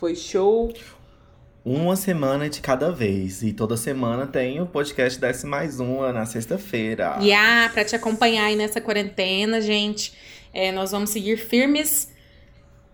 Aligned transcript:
foi 0.00 0.16
show. 0.16 0.72
Uma 1.62 1.94
semana 1.94 2.48
de 2.48 2.62
cada 2.62 2.90
vez. 2.90 3.42
E 3.42 3.52
toda 3.52 3.76
semana 3.76 4.26
tem 4.26 4.58
o 4.58 4.64
podcast 4.64 5.20
Desce 5.20 5.46
Mais 5.46 5.78
Uma 5.78 6.10
na 6.10 6.24
sexta-feira. 6.24 7.18
E 7.20 7.30
ah, 7.34 7.68
pra 7.70 7.84
te 7.84 7.94
acompanhar 7.94 8.46
aí 8.46 8.56
nessa 8.56 8.80
quarentena, 8.80 9.60
gente, 9.60 10.14
é, 10.54 10.72
nós 10.72 10.90
vamos 10.90 11.10
seguir 11.10 11.36
firmes, 11.36 12.10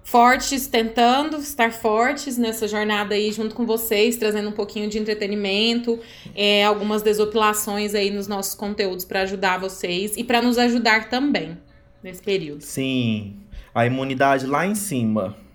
fortes, 0.03 0.67
tentando 0.67 1.37
estar 1.37 1.73
fortes 1.73 2.37
nessa 2.37 2.67
jornada 2.67 3.15
aí 3.15 3.31
junto 3.31 3.55
com 3.55 3.65
vocês, 3.65 4.17
trazendo 4.17 4.49
um 4.49 4.53
pouquinho 4.53 4.91
de 4.91 4.99
entretenimento, 4.99 6.01
é, 6.35 6.65
algumas 6.65 7.03
desopilações 7.03 7.95
aí 7.95 8.11
nos 8.11 8.27
nossos 8.27 8.57
conteúdos 8.57 9.05
pra 9.05 9.21
ajudar 9.21 9.61
vocês 9.61 10.17
e 10.17 10.25
pra 10.25 10.43
nos 10.43 10.59
ajudar 10.59 11.09
também 11.09 11.57
nesse 12.03 12.21
período. 12.21 12.63
Sim, 12.63 13.37
a 13.73 13.87
imunidade 13.87 14.45
lá 14.45 14.67
em 14.67 14.75
cima. 14.75 15.46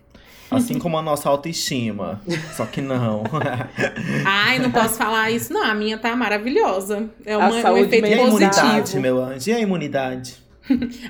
Assim 0.51 0.77
como 0.77 0.97
a 0.97 1.01
nossa 1.01 1.29
autoestima. 1.29 2.21
Só 2.55 2.65
que 2.65 2.81
não. 2.81 3.23
Ai, 4.25 4.59
não 4.59 4.69
posso 4.69 4.95
falar 4.95 5.31
isso, 5.31 5.53
não. 5.53 5.63
A 5.63 5.73
minha 5.73 5.97
tá 5.97 6.13
maravilhosa. 6.15 7.09
É 7.25 7.33
A 7.33 7.37
uma, 7.37 7.47
um 7.55 7.61
saúde 7.61 7.83
efeito 7.85 8.07
e 8.07 8.13
a 8.13 8.21
imunidade, 8.27 8.99
meu 8.99 9.23
anjo? 9.23 9.49
E 9.49 9.53
a 9.53 9.59
imunidade? 9.59 10.35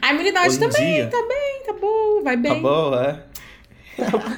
A 0.01 0.13
imunidade 0.13 0.47
Hoje 0.49 0.59
também 0.59 0.93
dia? 0.95 1.07
tá 1.07 1.17
bem, 1.27 1.63
tá 1.65 1.73
boa, 1.73 2.23
vai 2.23 2.37
bem. 2.37 2.53
Tá 2.55 2.59
boa, 2.61 3.03
é? 3.03 3.23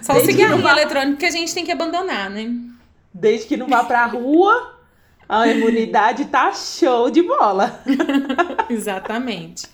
Só 0.02 0.14
o 0.14 0.16
Desde 0.16 0.32
que 0.34 0.38
cigarrinho 0.38 0.58
não 0.58 0.62
vá- 0.64 0.72
eletrônico 0.72 1.17
que 1.17 1.26
a 1.26 1.32
gente 1.32 1.54
tem 1.54 1.64
que 1.66 1.72
abandonar, 1.72 2.30
né? 2.30 2.52
Desde 3.14 3.45
que 3.48 3.56
não 3.58 3.67
vá 3.67 3.84
pra 3.84 4.06
rua, 4.08 4.73
a 5.28 5.48
imunidade 5.48 6.26
tá 6.26 6.52
show 6.54 7.10
de 7.10 7.22
bola. 7.22 7.84
Exatamente. 8.70 9.68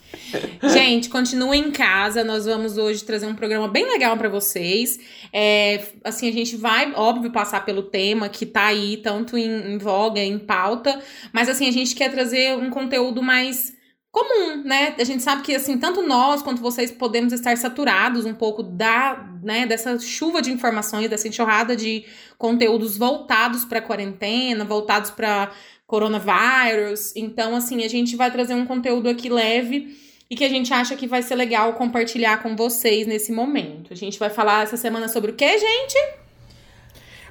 Gente, 0.64 1.10
continuem 1.10 1.68
em 1.68 1.72
casa. 1.72 2.24
Nós 2.24 2.46
vamos 2.46 2.78
hoje 2.78 3.04
trazer 3.04 3.26
um 3.26 3.36
programa 3.36 3.68
bem 3.68 3.86
legal 3.86 4.16
pra 4.18 4.30
vocês. 4.30 5.00
É, 5.34 5.84
assim, 6.04 6.28
a 6.28 6.32
gente 6.32 6.56
vai, 6.56 6.92
óbvio, 6.94 7.32
passar 7.32 7.66
pelo 7.66 7.84
tema 7.84 8.30
que 8.30 8.46
tá 8.46 8.66
aí, 8.66 8.98
tanto 8.98 9.38
em, 9.38 9.74
em 9.74 9.78
voga, 9.78 10.20
em 10.20 10.38
pauta. 10.38 11.02
Mas, 11.32 11.50
assim, 11.50 11.68
a 11.68 11.72
gente 11.72 11.96
quer 11.96 12.12
trazer 12.12 12.56
um 12.58 12.70
conteúdo 12.70 13.22
mais 13.22 13.78
comum, 14.12 14.64
né? 14.64 14.96
A 14.98 15.04
gente 15.04 15.22
sabe 15.22 15.44
que, 15.44 15.56
assim, 15.56 15.78
tanto 15.78 16.02
nós 16.02 16.42
quanto 16.42 16.62
vocês 16.62 16.92
podemos 16.92 17.32
estar 17.32 17.56
saturados 17.58 18.26
um 18.26 18.34
pouco 18.34 18.64
da, 18.64 19.30
né, 19.44 19.66
dessa 19.66 19.98
chuva 20.00 20.42
de 20.42 20.52
informações, 20.52 21.10
dessa 21.10 21.28
enxurrada 21.28 21.76
de 21.76 22.06
conteúdos 22.38 22.98
voltados 22.98 23.66
pra 23.66 23.82
quarentena, 23.82 24.66
voltados 24.66 25.12
pra 25.12 25.52
coronavírus. 25.86 27.16
Então, 27.16 27.56
assim, 27.56 27.84
a 27.84 27.88
gente 27.88 28.16
vai 28.16 28.32
trazer 28.32 28.56
um 28.56 28.66
conteúdo 28.66 29.10
aqui 29.10 29.30
leve 29.30 29.98
e 30.30 30.36
que 30.36 30.44
a 30.44 30.50
gente 30.50 30.74
acha 30.74 30.96
que 30.96 31.08
vai 31.08 31.24
ser 31.24 31.36
legal 31.36 31.74
compartilhar 31.74 32.42
com 32.44 32.56
vocês 32.56 33.08
nesse 33.08 33.32
momento. 33.32 33.92
A 33.92 33.96
gente 33.96 34.20
vai 34.20 34.30
falar 34.30 34.64
essa 34.64 34.78
semana 34.78 35.08
sobre 35.08 35.32
o 35.32 35.34
quê, 35.34 35.58
gente? 35.58 35.98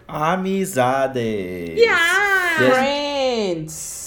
Amizades. 0.07 1.79
Yeah! 1.79 2.73
Friends. 2.73 3.98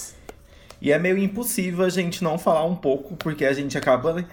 E 0.81 0.91
é 0.91 0.97
meio 0.97 1.17
impossível 1.17 1.85
a 1.85 1.89
gente 1.89 2.23
não 2.23 2.37
falar 2.37 2.65
um 2.65 2.75
pouco, 2.75 3.15
porque 3.15 3.45
a 3.45 3.53
gente 3.53 3.77
acaba. 3.77 4.13
né, 4.13 4.25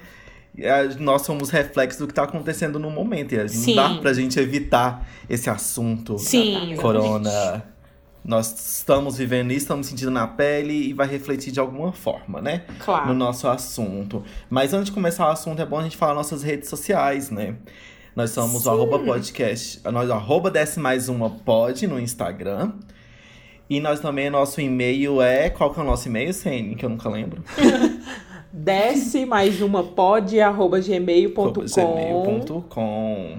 Nós 0.98 1.22
somos 1.22 1.50
reflexo 1.50 1.98
do 1.98 2.06
que 2.06 2.14
tá 2.14 2.22
acontecendo 2.24 2.78
no 2.78 2.90
momento. 2.90 3.34
E 3.34 3.48
Sim. 3.48 3.74
não 3.74 3.94
dá 3.94 4.00
pra 4.00 4.12
gente 4.12 4.38
evitar 4.40 5.06
esse 5.28 5.50
assunto. 5.50 6.18
Sim, 6.18 6.74
Corona. 6.80 7.64
Nós 8.24 8.76
estamos 8.78 9.16
vivendo 9.16 9.50
isso, 9.52 9.60
estamos 9.60 9.86
sentindo 9.86 10.10
na 10.10 10.26
pele 10.26 10.72
e 10.88 10.92
vai 10.92 11.06
refletir 11.06 11.50
de 11.52 11.60
alguma 11.60 11.92
forma, 11.92 12.40
né? 12.42 12.64
No 12.68 12.84
Claro. 12.84 13.14
nosso 13.14 13.46
assunto. 13.48 14.22
Mas 14.50 14.74
antes 14.74 14.86
de 14.86 14.92
começar 14.92 15.26
o 15.28 15.30
assunto, 15.30 15.62
é 15.62 15.66
bom 15.66 15.78
a 15.78 15.82
gente 15.82 15.96
falar 15.96 16.14
nossas 16.14 16.42
redes 16.42 16.68
sociais, 16.68 17.30
né? 17.30 17.54
Nós 18.14 18.30
somos 18.30 18.66
o 18.66 18.70
arroba 18.70 18.98
podcast, 18.98 19.80
nós 19.90 20.10
arroba 20.10 20.50
desce 20.50 20.80
mais 20.80 21.08
uma 21.08 21.30
pod 21.30 21.86
no 21.86 22.00
Instagram. 22.00 22.72
E 23.70 23.80
nós 23.80 24.00
também, 24.00 24.30
nosso 24.30 24.60
e-mail 24.60 25.20
é. 25.20 25.50
Qual 25.50 25.72
que 25.72 25.78
é 25.78 25.82
o 25.82 25.86
nosso 25.86 26.08
e-mail, 26.08 26.32
Sene? 26.32 26.74
Que 26.74 26.84
eu 26.84 26.88
nunca 26.90 27.08
lembro. 27.08 27.42
Desce 28.50 29.26
mais 29.26 29.60
uma 29.60 29.82
pod, 29.84 30.40
arroba 30.40 30.80
gmail.com. 30.80 31.52
gmail.com. 31.52 33.36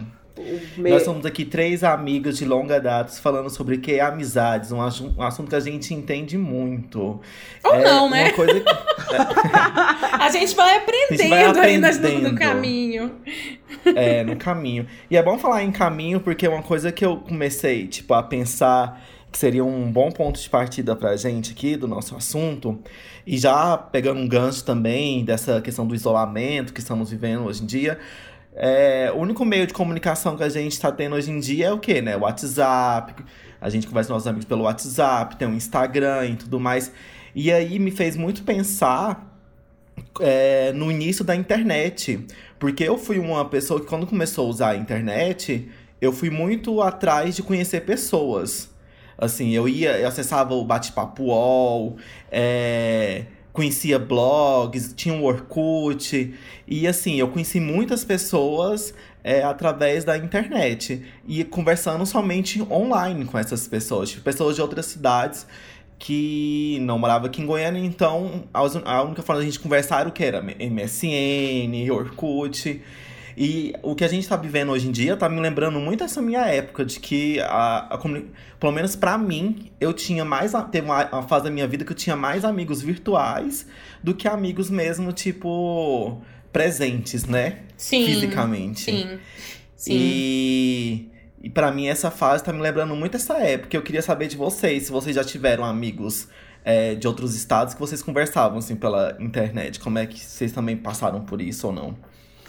Me- 0.78 0.90
Nós 0.92 1.04
somos 1.04 1.26
aqui 1.26 1.44
três 1.44 1.84
amigos 1.84 2.38
de 2.38 2.46
longa 2.46 2.80
data 2.80 3.12
falando 3.14 3.50
sobre 3.50 3.76
o 3.76 3.82
que 3.82 3.94
é 3.94 4.00
amizades, 4.02 4.72
um, 4.72 4.82
assu- 4.82 5.14
um 5.18 5.22
assunto 5.22 5.50
que 5.50 5.56
a 5.56 5.60
gente 5.60 5.94
entende 5.94 6.38
muito. 6.38 7.20
Ou 7.64 7.74
É 7.76 7.84
não, 7.84 8.06
uma 8.06 8.16
né? 8.16 8.32
coisa 8.32 8.54
que- 8.60 8.66
A 10.24 10.30
gente 10.32 10.56
vai 10.56 10.78
aprendendo 10.78 11.30
vai 11.30 11.44
aí 11.44 11.78
no- 11.78 11.88
no, 11.88 11.88
aprendendo. 11.96 12.36
caminho. 12.36 13.12
é, 13.96 14.24
no 14.24 14.36
caminho. 14.38 14.88
E 15.12 15.18
é 15.18 15.24
bom 15.24 15.38
falar 15.38 15.64
em 15.64 15.72
caminho 15.72 16.20
porque 16.22 16.46
é 16.46 16.50
uma 16.50 16.64
coisa 16.64 16.92
que 16.92 17.04
eu 17.06 17.18
comecei, 17.18 17.88
tipo, 17.88 18.14
a 18.14 18.24
pensar 18.24 19.02
que 19.32 19.38
seria 19.38 19.64
um 19.64 19.92
bom 19.92 20.12
ponto 20.12 20.40
de 20.40 20.50
partida 20.50 20.96
pra 20.96 21.16
gente 21.16 21.52
aqui 21.52 21.76
do 21.76 21.88
nosso 21.88 22.16
assunto. 22.16 22.80
E 23.26 23.38
já 23.38 23.78
pegando 23.78 24.20
um 24.20 24.28
gancho 24.28 24.64
também 24.64 25.24
dessa 25.24 25.62
questão 25.62 25.86
do 25.86 25.94
isolamento 25.94 26.74
que 26.74 26.80
estamos 26.80 27.12
vivendo 27.12 27.46
hoje 27.46 27.64
em 27.64 27.66
dia. 27.66 28.00
É, 28.54 29.12
o 29.16 29.20
único 29.20 29.46
meio 29.46 29.68
de 29.68 29.74
comunicação 29.74 30.36
que 30.36 30.44
a 30.44 30.50
gente 30.50 30.74
está 30.74 30.92
tendo 30.92 31.16
hoje 31.16 31.32
em 31.32 31.40
dia 31.40 31.68
é 31.68 31.72
o 31.72 31.80
quê, 31.80 32.02
né? 32.02 32.18
O 32.18 32.22
WhatsApp. 32.22 33.24
A 33.62 33.70
gente 33.70 33.88
conversa 33.88 34.08
com 34.08 34.14
nossos 34.14 34.28
amigos 34.28 34.46
pelo 34.46 34.64
WhatsApp, 34.64 35.36
tem 35.36 35.48
o 35.48 35.54
Instagram 35.54 36.26
e 36.26 36.36
tudo 36.36 36.60
mais. 36.60 36.92
E 37.36 37.52
aí 37.52 37.78
me 37.78 37.92
fez 37.92 38.18
muito 38.18 38.44
pensar 38.44 39.38
é, 40.20 40.72
no 40.74 40.92
início 40.92 41.24
da 41.24 41.36
internet. 41.36 42.26
Porque 42.58 42.84
eu 42.84 42.98
fui 42.98 43.20
uma 43.20 43.46
pessoa 43.46 43.80
que, 43.80 43.86
quando 43.86 44.08
começou 44.08 44.48
a 44.48 44.50
usar 44.50 44.70
a 44.72 44.76
internet, 44.76 45.70
eu 46.02 46.12
fui 46.12 46.30
muito 46.30 46.82
atrás 46.82 47.36
de 47.36 47.44
conhecer 47.44 47.82
pessoas. 47.82 48.70
Assim, 49.19 49.52
eu 49.52 49.68
ia, 49.68 49.97
eu 50.00 50.07
acessava 50.07 50.53
o 50.53 50.63
Bate-Papo 50.63 51.24
UOL, 51.24 51.97
é, 52.31 53.25
conhecia 53.52 54.00
blogs, 54.00 54.94
tinha 54.96 55.13
o 55.13 55.25
Orkut. 55.25 56.34
E 56.66 56.88
assim, 56.88 57.16
eu 57.19 57.28
conheci 57.28 57.59
muitas 57.59 58.06
pessoas 58.06 58.94
é, 59.22 59.44
através 59.44 60.06
da 60.06 60.18
internet. 60.18 61.06
E 61.28 61.44
conversando 61.44 62.06
somente 62.06 62.62
online 62.72 63.25
com 63.25 63.38
essas 63.38 63.68
pessoas. 63.68 64.09
Tipo, 64.12 64.24
pessoas 64.24 64.56
de 64.56 64.62
outras 64.62 64.85
cidades 64.85 65.46
que 65.97 66.80
não 66.81 66.97
morava 66.97 67.28
aqui 67.28 67.41
em 67.41 67.46
Goiânia, 67.46 67.84
então 67.84 68.46
a 68.53 69.01
única 69.03 69.22
forma 69.22 69.41
da 69.41 69.46
gente 69.46 69.59
conversar 69.59 70.00
era 70.00 70.07
o 70.07 70.13
que 70.13 70.24
era 70.24 70.41
MSN, 70.41 71.91
Orkut. 71.91 72.81
E 73.42 73.74
o 73.82 73.96
que 73.96 74.04
a 74.04 74.08
gente 74.10 74.28
tá 74.28 74.36
vivendo 74.36 74.70
hoje 74.74 74.90
em 74.90 74.92
dia 74.92 75.16
tá 75.16 75.30
me 75.30 75.40
lembrando 75.40 75.80
muito 75.80 76.04
essa 76.04 76.22
minha 76.22 76.42
época, 76.42 76.84
de 76.84 77.00
que 77.00 77.40
a, 77.40 77.88
a 77.96 77.98
pelo 78.60 78.74
menos 78.74 78.98
pra 78.98 79.18
mim, 79.18 79.72
eu 79.80 79.94
tinha 79.94 80.26
mais. 80.26 80.54
a- 80.54 80.62
Teve 80.62 80.86
uma, 80.88 81.06
uma 81.10 81.24
fase 81.24 81.46
da 81.46 81.50
minha 81.50 81.66
vida 81.66 81.86
que 81.86 81.92
eu 81.94 81.96
tinha 81.96 82.18
mais 82.18 82.44
amigos 82.44 82.82
virtuais 82.82 83.66
do 84.04 84.14
que 84.14 84.28
amigos 84.28 84.70
mesmo, 84.70 85.14
tipo, 85.14 86.22
presentes, 86.52 87.24
né? 87.26 87.60
Sim. 87.78 88.06
Fisicamente. 88.06 88.82
Sim. 88.82 89.20
Sim. 89.74 89.94
E, 89.96 91.10
e 91.44 91.50
para 91.50 91.72
mim 91.72 91.88
essa 91.88 92.12
fase 92.12 92.44
tá 92.44 92.52
me 92.52 92.60
lembrando 92.62 92.94
muito 92.94 93.16
essa 93.16 93.38
época. 93.38 93.78
Eu 93.78 93.81
queria 93.81 94.02
saber 94.02 94.28
de 94.28 94.36
vocês, 94.36 94.84
se 94.88 94.92
vocês 94.92 95.16
já 95.16 95.24
tiveram 95.24 95.63
amigos 95.63 96.28
é, 96.66 96.94
de 96.96 97.08
outros 97.08 97.36
estados 97.38 97.74
que 97.74 97.80
vocês 97.80 98.04
conversavam 98.04 98.58
assim 98.58 98.75
pela 98.75 99.16
internet. 99.18 99.80
Como 99.80 99.98
é 99.98 100.06
que 100.06 100.19
vocês 100.19 100.52
também 100.52 100.75
passaram 100.75 101.22
por 101.22 101.40
isso 101.42 101.68
ou 101.68 101.72
não? 101.74 101.96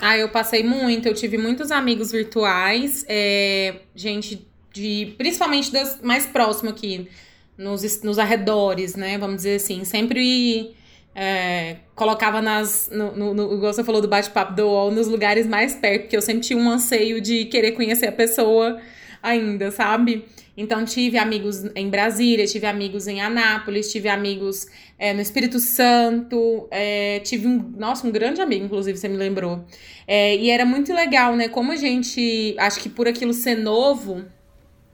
Ah, 0.00 0.16
eu 0.16 0.28
passei 0.28 0.62
muito. 0.62 1.06
Eu 1.06 1.14
tive 1.14 1.36
muitos 1.36 1.70
amigos 1.70 2.10
virtuais, 2.10 3.04
é, 3.08 3.76
gente 3.94 4.46
de. 4.72 5.14
Principalmente 5.18 5.70
das 5.72 6.00
mais 6.02 6.26
próximo 6.26 6.70
aqui, 6.70 7.08
nos, 7.56 8.02
nos 8.02 8.18
arredores, 8.18 8.96
né? 8.96 9.18
Vamos 9.18 9.36
dizer 9.36 9.56
assim. 9.56 9.84
Sempre 9.84 10.74
é, 11.14 11.76
colocava 11.94 12.40
nas. 12.40 12.88
No, 12.92 13.14
no, 13.14 13.34
no, 13.34 13.54
igual 13.54 13.72
você 13.72 13.84
falou 13.84 14.00
do 14.00 14.08
bate-papo 14.08 14.54
do 14.54 14.66
UOL, 14.66 14.90
nos 14.90 15.06
lugares 15.06 15.46
mais 15.46 15.74
perto, 15.74 16.02
porque 16.02 16.16
eu 16.16 16.22
sempre 16.22 16.42
tinha 16.42 16.58
um 16.58 16.70
anseio 16.70 17.20
de 17.20 17.44
querer 17.46 17.72
conhecer 17.72 18.06
a 18.06 18.12
pessoa 18.12 18.80
ainda, 19.22 19.70
sabe? 19.70 20.24
Então, 20.56 20.84
tive 20.84 21.16
amigos 21.18 21.64
em 21.74 21.88
Brasília, 21.88 22.46
tive 22.46 22.66
amigos 22.66 23.06
em 23.06 23.20
Anápolis, 23.20 23.90
tive 23.90 24.08
amigos 24.08 24.66
é, 24.98 25.12
no 25.14 25.20
Espírito 25.20 25.58
Santo, 25.58 26.68
é, 26.70 27.20
tive 27.20 27.46
um, 27.46 27.58
nossa, 27.76 28.06
um 28.06 28.10
grande 28.10 28.40
amigo, 28.40 28.64
inclusive, 28.64 28.98
você 28.98 29.08
me 29.08 29.16
lembrou. 29.16 29.64
É, 30.06 30.36
e 30.36 30.50
era 30.50 30.64
muito 30.66 30.92
legal, 30.92 31.34
né? 31.36 31.48
Como 31.48 31.72
a 31.72 31.76
gente, 31.76 32.54
acho 32.58 32.80
que 32.80 32.88
por 32.88 33.08
aquilo 33.08 33.32
ser 33.32 33.56
novo, 33.56 34.24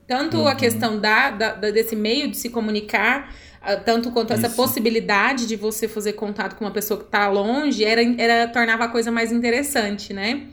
Tanto 0.07 0.37
Uhum. 0.37 0.47
a 0.47 0.55
questão 0.55 0.99
da, 0.99 1.31
da- 1.31 1.53
desse 1.71 1.95
meio 1.95 2.29
de 2.29 2.37
se 2.37 2.49
comunicar, 2.49 3.33
ah, 3.61 3.75
tanto 3.75 4.11
quanto 4.11 4.31
essa 4.33 4.47
Isso. 4.47 4.55
possibilidade 4.55 5.45
de 5.45 5.55
você 5.57 5.87
fazer 5.87 6.13
contato 6.13 6.55
com 6.55 6.63
uma 6.63 6.71
pessoa 6.71 6.99
que 7.03 7.09
tá 7.09 7.27
longe, 7.29 7.83
era, 7.83 8.01
era 8.17 8.47
tornava 8.47 8.85
a 8.85 8.87
coisa 8.87 9.11
mais 9.11 9.31
interessante, 9.31 10.13
né? 10.13 10.47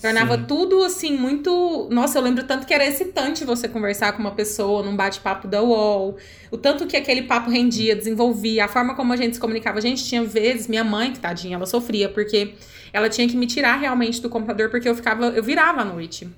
Tornava 0.00 0.38
Sim. 0.38 0.44
tudo 0.44 0.82
assim 0.82 1.16
muito. 1.16 1.88
Nossa, 1.90 2.18
eu 2.18 2.22
lembro 2.22 2.44
tanto 2.44 2.66
que 2.66 2.72
era 2.72 2.86
excitante 2.86 3.44
você 3.44 3.68
conversar 3.68 4.12
com 4.12 4.20
uma 4.20 4.30
pessoa 4.30 4.82
num 4.82 4.96
bate-papo 4.96 5.46
da 5.46 5.62
UOL. 5.62 6.16
O 6.50 6.56
tanto 6.56 6.86
que 6.86 6.96
aquele 6.96 7.22
papo 7.22 7.50
rendia, 7.50 7.94
desenvolvia, 7.94 8.64
a 8.64 8.68
forma 8.68 8.94
como 8.94 9.12
a 9.12 9.16
gente 9.16 9.34
se 9.34 9.40
comunicava. 9.40 9.78
A 9.78 9.82
gente 9.82 10.04
tinha 10.04 10.24
vezes, 10.24 10.68
minha 10.68 10.84
mãe, 10.84 11.12
que 11.12 11.18
tadinha, 11.18 11.56
ela 11.56 11.66
sofria, 11.66 12.08
porque 12.08 12.54
ela 12.92 13.10
tinha 13.10 13.28
que 13.28 13.36
me 13.36 13.46
tirar 13.46 13.76
realmente 13.76 14.22
do 14.22 14.30
computador, 14.30 14.70
porque 14.70 14.88
eu 14.88 14.94
ficava, 14.94 15.26
eu 15.26 15.42
virava 15.42 15.82
à 15.82 15.84
noite. 15.84 16.28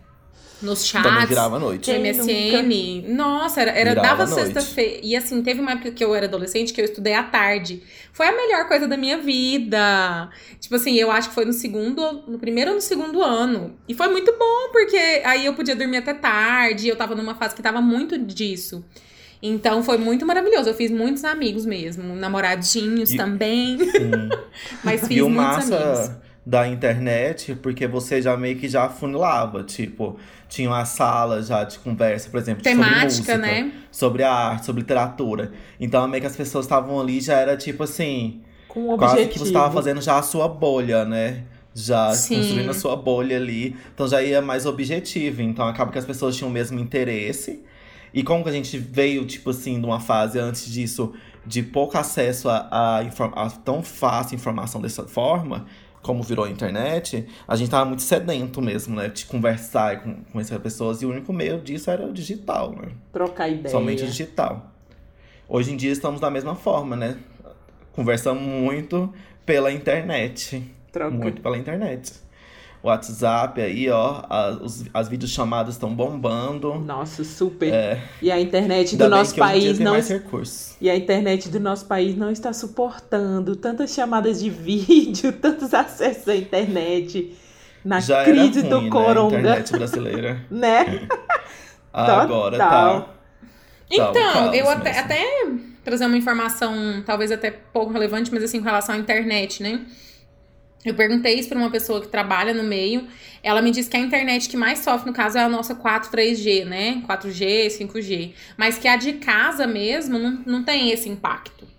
Nos 0.63 0.87
chats. 0.87 1.11
Também 1.11 1.27
virava 1.27 1.57
à 1.57 1.59
noite. 1.59 1.91
MSN. 1.91 3.05
Nossa, 3.15 3.61
era, 3.61 3.71
era 3.73 3.95
dava 3.95 4.27
sexta-feira. 4.27 5.01
E 5.03 5.17
assim, 5.17 5.43
teve 5.43 5.61
uma 5.61 5.73
época 5.73 5.91
que 5.91 6.05
eu 6.05 6.15
era 6.15 6.27
adolescente 6.27 6.73
que 6.73 6.81
eu 6.81 6.85
estudei 6.85 7.15
à 7.15 7.23
tarde. 7.23 7.83
Foi 8.13 8.27
a 8.27 8.33
melhor 8.33 8.69
coisa 8.69 8.87
da 8.87 8.97
minha 8.97 9.19
vida. 9.19 10.29
Tipo 10.61 10.77
assim, 10.77 10.95
eu 10.95 11.11
acho 11.11 11.31
que 11.31 11.35
foi 11.35 11.45
no 11.45 11.53
segundo, 11.53 12.23
no 12.29 12.39
primeiro 12.39 12.71
ou 12.71 12.77
no 12.77 12.83
segundo 12.83 13.23
ano. 13.23 13.75
E 13.89 13.95
foi 13.95 14.09
muito 14.09 14.33
bom, 14.39 14.71
porque 14.73 14.97
aí 15.25 15.45
eu 15.47 15.55
podia 15.55 15.75
dormir 15.75 15.99
até 15.99 16.15
tarde. 16.15 16.89
Eu 16.89 16.97
tava 16.97 17.15
numa 17.15 17.35
fase 17.35 17.55
que 17.55 17.63
tava 17.63 17.81
muito 17.81 18.19
disso. 18.19 18.85
Então 19.43 19.83
foi 19.83 19.99
muito 19.99 20.25
maravilhoso. 20.25 20.69
Eu 20.69 20.75
fiz 20.75 20.91
muitos 20.91 21.25
amigos 21.25 21.67
mesmo. 21.67 22.15
Namoradinhos 22.15 23.11
E- 23.13 23.17
também. 23.17 23.77
Sim. 23.79 24.11
Mas 24.85 25.01
fiz 25.07 25.17
E 25.17 25.23
o 25.23 25.29
muitos 25.29 25.69
massa 25.69 25.77
amigos. 25.77 26.11
da 26.47 26.69
internet, 26.69 27.55
porque 27.57 27.89
você 27.89 28.23
já 28.23 28.37
meio 28.37 28.57
que 28.57 28.69
já 28.69 28.85
afunilava, 28.85 29.65
tipo, 29.65 30.17
tinha 30.53 30.69
uma 30.69 30.85
sala 30.85 31.43
já 31.43 31.65
de 31.65 31.79
conversa, 31.79 32.29
por 32.29 32.39
exemplo, 32.39 32.63
sobre 32.63 32.79
Temática, 32.79 33.05
música, 33.05 33.39
né? 33.39 33.73
sobre 33.91 34.23
arte, 34.23 34.67
sobre 34.67 34.83
literatura. 34.83 35.51
Então 35.81 36.07
meio 36.07 36.21
que 36.21 36.27
as 36.27 36.37
pessoas 36.37 36.67
estavam 36.67 37.01
ali 37.01 37.21
já 37.23 37.37
era 37.39 37.57
tipo 37.57 37.83
assim, 37.85 38.43
Com 38.69 38.93
um 38.93 38.99
quase 38.99 39.15
objetivo. 39.15 39.33
que 39.33 39.39
você 39.39 39.47
estava 39.47 39.73
fazendo 39.73 40.03
já 40.03 40.19
a 40.19 40.23
sua 40.23 40.47
bolha, 40.49 41.07
né? 41.07 41.45
Já 41.75 42.13
Sim. 42.13 42.37
construindo 42.37 42.71
a 42.71 42.75
sua 42.75 42.95
bolha 42.97 43.37
ali. 43.39 43.75
Então 43.95 44.07
já 44.07 44.23
ia 44.23 44.43
mais 44.43 44.67
objetivo. 44.67 45.41
Então 45.41 45.67
acaba 45.67 45.91
que 45.91 45.99
as 45.99 46.05
pessoas 46.05 46.37
tinham 46.37 46.51
o 46.51 46.53
mesmo 46.53 46.79
interesse. 46.79 47.63
E 48.13 48.23
como 48.23 48.45
que 48.45 48.51
a 48.51 48.53
gente 48.53 48.77
veio, 48.77 49.25
tipo 49.25 49.49
assim, 49.49 49.81
de 49.81 49.87
uma 49.87 50.01
fase 50.01 50.39
antes 50.39 50.71
disso 50.71 51.15
de 51.47 51.63
pouco 51.63 51.97
acesso 51.97 52.49
a, 52.51 52.69
a, 52.71 52.99
a 53.01 53.51
tão 53.51 53.83
fácil 53.83 54.35
informação 54.35 54.81
dessa 54.83 55.05
forma, 55.05 55.65
como 56.03 56.23
virou 56.23 56.45
a 56.45 56.51
internet, 56.51 57.27
a 57.47 57.55
gente 57.57 57.71
tava 57.71 57.85
muito 57.85 58.03
sedento 58.03 58.61
mesmo, 58.61 58.97
né? 58.97 59.09
De 59.09 59.25
conversar 59.25 59.95
e 59.95 59.97
con- 60.01 60.17
conhecer 60.33 60.59
pessoas. 60.61 61.01
E 61.01 61.07
o 61.07 61.11
único 61.11 61.33
meio 61.33 61.61
disso 61.61 61.91
era 61.91 62.05
o 62.05 62.13
digital, 62.13 62.73
né? 62.73 62.89
Trocar 63.13 63.49
ideia. 63.49 63.69
Somente 63.71 64.05
digital. 64.05 64.73
Hoje 65.49 65.73
em 65.73 65.77
dia 65.77 65.93
estamos 65.93 66.21
da 66.21 66.31
mesma 66.31 66.55
forma, 66.57 66.97
né? 66.97 67.17
Conversamos 67.93 68.43
muito 68.43 69.13
pela 69.45 69.71
internet. 69.73 70.63
Troca. 70.91 71.11
Muito 71.15 71.41
pela 71.43 71.57
internet. 71.59 72.13
O 72.83 72.89
WhatsApp 72.89 73.61
aí, 73.61 73.89
ó, 73.89 74.23
as, 74.29 74.85
as 74.93 75.09
videochamadas 75.09 75.75
estão 75.75 75.95
bombando. 75.95 76.75
Nossa, 76.81 77.23
super. 77.23 77.73
É, 77.73 78.01
E 78.21 78.31
a 78.31 78.41
internet 78.41 78.97
do 78.97 79.05
ainda 79.05 79.17
nosso 79.19 79.35
que 79.35 79.41
hoje 79.41 79.51
em 79.51 79.61
dia 79.61 79.63
país 79.69 79.77
tem 79.77 79.85
não 79.85 79.93
mais 79.93 80.09
recursos. 80.09 80.77
E 80.81 80.91
a 80.91 80.97
internet 80.97 81.49
do 81.49 81.61
nosso 81.61 81.87
país 81.87 82.17
não 82.17 82.31
está 82.31 82.53
suportando 82.53 83.55
tantas 83.55 83.95
chamadas 83.95 84.41
de 84.41 84.51
vídeo, 84.51 85.33
tantos 85.33 85.73
acessos 85.73 86.27
à 86.29 86.35
internet, 86.35 87.37
na 87.85 88.01
Já 88.01 88.25
crise 88.25 88.59
era 88.61 88.69
do 88.69 88.77
ruim, 88.79 88.83
né, 88.83 88.89
a 88.89 88.91
coronga, 89.05 89.39
internet 89.39 89.73
brasileira. 89.79 90.41
né? 90.51 91.09
Agora 91.93 92.59
tá. 92.59 92.69
Tá 92.69 93.07
Então, 93.91 94.13
caos 94.15 94.57
eu 94.57 94.69
até, 94.69 94.99
até 94.99 95.25
trazer 95.85 96.07
uma 96.07 96.17
informação, 96.17 97.03
talvez 97.05 97.31
até 97.31 97.51
pouco 97.51 97.93
relevante, 97.93 98.33
mas 98.33 98.43
assim, 98.43 98.59
com 98.59 98.65
relação 98.65 98.95
à 98.95 98.99
internet, 98.99 99.63
né? 99.63 99.81
Eu 100.85 100.95
perguntei 100.95 101.39
isso 101.39 101.49
pra 101.49 101.59
uma 101.59 101.71
pessoa 101.71 102.01
que 102.01 102.09
trabalha 102.09 102.53
no 102.53 102.65
meio. 102.65 103.07
Ela 103.43 103.63
me 103.63 103.71
disse 103.71 103.89
que 103.89 103.97
a 103.97 104.01
internet 104.01 104.49
que 104.49 104.57
mais 104.57 104.81
sofre, 104.81 105.07
no 105.07 105.13
caso, 105.13 105.39
é 105.39 105.43
a 105.43 105.49
nossa 105.49 105.75
4, 105.75 106.11
3G, 106.11 106.65
né? 106.65 107.03
4G, 107.07 107.69
5G. 107.69 108.33
Mas 108.57 108.79
que 108.79 108.89
a 108.89 108.97
de 108.97 109.15
casa 109.15 109.67
mesmo 109.67 110.19
não, 110.19 110.43
não 110.45 110.65
tem 110.65 110.91
esse 110.91 111.09
impacto. 111.09 111.72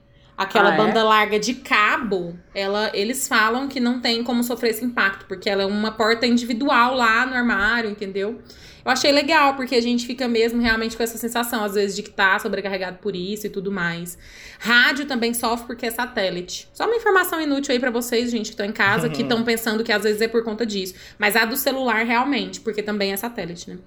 Aquela 0.43 0.69
Ah, 0.71 0.73
é? 0.73 0.77
banda 0.77 1.03
larga 1.03 1.39
de 1.39 1.53
cabo, 1.55 2.37
ela, 2.53 2.89
eles 2.93 3.27
falam 3.27 3.67
que 3.67 3.79
não 3.79 3.99
tem 3.99 4.23
como 4.23 4.43
sofrer 4.43 4.71
esse 4.71 4.83
impacto, 4.85 5.25
porque 5.25 5.49
ela 5.49 5.63
é 5.63 5.65
uma 5.65 5.91
porta 5.91 6.25
individual 6.27 6.95
lá 6.95 7.25
no 7.25 7.33
armário, 7.33 7.89
entendeu? 7.89 8.39
Eu 8.85 8.91
achei 8.91 9.13
legal, 9.13 9.55
porque 9.55 9.75
a 9.75 9.81
gente 9.81 10.05
fica 10.05 10.27
mesmo 10.27 10.61
realmente 10.61 10.97
com 10.97 11.03
essa 11.03 11.17
sensação, 11.17 11.63
às 11.63 11.73
vezes, 11.75 11.95
de 11.95 12.03
que 12.03 12.09
tá 12.09 12.37
sobrecarregado 12.37 12.97
por 12.97 13.15
isso 13.15 13.47
e 13.47 13.49
tudo 13.49 13.71
mais. 13.71 14.17
Rádio 14.59 15.05
também 15.05 15.33
sofre 15.33 15.67
porque 15.67 15.85
é 15.85 15.89
satélite. 15.91 16.67
Só 16.73 16.85
uma 16.85 16.95
informação 16.95 17.39
inútil 17.39 17.71
aí 17.73 17.79
pra 17.79 17.89
vocês, 17.91 18.29
gente, 18.29 18.47
que 18.47 18.51
estão 18.51 18.65
em 18.65 18.73
casa, 18.73 19.07
que 19.07 19.21
estão 19.23 19.41
pensando 19.43 19.85
que 19.85 19.91
às 19.93 20.03
vezes 20.03 20.21
é 20.21 20.27
por 20.27 20.43
conta 20.43 20.65
disso. 20.65 20.95
Mas 21.17 21.37
a 21.37 21.45
do 21.45 21.55
celular, 21.55 22.05
realmente, 22.05 22.59
porque 22.59 22.83
também 22.83 23.13
é 23.13 23.15
satélite, 23.17 23.69
né? 23.69 23.77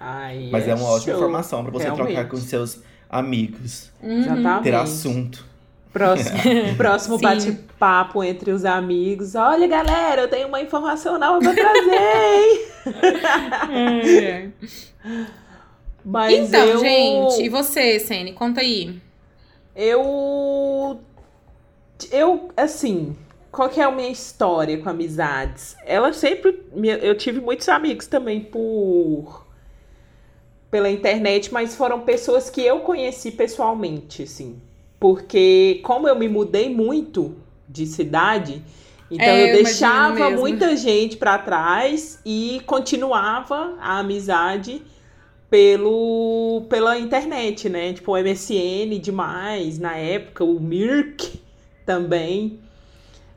Ai, 0.00 0.48
Mas 0.50 0.66
é 0.66 0.74
uma 0.74 0.84
ótima 0.88 1.12
show. 1.12 1.14
informação 1.22 1.62
pra 1.62 1.70
você 1.72 1.84
trocar 1.84 2.04
Realmente. 2.04 2.30
com 2.30 2.36
seus 2.38 2.80
amigos. 3.10 3.90
Exatamente. 4.02 4.62
Ter 4.62 4.74
assunto. 4.74 5.44
Próximo, 5.92 6.38
próximo 6.76 7.18
bate-papo 7.18 8.24
entre 8.24 8.50
os 8.50 8.64
amigos. 8.64 9.34
Olha, 9.34 9.66
galera, 9.66 10.22
eu 10.22 10.28
tenho 10.28 10.48
uma 10.48 10.60
informação 10.60 11.18
nova 11.18 11.38
pra 11.40 11.52
trazer. 11.52 11.94
hein? 14.24 14.54
Mas 16.04 16.48
então, 16.48 16.66
eu... 16.66 16.78
gente, 16.78 17.44
e 17.44 17.48
você, 17.48 18.00
Sene? 18.00 18.32
Conta 18.32 18.60
aí. 18.60 19.00
Eu. 19.76 21.00
Eu, 22.10 22.48
assim. 22.56 23.16
Qual 23.52 23.68
que 23.68 23.80
é 23.80 23.84
a 23.84 23.90
minha 23.90 24.08
história 24.08 24.78
com 24.78 24.88
amizades? 24.88 25.76
Ela 25.84 26.12
sempre. 26.12 26.64
Eu 27.02 27.16
tive 27.16 27.40
muitos 27.40 27.68
amigos 27.68 28.06
também 28.06 28.40
por. 28.40 29.46
pela 30.70 30.90
internet, 30.90 31.52
mas 31.52 31.76
foram 31.76 32.00
pessoas 32.00 32.50
que 32.50 32.62
eu 32.62 32.80
conheci 32.80 33.30
pessoalmente, 33.30 34.22
assim. 34.22 34.60
Porque, 35.02 35.80
como 35.82 36.08
eu 36.08 36.16
me 36.16 36.28
mudei 36.28 36.68
muito 36.72 37.36
de 37.68 37.86
cidade, 37.86 38.62
então 39.10 39.34
É, 39.34 39.42
eu 39.42 39.50
deixava 39.50 40.30
muita 40.30 40.76
gente 40.76 41.16
pra 41.16 41.38
trás 41.38 42.20
e 42.24 42.62
continuava 42.66 43.76
a 43.80 43.98
amizade 43.98 44.82
pelo 45.50 46.66
pela 46.70 46.98
internet, 46.98 47.68
né? 47.68 47.92
Tipo 47.94 48.12
o 48.12 48.18
MSN 48.18 48.98
demais 49.00 49.78
na 49.78 49.96
época, 49.96 50.44
o 50.44 50.60
Mirk 50.60 51.40
também. 51.86 52.60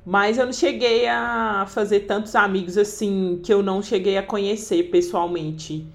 Mas 0.05 0.37
eu 0.37 0.45
não 0.45 0.53
cheguei 0.53 1.07
a 1.07 1.65
fazer 1.67 2.01
tantos 2.01 2.35
amigos 2.35 2.77
assim 2.77 3.39
que 3.43 3.53
eu 3.53 3.63
não 3.63 3.81
cheguei 3.81 4.17
a 4.17 4.23
conhecer 4.23 4.83
pessoalmente. 4.91 5.87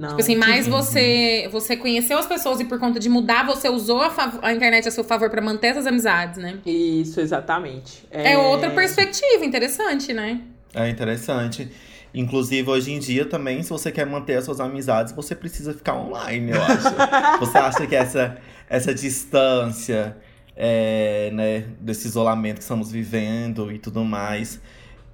Não. 0.00 0.08
Tipo 0.08 0.20
assim, 0.22 0.34
mais 0.34 0.66
Uhum. 0.66 0.72
você 0.72 1.46
você 1.52 1.76
conheceu 1.76 2.16
as 2.16 2.24
pessoas 2.24 2.58
e 2.58 2.64
por 2.64 2.78
conta 2.78 2.98
de 2.98 3.06
mudar, 3.10 3.44
você 3.44 3.68
usou 3.68 4.00
a, 4.00 4.10
a 4.40 4.54
internet 4.54 4.88
a 4.88 4.90
seu 4.90 5.04
favor 5.04 5.28
pra 5.28 5.42
manter 5.42 5.66
essas 5.66 5.86
amizades, 5.86 6.38
né? 6.38 6.58
Isso, 6.64 7.20
exatamente. 7.20 8.02
É, 8.10 8.38
outra 8.38 8.70
perspectiva, 8.70 9.44
interessante, 9.44 10.14
né? 10.14 10.40
É 10.72 10.88
interessante. 10.88 11.70
Inclusive, 12.14 12.66
hoje 12.70 12.92
em 12.92 12.98
dia 12.98 13.26
também, 13.26 13.62
se 13.62 13.68
você 13.68 13.92
quer 13.92 14.06
manter 14.06 14.36
as 14.36 14.44
suas 14.46 14.58
amizades, 14.58 15.12
você 15.12 15.34
precisa 15.34 15.74
ficar 15.74 15.94
online, 15.96 16.52
eu 16.52 16.62
acho. 16.62 16.88
você 17.38 17.58
acha 17.58 17.86
que 17.86 17.94
essa, 17.94 18.38
essa 18.70 18.94
distância, 18.94 20.16
é, 20.56 21.30
né, 21.34 21.64
desse 21.78 22.08
isolamento 22.08 22.56
que 22.56 22.62
estamos 22.62 22.90
vivendo 22.90 23.70
e 23.70 23.78
tudo 23.78 24.02
mais, 24.02 24.62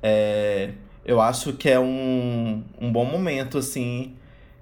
é, 0.01 0.71
eu 1.05 1.21
acho 1.21 1.55
que 1.55 1.69
é 1.69 1.81
um, 1.81 2.63
um 2.81 2.93
bom 2.93 3.05
momento, 3.05 3.59
assim, 3.59 4.15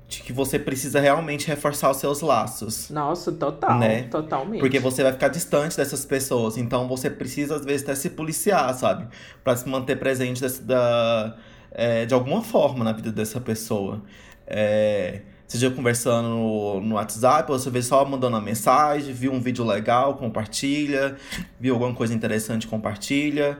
de 0.06 0.22
que 0.22 0.32
você 0.32 0.58
precisa 0.58 1.00
realmente 1.00 1.46
reforçar 1.48 1.90
os 1.90 1.96
seus 1.96 2.20
laços. 2.20 2.90
Nossa, 2.90 3.32
total, 3.32 3.78
Né? 3.78 4.02
totalmente. 4.04 4.60
Porque 4.60 4.78
você 4.78 5.02
vai 5.02 5.12
ficar 5.12 5.28
distante 5.28 5.76
dessas 5.76 6.04
pessoas. 6.04 6.56
Então 6.56 6.86
você 6.86 7.08
precisa, 7.10 7.56
às 7.56 7.64
vezes, 7.64 7.82
até 7.82 7.94
se 7.94 8.10
policiar, 8.10 8.72
sabe? 8.74 9.06
Pra 9.42 9.56
se 9.56 9.68
manter 9.68 9.96
presente 9.98 10.40
desse- 10.40 10.62
da, 10.62 11.36
é, 11.70 12.04
de 12.06 12.12
alguma 12.14 12.42
forma 12.42 12.84
na 12.84 12.92
vida 12.92 13.10
dessa 13.10 13.40
pessoa. 13.40 14.02
É, 14.46 15.22
seja 15.46 15.70
conversando 15.70 16.28
no, 16.28 16.80
no 16.80 16.94
WhatsApp, 16.96 17.50
ou 17.50 17.58
você 17.58 17.70
vê 17.70 17.80
só 17.82 18.04
mandando 18.04 18.36
uma 18.36 18.42
mensagem, 18.42 19.12
viu 19.12 19.32
um 19.32 19.40
vídeo 19.40 19.64
legal, 19.64 20.14
compartilha, 20.16 21.16
viu 21.58 21.74
alguma 21.74 21.94
coisa 21.94 22.12
interessante, 22.14 22.66
compartilha. 22.66 23.58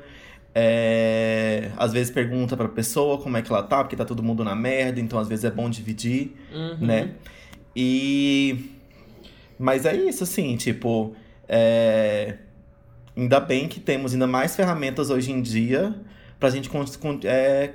É, 0.54 1.70
às 1.76 1.92
vezes 1.92 2.10
pergunta 2.12 2.56
pra 2.56 2.68
pessoa 2.68 3.18
como 3.18 3.36
é 3.36 3.42
que 3.42 3.50
ela 3.50 3.62
tá, 3.62 3.82
porque 3.82 3.96
tá 3.96 4.04
todo 4.04 4.22
mundo 4.22 4.44
na 4.44 4.54
merda, 4.54 5.00
então 5.00 5.18
às 5.18 5.26
vezes 5.28 5.44
é 5.44 5.50
bom 5.50 5.68
dividir 5.68 6.32
Uhum. 6.52 6.76
né? 6.86 7.10
E. 7.74 8.70
Mas 9.58 9.84
é 9.84 9.94
isso, 9.96 10.22
assim, 10.24 10.56
tipo. 10.56 11.14
é, 11.48 12.36
Ainda 13.16 13.38
bem 13.38 13.68
que 13.68 13.78
temos 13.78 14.12
ainda 14.12 14.26
mais 14.26 14.56
ferramentas 14.56 15.08
hoje 15.08 15.30
em 15.30 15.40
dia 15.40 15.94
pra 16.40 16.50
gente 16.50 16.68
é, 17.24 17.70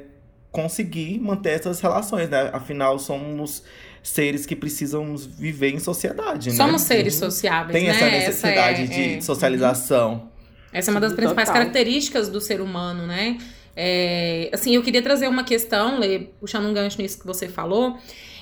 conseguir 0.52 1.18
manter 1.20 1.52
essas 1.52 1.80
relações, 1.80 2.30
né? 2.30 2.50
Afinal, 2.52 3.00
somos 3.00 3.64
seres 4.04 4.46
que 4.46 4.54
precisam 4.54 5.16
viver 5.16 5.74
em 5.74 5.80
sociedade, 5.80 6.52
Somos 6.54 6.82
né? 6.82 6.88
seres 6.88 7.16
sociáveis, 7.16 7.72
Tem 7.74 7.88
né? 7.88 7.96
essa 7.96 8.10
necessidade 8.10 8.84
Essa 8.84 8.94
é- 8.94 8.96
de 8.96 9.14
é. 9.18 9.22
socialização. 9.22 10.30
Essa 10.72 10.90
é 10.90 10.92
uma 10.92 11.00
das 11.00 11.14
principais 11.14 11.48
total. 11.48 11.62
características 11.62 12.30
do 12.30 12.40
ser 12.40 12.62
humano, 12.62 13.06
né? 13.08 13.38
É, 13.76 14.50
assim, 14.52 14.76
eu 14.76 14.84
queria 14.84 15.02
trazer 15.02 15.28
uma 15.28 15.44
questão, 15.44 16.00
Lê, 16.00 16.20
puxando 16.40 16.66
um 16.66 16.74
gancho 16.74 17.02
nisso 17.02 17.20
que 17.20 17.26
você 17.26 17.48
falou. 17.48 17.98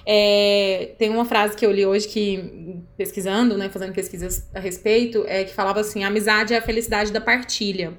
É, 0.10 0.94
tem 0.98 1.10
uma 1.10 1.26
frase 1.26 1.56
que 1.56 1.66
eu 1.66 1.72
li 1.72 1.86
hoje 1.86 2.08
que, 2.08 2.80
pesquisando, 2.98 3.58
né, 3.58 3.70
fazendo 3.70 3.94
pesquisas 3.94 4.48
a 4.54 4.60
respeito, 4.60 5.26
é 5.28 5.44
que 5.44 5.54
falava 5.54 5.82
assim: 5.82 6.04
amizade 6.04 6.54
é 6.54 6.58
a 6.58 6.62
felicidade 6.62 7.12
da 7.12 7.20
partilha. 7.20 7.94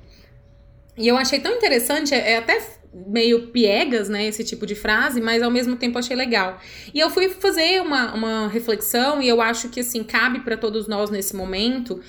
E 0.97 1.07
eu 1.07 1.17
achei 1.17 1.39
tão 1.39 1.55
interessante, 1.55 2.13
é, 2.15 2.33
é 2.33 2.39
até 2.39 2.61
meio 3.07 3.49
piegas, 3.49 4.09
né, 4.09 4.27
esse 4.27 4.43
tipo 4.43 4.67
de 4.67 4.75
frase, 4.75 5.21
mas 5.21 5.43
ao 5.43 5.51
mesmo 5.51 5.77
tempo 5.77 5.99
achei 5.99 6.17
legal. 6.17 6.59
E 6.93 6.99
eu 6.99 7.11
fui 7.11 7.29
fazer 7.29 7.81
uma, 7.83 8.15
uma 8.15 8.49
reflexão 8.49 9.23
e 9.23 9.29
eu 9.29 9.41
acho 9.41 9.69
que, 9.69 9.81
assim, 9.81 10.03
cabe 10.03 10.41
para 10.41 10.57
todos 10.57 10.89
nós 10.89 11.11
nesse 11.11 11.37
momento. 11.37 12.01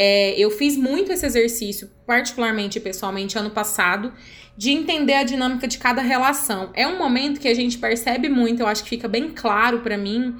É, 0.00 0.32
eu 0.38 0.48
fiz 0.48 0.76
muito 0.76 1.10
esse 1.10 1.26
exercício, 1.26 1.90
particularmente 2.06 2.78
e 2.78 2.80
pessoalmente, 2.80 3.36
ano 3.36 3.50
passado, 3.50 4.12
de 4.56 4.70
entender 4.70 5.14
a 5.14 5.24
dinâmica 5.24 5.66
de 5.66 5.76
cada 5.76 6.00
relação. 6.00 6.70
É 6.72 6.86
um 6.86 6.96
momento 6.96 7.40
que 7.40 7.48
a 7.48 7.54
gente 7.54 7.76
percebe 7.78 8.28
muito, 8.28 8.60
eu 8.60 8.68
acho 8.68 8.84
que 8.84 8.90
fica 8.90 9.08
bem 9.08 9.30
claro 9.30 9.80
para 9.80 9.98
mim, 9.98 10.36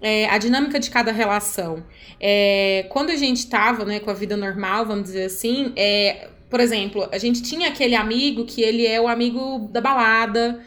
é, 0.00 0.28
a 0.30 0.38
dinâmica 0.38 0.78
de 0.78 0.88
cada 0.90 1.10
relação. 1.10 1.84
É, 2.20 2.86
quando 2.88 3.10
a 3.10 3.16
gente 3.16 3.48
tava, 3.48 3.84
né, 3.84 3.98
com 3.98 4.10
a 4.10 4.14
vida 4.14 4.36
normal, 4.36 4.86
vamos 4.86 5.04
dizer 5.04 5.24
assim, 5.24 5.72
é, 5.74 6.28
por 6.48 6.60
exemplo, 6.60 7.08
a 7.10 7.18
gente 7.18 7.42
tinha 7.42 7.66
aquele 7.66 7.96
amigo 7.96 8.44
que 8.44 8.62
ele 8.62 8.86
é 8.86 9.00
o 9.00 9.08
amigo 9.08 9.68
da 9.72 9.80
balada, 9.80 10.60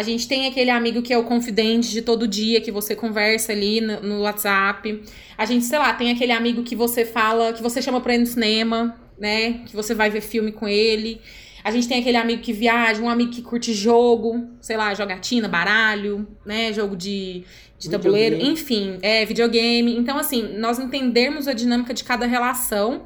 a 0.00 0.02
gente 0.02 0.26
tem 0.26 0.46
aquele 0.46 0.70
amigo 0.70 1.02
que 1.02 1.12
é 1.12 1.18
o 1.18 1.24
confidente 1.24 1.90
de 1.90 2.00
todo 2.00 2.26
dia, 2.26 2.58
que 2.58 2.72
você 2.72 2.96
conversa 2.96 3.52
ali 3.52 3.82
no, 3.82 4.00
no 4.00 4.20
WhatsApp. 4.22 5.02
A 5.36 5.44
gente, 5.44 5.66
sei 5.66 5.78
lá, 5.78 5.92
tem 5.92 6.10
aquele 6.10 6.32
amigo 6.32 6.62
que 6.62 6.74
você 6.74 7.04
fala, 7.04 7.52
que 7.52 7.62
você 7.62 7.82
chama 7.82 8.00
pra 8.00 8.14
ir 8.14 8.18
no 8.18 8.24
cinema, 8.24 8.98
né? 9.18 9.60
Que 9.66 9.76
você 9.76 9.94
vai 9.94 10.08
ver 10.08 10.22
filme 10.22 10.52
com 10.52 10.66
ele. 10.66 11.20
A 11.62 11.70
gente 11.70 11.86
tem 11.86 12.00
aquele 12.00 12.16
amigo 12.16 12.40
que 12.40 12.50
viaja, 12.50 13.02
um 13.02 13.10
amigo 13.10 13.30
que 13.30 13.42
curte 13.42 13.74
jogo, 13.74 14.48
sei 14.58 14.74
lá, 14.74 14.94
jogatina, 14.94 15.46
baralho, 15.46 16.26
né? 16.46 16.72
Jogo 16.72 16.96
de, 16.96 17.44
de 17.78 17.90
tabuleiro, 17.90 18.36
enfim, 18.36 18.96
é, 19.02 19.26
videogame. 19.26 19.98
Então, 19.98 20.16
assim, 20.16 20.56
nós 20.56 20.78
entendermos 20.78 21.46
a 21.46 21.52
dinâmica 21.52 21.92
de 21.92 22.04
cada 22.04 22.24
relação 22.24 23.02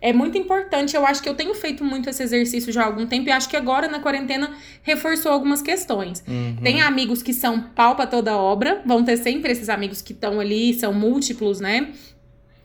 é 0.00 0.12
muito 0.12 0.36
importante. 0.38 0.94
Eu 0.96 1.06
acho 1.06 1.22
que 1.22 1.28
eu 1.28 1.34
tenho 1.34 1.54
feito 1.54 1.84
muito 1.84 2.08
esse 2.08 2.22
exercício 2.22 2.72
já 2.72 2.82
há 2.82 2.86
algum 2.86 3.06
tempo 3.06 3.28
e 3.28 3.32
acho 3.32 3.48
que 3.48 3.56
agora 3.56 3.88
na 3.88 4.00
quarentena 4.00 4.50
reforçou 4.82 5.32
algumas 5.32 5.60
questões. 5.62 6.22
Uhum. 6.26 6.56
Tem 6.62 6.80
amigos 6.82 7.22
que 7.22 7.32
são 7.32 7.60
pau 7.60 7.96
pra 7.96 8.06
toda 8.06 8.36
obra, 8.36 8.82
vão 8.86 9.04
ter 9.04 9.16
sempre 9.16 9.52
esses 9.52 9.68
amigos 9.68 10.00
que 10.02 10.12
estão 10.12 10.38
ali, 10.40 10.74
são 10.74 10.92
múltiplos, 10.92 11.60
né? 11.60 11.88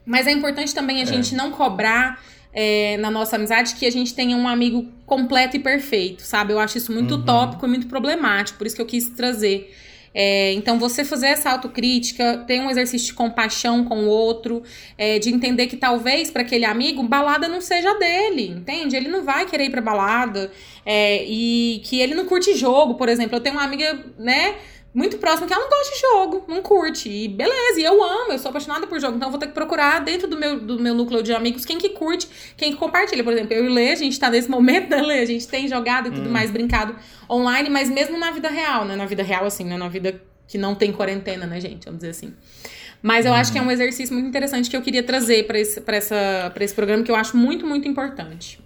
Mas 0.06 0.28
é 0.28 0.32
importante 0.32 0.74
também 0.76 1.02
a 1.02 1.06
gente 1.06 1.34
não 1.34 1.52
cobrar 1.52 2.22
é, 2.54 2.98
na 2.98 3.10
nossa 3.10 3.36
amizade 3.36 3.74
que 3.76 3.86
a 3.86 3.92
gente 3.92 4.14
tenha 4.14 4.36
um 4.38 4.48
amigo 4.48 4.86
completo 5.06 5.56
e 5.56 5.60
perfeito, 5.60 6.22
sabe? 6.22 6.54
Eu 6.54 6.60
acho 6.60 6.78
isso 6.78 6.92
muito 6.92 7.16
Uhum. 7.16 7.22
utópico 7.22 7.66
e 7.66 7.70
muito 7.70 7.88
problemático, 7.88 8.58
por 8.60 8.68
isso 8.68 8.76
que 8.76 8.82
eu 8.82 8.86
quis 8.86 9.10
trazer. 9.10 9.74
É, 10.14 10.54
então, 10.54 10.78
você 10.78 11.04
fazer 11.04 11.28
essa 11.28 11.50
autocrítica, 11.52 12.44
ter 12.46 12.60
um 12.60 12.70
exercício 12.70 13.08
de 13.08 13.14
compaixão 13.14 13.84
com 13.84 14.06
o 14.06 14.08
outro, 14.08 14.62
é, 14.98 15.18
de 15.18 15.30
entender 15.30 15.68
que 15.68 15.76
talvez 15.76 16.30
para 16.30 16.44
aquele 16.44 16.66
amigo, 16.66 17.02
balada 17.04 17.48
não 17.48 17.60
seja 17.60 17.94
dele, 17.98 18.50
entende? 18.50 18.96
Ele 18.96 19.10
não 19.10 19.24
vai 19.24 19.46
querer 19.46 19.66
ir 19.66 19.70
pra 19.72 19.82
balada, 19.82 20.52
é, 20.86 21.24
e 21.26 21.82
que 21.84 22.00
ele 22.00 22.14
não 22.14 22.26
curte 22.26 22.56
jogo, 22.56 22.96
por 22.96 23.10
exemplo. 23.10 23.36
Eu 23.38 23.42
tenho 23.42 23.56
uma 23.56 23.64
amiga, 23.64 24.06
né? 24.20 24.56
Muito 24.94 25.18
próxima 25.18 25.48
que 25.48 25.54
ela 25.54 25.64
não 25.64 25.70
gosta 25.70 25.96
de 25.96 26.02
jogo, 26.02 26.46
não 26.48 26.62
curte. 26.62 27.10
E 27.10 27.28
beleza, 27.28 27.80
e 27.80 27.84
eu 27.84 28.04
amo, 28.04 28.34
eu 28.34 28.40
sou 28.40 28.50
apaixonada 28.50 28.86
por 28.86 29.00
jogo. 29.00 29.16
Então 29.16 29.28
eu 29.28 29.32
vou 29.32 29.40
ter 29.40 29.48
que 29.48 29.54
procurar 29.54 30.00
dentro 30.00 30.28
do 30.28 30.38
meu, 30.38 30.60
do 30.60 30.80
meu 30.80 30.94
núcleo 30.94 31.24
de 31.24 31.34
amigos 31.34 31.66
quem 31.66 31.78
que 31.78 31.90
curte, 31.90 32.28
quem 32.56 32.72
que 32.72 32.78
compartilha. 32.78 33.24
Por 33.24 33.34
exemplo, 33.34 33.54
eu 33.54 33.66
e 33.66 33.70
Lê, 33.70 33.92
a 33.92 33.96
gente 33.96 34.20
tá 34.20 34.30
nesse 34.30 34.50
momento, 34.50 34.90
né, 34.90 35.02
Lê? 35.02 35.20
A 35.20 35.26
gente 35.26 35.48
tem 35.48 35.68
jogado 35.68 36.10
e 36.10 36.12
tudo 36.12 36.30
mais, 36.30 36.52
brincado 36.52 36.96
online, 37.30 37.70
mas 37.70 37.90
mesmo 37.90 38.18
na 38.18 38.32
vida 38.32 38.50
real, 38.50 38.86
né? 38.86 38.96
Na 38.96 39.06
vida 39.06 39.24
real, 39.24 39.46
assim, 39.46 39.66
né? 39.66 39.78
Na 39.78 39.88
vida 39.88 40.22
que 40.48 40.58
não 40.58 40.76
tem 40.76 40.92
quarentena, 40.92 41.48
né, 41.48 41.60
gente? 41.60 41.86
Vamos 41.86 42.00
dizer 42.00 42.12
assim. 42.12 42.34
Mas 43.02 43.26
eu 43.26 43.34
acho 43.34 43.52
que 43.52 43.58
é 43.58 43.62
um 43.62 43.70
exercício 43.70 44.14
muito 44.14 44.30
interessante 44.30 44.70
que 44.70 44.78
eu 44.78 44.82
queria 44.82 45.04
trazer 45.04 45.46
para 45.46 45.60
esse, 45.60 45.82
pra 45.82 45.98
essa, 45.98 46.52
pra 46.54 46.64
esse 46.64 46.74
programa, 46.74 47.04
que 47.04 47.12
eu 47.12 47.16
acho 47.16 47.36
muito, 47.36 47.66
muito 47.66 47.88
importante. 47.88 48.60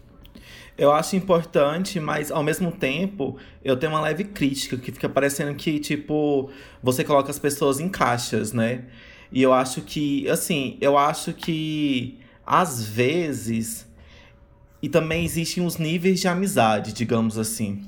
Eu 0.78 0.92
acho 0.92 1.16
importante, 1.16 2.00
mas 2.00 2.32
ao 2.32 2.44
mesmo 2.44 2.72
tempo 2.72 3.38
eu 3.64 3.76
tenho 3.76 3.92
uma 3.92 4.02
leve 4.02 4.24
crítica 4.26 4.78
que 4.78 4.92
fica 4.92 5.10
parecendo 5.10 5.56
que, 5.56 5.80
tipo, 5.80 6.52
você 6.84 7.04
coloca 7.04 7.32
as 7.32 7.40
pessoas 7.40 7.80
em 7.80 7.90
caixas, 7.90 8.54
né? 8.54 8.84
E 9.32 9.42
eu 9.42 9.54
acho 9.54 9.82
que, 9.82 10.30
assim, 10.30 10.78
eu 10.80 10.98
acho 10.98 11.34
que 11.34 12.20
às 12.46 12.82
vezes. 12.82 13.86
E 14.82 14.88
também 14.88 15.26
existem 15.26 15.66
os 15.66 15.78
níveis 15.78 16.20
de 16.20 16.28
amizade, 16.28 16.94
digamos 16.94 17.38
assim. 17.38 17.84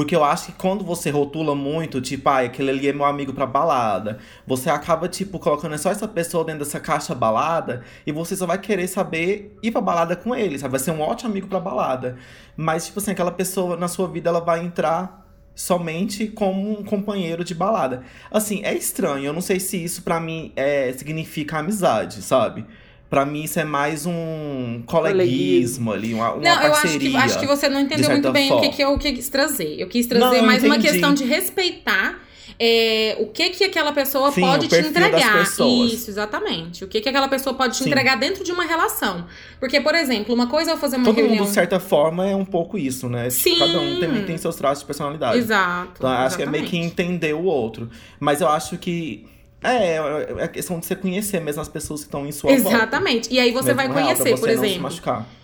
Porque 0.00 0.16
eu 0.16 0.24
acho 0.24 0.46
que 0.46 0.52
quando 0.52 0.82
você 0.82 1.10
rotula 1.10 1.54
muito, 1.54 2.00
tipo, 2.00 2.26
ah, 2.30 2.40
aquele 2.40 2.70
ali 2.70 2.88
é 2.88 2.92
meu 2.94 3.04
amigo 3.04 3.34
pra 3.34 3.44
balada, 3.44 4.18
você 4.46 4.70
acaba, 4.70 5.06
tipo, 5.10 5.38
colocando 5.38 5.76
só 5.76 5.90
essa 5.90 6.08
pessoa 6.08 6.42
dentro 6.42 6.60
dessa 6.60 6.80
caixa 6.80 7.14
balada 7.14 7.82
e 8.06 8.10
você 8.10 8.34
só 8.34 8.46
vai 8.46 8.56
querer 8.56 8.88
saber 8.88 9.58
ir 9.62 9.70
pra 9.70 9.82
balada 9.82 10.16
com 10.16 10.34
ele, 10.34 10.58
sabe? 10.58 10.70
Vai 10.70 10.80
ser 10.80 10.92
um 10.92 11.02
ótimo 11.02 11.28
amigo 11.28 11.48
pra 11.48 11.60
balada. 11.60 12.16
Mas, 12.56 12.86
tipo 12.86 12.98
assim, 12.98 13.10
aquela 13.10 13.30
pessoa 13.30 13.76
na 13.76 13.88
sua 13.88 14.08
vida, 14.08 14.30
ela 14.30 14.40
vai 14.40 14.64
entrar 14.64 15.22
somente 15.54 16.28
como 16.28 16.80
um 16.80 16.82
companheiro 16.82 17.44
de 17.44 17.54
balada. 17.54 18.02
Assim, 18.30 18.62
é 18.64 18.72
estranho. 18.72 19.26
Eu 19.26 19.34
não 19.34 19.42
sei 19.42 19.60
se 19.60 19.84
isso 19.84 20.00
pra 20.00 20.18
mim 20.18 20.50
é, 20.56 20.90
significa 20.94 21.58
amizade, 21.58 22.22
sabe? 22.22 22.64
Pra 23.10 23.26
mim 23.26 23.42
isso 23.42 23.58
é 23.58 23.64
mais 23.64 24.06
um 24.06 24.82
coleguismo 24.86 25.92
ali, 25.92 26.14
uma, 26.14 26.34
uma 26.34 26.42
Não, 26.42 26.62
eu 26.62 26.72
acho 26.72 26.82
parceria. 26.82 27.10
que, 27.10 27.16
acho 27.16 27.40
que 27.40 27.46
você 27.46 27.68
não 27.68 27.80
entendeu 27.80 28.08
muito 28.08 28.30
bem 28.30 28.52
o 28.52 28.60
que, 28.60 28.68
que 28.68 28.82
eu 28.82 28.96
quis 28.96 29.28
trazer. 29.28 29.80
Eu 29.80 29.88
quis 29.88 30.06
trazer 30.06 30.36
Não, 30.36 30.46
mais 30.46 30.62
uma 30.62 30.78
questão 30.78 31.12
de 31.12 31.24
respeitar 31.24 32.20
é, 32.62 33.16
o 33.18 33.26
que 33.28 33.48
que 33.48 33.64
aquela 33.64 33.90
pessoa 33.90 34.30
Sim, 34.30 34.42
pode 34.42 34.68
te 34.68 34.76
entregar. 34.76 35.42
Isso, 35.42 36.10
exatamente. 36.10 36.84
O 36.84 36.88
que 36.88 37.00
que 37.00 37.08
aquela 37.08 37.26
pessoa 37.26 37.54
pode 37.54 37.72
te 37.74 37.84
Sim. 37.84 37.88
entregar 37.88 38.16
dentro 38.16 38.44
de 38.44 38.52
uma 38.52 38.64
relação. 38.64 39.24
Porque, 39.58 39.80
por 39.80 39.94
exemplo, 39.94 40.34
uma 40.34 40.46
coisa 40.46 40.72
é 40.72 40.74
eu 40.74 40.78
fazer 40.78 40.96
uma 40.96 41.06
Todo 41.06 41.16
reunião... 41.16 41.38
mundo, 41.38 41.48
de 41.48 41.54
certa 41.54 41.80
forma, 41.80 42.28
é 42.28 42.36
um 42.36 42.44
pouco 42.44 42.76
isso, 42.76 43.08
né? 43.08 43.30
Tipo, 43.30 43.42
Sim. 43.42 43.58
Cada 43.58 43.80
um 43.80 43.98
tem, 43.98 44.24
tem 44.26 44.36
seus 44.36 44.56
traços 44.56 44.80
de 44.80 44.86
personalidade. 44.86 45.38
Exato. 45.38 45.92
Então, 45.96 46.10
acho 46.10 46.36
que 46.36 46.42
é 46.42 46.46
meio 46.46 46.64
que 46.66 46.76
exatamente. 46.76 47.02
entender 47.02 47.32
o 47.32 47.44
outro. 47.44 47.88
Mas 48.20 48.42
eu 48.42 48.48
acho 48.48 48.76
que. 48.76 49.26
É, 49.62 49.96
é 50.38 50.48
questão 50.48 50.78
de 50.78 50.86
você 50.86 50.96
conhecer 50.96 51.40
mesmo 51.40 51.60
as 51.60 51.68
pessoas 51.68 52.00
que 52.00 52.06
estão 52.06 52.26
em 52.26 52.32
sua 52.32 52.50
volta. 52.56 52.76
Exatamente. 52.76 53.32
E 53.32 53.38
aí 53.38 53.52
você 53.52 53.74
vai 53.74 53.86
real, 53.86 53.98
conhecer, 54.00 54.30
você 54.30 54.40
por 54.40 54.46
não 54.48 54.64
exemplo. 54.64 54.90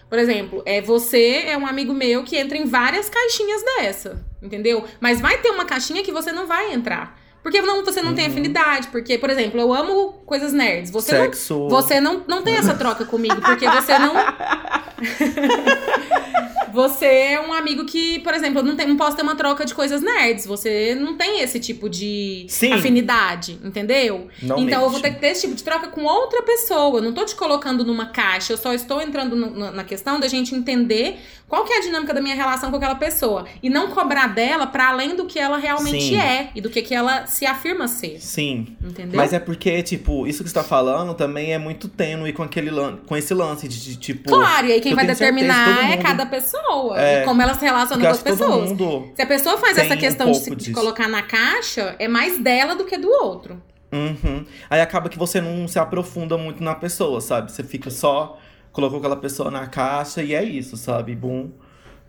Por 0.09 0.19
exemplo, 0.19 0.63
é, 0.65 0.81
você 0.81 1.43
é 1.47 1.59
um 1.59 1.67
amigo 1.67 1.93
meu 1.93 2.23
que 2.25 2.37
entra 2.37 2.57
em 2.57 2.65
várias 2.65 3.09
caixinhas 3.09 3.63
dessa, 3.63 4.25
entendeu? 4.41 4.85
Mas 5.01 5.21
vai 5.21 5.39
ter 5.39 5.51
uma 5.51 5.65
caixinha 5.65 6.03
que 6.03 6.13
você 6.13 6.31
não 6.33 6.47
vai 6.47 6.73
entrar. 6.73 7.19
Porque 7.43 7.61
não, 7.63 7.85
você 7.85 8.03
não 8.03 8.09
Uhum. 8.11 8.15
tem 8.17 8.27
afinidade. 8.27 8.89
Porque, 8.89 9.19
por 9.19 9.31
exemplo, 9.31 9.61
eu 9.61 9.73
amo 9.73 10.15
coisas 10.27 10.53
nerds. 10.53 10.91
Você 10.91 11.13
não, 11.13 11.25
Sexo. 11.25 11.69
você 11.69 12.01
não, 12.01 12.25
não 12.27 12.43
tem 12.43 12.57
essa 12.57 12.75
troca 12.75 13.05
comigo, 13.05 13.41
porque 13.41 13.69
você 13.69 13.97
não. 13.99 14.15
você 16.73 17.07
é 17.07 17.41
um 17.41 17.53
amigo 17.53 17.85
que, 17.87 18.19
por 18.21 18.35
exemplo, 18.35 18.59
eu 18.61 18.63
não, 18.65 18.77
tem, 18.77 18.87
não 18.87 18.97
posso 18.97 19.17
ter 19.17 19.23
uma 19.23 19.35
troca 19.37 19.65
de 19.65 19.75
coisas 19.75 20.03
nerds. 20.03 20.47
Você 20.47 20.95
não 20.95 21.17
tem 21.17 21.41
esse 21.41 21.59
tipo 21.59 21.89
de 21.89 22.47
Sim. 22.49 22.73
afinidade, 22.73 23.59
entendeu? 23.65 24.29
Não 24.43 24.59
então 24.59 24.83
eu 24.83 24.91
vou 24.91 25.01
ter 25.01 25.13
que 25.15 25.21
ter 25.21 25.29
esse 25.29 25.43
tipo 25.43 25.55
de 25.55 25.63
troca 25.65 25.89
com 25.89 26.05
outra 26.05 26.43
pessoa. 26.43 26.99
Eu 26.99 27.03
não 27.03 27.13
tô 27.13 27.25
te 27.25 27.35
colocando 27.35 27.85
numa 27.85 28.07
caixa, 28.07 28.53
eu 28.53 28.57
só 28.59 28.73
estou 28.75 29.01
entrando 29.01 29.35
no- 29.37 29.71
na 29.71 29.85
questão 29.85 30.21
da 30.21 30.29
gente 30.29 30.55
entender 30.55 31.19
qual 31.49 31.65
que 31.65 31.73
é 31.73 31.79
a 31.79 31.81
dinâmica 31.81 32.13
da 32.13 32.21
minha 32.21 32.35
relação 32.35 32.71
com 32.71 32.77
aquela 32.77 32.97
pessoa. 32.97 33.47
E 33.63 33.71
não 33.71 33.91
cobrar 33.91 34.27
dela 34.27 34.67
pra 34.67 34.89
além 34.89 35.15
do 35.15 35.27
que 35.27 35.39
ela 35.39 35.59
realmente 35.59 36.01
Sim. 36.09 36.19
é 36.19 36.51
e 36.55 36.61
do 36.61 36.69
que, 36.69 36.83
que 36.83 36.95
ela 36.95 37.27
se 37.27 37.47
afirma 37.47 37.87
ser. 37.87 38.21
Sim. 38.21 38.77
Entendeu? 38.83 39.17
Mas 39.17 39.33
é 39.33 39.39
porque, 39.39 39.83
tipo, 39.83 40.27
isso 40.27 40.43
que 40.43 40.49
você 40.51 40.55
tá 40.55 40.65
falando 40.65 41.15
também 41.15 41.53
é 41.53 41.59
muito 41.59 41.89
tênue 41.89 42.33
com, 42.33 42.43
aquele 42.43 42.71
com 43.07 43.17
esse 43.17 43.33
lance 43.33 43.69
de, 43.69 43.81
de, 43.81 43.97
tipo. 43.97 44.29
Claro, 44.29 44.67
e 44.67 44.73
aí 44.73 44.81
quem 44.81 44.95
vai 44.95 45.07
certeza 45.07 45.31
determinar 45.33 45.91
é 45.93 45.97
cada 45.99 46.27
pessoa. 46.27 47.01
É, 47.01 47.23
e 47.23 47.25
como 47.25 47.41
ela 47.41 47.55
se 47.55 47.65
relaciona 47.65 48.03
com 48.03 48.11
as 48.11 48.23
pessoas. 48.23 48.71
mundo. 48.71 49.13
Se 49.15 49.23
a 49.23 49.27
pessoa 49.27 49.57
faz 49.59 49.79
essa 49.79 49.95
um 49.95 49.99
questão 49.99 50.31
de, 50.33 50.39
pouco 50.41 50.61
se- 50.61 50.67
de 50.67 50.73
colocar 50.73 51.07
na 51.09 51.23
caixa, 51.23 51.95
é 51.99 52.09
mais 52.09 52.39
dela 52.41 52.75
do 52.75 52.85
que 52.85 52.97
do 52.99 53.09
outro. 53.09 53.63
Uhum. 53.93 54.45
Aí 54.69 54.81
acaba 54.81 55.09
que 55.09 55.17
você 55.17 55.41
não 55.41 55.69
se 55.69 55.79
aprofunda 55.79 56.37
muito 56.37 56.63
na 56.63 56.75
pessoa, 56.75 57.21
sabe? 57.21 57.53
Você 57.53 57.63
fica 57.63 57.89
só. 57.89 58.37
Colocou 58.77 58.99
aquela 58.99 59.17
pessoa 59.17 59.51
na 59.51 59.67
caixa 59.69 60.23
e 60.23 60.35
é 60.35 60.45
isso, 60.45 60.77
sabe? 60.77 61.17
Bum. 61.17 61.51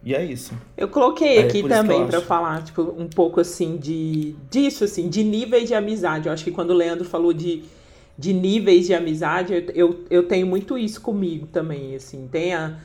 E 0.03 0.13
é 0.15 0.23
isso. 0.25 0.53
Eu 0.75 0.87
coloquei 0.89 1.39
É, 1.39 1.41
aqui 1.41 1.63
também 1.63 2.05
acho. 2.05 2.21
falar, 2.21 2.63
tipo, 2.63 2.81
um 2.83 3.07
pouco 3.07 3.39
assim 3.39 3.77
de 3.77 4.33
disso, 4.49 4.83
assim, 4.83 5.09
de 5.09 5.23
níveis 5.23 5.67
de 5.67 5.73
amizade. 5.73 6.27
Eu 6.27 6.33
acho 6.33 6.43
que 6.43 6.51
quando 6.51 6.69
o 6.69 6.73
Leandro 6.73 7.03
falou 7.05 7.33
de, 7.33 7.63
de 8.17 8.31
níveis 8.33 8.85
de 8.85 8.93
amizade, 8.93 9.53
eu, 9.53 9.63
eu, 9.73 10.05
eu 10.09 10.27
tenho 10.27 10.45
muito 10.45 10.77
isso 10.77 11.01
comigo 11.01 11.47
também, 11.47 11.95
assim. 11.95 12.27
Tem 12.31 12.53
a- 12.53 12.77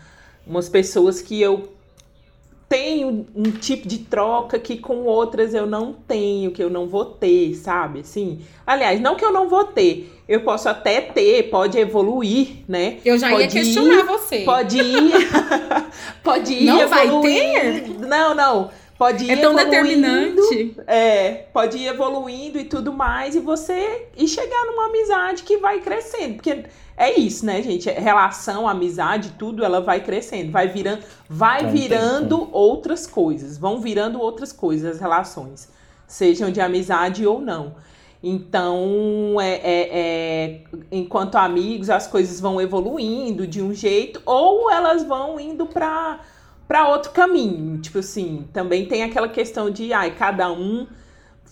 umas 0.47 0.69
pessoas 0.71 1.21
que 1.21 1.41
eu 1.41 1.69
tenho 2.73 3.27
um 3.37 3.51
tipo 3.51 3.87
de 3.87 3.99
troca 3.99 4.59
que 4.59 4.79
com 4.79 5.05
outras 5.05 5.53
eu 5.53 5.67
não 5.67 5.93
tenho, 5.93 6.53
que 6.53 6.65
eu 6.65 6.71
não 6.71 6.89
vou 6.89 7.05
ter, 7.05 7.55
sabe? 7.55 8.01
Assim, 8.01 8.41
aliás, 8.67 8.99
não 8.99 9.15
que 9.15 9.23
eu 9.23 9.31
não 9.31 9.47
vou 9.47 9.65
ter, 9.65 10.11
eu 10.27 10.41
posso 10.41 10.71
até 10.71 11.03
ter, 11.03 11.51
pode 11.51 11.77
evoluir, 11.77 12.65
né? 12.67 12.97
Eu 13.05 13.19
já 13.19 13.29
pode 13.29 13.43
ia 13.43 13.49
questionar 13.51 13.99
ir, 13.99 14.05
você. 14.05 14.39
Pode 14.39 14.79
ir, 14.81 15.13
pode 16.25 16.55
ir 16.55 16.65
Não 16.65 16.89
vai 16.89 17.09
evoluir. 17.09 18.01
Não, 18.01 18.35
não. 18.35 18.71
Pode 19.03 19.25
ir 19.25 19.33
É 19.33 19.37
tão 19.39 19.59
evoluindo, 19.59 20.41
determinante. 20.41 20.77
É, 20.87 21.47
pode 21.53 21.77
ir 21.77 21.89
evoluindo 21.89 22.57
e 22.57 22.65
tudo 22.65 22.93
mais, 22.93 23.35
e 23.35 23.41
você 23.41 24.07
e 24.17 24.29
chegar 24.29 24.65
numa 24.67 24.87
amizade 24.87 25.43
que 25.43 25.57
vai 25.57 25.81
crescendo. 25.81 26.35
Porque 26.35 26.67
é 26.97 27.19
isso, 27.19 27.45
né, 27.45 27.61
gente? 27.63 27.91
Relação, 27.91 28.69
amizade, 28.69 29.35
tudo, 29.37 29.65
ela 29.65 29.81
vai 29.81 30.05
crescendo, 30.05 30.53
vai 30.53 30.69
virando, 30.69 31.03
vai 31.29 31.63
Com 31.63 31.67
o 31.67 31.73
virando 31.73 32.49
outras 32.53 33.05
coisas, 33.05 33.59
vão 33.59 33.81
virando 33.81 34.21
outras 34.21 34.53
coisas 34.53 34.95
as 34.95 35.01
relações, 35.01 35.69
sejam 36.07 36.53
de 36.53 36.61
amizade 36.61 37.27
ou 37.27 37.41
não. 37.41 37.75
Então, 38.23 39.37
é, 39.41 39.55
é- 39.55 39.89
é- 39.93 40.61
enquanto 40.93 41.35
amigos, 41.35 41.91
as 41.91 42.07
coisas 42.07 42.39
vão 42.39 42.61
evoluindo 42.61 43.49
de 43.49 43.61
um 43.61 43.75
jeito, 43.75 44.23
ou 44.25 44.71
elas 44.71 45.03
vão 45.03 45.41
indo 45.41 45.67
para 45.67 46.21
para 46.67 46.89
outro 46.89 47.11
caminho. 47.13 47.79
Tipo 47.79 47.99
assim, 47.99 48.47
também 48.53 48.87
tem 48.87 49.03
aquela 49.03 49.29
questão 49.29 49.71
de, 49.71 49.93
ai, 49.93 50.13
cada 50.13 50.51
um 50.53 50.87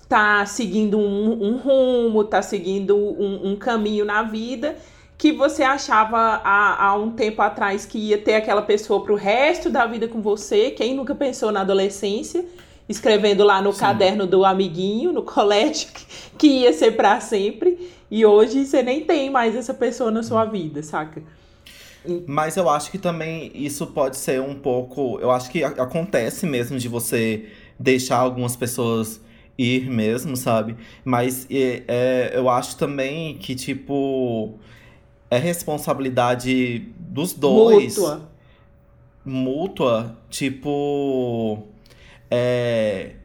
tá 0.08 0.44
seguindo 0.44 0.98
um, 0.98 1.44
um 1.44 1.56
rumo, 1.56 2.24
tá 2.24 2.42
seguindo 2.42 2.96
um, 2.96 3.52
um 3.52 3.56
caminho 3.56 4.04
na 4.04 4.22
vida 4.22 4.76
que 5.20 5.32
você 5.32 5.62
achava 5.62 6.40
há, 6.42 6.86
há 6.86 6.94
um 6.94 7.10
tempo 7.10 7.42
atrás 7.42 7.84
que 7.84 7.98
ia 7.98 8.16
ter 8.16 8.36
aquela 8.36 8.62
pessoa 8.62 9.04
pro 9.04 9.14
resto 9.14 9.68
da 9.68 9.84
vida 9.84 10.08
com 10.08 10.22
você. 10.22 10.70
Quem 10.70 10.94
nunca 10.94 11.14
pensou 11.14 11.52
na 11.52 11.60
adolescência, 11.60 12.42
escrevendo 12.88 13.44
lá 13.44 13.60
no 13.60 13.70
Sim. 13.70 13.80
caderno 13.80 14.26
do 14.26 14.46
amiguinho, 14.46 15.12
no 15.12 15.20
colégio, 15.22 15.88
que, 15.92 16.06
que 16.38 16.46
ia 16.62 16.72
ser 16.72 16.92
para 16.92 17.20
sempre. 17.20 17.90
E 18.10 18.24
hoje 18.24 18.64
você 18.64 18.82
nem 18.82 19.02
tem 19.02 19.28
mais 19.28 19.54
essa 19.54 19.74
pessoa 19.74 20.10
na 20.10 20.22
sua 20.22 20.46
vida, 20.46 20.82
saca? 20.82 21.22
Mas 22.26 22.56
eu 22.56 22.68
acho 22.68 22.90
que 22.90 22.98
também 22.98 23.50
isso 23.54 23.86
pode 23.88 24.16
ser 24.16 24.40
um 24.40 24.54
pouco. 24.54 25.18
Eu 25.20 25.30
acho 25.30 25.50
que 25.50 25.62
acontece 25.62 26.46
mesmo 26.46 26.78
de 26.78 26.88
você 26.88 27.46
deixar 27.78 28.18
algumas 28.18 28.56
pessoas 28.56 29.20
ir 29.58 29.90
mesmo, 29.90 30.36
sabe? 30.36 30.76
Mas 31.04 31.46
é, 31.50 31.82
é, 31.86 32.32
eu 32.34 32.48
acho 32.48 32.76
também 32.76 33.36
que, 33.36 33.54
tipo, 33.54 34.54
é 35.30 35.38
responsabilidade 35.38 36.88
dos 36.98 37.34
dois. 37.34 37.96
Mútua. 37.96 38.30
Mútua, 39.24 40.16
tipo. 40.30 41.66
É, 42.30 43.16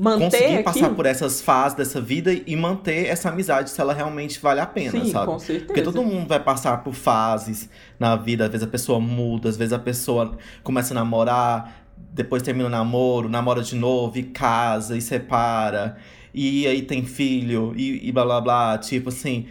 Manter 0.00 0.30
conseguir 0.30 0.62
passar 0.62 0.94
por 0.94 1.04
essas 1.04 1.40
fases 1.42 1.76
dessa 1.76 2.00
vida 2.00 2.32
e 2.32 2.56
manter 2.56 3.06
essa 3.06 3.28
amizade 3.28 3.70
se 3.70 3.80
ela 3.80 3.92
realmente 3.92 4.40
vale 4.40 4.58
a 4.58 4.66
pena, 4.66 4.92
Sim, 4.92 5.12
sabe? 5.12 5.26
com 5.26 5.38
certeza. 5.38 5.66
Porque 5.66 5.82
todo 5.82 6.02
mundo 6.02 6.26
vai 6.26 6.40
passar 6.40 6.82
por 6.82 6.94
fases 6.94 7.68
na 7.98 8.16
vida. 8.16 8.44
Às 8.44 8.50
vezes 8.50 8.66
a 8.66 8.70
pessoa 8.70 8.98
muda, 8.98 9.48
às 9.48 9.56
vezes 9.56 9.72
a 9.74 9.78
pessoa 9.78 10.38
começa 10.62 10.94
a 10.94 10.96
namorar, 10.96 11.84
depois 12.12 12.42
termina 12.42 12.66
o 12.66 12.70
namoro, 12.70 13.28
namora 13.28 13.62
de 13.62 13.76
novo 13.76 14.18
e 14.18 14.22
casa 14.22 14.96
e 14.96 15.02
separa. 15.02 15.96
E 16.32 16.66
aí 16.66 16.82
tem 16.82 17.04
filho 17.04 17.74
e, 17.76 18.08
e 18.08 18.12
blá 18.12 18.24
blá 18.24 18.40
blá. 18.40 18.78
Tipo 18.78 19.10
assim, 19.10 19.46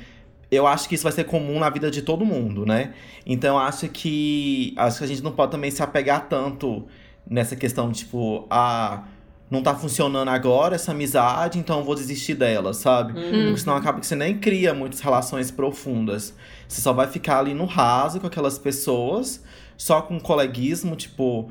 eu 0.49 0.65
acho 0.65 0.89
que 0.89 0.95
isso 0.95 1.03
vai 1.03 1.11
ser 1.11 1.25
comum 1.25 1.59
na 1.59 1.69
vida 1.69 1.91
de 1.91 2.01
todo 2.01 2.25
mundo, 2.25 2.65
né? 2.65 2.93
Então 3.25 3.55
eu 3.55 3.61
acho 3.61 3.87
que 3.89 4.73
acho 4.77 4.97
que 4.97 5.03
a 5.03 5.07
gente 5.07 5.21
não 5.21 5.31
pode 5.31 5.51
também 5.51 5.69
se 5.69 5.83
apegar 5.83 6.27
tanto 6.27 6.87
nessa 7.29 7.55
questão, 7.55 7.91
tipo, 7.91 8.47
ah, 8.49 9.03
não 9.49 9.63
tá 9.63 9.73
funcionando 9.75 10.29
agora 10.29 10.75
essa 10.75 10.91
amizade, 10.91 11.57
então 11.57 11.79
eu 11.79 11.83
vou 11.85 11.95
desistir 11.95 12.35
dela, 12.35 12.73
sabe? 12.73 13.13
Uhum. 13.19 13.45
Porque 13.45 13.57
senão 13.57 13.75
acaba 13.75 13.99
que 13.99 14.05
você 14.05 14.15
nem 14.15 14.37
cria 14.37 14.73
muitas 14.73 14.99
relações 14.99 15.49
profundas. 15.49 16.33
Você 16.67 16.81
só 16.81 16.93
vai 16.93 17.07
ficar 17.07 17.39
ali 17.39 17.53
no 17.53 17.65
raso 17.65 18.19
com 18.19 18.27
aquelas 18.27 18.59
pessoas, 18.59 19.43
só 19.77 20.01
com 20.01 20.19
coleguismo, 20.19 20.95
tipo. 20.95 21.49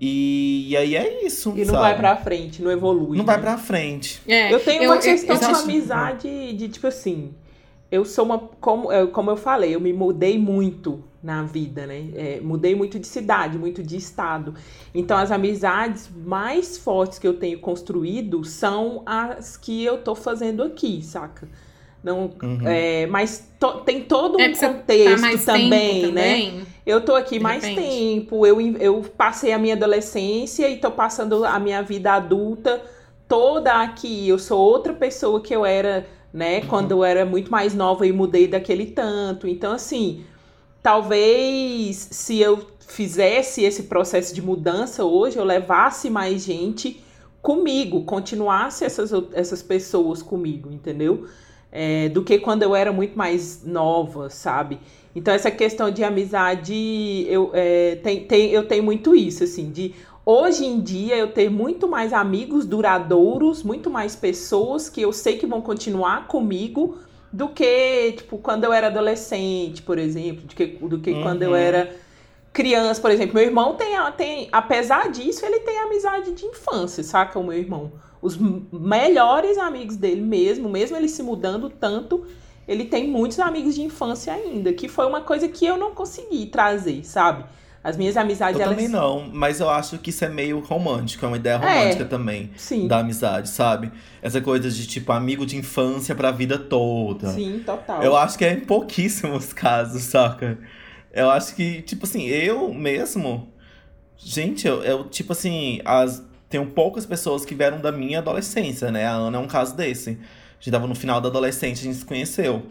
E, 0.00 0.66
e 0.70 0.76
aí 0.76 0.96
é 0.96 1.24
isso. 1.26 1.50
E 1.56 1.64
não 1.64 1.74
sabe? 1.74 1.78
vai 1.78 1.96
pra 1.96 2.16
frente, 2.16 2.60
não 2.62 2.70
evolui. 2.70 3.16
Não 3.16 3.24
vai 3.24 3.36
né? 3.36 3.42
pra 3.42 3.56
frente. 3.58 4.20
É, 4.26 4.52
Eu 4.52 4.60
tenho 4.60 4.84
uma 4.90 4.98
questão 4.98 5.34
eu 5.36 5.40
de 5.40 5.44
acho- 5.46 5.62
amizade 5.62 6.52
de 6.52 6.68
tipo 6.68 6.86
assim. 6.86 7.32
Eu 7.94 8.04
sou 8.04 8.24
uma. 8.24 8.38
Como, 8.60 8.92
eu- 8.92 9.08
como 9.08 9.30
eu 9.30 9.36
falei, 9.36 9.74
eu 9.74 9.80
me 9.80 9.92
mudei 9.92 10.38
muito 10.38 11.02
na 11.22 11.42
vida, 11.42 11.86
né? 11.86 12.10
É, 12.14 12.40
mudei 12.40 12.74
muito 12.74 12.98
de 12.98 13.06
cidade, 13.06 13.58
muito 13.58 13.82
de 13.82 13.96
estado. 13.96 14.54
Então, 14.94 15.16
as 15.16 15.30
amizades 15.30 16.08
mais 16.24 16.76
fortes 16.78 17.18
que 17.18 17.26
eu 17.26 17.34
tenho 17.38 17.58
construído 17.60 18.44
são 18.44 19.02
as 19.06 19.56
que 19.56 19.84
eu 19.84 19.98
tô 20.02 20.14
fazendo 20.14 20.62
aqui, 20.62 21.02
saca? 21.02 21.48
Não, 22.02 22.30
Uhum. 22.42 22.58
é, 22.66 23.06
mas 23.06 23.50
to- 23.58 23.80
tem 23.80 24.02
todo 24.04 24.36
um 24.36 24.40
É 24.42 24.50
tá 24.50 24.68
contexto 24.68 25.22
mais 25.22 25.44
também, 25.44 26.02
tempo 26.02 26.14
né? 26.14 26.44
também. 26.46 26.66
Eu 26.84 27.00
tô 27.02 27.14
aqui 27.14 27.36
De 27.36 27.42
mais 27.42 27.64
repente. 27.64 27.80
tempo, 27.80 28.46
eu, 28.46 28.60
eu 28.76 29.00
passei 29.16 29.52
a 29.52 29.58
minha 29.58 29.74
adolescência 29.74 30.68
e 30.68 30.76
tô 30.76 30.90
passando 30.90 31.42
a 31.46 31.58
minha 31.58 31.82
vida 31.82 32.12
adulta 32.12 32.82
toda 33.26 33.72
aqui. 33.82 34.28
Eu 34.28 34.38
sou 34.38 34.60
outra 34.60 34.92
pessoa 34.92 35.40
que 35.40 35.54
eu 35.54 35.64
era, 35.64 36.06
né, 36.34 36.62
quando 36.62 36.90
eu 36.90 37.04
era 37.04 37.24
muito 37.24 37.48
mais 37.48 37.74
nova 37.74 38.04
e 38.04 38.12
mudei 38.12 38.48
daquele 38.48 38.86
tanto. 38.86 39.46
Então, 39.46 39.72
assim, 39.72 40.24
talvez 40.82 42.08
se 42.10 42.40
eu 42.40 42.66
fizesse 42.80 43.62
esse 43.62 43.84
processo 43.84 44.34
de 44.34 44.42
mudança 44.42 45.04
hoje, 45.04 45.36
eu 45.36 45.44
levasse 45.44 46.10
mais 46.10 46.44
gente 46.44 47.00
comigo, 47.40 48.02
continuasse 48.02 48.84
essas, 48.84 49.12
essas 49.32 49.62
pessoas 49.62 50.22
comigo, 50.22 50.72
entendeu? 50.72 51.28
É, 51.70 52.08
do 52.08 52.24
que 52.24 52.38
quando 52.38 52.64
eu 52.64 52.74
era 52.74 52.92
muito 52.92 53.16
mais 53.16 53.64
nova, 53.64 54.28
sabe? 54.28 54.80
Então, 55.14 55.32
essa 55.32 55.52
questão 55.52 55.88
de 55.88 56.02
amizade, 56.02 57.26
eu, 57.28 57.52
é, 57.54 57.94
tem, 58.02 58.24
tem, 58.24 58.50
eu 58.50 58.66
tenho 58.66 58.82
muito 58.82 59.14
isso, 59.14 59.44
assim, 59.44 59.70
de 59.70 59.94
hoje 60.24 60.64
em 60.64 60.80
dia 60.80 61.16
eu 61.16 61.32
ter 61.32 61.50
muito 61.50 61.88
mais 61.88 62.12
amigos 62.12 62.66
duradouros, 62.66 63.62
muito 63.62 63.90
mais 63.90 64.16
pessoas 64.16 64.88
que 64.88 65.00
eu 65.02 65.12
sei 65.12 65.36
que 65.36 65.46
vão 65.46 65.60
continuar 65.60 66.26
comigo 66.26 66.98
do 67.32 67.48
que, 67.48 68.12
tipo, 68.12 68.38
quando 68.38 68.64
eu 68.64 68.72
era 68.72 68.86
adolescente, 68.86 69.82
por 69.82 69.98
exemplo, 69.98 70.42
do 70.42 70.54
que, 70.54 70.66
do 70.66 71.00
que 71.00 71.20
quando 71.22 71.42
eu 71.42 71.50
Uhum. 71.50 71.56
era 71.56 71.96
criança, 72.52 73.00
por 73.00 73.10
exemplo. 73.10 73.34
Meu 73.34 73.44
irmão 73.44 73.74
tem, 73.74 73.96
tem, 74.16 74.48
apesar 74.52 75.10
disso, 75.10 75.44
ele 75.44 75.60
tem 75.60 75.78
amizade 75.80 76.32
de 76.32 76.46
infância, 76.46 77.02
saca? 77.02 77.38
O 77.38 77.42
meu 77.42 77.58
irmão. 77.58 77.92
Os 78.22 78.38
melhores 78.72 79.58
amigos 79.58 79.96
dele 79.96 80.20
mesmo, 80.22 80.68
mesmo 80.68 80.96
ele 80.96 81.08
se 81.08 81.22
mudando 81.22 81.68
tanto, 81.68 82.24
ele 82.66 82.84
tem 82.84 83.08
muitos 83.08 83.38
amigos 83.40 83.74
de 83.74 83.82
infância 83.82 84.32
ainda, 84.32 84.72
que 84.72 84.88
foi 84.88 85.04
uma 85.06 85.20
coisa 85.20 85.48
que 85.48 85.66
eu 85.66 85.76
não 85.76 85.90
consegui 85.92 86.46
trazer, 86.46 87.04
sabe? 87.04 87.44
As 87.84 87.98
minhas 87.98 88.16
amizades, 88.16 88.58
Eu 88.58 88.64
elas. 88.64 88.76
também 88.76 88.90
não, 88.90 89.28
mas 89.30 89.60
eu 89.60 89.68
acho 89.68 89.98
que 89.98 90.08
isso 90.08 90.24
é 90.24 90.28
meio 90.30 90.58
romântico, 90.60 91.22
é 91.24 91.28
uma 91.28 91.36
ideia 91.36 91.56
É. 91.56 91.58
romântica 91.58 92.06
também. 92.06 92.50
Sim, 92.56 92.88
Da 92.88 93.00
amizade, 93.00 93.50
sabe? 93.50 93.92
Essa 94.22 94.40
coisa 94.40 94.70
de, 94.70 94.86
tipo, 94.86 95.12
amigo 95.12 95.44
de 95.44 95.58
infância 95.58 96.14
pra 96.14 96.30
vida 96.30 96.58
toda. 96.58 97.28
sim, 97.28 97.62
total. 97.64 98.02
Eu 98.02 98.16
acho 98.16 98.38
que 98.38 98.44
é 98.46 98.54
em 98.54 98.60
pouquíssimos 98.60 99.52
casos, 99.54 100.02
saca? 100.04 100.58
Eu 101.12 101.28
acho 101.30 101.54
que, 101.54 101.82
tipo 101.82 102.06
assim, 102.06 102.24
eu 102.26 102.72
mesmo. 102.72 103.48
Gente, 104.16 104.66
eu, 104.66 104.82
eu, 104.82 105.04
tipo 105.04 105.32
assim, 105.32 105.80
as, 105.84 106.24
tenho 106.48 106.64
poucas 106.66 107.04
pessoas 107.04 107.44
que 107.44 107.54
vieram 107.54 107.78
da 107.80 107.92
minha 107.92 108.20
adolescência, 108.20 108.90
né? 108.90 109.04
A 109.06 109.12
Ana 109.12 109.36
é 109.36 109.40
um 109.40 109.46
caso 109.46 109.76
desse. 109.76 110.10
A 110.10 110.14
gente 110.58 110.70
tava 110.72 110.86
no 110.86 110.94
final 110.94 111.20
da 111.20 111.28
adolescência, 111.28 111.82
a 111.82 111.92
gente 111.92 111.98
se 111.98 112.04
conheceu. 112.06 112.62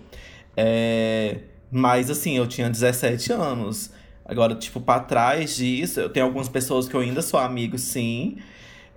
É, 0.58 1.38
mas 1.71 2.10
assim, 2.10 2.36
eu 2.38 2.47
tinha 2.47 2.67
17 2.69 3.32
anos. 3.32 3.91
Agora, 4.25 4.55
tipo, 4.55 4.79
pra 4.79 4.99
trás 4.99 5.55
disso, 5.55 5.99
eu 5.99 6.09
tenho 6.09 6.25
algumas 6.25 6.47
pessoas 6.49 6.88
que 6.88 6.95
eu 6.95 7.01
ainda 7.01 7.21
sou 7.21 7.39
amigo, 7.39 7.77
sim. 7.77 8.38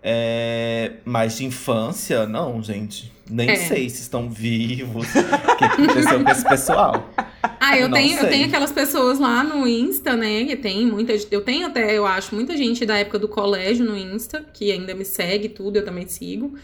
É, 0.02 0.92
mas 1.04 1.36
de 1.36 1.44
infância, 1.44 2.26
não, 2.26 2.62
gente. 2.62 3.12
Nem 3.28 3.50
É. 3.50 3.56
sei 3.56 3.90
se 3.90 4.02
estão 4.02 4.30
vivos. 4.30 5.08
O 5.08 5.56
que 5.56 5.64
aconteceu 5.64 6.22
com 6.22 6.30
esse 6.30 6.48
pessoal? 6.48 7.10
Ah, 7.58 7.76
eu 7.76 7.88
Não 7.88 7.96
tenho, 7.96 8.18
eu 8.20 8.28
tenho 8.28 8.46
aquelas 8.46 8.70
pessoas 8.70 9.18
lá 9.18 9.42
no 9.42 9.66
Insta, 9.66 10.14
né? 10.14 10.44
Que 10.44 10.54
tem 10.54 10.86
muita. 10.86 11.12
Eu 11.30 11.40
tenho 11.40 11.66
até, 11.66 11.96
eu 11.96 12.06
acho, 12.06 12.34
muita 12.36 12.56
gente 12.56 12.86
da 12.86 12.96
época 12.98 13.18
do 13.18 13.26
colégio 13.26 13.84
no 13.84 13.96
Insta, 13.96 14.44
que 14.52 14.70
ainda 14.70 14.94
me 14.94 15.04
segue 15.04 15.48
tudo, 15.48 15.76
eu 15.76 15.84
também 15.84 16.06
sigo. 16.06 16.54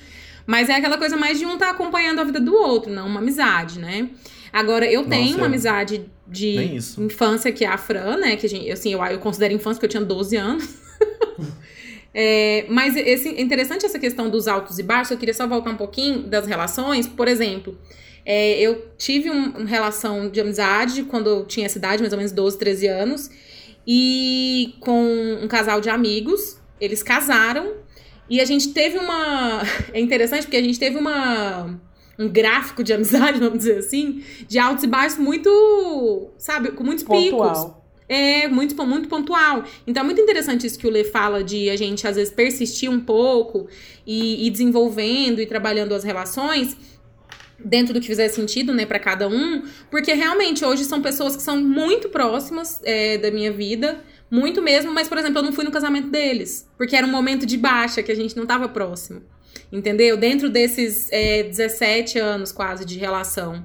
Mas 0.46 0.68
é 0.68 0.76
aquela 0.76 0.96
coisa 0.98 1.16
mais 1.16 1.38
de 1.38 1.44
um 1.46 1.54
estar 1.54 1.70
acompanhando 1.70 2.20
a 2.20 2.24
vida 2.24 2.40
do 2.40 2.54
outro, 2.54 2.92
não 2.92 3.06
uma 3.08 3.18
amizade, 3.18 3.80
né? 3.80 4.08
Agora, 4.52 4.84
eu 4.84 5.04
tenho 5.06 5.22
Nossa, 5.24 5.34
uma 5.36 5.42
eu- 5.44 5.46
amizade 5.46 6.04
de 6.28 6.56
infância, 6.98 7.50
que 7.52 7.64
é 7.64 7.68
a 7.68 7.78
Fran, 7.78 8.18
né? 8.18 8.36
Que 8.36 8.46
a 8.46 8.48
gente, 8.48 8.70
assim, 8.70 8.92
eu, 8.92 9.02
eu 9.04 9.18
considero 9.18 9.54
infância 9.54 9.76
porque 9.80 9.86
eu 9.86 9.90
tinha 10.00 10.04
12 10.04 10.36
anos. 10.36 10.68
É, 12.14 12.66
mas 12.68 12.94
esse, 12.94 13.28
é 13.30 13.40
interessante 13.40 13.86
essa 13.86 13.98
questão 13.98 14.28
dos 14.28 14.46
altos 14.46 14.78
e 14.78 14.82
baixos. 14.82 15.12
Eu 15.12 15.16
queria 15.18 15.32
só 15.32 15.46
voltar 15.46 15.70
um 15.70 15.76
pouquinho 15.76 16.24
das 16.24 16.46
relações. 16.46 17.06
Por 17.06 17.26
exemplo, 17.26 17.78
é, 18.24 18.60
eu 18.60 18.86
tive 18.98 19.30
um- 19.30 19.50
uma 19.52 19.64
relação 19.66 20.28
de 20.28 20.38
amizade 20.38 21.04
quando 21.04 21.28
eu 21.30 21.46
tinha 21.46 21.64
essa 21.64 21.78
idade, 21.78 22.02
mais 22.02 22.12
ou 22.12 22.18
menos 22.18 22.30
12, 22.32 22.58
13 22.58 22.86
anos, 22.86 23.30
e 23.86 24.74
com 24.80 25.38
um 25.42 25.48
casal 25.48 25.80
de 25.80 25.88
amigos. 25.88 26.58
eles 26.78 27.00
casaram 27.02 27.74
e 28.28 28.40
a 28.40 28.44
gente 28.44 28.72
teve 28.74 28.98
uma. 28.98 29.62
É 29.94 30.00
interessante 30.00 30.42
porque 30.42 30.56
a 30.56 30.62
gente 30.62 30.78
teve 30.78 30.98
uma. 30.98 31.80
Um 32.18 32.28
gráfico 32.28 32.82
de 32.82 32.92
amizade, 32.92 33.38
vamos 33.40 33.58
dizer 33.58 33.78
assim, 33.78 34.22
de 34.46 34.58
altos 34.58 34.84
e 34.84 34.86
baixos 34.86 35.18
muito, 35.18 36.30
sabe, 36.38 36.72
com 36.72 36.84
muitos 36.84 37.04
picos. 37.04 37.30
Pontual. 37.30 37.82
É, 38.08 38.46
muito, 38.46 38.76
muito 38.84 39.08
pontual. 39.08 39.64
Então 39.86 40.02
é 40.02 40.04
muito 40.04 40.20
interessante 40.20 40.66
isso 40.66 40.78
que 40.78 40.86
o 40.86 40.90
Lê 40.90 41.02
fala 41.02 41.42
de 41.42 41.70
a 41.70 41.76
gente, 41.76 42.06
às 42.06 42.16
vezes, 42.16 42.32
persistir 42.32 42.90
um 42.90 43.00
pouco 43.00 43.68
e 44.06 44.46
ir 44.46 44.50
desenvolvendo 44.50 45.40
e 45.40 45.46
trabalhando 45.46 45.94
as 45.94 46.04
relações 46.04 46.76
dentro 47.64 47.94
do 47.94 48.00
que 48.00 48.06
fizer 48.06 48.28
sentido, 48.28 48.74
né, 48.74 48.84
para 48.84 48.98
cada 48.98 49.28
um, 49.28 49.62
porque 49.90 50.12
realmente 50.12 50.64
hoje 50.64 50.84
são 50.84 51.00
pessoas 51.00 51.36
que 51.36 51.42
são 51.42 51.62
muito 51.62 52.08
próximas 52.08 52.80
é, 52.82 53.18
da 53.18 53.30
minha 53.30 53.52
vida, 53.52 54.02
muito 54.30 54.60
mesmo, 54.62 54.92
mas, 54.92 55.08
por 55.08 55.18
exemplo, 55.18 55.38
eu 55.38 55.42
não 55.42 55.52
fui 55.52 55.64
no 55.64 55.70
casamento 55.70 56.08
deles, 56.08 56.68
porque 56.76 56.96
era 56.96 57.06
um 57.06 57.10
momento 57.10 57.46
de 57.46 57.56
baixa, 57.56 58.02
que 58.02 58.10
a 58.10 58.16
gente 58.16 58.36
não 58.36 58.46
tava 58.46 58.68
próximo, 58.68 59.22
entendeu? 59.70 60.16
Dentro 60.16 60.48
desses 60.48 61.08
é, 61.10 61.42
17 61.42 62.18
anos 62.18 62.52
quase 62.52 62.84
de 62.84 62.98
relação. 62.98 63.64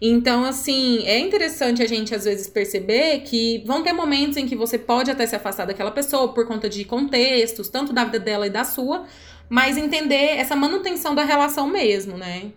Então, 0.00 0.44
assim, 0.44 1.02
é 1.06 1.18
interessante 1.18 1.82
a 1.82 1.86
gente 1.86 2.14
às 2.14 2.24
vezes 2.24 2.48
perceber 2.48 3.20
que 3.20 3.62
vão 3.66 3.82
ter 3.82 3.92
momentos 3.92 4.36
em 4.36 4.46
que 4.46 4.56
você 4.56 4.78
pode 4.78 5.10
até 5.10 5.26
se 5.26 5.36
afastar 5.36 5.64
daquela 5.64 5.90
pessoa 5.90 6.32
por 6.32 6.46
conta 6.46 6.68
de 6.68 6.84
contextos, 6.84 7.68
tanto 7.68 7.92
da 7.92 8.04
vida 8.04 8.18
dela 8.18 8.46
e 8.46 8.50
da 8.50 8.64
sua, 8.64 9.06
mas 9.48 9.76
entender 9.76 10.36
essa 10.36 10.56
manutenção 10.56 11.14
da 11.14 11.24
relação 11.24 11.68
mesmo, 11.68 12.18
né? 12.18 12.52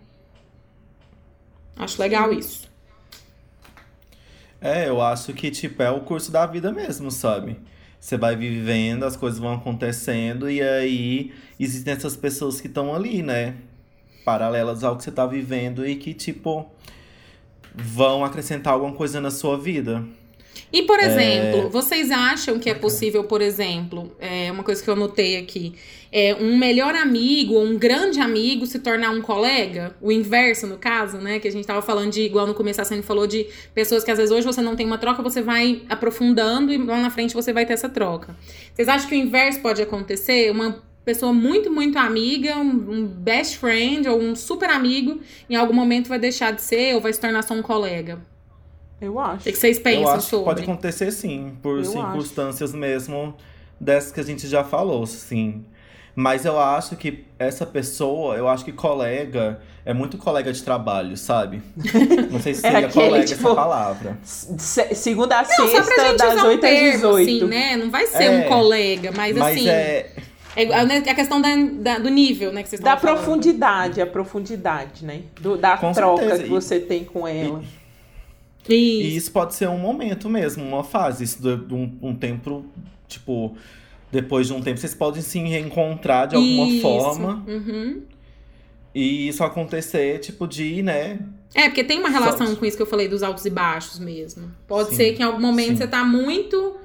Acho 1.76 2.02
legal 2.02 2.32
isso. 2.32 2.68
É, 4.60 4.88
eu 4.88 5.00
acho 5.00 5.32
que, 5.32 5.50
tipo, 5.50 5.82
é 5.82 5.90
o 5.90 6.00
curso 6.00 6.32
da 6.32 6.44
vida 6.44 6.72
mesmo, 6.72 7.10
sabe? 7.10 7.56
Você 8.00 8.16
vai 8.16 8.36
vivendo, 8.36 9.04
as 9.04 9.16
coisas 9.16 9.38
vão 9.38 9.52
acontecendo, 9.54 10.50
e 10.50 10.62
aí 10.62 11.32
existem 11.58 11.92
essas 11.92 12.16
pessoas 12.16 12.60
que 12.60 12.66
estão 12.66 12.94
ali, 12.94 13.22
né? 13.22 13.56
Paralelas 14.24 14.84
ao 14.84 14.96
que 14.96 15.04
você 15.04 15.10
tá 15.10 15.26
vivendo 15.26 15.86
e 15.86 15.96
que, 15.96 16.14
tipo, 16.14 16.70
vão 17.74 18.24
acrescentar 18.24 18.74
alguma 18.74 18.92
coisa 18.92 19.20
na 19.20 19.30
sua 19.30 19.58
vida. 19.58 20.04
E, 20.72 20.82
por 20.82 20.98
exemplo, 20.98 21.66
é... 21.66 21.68
vocês 21.70 22.10
acham 22.10 22.58
que 22.58 22.68
é 22.68 22.74
possível, 22.74 23.24
por 23.24 23.40
exemplo, 23.40 24.14
é 24.18 24.50
uma 24.52 24.62
coisa 24.62 24.82
que 24.82 24.88
eu 24.88 24.96
notei 24.96 25.36
aqui, 25.36 25.74
é 26.10 26.34
um 26.34 26.56
melhor 26.56 26.94
amigo 26.94 27.54
ou 27.54 27.64
um 27.64 27.76
grande 27.76 28.20
amigo 28.20 28.66
se 28.66 28.78
tornar 28.78 29.10
um 29.10 29.20
colega? 29.20 29.94
O 30.00 30.10
inverso, 30.10 30.66
no 30.66 30.78
caso, 30.78 31.18
né? 31.18 31.38
Que 31.38 31.48
a 31.48 31.52
gente 31.52 31.66
tava 31.66 31.82
falando 31.82 32.12
de, 32.12 32.22
igual 32.22 32.46
no 32.46 32.54
começo 32.54 32.80
a 32.80 32.84
Sani 32.84 33.02
falou, 33.02 33.26
de 33.26 33.46
pessoas 33.74 34.02
que 34.02 34.10
às 34.10 34.18
vezes 34.18 34.34
hoje 34.34 34.46
você 34.46 34.62
não 34.62 34.74
tem 34.74 34.86
uma 34.86 34.98
troca, 34.98 35.22
você 35.22 35.42
vai 35.42 35.82
aprofundando 35.88 36.72
e 36.72 36.78
lá 36.78 36.98
na 37.00 37.10
frente 37.10 37.34
você 37.34 37.52
vai 37.52 37.66
ter 37.66 37.74
essa 37.74 37.88
troca. 37.88 38.34
Vocês 38.74 38.88
acham 38.88 39.08
que 39.08 39.14
o 39.14 39.18
inverso 39.18 39.60
pode 39.60 39.82
acontecer? 39.82 40.50
Uma 40.50 40.82
pessoa 41.04 41.32
muito, 41.32 41.70
muito 41.70 41.98
amiga, 41.98 42.56
um, 42.56 42.92
um, 42.92 43.06
best 43.06 43.56
friend 43.56 44.06
ou 44.08 44.20
um 44.20 44.36
super 44.36 44.68
amigo, 44.68 45.20
em 45.48 45.56
algum 45.56 45.72
momento 45.72 46.08
vai 46.08 46.18
deixar 46.18 46.52
de 46.52 46.60
ser 46.60 46.94
ou 46.94 47.00
vai 47.00 47.12
se 47.12 47.20
tornar 47.20 47.42
só 47.42 47.54
um 47.54 47.62
colega? 47.62 48.18
Eu 49.00 49.18
acho. 49.18 49.48
O 49.48 49.52
que 49.52 49.58
vocês 49.58 49.78
pensam 49.78 50.02
eu 50.02 50.08
acho 50.08 50.28
sobre? 50.28 50.44
Pode 50.44 50.62
acontecer 50.62 51.10
sim, 51.10 51.52
por 51.62 51.78
Eu 51.78 51.84
circunstâncias 51.84 52.74
mesmo 52.74 53.34
dessas 53.80 54.12
que 54.12 54.20
a 54.20 54.24
gente 54.24 54.46
já 54.46 54.64
falou, 54.64 55.06
sim. 55.06 55.64
Mas 56.20 56.44
eu 56.44 56.58
acho 56.58 56.96
que 56.96 57.24
essa 57.38 57.64
pessoa, 57.64 58.34
eu 58.34 58.48
acho 58.48 58.64
que 58.64 58.72
colega 58.72 59.60
é 59.84 59.94
muito 59.94 60.18
colega 60.18 60.52
de 60.52 60.60
trabalho, 60.64 61.16
sabe? 61.16 61.62
Não 62.28 62.40
sei 62.40 62.54
se 62.54 62.66
É 62.66 62.72
seria 62.72 62.88
aquele, 62.88 63.06
colega 63.06 63.24
tipo, 63.24 63.46
essa 63.46 63.54
palavra. 63.54 64.18
Se- 64.24 64.94
Segunda 64.96 65.38
a 65.38 65.42
Não, 65.42 65.48
só 65.48 65.62
pra 65.70 65.84
sexta, 65.84 66.02
gente 66.08 66.18
das 66.18 66.34
usar 66.34 66.44
um 66.44 66.48
8 66.48 66.64
às 66.64 66.70
termo, 66.72 66.92
18. 67.16 67.22
assim, 67.22 67.44
né? 67.44 67.76
Não 67.76 67.88
vai 67.88 68.04
ser 68.08 68.24
É. 68.24 68.30
um 68.30 68.48
colega, 68.48 69.12
mas, 69.16 69.36
Mas 69.36 69.56
assim... 69.58 69.68
é. 69.68 70.12
É 70.56 70.84
né, 70.86 70.96
a 71.08 71.14
questão 71.14 71.40
da, 71.40 71.50
da- 71.54 71.98
do 72.00 72.08
nível, 72.08 72.52
né, 72.52 72.64
que 72.64 72.68
vocês 72.68 72.80
Da 72.80 72.96
falando. 72.96 73.18
profundidade, 73.18 74.00
a 74.02 74.06
profundidade, 74.08 75.04
né? 75.04 75.20
Do- 75.40 75.56
da 75.56 75.76
Com 75.76 75.92
troca 75.92 76.20
certeza. 76.22 76.42
que 76.42 76.48
você 76.48 76.80
tem 76.80 77.04
com 77.04 77.28
ela. 77.28 77.62
E 78.68 78.74
Isso. 79.06 79.16
isso 79.18 79.32
pode 79.32 79.54
ser 79.54 79.68
um 79.68 79.78
momento 79.78 80.28
mesmo, 80.28 80.64
uma 80.64 80.82
fase. 80.82 81.22
Isso 81.22 81.40
de, 81.40 81.56
de 81.64 81.72
um, 81.74 81.96
um 82.02 82.12
tempo, 82.14 82.66
tipo, 83.06 83.56
depois 84.10 84.46
de 84.46 84.52
um 84.52 84.60
tempo, 84.60 84.78
vocês 84.78 84.94
podem 84.94 85.22
se 85.22 85.38
reencontrar 85.38 86.28
de 86.28 86.36
alguma 86.36 86.66
Isso. 86.68 86.82
forma. 86.82 87.44
Uhum. 87.46 88.02
E 88.94 89.28
isso 89.28 89.44
acontecer, 89.44 90.18
tipo, 90.18 90.46
de, 90.46 90.82
né? 90.82 91.18
É, 91.54 91.64
porque 91.68 91.84
tem 91.84 91.98
uma 91.98 92.08
relação 92.08 92.46
Só- 92.46 92.56
com 92.56 92.64
isso 92.64 92.76
que 92.76 92.82
eu 92.82 92.86
falei 92.86 93.06
dos 93.06 93.22
altos 93.22 93.44
e 93.44 93.50
baixos 93.50 93.98
mesmo. 93.98 94.50
Pode 94.66 94.90
Sim, 94.90 94.96
ser 94.96 95.12
que 95.14 95.22
em 95.22 95.24
algum 95.24 95.40
momento 95.40 95.68
sim. 95.68 95.76
você 95.76 95.86
tá 95.86 96.02
muito, 96.04 96.76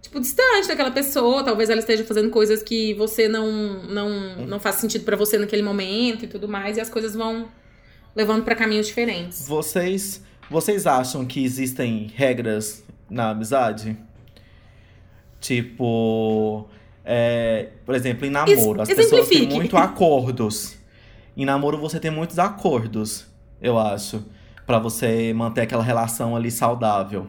tipo, 0.00 0.18
distante 0.20 0.68
daquela 0.68 0.90
pessoa. 0.90 1.42
Talvez 1.42 1.68
ela 1.68 1.80
esteja 1.80 2.04
fazendo 2.04 2.30
coisas 2.30 2.62
que 2.62 2.94
você 2.94 3.28
não, 3.28 3.82
não, 3.84 4.46
não 4.46 4.60
faz 4.60 4.76
sentido 4.76 5.04
pra 5.04 5.16
você 5.16 5.36
naquele 5.36 5.62
momento 5.62 6.24
e 6.24 6.28
tudo 6.28 6.48
mais. 6.48 6.76
E 6.76 6.80
as 6.80 6.88
coisas 6.88 7.14
vão 7.14 7.48
levando 8.14 8.44
pra 8.44 8.54
caminhos 8.54 8.86
diferentes. 8.86 9.46
Vocês, 9.46 10.22
vocês 10.50 10.86
acham 10.86 11.24
que 11.26 11.44
existem 11.44 12.10
regras 12.14 12.82
na 13.10 13.30
amizade? 13.30 13.96
Tipo, 15.40 16.66
é, 17.04 17.68
por 17.86 17.94
exemplo, 17.94 18.26
em 18.26 18.30
namoro, 18.30 18.82
as 18.82 18.88
pessoas 18.88 19.28
têm 19.28 19.48
muito 19.48 19.76
acordos. 19.76 20.76
Em 21.36 21.44
namoro 21.44 21.78
você 21.78 22.00
tem 22.00 22.10
muitos 22.10 22.38
acordos, 22.38 23.26
eu 23.60 23.78
acho, 23.78 24.24
Pra 24.66 24.78
você 24.78 25.32
manter 25.32 25.62
aquela 25.62 25.82
relação 25.82 26.36
ali 26.36 26.50
saudável. 26.50 27.28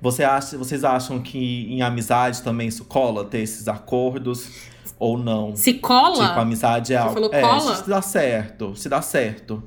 Você 0.00 0.22
acha, 0.22 0.56
vocês 0.56 0.84
acham 0.84 1.18
que 1.20 1.66
em 1.68 1.82
amizade 1.82 2.42
também 2.42 2.68
isso 2.68 2.84
cola 2.84 3.24
ter 3.24 3.40
esses 3.40 3.66
acordos 3.66 4.48
ou 4.96 5.18
não? 5.18 5.56
Se 5.56 5.74
cola, 5.74 6.28
Tipo, 6.28 6.38
amizade 6.38 6.92
é 6.94 6.96
Você 6.96 7.02
algo. 7.02 7.14
falou 7.14 7.30
é, 7.32 7.40
cola? 7.40 7.74
se 7.74 7.88
dá 7.88 8.00
certo, 8.00 8.76
se 8.76 8.88
dá 8.88 9.02
certo. 9.02 9.64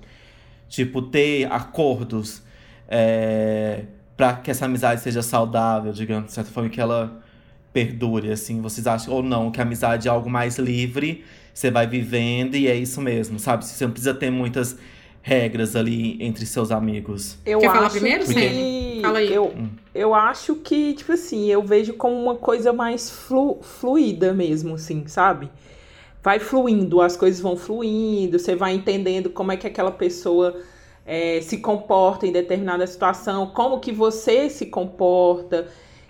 Tipo, 0.69 1.01
ter 1.01 1.51
acordos 1.51 2.41
é, 2.87 3.83
para 4.15 4.33
que 4.35 4.49
essa 4.49 4.63
amizade 4.63 5.01
seja 5.01 5.21
saudável, 5.21 5.91
digamos, 5.91 6.27
de 6.27 6.31
certa 6.33 6.51
forma, 6.51 6.69
que 6.69 6.79
ela 6.79 7.19
perdure, 7.73 8.31
assim. 8.31 8.61
Vocês 8.61 8.87
acham 8.87 9.13
ou 9.13 9.23
não 9.23 9.51
que 9.51 9.59
a 9.59 9.63
amizade 9.63 10.07
é 10.07 10.11
algo 10.11 10.29
mais 10.29 10.57
livre, 10.57 11.23
você 11.53 11.69
vai 11.69 11.87
vivendo 11.87 12.55
e 12.55 12.67
é 12.67 12.75
isso 12.75 13.01
mesmo, 13.01 13.39
sabe? 13.39 13.65
Você 13.65 13.83
não 13.85 13.91
precisa 13.91 14.13
ter 14.13 14.29
muitas 14.29 14.77
regras 15.21 15.75
ali 15.75 16.17
entre 16.23 16.45
seus 16.45 16.71
amigos. 16.71 17.37
Eu 17.45 17.59
Quer 17.59 17.67
falar 17.71 17.85
acho 17.87 17.95
primeiro, 17.99 18.25
que... 18.25 18.33
Sene? 18.33 19.01
Fala 19.01 19.19
aí. 19.19 19.33
Eu, 19.33 19.45
Hum. 19.47 19.69
eu 19.93 20.13
acho 20.15 20.55
que, 20.55 20.93
tipo 20.93 21.11
assim, 21.11 21.47
eu 21.47 21.61
vejo 21.61 21.93
como 21.93 22.15
uma 22.15 22.35
coisa 22.35 22.71
mais 22.73 23.09
flu, 23.09 23.59
fluida 23.61 24.33
mesmo, 24.33 24.75
assim, 24.75 25.05
sabe? 25.07 25.49
Vai 26.23 26.39
fluindo, 26.39 27.01
as 27.01 27.15
coisas 27.15 27.39
vão 27.39 27.55
fluindo, 27.55 28.37
você 28.39 28.55
vai 28.55 28.73
entendendo 28.73 29.29
como 29.29 29.51
é 29.51 29.57
que 29.57 29.65
aquela 29.67 29.91
pessoa 29.91 30.59
é, 31.05 31.39
se 31.41 31.57
comporta 31.57 32.27
em 32.27 32.31
determinada 32.31 32.85
situação, 32.85 33.47
como 33.47 33.79
que 33.79 33.91
você 33.91 34.49
se 34.49 34.65
comporta. 34.65 35.67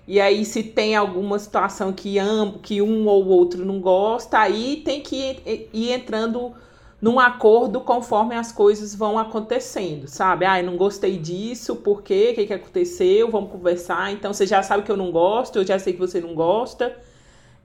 E 0.09 0.19
aí, 0.19 0.45
se 0.45 0.63
tem 0.63 0.95
alguma 0.95 1.39
situação 1.39 1.93
que, 1.93 2.19
ambos, 2.19 2.61
que 2.63 2.81
um 2.81 3.07
ou 3.07 3.27
outro 3.27 3.63
não 3.65 3.79
gosta, 3.81 4.39
aí 4.39 4.77
tem 4.83 5.01
que 5.01 5.39
ir, 5.73 5.91
entrando 5.91 6.53
num 7.01 7.19
acordo 7.19 7.81
conforme 7.81 8.35
as 8.35 8.51
coisas 8.51 8.95
vão 8.95 9.19
acontecendo, 9.19 10.07
sabe? 10.07 10.45
Ah, 10.45 10.59
eu 10.61 10.65
não 10.65 10.77
gostei 10.77 11.17
disso, 11.17 11.77
por 11.77 12.03
quê? 12.03 12.31
O 12.31 12.35
que, 12.35 12.47
que 12.47 12.53
aconteceu? 12.53 13.29
Vamos 13.31 13.51
conversar. 13.51 14.11
Então, 14.11 14.33
você 14.33 14.47
já 14.47 14.63
sabe 14.63 14.83
que 14.83 14.91
eu 14.91 14.97
não 14.97 15.11
gosto, 15.11 15.59
eu 15.59 15.65
já 15.67 15.79
sei 15.79 15.93
que 15.93 15.99
você 15.99 16.21
não 16.21 16.35
gosta. 16.35 16.97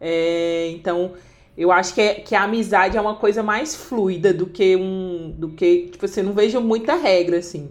É, 0.00 0.68
então, 0.70 1.12
eu 1.56 1.72
acho 1.72 1.94
que, 1.94 2.00
é, 2.02 2.14
que 2.16 2.34
a 2.34 2.44
amizade 2.44 2.96
é 2.96 3.00
uma 3.00 3.16
coisa 3.16 3.42
mais 3.42 3.74
fluida 3.76 4.34
do 4.34 4.46
que 4.46 4.76
um. 4.76 5.32
do 5.38 5.50
que. 5.50 5.88
Tipo, 5.92 6.08
você 6.08 6.22
não 6.22 6.34
vejo 6.34 6.60
muita 6.60 6.94
regra, 6.96 7.38
assim. 7.38 7.70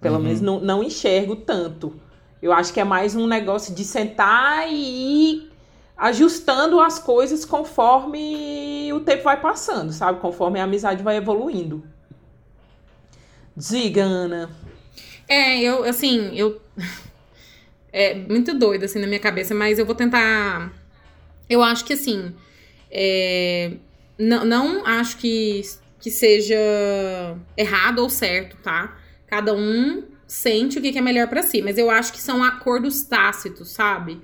Pelo 0.00 0.16
Uhum. 0.16 0.22
menos 0.22 0.40
não, 0.40 0.60
não 0.60 0.82
enxergo 0.82 1.36
tanto. 1.36 1.94
Eu 2.42 2.52
acho 2.52 2.72
que 2.72 2.80
é 2.80 2.84
mais 2.84 3.14
um 3.14 3.26
negócio 3.26 3.74
de 3.74 3.84
sentar 3.84 4.68
e 4.68 4.74
ir 5.30 5.52
ajustando 5.96 6.80
as 6.80 6.98
coisas 6.98 7.44
conforme 7.44 8.92
o 8.92 9.00
tempo 9.00 9.22
vai 9.22 9.40
passando, 9.40 9.92
sabe? 9.92 10.20
Conforme 10.20 10.58
a 10.60 10.64
amizade 10.64 11.02
vai 11.02 11.16
evoluindo. 11.16 11.84
Diga, 13.56 14.02
Ana. 14.02 14.50
É, 15.28 15.60
eu, 15.60 15.84
assim, 15.84 16.30
eu. 16.36 16.60
É 17.94 18.14
muito 18.14 18.54
doido, 18.58 18.84
assim, 18.84 18.98
na 18.98 19.06
minha 19.06 19.20
cabeça, 19.20 19.54
mas 19.54 19.78
eu 19.78 19.84
vou 19.84 19.94
tentar. 19.94 20.72
Eu 21.48 21.62
acho 21.62 21.84
que, 21.84 21.92
assim. 21.92 22.34
é, 22.90 23.72
Não, 24.18 24.46
não 24.46 24.86
acho 24.86 25.18
que, 25.18 25.60
que 26.00 26.10
seja 26.10 26.56
errado 27.54 27.98
ou 27.98 28.08
certo, 28.08 28.56
tá? 28.62 28.96
Cada 29.26 29.52
um 29.54 30.04
sente 30.32 30.78
o 30.78 30.82
que 30.82 30.96
é 30.96 31.00
melhor 31.00 31.28
pra 31.28 31.42
si, 31.42 31.60
mas 31.60 31.76
eu 31.76 31.90
acho 31.90 32.12
que 32.12 32.20
são 32.20 32.42
acordos 32.42 33.02
tácitos, 33.02 33.70
sabe? 33.70 34.20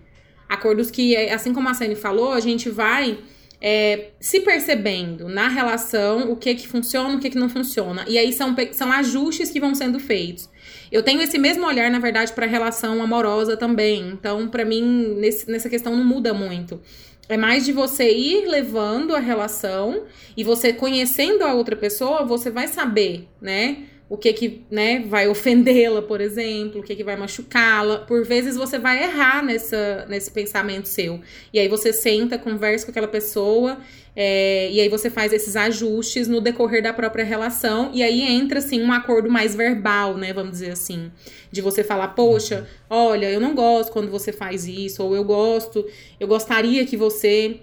Acordos 0.48 0.90
que, 0.90 1.14
é, 1.14 1.34
assim 1.34 1.52
como 1.52 1.68
a 1.68 1.74
Sani 1.74 1.94
falou, 1.94 2.32
a 2.32 2.40
gente 2.40 2.70
vai 2.70 3.18
é, 3.60 4.10
se 4.18 4.40
percebendo 4.40 5.28
na 5.28 5.48
relação 5.48 6.30
o 6.32 6.36
que 6.36 6.54
que 6.54 6.66
funciona, 6.66 7.14
o 7.16 7.20
que 7.20 7.28
que 7.28 7.38
não 7.38 7.48
funciona. 7.50 8.04
E 8.08 8.16
aí 8.16 8.32
são, 8.32 8.56
são 8.72 8.90
ajustes 8.90 9.50
que 9.50 9.60
vão 9.60 9.74
sendo 9.74 9.98
feitos. 10.00 10.48
Eu 10.90 11.02
tenho 11.02 11.20
esse 11.20 11.36
mesmo 11.38 11.66
olhar, 11.66 11.90
na 11.90 11.98
verdade, 11.98 12.32
para 12.32 12.46
relação 12.46 13.02
amorosa 13.02 13.56
também. 13.56 14.08
Então, 14.10 14.48
pra 14.48 14.64
mim, 14.64 15.14
nesse- 15.18 15.50
nessa 15.50 15.68
questão 15.68 15.94
não 15.94 16.04
muda 16.04 16.32
muito. 16.32 16.80
É 17.28 17.36
mais 17.36 17.66
de 17.66 17.72
você 17.72 18.10
ir 18.10 18.46
levando 18.46 19.14
a 19.14 19.18
relação 19.18 20.04
e 20.34 20.42
você 20.42 20.72
conhecendo 20.72 21.42
a 21.44 21.52
outra 21.52 21.76
pessoa, 21.76 22.24
você 22.24 22.50
vai 22.50 22.66
saber, 22.68 23.28
né? 23.42 23.78
O 24.08 24.16
que 24.16 24.32
que, 24.32 24.62
né, 24.70 25.04
vai 25.06 25.28
ofendê-la, 25.28 26.00
por 26.00 26.20
exemplo, 26.20 26.80
o 26.80 26.82
que 26.82 26.96
que 26.96 27.04
vai 27.04 27.14
machucá-la. 27.14 27.98
Por 27.98 28.24
vezes 28.24 28.56
você 28.56 28.78
vai 28.78 29.02
errar 29.02 29.44
nessa, 29.44 30.06
nesse 30.08 30.30
pensamento 30.30 30.88
seu. 30.88 31.20
E 31.52 31.58
aí 31.58 31.68
você 31.68 31.92
senta, 31.92 32.38
conversa 32.38 32.86
com 32.86 32.90
aquela 32.90 33.08
pessoa, 33.08 33.78
é, 34.16 34.70
e 34.72 34.80
aí 34.80 34.88
você 34.88 35.10
faz 35.10 35.32
esses 35.32 35.54
ajustes 35.56 36.26
no 36.26 36.40
decorrer 36.40 36.82
da 36.82 36.92
própria 36.92 37.24
relação. 37.24 37.90
E 37.92 38.02
aí 38.02 38.22
entra, 38.22 38.60
assim, 38.60 38.82
um 38.82 38.90
acordo 38.92 39.30
mais 39.30 39.54
verbal, 39.54 40.16
né, 40.16 40.32
vamos 40.32 40.52
dizer 40.52 40.70
assim. 40.70 41.12
De 41.52 41.60
você 41.60 41.84
falar, 41.84 42.08
poxa, 42.08 42.66
olha, 42.88 43.30
eu 43.30 43.40
não 43.40 43.54
gosto 43.54 43.92
quando 43.92 44.10
você 44.10 44.32
faz 44.32 44.66
isso, 44.66 45.04
ou 45.04 45.14
eu 45.14 45.22
gosto, 45.22 45.86
eu 46.18 46.26
gostaria 46.26 46.86
que 46.86 46.96
você 46.96 47.60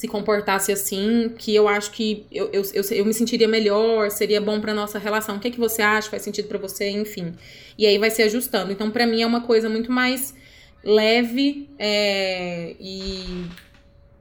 se 0.00 0.08
comportasse 0.08 0.72
assim, 0.72 1.30
que 1.36 1.54
eu 1.54 1.68
acho 1.68 1.90
que 1.90 2.24
eu, 2.32 2.48
eu, 2.54 2.62
eu, 2.72 2.82
eu 2.90 3.04
me 3.04 3.12
sentiria 3.12 3.46
melhor, 3.46 4.10
seria 4.10 4.40
bom 4.40 4.58
pra 4.58 4.72
nossa 4.72 4.98
relação. 4.98 5.36
O 5.36 5.38
que, 5.38 5.48
é 5.48 5.50
que 5.50 5.58
você 5.58 5.82
acha? 5.82 6.08
Faz 6.08 6.22
sentido 6.22 6.48
para 6.48 6.56
você? 6.56 6.88
Enfim. 6.88 7.34
E 7.76 7.84
aí 7.84 7.98
vai 7.98 8.10
se 8.10 8.22
ajustando. 8.22 8.72
Então, 8.72 8.90
para 8.90 9.06
mim, 9.06 9.20
é 9.20 9.26
uma 9.26 9.42
coisa 9.42 9.68
muito 9.68 9.92
mais 9.92 10.34
leve 10.82 11.68
é, 11.78 12.74
e 12.80 13.44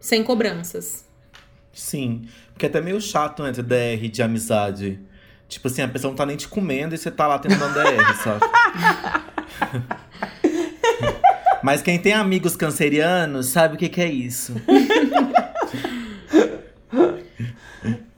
sem 0.02 0.22
cobranças. 0.22 1.06
Sim. 1.72 2.24
Porque 2.52 2.66
é 2.66 2.70
até 2.70 2.82
meio 2.82 3.00
chato, 3.00 3.42
né, 3.42 3.54
ter 3.54 3.64
DR 3.64 4.10
de 4.10 4.22
amizade. 4.22 5.00
Tipo 5.48 5.70
assim, 5.70 5.82
a 5.82 5.88
pessoa 5.88 6.12
não 6.12 6.18
tá 6.18 6.26
nem 6.26 6.36
te 6.36 6.50
comendo 6.50 6.94
e 6.94 6.98
você 6.98 7.10
tá 7.10 7.26
lá 7.26 7.40
tentando 7.40 7.74
DR, 7.74 8.16
sabe? 8.22 8.46
Mas 11.64 11.82
quem 11.82 11.98
tem 11.98 12.12
amigos 12.12 12.58
cancerianos 12.58 13.46
sabe 13.46 13.76
o 13.76 13.78
que, 13.78 13.88
que 13.88 14.02
é 14.02 14.12
isso. 14.12 14.56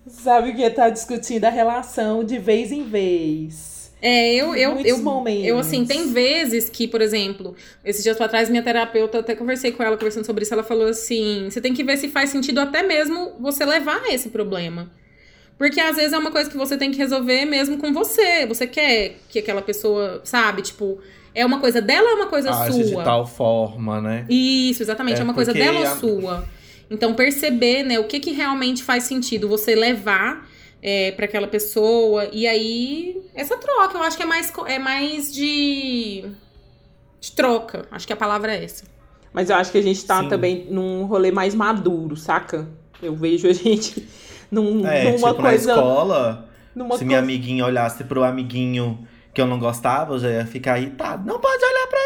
Sabe 0.07 0.51
o 0.51 0.55
que 0.55 0.69
tá 0.69 0.89
discutindo 0.89 1.45
a 1.45 1.49
relação 1.49 2.23
de 2.23 2.37
vez 2.37 2.71
em 2.71 2.83
vez. 2.83 3.91
É, 4.01 4.33
eu, 4.33 4.55
eu, 4.55 4.73
Muitos 4.73 4.91
eu, 4.91 4.97
momentos. 5.03 5.47
eu, 5.47 5.59
assim, 5.59 5.85
tem 5.85 6.11
vezes 6.11 6.67
que, 6.69 6.87
por 6.87 7.01
exemplo, 7.01 7.55
esses 7.85 8.01
dias 8.03 8.17
pra 8.17 8.27
trás, 8.27 8.49
minha 8.49 8.63
terapeuta, 8.63 9.19
até 9.19 9.35
conversei 9.35 9.71
com 9.71 9.83
ela, 9.83 9.95
conversando 9.95 10.25
sobre 10.25 10.43
isso, 10.43 10.53
ela 10.53 10.63
falou 10.63 10.87
assim: 10.87 11.47
você 11.49 11.61
tem 11.61 11.71
que 11.73 11.83
ver 11.83 11.97
se 11.97 12.07
faz 12.09 12.31
sentido 12.31 12.59
até 12.59 12.81
mesmo 12.81 13.33
você 13.39 13.63
levar 13.63 14.01
esse 14.11 14.29
problema. 14.29 14.91
Porque 15.55 15.79
às 15.79 15.95
vezes 15.97 16.13
é 16.13 16.17
uma 16.17 16.31
coisa 16.31 16.49
que 16.49 16.57
você 16.57 16.75
tem 16.75 16.89
que 16.89 16.97
resolver 16.97 17.45
mesmo 17.45 17.77
com 17.77 17.93
você. 17.93 18.47
Você 18.47 18.65
quer 18.65 19.17
que 19.29 19.37
aquela 19.37 19.61
pessoa, 19.61 20.19
sabe, 20.23 20.63
tipo, 20.63 20.99
é 21.35 21.45
uma 21.45 21.59
coisa 21.59 21.79
dela 21.79 22.07
ou 22.07 22.13
é 22.13 22.15
uma 22.15 22.27
coisa 22.27 22.49
Age 22.49 22.81
de 22.83 22.89
sua? 22.89 23.03
tal 23.03 23.27
forma, 23.27 24.01
né? 24.01 24.25
Isso, 24.27 24.81
exatamente. 24.81 25.17
É, 25.17 25.21
É, 25.21 25.23
uma 25.23 25.35
coisa 25.35 25.53
dela 25.53 25.79
ou 25.81 25.85
a- 25.85 25.95
sua. 25.95 26.49
Então, 26.91 27.13
perceber, 27.13 27.83
né, 27.83 27.97
o 27.99 28.03
que, 28.03 28.19
que 28.19 28.31
realmente 28.31 28.83
faz 28.83 29.05
sentido 29.05 29.47
você 29.47 29.73
levar 29.75 30.45
é, 30.83 31.11
para 31.11 31.25
aquela 31.25 31.47
pessoa. 31.47 32.27
E 32.33 32.45
aí, 32.45 33.21
essa 33.33 33.57
troca, 33.57 33.97
eu 33.97 34.03
acho 34.03 34.17
que 34.17 34.23
é 34.23 34.25
mais, 34.25 34.51
co- 34.51 34.67
é 34.67 34.77
mais 34.77 35.33
de, 35.33 36.25
de 37.21 37.31
troca. 37.31 37.85
Acho 37.89 38.05
que 38.05 38.13
a 38.13 38.17
palavra 38.17 38.53
é 38.53 38.63
essa. 38.65 38.83
Mas 39.33 39.49
eu 39.49 39.55
acho 39.55 39.71
que 39.71 39.77
a 39.77 39.81
gente 39.81 40.03
tá 40.05 40.21
Sim. 40.21 40.27
também 40.29 40.67
num 40.69 41.05
rolê 41.05 41.31
mais 41.31 41.55
maduro, 41.55 42.17
saca? 42.17 42.67
Eu 43.01 43.15
vejo 43.15 43.47
a 43.47 43.53
gente 43.53 44.05
num, 44.51 44.85
É, 44.85 45.05
numa 45.13 45.29
tipo, 45.29 45.41
na 45.41 45.49
coisa. 45.49 45.71
escola, 45.71 46.49
numa 46.75 46.97
se 46.97 47.05
minha 47.05 47.19
coisa- 47.19 47.31
amiguinha 47.33 47.65
olhasse 47.65 48.03
pro 48.03 48.23
amiguinho 48.23 49.07
que 49.33 49.41
eu 49.41 49.47
não 49.47 49.57
gostava, 49.59 50.13
eu 50.15 50.19
já 50.19 50.29
ia 50.29 50.45
ficar 50.45 50.79
irritado. 50.79 51.25
Não 51.25 51.39
pode 51.39 51.63
olhar 51.63 51.87
pra 51.87 51.99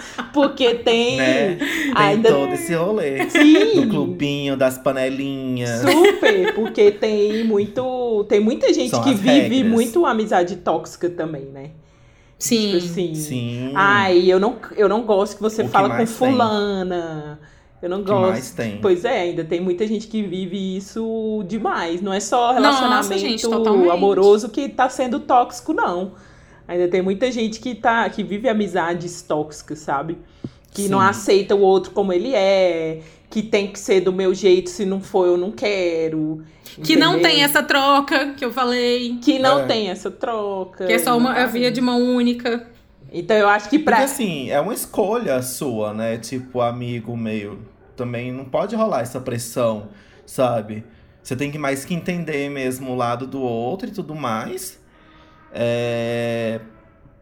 Porque 0.32 0.74
tem. 0.76 1.16
né? 1.16 1.54
Tem 1.56 1.92
ainda 1.94 2.30
todo 2.30 2.52
esse 2.52 2.74
rolê. 2.74 3.28
Sim. 3.30 3.82
Do 3.82 3.88
clubinho, 3.88 4.56
das 4.56 4.78
panelinhas. 4.78 5.80
Super, 5.80 6.54
porque 6.54 6.90
tem 6.90 7.44
muito. 7.44 8.24
Tem 8.28 8.40
muita 8.40 8.72
gente 8.72 8.90
São 8.90 9.02
que 9.02 9.14
vive 9.14 9.48
regras. 9.56 9.72
muito 9.72 10.06
amizade 10.06 10.56
tóxica 10.56 11.08
também, 11.10 11.44
né? 11.46 11.70
Sim. 12.38 12.72
Tipo 12.72 12.76
assim. 12.78 13.14
Sim. 13.14 13.72
Ai, 13.74 14.30
eu 14.30 14.40
não, 14.40 14.56
eu 14.76 14.88
não 14.88 15.02
gosto 15.02 15.36
que 15.36 15.42
você 15.42 15.62
O 15.62 15.66
que 15.66 15.70
fala 15.70 15.88
com 15.90 15.96
mais 15.96 16.10
tem? 16.18 16.28
Eu 17.82 17.88
não 17.88 18.02
gosto. 18.02 18.30
mais 18.30 18.50
tem? 18.50 18.78
Pois 18.80 19.04
é, 19.04 19.20
ainda 19.22 19.44
tem 19.44 19.60
muita 19.60 19.86
gente 19.86 20.06
que 20.06 20.22
vive 20.22 20.76
isso 20.76 21.42
demais. 21.48 22.02
Não 22.02 22.12
é 22.12 22.20
só 22.20 22.48
Nossa, 22.48 22.54
relacionamento 22.60 23.18
gente, 23.18 23.42
totalmente. 23.42 23.90
amoroso 23.90 24.48
que 24.50 24.68
tá 24.68 24.88
sendo 24.88 25.20
tóxico, 25.20 25.72
não. 25.72 26.12
Ainda 26.68 26.88
tem 26.88 27.02
muita 27.02 27.32
gente 27.32 27.58
que, 27.58 27.74
tá, 27.74 28.08
que 28.10 28.22
vive 28.22 28.48
amizades 28.48 29.22
tóxicas, 29.22 29.78
sabe? 29.78 30.18
Que 30.72 30.88
não 30.88 31.00
Sim. 31.00 31.06
aceita 31.06 31.56
o 31.56 31.60
outro 31.60 31.90
como 31.92 32.12
ele 32.12 32.32
é, 32.34 33.00
que 33.28 33.42
tem 33.42 33.66
que 33.68 33.78
ser 33.78 34.00
do 34.02 34.12
meu 34.12 34.32
jeito, 34.34 34.70
se 34.70 34.84
não 34.84 35.00
for, 35.00 35.26
eu 35.26 35.36
não 35.36 35.50
quero. 35.50 36.42
Que 36.84 36.94
não 36.96 37.18
tem 37.20 37.42
essa 37.42 37.62
troca 37.62 38.34
que 38.34 38.44
eu 38.44 38.52
falei. 38.52 39.18
Que 39.20 39.38
não 39.38 39.60
É. 39.60 39.66
tem 39.66 39.88
essa 39.90 40.10
troca. 40.10 40.86
Que 40.86 40.92
é 40.92 40.98
só 40.98 41.16
uma 41.16 41.30
a 41.30 41.32
exatamente. 41.38 41.58
via 41.60 41.70
de 41.72 41.80
mão 41.80 42.00
única. 42.00 42.68
Então 43.12 43.36
eu 43.36 43.48
acho 43.48 43.68
que 43.68 43.78
Porque 43.78 44.00
pra. 44.00 44.04
assim, 44.04 44.50
é 44.50 44.60
uma 44.60 44.74
escolha 44.74 45.42
sua, 45.42 45.92
né? 45.92 46.18
Tipo, 46.18 46.60
amigo 46.60 47.16
meio. 47.16 47.66
Também 47.96 48.32
não 48.32 48.44
pode 48.44 48.74
rolar 48.76 49.00
essa 49.00 49.20
pressão, 49.20 49.88
sabe? 50.24 50.84
Você 51.22 51.36
tem 51.36 51.50
que 51.50 51.58
mais 51.58 51.84
que 51.84 51.94
entender 51.94 52.48
mesmo 52.48 52.92
o 52.92 52.94
lado 52.96 53.26
do 53.26 53.40
outro 53.40 53.88
e 53.88 53.92
tudo 53.92 54.14
mais. 54.14 54.80
É, 55.52 56.60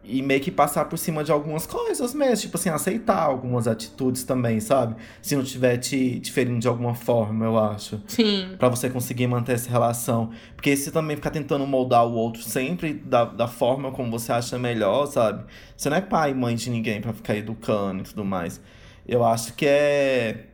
E 0.03 0.21
meio 0.21 0.39
que 0.39 0.49
passar 0.49 0.85
por 0.85 0.97
cima 0.97 1.23
de 1.23 1.31
algumas 1.31 1.67
coisas 1.67 2.13
mesmo. 2.13 2.43
Tipo 2.43 2.57
assim, 2.57 2.69
aceitar 2.69 3.21
algumas 3.21 3.67
atitudes 3.67 4.23
também, 4.23 4.59
sabe? 4.59 4.95
Se 5.21 5.35
não 5.35 5.43
estiver 5.43 5.77
te, 5.77 6.19
te 6.19 6.31
ferindo 6.31 6.59
de 6.59 6.67
alguma 6.67 6.95
forma, 6.95 7.45
eu 7.45 7.59
acho. 7.59 8.01
Sim. 8.07 8.55
Pra 8.57 8.69
você 8.69 8.89
conseguir 8.89 9.27
manter 9.27 9.53
essa 9.53 9.69
relação. 9.69 10.31
Porque 10.55 10.75
se 10.75 10.89
também 10.91 11.15
ficar 11.15 11.29
tentando 11.31 11.67
moldar 11.67 12.05
o 12.07 12.13
outro 12.13 12.41
sempre 12.41 12.93
da, 12.93 13.25
da 13.25 13.47
forma 13.47 13.91
como 13.91 14.09
você 14.09 14.31
acha 14.31 14.57
melhor, 14.57 15.05
sabe? 15.05 15.43
Você 15.75 15.89
não 15.89 15.97
é 15.97 16.01
pai 16.01 16.31
e 16.31 16.33
mãe 16.33 16.55
de 16.55 16.69
ninguém 16.69 17.01
pra 17.01 17.13
ficar 17.13 17.35
educando 17.35 18.01
e 18.01 18.05
tudo 18.05 18.23
mais. 18.23 18.59
Eu 19.07 19.23
acho 19.25 19.53
que 19.53 19.65
é. 19.65 20.45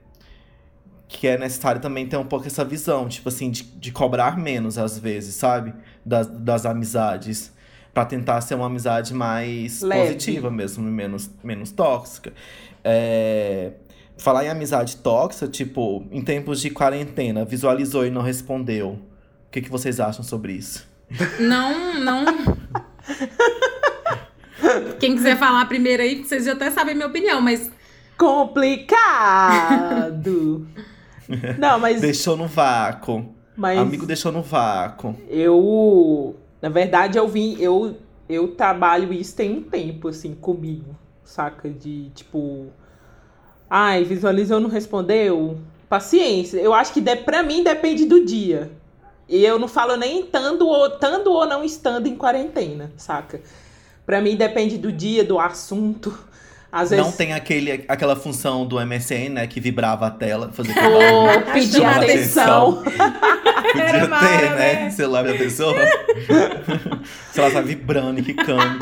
Que 1.08 1.28
é 1.28 1.38
necessário 1.38 1.80
também 1.80 2.08
ter 2.08 2.18
um 2.18 2.26
pouco 2.26 2.48
essa 2.48 2.66
visão, 2.66 3.08
tipo 3.08 3.30
assim, 3.30 3.52
de, 3.52 3.64
de 3.64 3.92
cobrar 3.92 4.38
menos 4.38 4.78
às 4.78 4.98
vezes, 4.98 5.36
sabe? 5.36 5.74
Das, 6.06 6.28
das 6.28 6.66
amizades. 6.66 7.54
Pra 7.96 8.06
tentar 8.06 8.40
ser 8.42 8.54
uma 8.54 8.68
amizade 8.68 9.12
mais 9.14 9.82
Leve. 9.82 10.02
positiva 10.02 10.52
mesmo, 10.52 10.84
menos, 10.84 11.32
menos 11.44 11.72
tóxica. 11.72 12.32
É, 12.84 13.72
Falar 14.18 14.46
em 14.46 14.50
amizade 14.50 14.98
tóxica, 14.98 15.48
tipo, 15.48 16.06
em 16.12 16.22
tempos 16.22 16.62
de 16.62 16.70
quarentena, 16.70 17.44
visualizou 17.44 18.06
e 18.06 18.10
não 18.10 18.22
respondeu. 18.22 18.92
O 19.48 19.52
que, 19.52 19.62
que 19.62 19.70
vocês 19.70 20.00
acham 20.00 20.24
sobre 20.24 20.54
isso? 20.54 20.88
Não, 21.40 22.00
não. 22.00 22.26
Quem 25.00 25.16
quiser 25.16 25.38
falar 25.38 25.66
primeiro 25.66 26.04
aí, 26.04 26.24
vocês 26.24 26.46
já 26.46 26.54
até 26.54 26.72
sabem 26.72 26.94
a 26.94 26.96
minha 26.96 27.08
opinião, 27.08 27.42
mas 27.42 27.72
Complicado! 29.36 30.68
não, 31.60 31.80
mas. 31.80 32.00
Deixou 32.02 32.38
no 32.38 32.48
vácuo. 32.48 33.36
mas... 33.56 33.78
Amigo 33.78 34.06
deixou 34.06 34.32
no 34.32 34.42
vácuo. 34.42 35.18
Eu, 35.28 36.36
na 36.66 36.70
verdade, 36.70 37.16
eu 37.16 37.28
vim, 37.28 37.56
eu, 37.60 37.96
eu 38.28 38.48
trabalho 38.56 39.14
isso 39.14 39.36
tem 39.36 39.56
um 39.56 39.62
tempo, 39.62 40.08
assim, 40.08 40.34
comigo, 40.34 40.98
saca? 41.24 41.70
De, 41.70 42.10
tipo, 42.10 42.70
ai, 43.70 44.04
visualizou, 44.04 44.60
não 44.60 44.68
respondeu? 44.68 45.60
Paciência. 45.88 46.58
Eu 46.58 46.74
acho 46.74 46.92
que 46.92 47.00
de, 47.00 47.18
pra 47.18 47.44
mim 47.44 47.64
depende 47.64 48.08
do 48.08 48.26
dia. 48.26 48.72
E 49.30 49.46
eu 49.46 49.60
não 49.60 49.68
falo 49.68 49.96
nem 49.96 50.22
estando 50.22 50.68
ou, 50.68 50.88
estando 50.88 51.32
ou 51.32 51.46
não 51.46 51.64
estando 51.64 52.08
em 52.08 52.16
quarentena, 52.16 52.92
saca? 52.98 53.42
Pra 54.04 54.20
mim 54.20 54.36
depende 54.36 54.76
do 54.76 54.92
dia, 54.92 55.24
do 55.24 55.38
assunto. 55.38 56.18
Às 56.76 56.90
vezes... 56.90 57.06
Não 57.06 57.12
tem 57.14 57.32
aquele, 57.32 57.86
aquela 57.88 58.18
função 58.18 58.66
do 58.66 58.86
MSN, 58.86 59.30
né? 59.30 59.48
Que 59.48 59.62
vibrava 59.62 60.08
a 60.08 60.12
tela, 60.12 60.52
fazer 60.52 60.74
Ou 60.78 61.42
pedir 61.54 61.78
Chamar 61.78 62.04
atenção. 62.04 62.84
Podia 63.66 63.84
Era 63.84 64.02
ter, 64.02 64.10
mara, 64.10 64.56
né? 64.56 64.74
né? 64.74 64.90
Celular 64.90 65.24
da 65.24 65.34
pessoa. 65.34 65.74
Se 67.32 67.40
ela 67.40 67.52
tá 67.52 67.62
vibrando 67.62 68.20
e 68.20 68.24
quicando. 68.24 68.80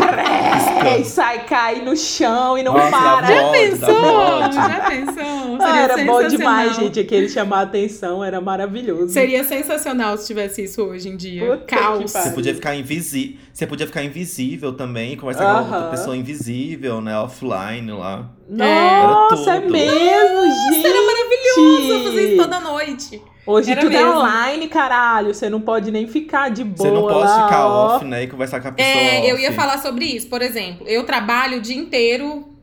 E 0.99 1.03
sai, 1.05 1.45
cai 1.45 1.81
no 1.81 1.95
chão 1.95 2.57
e 2.57 2.63
não 2.63 2.73
Nossa, 2.73 2.89
para. 2.89 3.27
dá 3.27 3.51
pensou? 3.51 4.51
Já 4.51 4.89
pensou? 4.89 5.57
Seria 5.57 5.81
era 5.81 6.05
bom 6.05 6.27
demais, 6.27 6.75
gente. 6.75 6.99
Aquele 6.99 7.29
chamar 7.29 7.59
a 7.59 7.61
atenção 7.61 8.23
era 8.23 8.41
maravilhoso. 8.41 9.09
Seria 9.09 9.43
sensacional 9.43 10.17
se 10.17 10.27
tivesse 10.27 10.63
isso 10.63 10.83
hoje 10.83 11.09
em 11.09 11.15
dia. 11.15 11.45
Puta 11.45 11.75
Caos. 11.75 12.11
Você 12.11 12.31
podia 12.31 12.53
ficar 12.53 12.75
invisível. 12.75 13.37
Você 13.53 13.67
podia 13.67 13.85
ficar 13.85 14.03
invisível 14.03 14.73
também, 14.73 15.15
conversar 15.15 15.43
com 15.43 15.59
Aham. 15.59 15.75
outra 15.75 15.91
pessoa 15.91 16.17
invisível, 16.17 17.01
né? 17.01 17.17
Offline 17.17 17.82
lá. 17.91 18.31
Nossa, 18.47 19.51
Era 19.51 19.57
é 19.57 19.61
tudo. 19.61 19.71
mesmo, 19.71 20.41
gente. 20.71 20.85
Era 20.85 21.01
maravilhoso 21.05 22.03
fazer 22.03 22.27
isso 22.29 22.37
toda 22.37 22.59
noite. 22.59 23.21
Hoje 23.45 23.71
Era 23.71 23.81
tudo 23.81 23.95
é 23.95 24.03
mesmo. 24.03 24.19
online, 24.19 24.67
caralho. 24.69 25.33
Você 25.33 25.49
não 25.49 25.59
pode 25.59 25.91
nem 25.91 26.07
ficar 26.07 26.49
de 26.49 26.63
boa. 26.63 26.77
Você 26.77 26.91
não 26.91 27.01
pode 27.01 27.27
lá, 27.27 27.43
ficar 27.43 27.67
ó. 27.67 27.95
off, 27.95 28.05
né? 28.05 28.23
E 28.23 28.27
conversar 28.27 28.61
com 28.61 28.69
a 28.69 28.71
pessoa. 28.71 28.95
É, 28.95 29.29
eu 29.29 29.37
ia 29.37 29.49
off. 29.49 29.55
falar 29.57 29.79
sobre 29.79 30.05
isso. 30.05 30.27
Por 30.27 30.41
exemplo, 30.41 30.87
eu 30.87 31.03
trabalho 31.03 31.57
o 31.57 31.61
dia 31.61 31.75
inteiro 31.75 32.53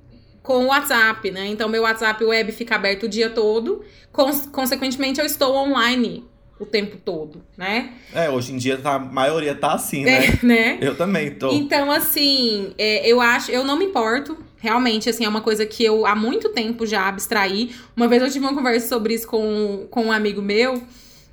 com 0.43 0.65
o 0.65 0.67
WhatsApp, 0.69 1.31
né? 1.31 1.47
Então, 1.49 1.69
meu 1.69 1.83
WhatsApp 1.83 2.25
web 2.25 2.51
fica 2.53 2.77
aberto 2.77 3.05
o 3.05 3.09
dia 3.09 3.29
todo. 3.29 3.83
Cons 4.11 4.47
consequentemente, 4.47 5.21
eu 5.21 5.27
estou 5.27 5.55
online 5.55 6.25
o 6.59 6.67
tempo 6.67 6.97
todo, 7.03 7.43
né? 7.57 7.93
É, 8.15 8.29
hoje 8.29 8.53
em 8.53 8.57
dia 8.59 8.77
tá, 8.77 8.95
a 8.95 8.99
maioria 8.99 9.55
tá 9.55 9.73
assim, 9.73 10.05
né? 10.05 10.27
É, 10.27 10.39
né? 10.45 10.79
Eu 10.81 10.95
também 10.95 11.31
tô. 11.31 11.51
Então, 11.53 11.91
assim, 11.91 12.75
é, 12.77 13.07
eu 13.07 13.21
acho, 13.21 13.51
eu 13.51 13.65
não 13.65 13.79
me 13.79 13.87
importo. 13.87 14.37
Realmente, 14.61 15.09
assim, 15.09 15.25
é 15.25 15.29
uma 15.29 15.41
coisa 15.41 15.65
que 15.65 15.83
eu 15.83 16.07
há 16.07 16.15
muito 16.15 16.51
tempo 16.51 16.87
já 16.87 17.09
abstraí. 17.09 17.75
Uma 17.97 18.07
vez 18.07 18.23
eu 18.23 18.31
tive 18.31 18.45
uma 18.45 18.55
conversa 18.55 18.87
sobre 18.87 19.15
isso 19.15 19.27
com, 19.27 19.87
com 19.91 20.05
um 20.05 20.13
amigo 20.13 20.43
meu. 20.43 20.83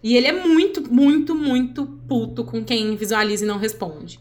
E 0.02 0.16
ele 0.16 0.28
é 0.28 0.32
muito, 0.32 0.82
muito, 0.92 1.36
muito 1.36 1.86
puto 2.08 2.46
com 2.46 2.64
quem 2.64 2.96
visualiza 2.96 3.44
e 3.44 3.48
não 3.48 3.58
responde. 3.58 4.20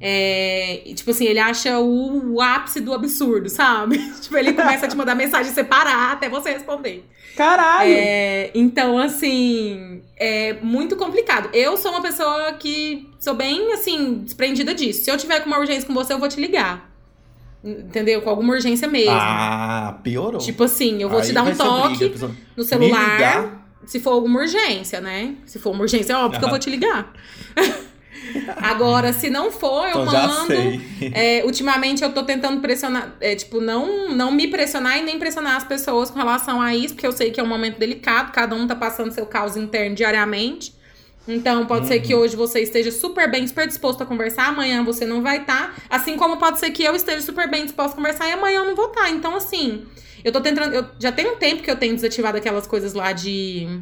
É, 0.00 0.82
tipo 0.94 1.10
assim, 1.10 1.24
ele 1.24 1.38
acha 1.38 1.78
o, 1.78 2.34
o, 2.34 2.40
ápice 2.40 2.80
do 2.80 2.92
absurdo, 2.92 3.48
sabe? 3.48 3.98
tipo, 4.20 4.36
ele 4.36 4.52
começa 4.52 4.86
a 4.86 4.88
te 4.88 4.96
mandar 4.96 5.14
mensagem 5.14 5.52
separar 5.52 6.12
até 6.12 6.28
você 6.28 6.52
responder. 6.52 7.04
Caralho! 7.36 7.90
É, 7.90 8.50
então, 8.54 8.98
assim, 8.98 10.02
é 10.16 10.52
muito 10.62 10.94
complicado. 10.94 11.48
Eu 11.52 11.76
sou 11.76 11.90
uma 11.90 12.02
pessoa 12.02 12.52
que 12.52 13.08
sou 13.18 13.34
bem, 13.34 13.72
assim, 13.72 14.18
desprendida 14.18 14.72
disso. 14.74 15.04
Se 15.04 15.10
eu 15.10 15.16
tiver 15.16 15.40
com 15.40 15.46
uma 15.46 15.58
urgência 15.58 15.86
com 15.86 15.94
você, 15.94 16.12
eu 16.12 16.18
vou 16.18 16.28
te 16.28 16.40
ligar. 16.40 16.93
Entendeu? 17.64 18.20
Com 18.20 18.28
alguma 18.28 18.52
urgência 18.52 18.86
mesmo. 18.86 19.10
Ah, 19.12 19.98
piorou. 20.02 20.38
Tipo 20.38 20.64
assim, 20.64 21.02
eu 21.02 21.08
vou 21.08 21.20
Aí 21.20 21.26
te 21.26 21.32
dar 21.32 21.44
um 21.44 21.54
toque 21.54 22.10
briga, 22.10 22.30
no 22.54 22.62
celular. 22.62 23.66
Se 23.86 24.00
for 24.00 24.10
alguma 24.10 24.40
urgência, 24.40 25.00
né? 25.00 25.34
Se 25.46 25.58
for 25.58 25.70
uma 25.70 25.82
urgência, 25.82 26.18
óbvio 26.18 26.40
que 26.40 26.44
eu 26.44 26.50
vou 26.50 26.58
te 26.58 26.68
ligar. 26.68 27.12
Agora, 28.56 29.12
se 29.12 29.30
não 29.30 29.50
for, 29.50 29.86
eu 29.88 30.02
Então 30.02 30.12
mando. 30.12 30.54
É, 31.12 31.42
ultimamente 31.44 32.02
eu 32.02 32.12
tô 32.12 32.22
tentando 32.22 32.60
pressionar, 32.60 33.16
é, 33.20 33.34
tipo, 33.34 33.60
não, 33.60 34.10
não 34.10 34.30
me 34.30 34.48
pressionar 34.48 34.98
e 34.98 35.02
nem 35.02 35.18
pressionar 35.18 35.56
as 35.56 35.64
pessoas 35.64 36.10
com 36.10 36.18
relação 36.18 36.60
a 36.60 36.74
isso, 36.74 36.94
porque 36.94 37.06
eu 37.06 37.12
sei 37.12 37.30
que 37.30 37.40
é 37.40 37.42
um 37.42 37.46
momento 37.46 37.78
delicado, 37.78 38.32
cada 38.32 38.54
um 38.54 38.66
tá 38.66 38.74
passando 38.74 39.10
seu 39.12 39.26
caos 39.26 39.56
interno 39.56 39.94
diariamente. 39.94 40.74
Então, 41.26 41.64
pode 41.66 41.86
ser 41.86 41.96
Uhum. 41.96 42.02
que 42.02 42.14
hoje 42.14 42.36
você 42.36 42.60
esteja 42.60 42.92
super 42.92 43.30
bem, 43.30 43.46
super 43.46 43.66
disposto 43.66 44.02
a 44.02 44.06
conversar, 44.06 44.48
amanhã 44.48 44.84
você 44.84 45.06
não 45.06 45.22
vai 45.22 45.38
estar. 45.38 45.74
assim 45.88 46.16
como 46.16 46.36
pode 46.36 46.58
ser 46.60 46.70
que 46.70 46.82
eu 46.82 46.94
esteja 46.94 47.22
super 47.22 47.48
bem 47.50 47.64
disposto 47.64 47.92
a 47.94 47.96
conversar 47.96 48.28
e 48.28 48.32
amanhã 48.32 48.58
eu 48.60 48.66
não 48.66 48.74
vou 48.76 48.88
estar. 48.88 49.08
Então, 49.10 49.34
assim, 49.34 49.86
eu 50.22 50.30
tô 50.30 50.40
tentando. 50.40 50.74
Eu, 50.74 50.84
já 50.98 51.10
tem 51.12 51.26
um 51.26 51.36
tempo 51.36 51.62
que 51.62 51.70
eu 51.70 51.76
tenho 51.76 51.94
desativado 51.94 52.36
aquelas 52.36 52.66
coisas 52.66 52.92
lá 52.92 53.12
de 53.12 53.80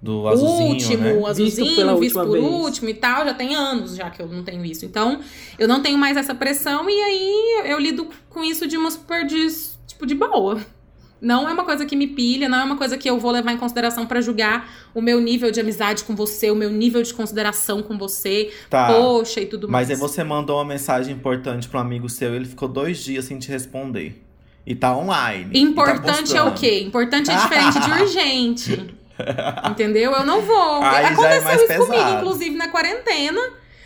Do 0.00 0.26
azulzinho, 0.28 0.68
último, 0.70 1.02
né? 1.02 1.12
o 1.14 1.26
azulzinho, 1.26 1.64
Visto 1.66 1.76
pela 1.76 1.96
visto 1.96 2.14
por 2.20 2.30
vez. 2.32 2.44
último 2.44 2.88
e 2.90 2.94
tal. 2.94 3.24
Já 3.24 3.34
tem 3.34 3.54
anos 3.54 3.94
já 3.96 4.10
que 4.10 4.20
eu 4.20 4.28
não 4.28 4.42
tenho 4.42 4.64
isso. 4.64 4.84
Então, 4.84 5.20
eu 5.58 5.66
não 5.68 5.82
tenho 5.82 5.96
mais 5.98 6.16
essa 6.16 6.34
pressão 6.34 6.88
e 6.88 6.92
aí 6.92 7.62
eu 7.70 7.78
lido 7.78 8.08
com 8.28 8.42
isso 8.44 8.66
de 8.66 8.76
uma 8.76 8.90
super 8.90 9.26
de, 9.26 9.46
tipo, 9.86 10.04
de 10.06 10.14
boa. 10.14 10.60
Não 11.24 11.48
é 11.48 11.52
uma 11.52 11.64
coisa 11.64 11.86
que 11.86 11.96
me 11.96 12.06
pilha, 12.06 12.48
não 12.48 12.58
é 12.58 12.64
uma 12.64 12.76
coisa 12.76 12.98
que 12.98 13.08
eu 13.08 13.18
vou 13.18 13.30
levar 13.30 13.52
em 13.52 13.56
consideração 13.56 14.04
pra 14.06 14.20
julgar 14.20 14.68
o 14.94 15.00
meu 15.00 15.20
nível 15.20 15.50
de 15.50 15.58
amizade 15.58 16.04
com 16.04 16.14
você, 16.14 16.50
o 16.50 16.54
meu 16.54 16.70
nível 16.70 17.02
de 17.02 17.14
consideração 17.14 17.82
com 17.82 17.96
você, 17.96 18.52
Tá. 18.68 18.88
poxa 18.88 19.40
e 19.40 19.46
tudo 19.46 19.66
Mas 19.68 19.88
mais. 19.88 19.90
aí 19.90 19.96
você 19.96 20.22
mandou 20.22 20.58
uma 20.58 20.64
mensagem 20.64 21.14
importante 21.14 21.68
pra 21.68 21.80
um 21.80 21.82
amigo 21.82 22.08
seu 22.08 22.32
e 22.32 22.36
ele 22.36 22.44
ficou 22.44 22.68
dois 22.68 22.98
dias 22.98 23.24
sem 23.24 23.38
te 23.38 23.48
responder. 23.48 24.22
E 24.66 24.74
tá 24.74 24.96
online. 24.96 25.50
tá 25.52 25.58
Importante 25.58 26.36
é 26.36 26.42
o 26.42 26.52
quê? 26.54 26.80
Importante 26.80 27.30
é 27.30 27.36
diferente 27.36 27.80
de 27.80 27.90
urgente. 27.90 28.94
Entendeu? 29.70 30.12
Eu 30.12 30.26
não 30.26 30.40
vou. 30.42 30.82
Aí 30.82 30.92
já 30.92 30.98
é 31.00 31.12
Aconteceu 31.12 31.42
mais 31.44 31.60
isso 31.62 31.68
comigo, 31.68 31.92
pesado. 31.92 32.16
inclusive, 32.16 32.56
na 32.56 32.68
quarentena. 32.68 33.40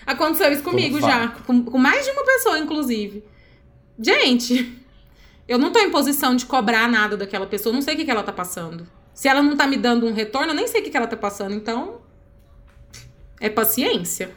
Aconteceu 0.06 0.50
isso 0.52 0.62
Como 0.62 0.76
comigo 0.76 1.00
já. 1.00 1.28
fato. 1.28 1.42
Com, 1.44 1.62
com 1.64 1.78
mais 1.78 2.04
de 2.04 2.10
uma 2.12 2.24
pessoa, 2.24 2.58
inclusive. 2.58 3.22
Gente, 4.00 4.72
eu 5.48 5.58
não 5.58 5.72
tô 5.72 5.78
em 5.80 5.90
posição 5.90 6.36
de 6.36 6.44
cobrar 6.46 6.88
nada 6.88 7.16
daquela 7.16 7.46
pessoa. 7.46 7.72
eu 7.72 7.74
Não 7.74 7.82
sei 7.82 7.94
o 7.94 7.96
que, 7.96 8.04
que 8.04 8.10
ela 8.10 8.22
tá 8.22 8.32
passando. 8.32 8.86
Se 9.14 9.26
ela 9.28 9.42
não 9.42 9.56
tá 9.56 9.66
me 9.66 9.76
dando 9.76 10.06
um 10.06 10.12
retorno, 10.12 10.52
eu 10.52 10.54
nem 10.54 10.68
sei 10.68 10.80
o 10.80 10.84
que, 10.84 10.90
que 10.90 10.96
ela 10.96 11.06
tá 11.06 11.16
passando. 11.16 11.54
Então. 11.54 12.00
É 13.40 13.48
paciência. 13.48 14.30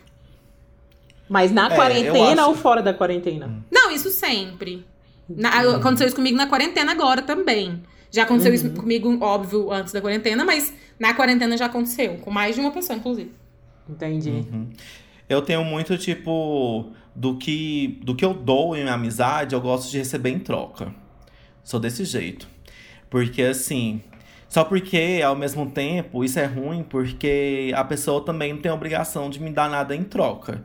Mas 1.30 1.52
na 1.52 1.68
É, 1.72 1.76
quarentena 1.76 2.42
acho- 2.42 2.50
ou 2.50 2.56
fora 2.56 2.82
da 2.82 2.94
quarentena? 2.94 3.64
Não, 3.72 3.92
isso 3.92 4.10
sempre. 4.10 4.86
Na- 5.30 5.62
Aconteceu 5.76 6.08
isso 6.08 6.16
comigo 6.16 6.36
na 6.38 6.48
quarentena 6.48 6.92
agora 6.92 7.22
também. 7.22 7.82
Já 8.12 8.24
aconteceu 8.24 8.54
isso 8.54 8.70
comigo, 8.72 9.18
óbvio, 9.24 9.72
antes 9.72 9.94
da 9.94 10.02
quarentena, 10.02 10.44
mas 10.44 10.74
na 11.00 11.14
quarentena 11.14 11.56
já 11.56 11.68
aconteceu. 11.68 12.18
Com 12.18 12.30
mais 12.30 12.56
de 12.56 12.62
uma 12.62 12.72
pessoa, 12.72 12.98
inclusive. 12.98 13.32
Entendi. 13.90 14.44
Eu 15.30 15.42
tenho 15.42 15.64
muito, 15.64 15.98
tipo, 15.98 16.92
do 17.16 17.38
que, 17.38 18.00
do 18.04 18.14
que 18.14 18.26
eu 18.26 18.34
dou 18.34 18.76
em 18.76 18.88
amizade, 18.90 19.56
eu 19.56 19.62
gosto 19.62 19.90
de 19.90 19.98
receber 20.00 20.30
em 20.32 20.40
troca. 20.40 20.94
Sou 21.64 21.80
desse 21.80 22.06
jeito. 22.06 22.48
Porque, 23.10 23.42
assim, 23.42 24.02
só 24.48 24.64
porque, 24.64 25.22
ao 25.26 25.36
mesmo 25.36 25.70
tempo, 25.70 26.24
isso 26.24 26.40
é 26.40 26.46
ruim, 26.46 26.84
porque 26.84 27.72
a 27.76 27.84
pessoa 27.84 28.22
também 28.24 28.54
não 28.54 28.62
tem 28.62 28.72
a 28.72 28.76
obrigação 28.76 29.30
de 29.30 29.42
me 29.42 29.50
dar 29.52 29.70
nada 29.70 29.96
em 29.96 30.04
troca. 30.04 30.64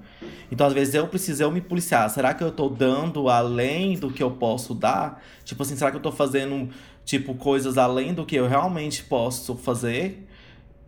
Então, 0.51 0.67
às 0.67 0.73
vezes, 0.73 0.95
eu 0.95 1.07
preciso 1.09 1.43
eu 1.43 1.51
me 1.51 1.61
policiar. 1.61 2.09
Será 2.11 2.33
que 2.35 2.43
eu 2.43 2.51
tô 2.53 2.69
dando 2.69 3.29
além 3.29 3.97
do 3.99 4.11
que 4.11 4.23
eu 4.23 4.31
posso 4.31 4.75
dar? 4.75 5.23
Tipo 5.45 5.63
assim, 5.63 5.77
será 5.77 5.91
que 5.91 5.97
eu 5.97 6.03
tô 6.03 6.13
fazendo, 6.13 6.69
tipo, 7.05 7.35
coisas 7.35 7.77
além 7.79 8.15
do 8.15 8.25
que 8.25 8.37
eu 8.37 8.47
realmente 8.49 9.03
posso 9.05 9.55
fazer? 9.57 10.25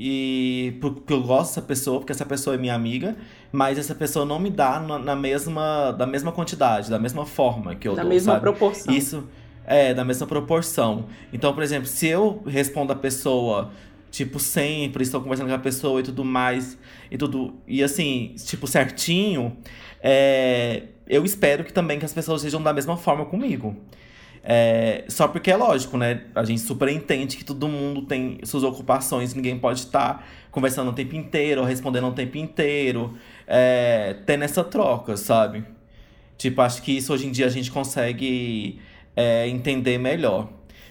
E 0.01 0.77
porque 0.81 1.13
eu 1.13 1.21
gosto 1.23 1.51
dessa 1.51 1.63
pessoa, 1.63 1.99
porque 1.99 2.13
essa 2.13 2.25
pessoa 2.25 2.55
é 2.55 2.59
minha 2.59 2.75
amiga, 2.75 3.17
mas 3.51 3.79
essa 3.79 3.97
pessoa 3.97 4.25
não 4.25 4.39
me 4.39 4.49
dá 4.49 4.79
na, 4.79 4.97
na 4.97 5.17
mesma, 5.17 5.91
da 5.91 6.07
mesma 6.07 6.31
quantidade, 6.31 6.89
da 6.89 7.01
mesma 7.01 7.27
forma 7.27 7.75
que 7.75 7.89
eu 7.89 7.97
Da 7.97 8.03
dou, 8.03 8.11
mesma 8.13 8.35
sabe? 8.35 8.43
proporção. 8.43 8.95
Isso 8.95 9.25
é 9.69 9.93
da 9.93 10.03
mesma 10.05 10.27
proporção. 10.27 11.07
Então, 11.31 11.53
por 11.53 11.63
exemplo, 11.63 11.87
se 11.87 12.09
eu 12.09 12.43
respondo 12.47 12.91
a 12.93 12.97
pessoa, 12.97 13.71
tipo, 14.11 14.41
sempre, 14.41 15.03
estou 15.03 15.21
conversando 15.21 15.49
com 15.49 15.55
a 15.55 15.59
pessoa 15.59 16.01
e 16.01 16.03
tudo 16.03 16.25
mais, 16.25 16.79
e 17.11 17.19
tudo, 17.19 17.55
e 17.67 17.83
assim, 17.83 18.35
tipo, 18.47 18.67
certinho, 18.67 19.57
é, 20.03 20.85
eu 21.07 21.23
espero 21.25 21.65
que 21.65 21.73
também 21.73 21.99
que 21.99 22.05
as 22.07 22.15
pessoas 22.15 22.41
sejam 22.41 22.63
da 22.63 22.73
mesma 22.73 22.97
forma 22.97 23.27
comigo. 23.27 23.77
É, 24.43 25.05
só 25.09 25.29
porque 25.29 25.51
é 25.51 25.57
lógico, 25.57 25.99
né? 25.99 26.23
A 26.35 26.43
gente 26.45 26.63
super 26.63 26.89
entende 26.89 27.37
que 27.37 27.45
todo 27.45 27.69
mundo 27.69 28.03
tem 28.03 28.39
suas 28.45 28.63
ocupações, 28.63 29.35
ninguém 29.35 29.59
pode 29.59 29.81
estar 29.81 30.27
conversando 30.51 30.91
o 30.91 30.95
tempo 30.95 31.15
inteiro, 31.15 31.63
respondendo 31.65 32.07
o 32.07 32.13
tempo 32.13 32.39
inteiro, 32.39 33.15
é, 33.47 34.17
tendo 34.25 34.45
essa 34.45 34.65
troca, 34.65 35.15
sabe? 35.19 35.63
Tipo, 36.39 36.63
acho 36.63 36.81
que 36.83 36.93
isso 36.97 37.13
hoje 37.13 37.27
em 37.27 37.31
dia 37.31 37.47
a 37.47 37.51
gente 37.51 37.71
consegue 37.71 38.81
é, 39.19 39.49
entender 39.49 39.99
melhor. 39.99 40.49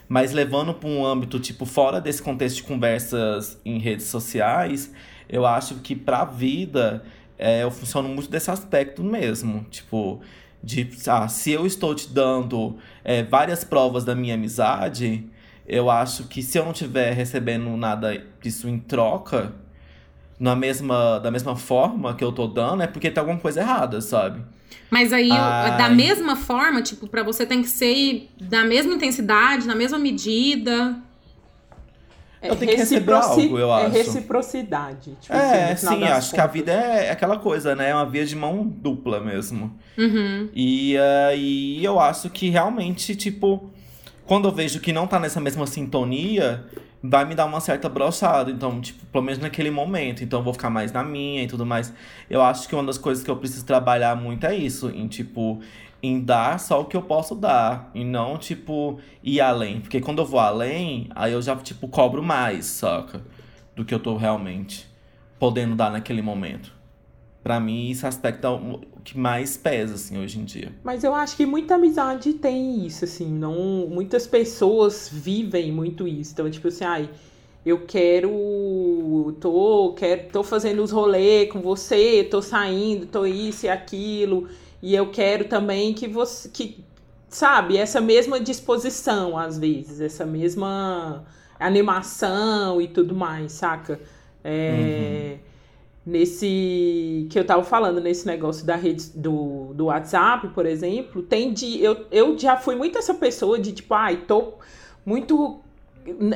Mas 0.09 0.33
levando 0.33 0.73
para 0.73 0.89
um 0.89 1.05
âmbito, 1.05 1.39
tipo, 1.39 1.65
fora 1.65 2.01
desse 2.01 2.21
contexto 2.21 2.57
de 2.57 2.63
conversas 2.63 3.57
em 3.63 3.79
redes 3.79 4.07
sociais, 4.07 4.91
eu 5.29 5.45
acho 5.45 5.75
que 5.75 5.95
pra 5.95 6.25
vida 6.25 7.03
é, 7.39 7.63
eu 7.63 7.71
funciono 7.71 8.09
muito 8.09 8.29
desse 8.29 8.51
aspecto 8.51 9.01
mesmo. 9.01 9.65
Tipo, 9.71 10.19
de 10.61 10.89
ah, 11.07 11.29
se 11.29 11.51
eu 11.51 11.65
estou 11.65 11.95
te 11.95 12.09
dando 12.09 12.77
é, 13.01 13.23
várias 13.23 13.63
provas 13.63 14.03
da 14.03 14.13
minha 14.13 14.35
amizade, 14.35 15.25
eu 15.65 15.89
acho 15.89 16.25
que 16.25 16.43
se 16.43 16.57
eu 16.57 16.65
não 16.65 16.71
estiver 16.73 17.13
recebendo 17.13 17.69
nada 17.77 18.21
disso 18.41 18.67
em 18.67 18.77
troca, 18.77 19.53
na 20.37 20.53
mesma, 20.53 21.17
da 21.19 21.31
mesma 21.31 21.55
forma 21.55 22.13
que 22.13 22.23
eu 22.25 22.33
tô 22.33 22.45
dando, 22.47 22.83
é 22.83 22.87
porque 22.87 23.09
tem 23.09 23.21
alguma 23.21 23.39
coisa 23.39 23.61
errada, 23.61 24.01
sabe? 24.01 24.41
Mas 24.89 25.11
aí, 25.11 25.29
Ai. 25.31 25.77
da 25.77 25.89
mesma 25.89 26.35
forma, 26.35 26.81
tipo, 26.81 27.07
pra 27.07 27.23
você 27.23 27.45
tem 27.45 27.61
que 27.61 27.67
ser 27.69 28.29
da 28.39 28.63
mesma 28.63 28.93
intensidade, 28.93 29.67
na 29.67 29.75
mesma 29.75 29.99
medida. 29.99 30.97
É 32.41 32.51
Eu 32.51 32.55
tenho 32.55 32.71
que 32.71 32.77
receber 32.77 33.11
reciproci- 33.13 33.41
algo, 33.41 33.57
eu 33.57 33.71
É 33.73 33.85
acho. 33.87 33.95
reciprocidade. 33.97 35.17
Tipo 35.19 35.33
assim, 35.35 35.55
É, 35.55 35.75
final 35.75 35.95
sim, 35.95 36.03
acho 36.03 36.29
que 36.33 36.39
a 36.39 36.43
contas. 36.43 36.53
vida 36.53 36.71
é 36.71 37.09
aquela 37.11 37.37
coisa, 37.39 37.75
né? 37.75 37.89
É 37.89 37.93
uma 37.95 38.05
via 38.05 38.25
de 38.25 38.35
mão 38.35 38.63
dupla 38.63 39.19
mesmo. 39.19 39.75
Uhum. 39.97 40.47
E 40.53 40.95
aí 41.29 41.83
eu 41.83 41.99
acho 41.99 42.29
que 42.29 42.49
realmente, 42.49 43.15
tipo, 43.15 43.71
quando 44.25 44.47
eu 44.47 44.51
vejo 44.51 44.79
que 44.79 44.93
não 44.93 45.07
tá 45.07 45.19
nessa 45.19 45.41
mesma 45.41 45.65
sintonia, 45.65 46.63
vai 47.01 47.25
me 47.25 47.35
dar 47.35 47.45
uma 47.45 47.59
certa 47.59 47.87
brochada. 47.87 48.51
Então, 48.51 48.81
tipo, 48.81 49.05
pelo 49.07 49.23
menos 49.23 49.39
naquele 49.39 49.71
momento. 49.71 50.23
Então 50.23 50.39
eu 50.39 50.43
vou 50.43 50.53
ficar 50.53 50.69
mais 50.69 50.91
na 50.91 51.03
minha 51.03 51.43
e 51.43 51.47
tudo 51.47 51.65
mais. 51.65 51.93
Eu 52.29 52.41
acho 52.41 52.67
que 52.67 52.75
uma 52.75 52.83
das 52.83 52.97
coisas 52.97 53.23
que 53.23 53.29
eu 53.29 53.37
preciso 53.37 53.65
trabalhar 53.65 54.15
muito 54.15 54.45
é 54.45 54.55
isso, 54.55 54.89
em 54.89 55.07
tipo, 55.07 55.59
em 56.01 56.19
dar 56.19 56.59
só 56.59 56.81
o 56.81 56.85
que 56.85 56.95
eu 56.95 57.01
posso 57.01 57.35
dar. 57.35 57.89
E 57.93 58.03
não, 58.03 58.37
tipo, 58.37 58.99
ir 59.23 59.41
além. 59.41 59.81
Porque 59.81 59.99
quando 60.01 60.19
eu 60.19 60.25
vou 60.25 60.39
além, 60.39 61.09
aí 61.15 61.33
eu 61.33 61.41
já, 61.41 61.55
tipo, 61.55 61.87
cobro 61.87 62.23
mais, 62.23 62.65
saca? 62.65 63.21
Do 63.75 63.85
que 63.85 63.93
eu 63.93 63.99
tô 63.99 64.17
realmente 64.17 64.87
podendo 65.39 65.75
dar 65.75 65.91
naquele 65.91 66.21
momento. 66.21 66.76
Pra 67.47 67.61
mim, 67.61 67.91
esse 67.91 68.05
aspecto 68.05 68.45
é 68.45 68.49
o 68.49 68.81
que 69.05 69.17
mais 69.17 69.55
pesa, 69.55 69.93
assim, 69.95 70.21
hoje 70.21 70.37
em 70.37 70.43
dia. 70.43 70.69
Mas 70.83 71.05
eu 71.05 71.15
acho 71.15 71.37
que 71.37 71.45
muita 71.45 71.75
amizade 71.75 72.33
tem 72.33 72.85
isso, 72.85 73.05
assim, 73.05 73.25
não. 73.25 73.87
Muitas 73.87 74.27
pessoas 74.27 75.09
vivem 75.09 75.71
muito 75.71 76.05
isso. 76.05 76.33
Então, 76.33 76.51
tipo 76.51 76.67
assim, 76.67 76.83
ai, 76.83 77.09
eu 77.65 77.85
quero. 77.85 79.33
tô, 79.39 79.93
quero, 79.95 80.27
tô 80.29 80.43
fazendo 80.43 80.83
os 80.83 80.91
rolês 80.91 81.49
com 81.49 81.61
você, 81.61 82.27
tô 82.29 82.41
saindo, 82.41 83.05
tô 83.05 83.25
isso 83.25 83.65
e 83.65 83.69
aquilo. 83.69 84.49
E 84.83 84.93
eu 84.93 85.09
quero 85.09 85.45
também 85.45 85.93
que 85.93 86.05
você. 86.05 86.49
que 86.49 86.83
sabe, 87.29 87.77
essa 87.77 88.01
mesma 88.01 88.41
disposição, 88.41 89.37
às 89.37 89.57
vezes, 89.57 90.01
essa 90.01 90.25
mesma 90.25 91.23
animação 91.57 92.81
e 92.81 92.89
tudo 92.89 93.15
mais, 93.15 93.53
saca? 93.53 94.01
É, 94.43 95.37
uhum. 95.39 95.46
Nesse 96.07 97.27
que 97.29 97.37
eu 97.37 97.43
tava 97.43 97.65
falando, 97.65 97.99
nesse 97.99 98.25
negócio 98.25 98.65
da 98.65 98.77
rede 98.77 99.09
do, 99.13 99.73
do 99.73 99.87
WhatsApp, 99.87 100.47
por 100.53 100.65
exemplo, 100.65 101.21
tem 101.21 101.51
de. 101.51 101.83
Eu, 101.83 102.05
eu 102.09 102.39
já 102.39 102.55
fui 102.55 102.77
muito 102.77 102.97
essa 102.97 103.13
pessoa 103.13 103.59
de 103.59 103.73
tipo, 103.73 103.93
ai, 103.93 104.23
tô 104.25 104.53
muito. 105.05 105.59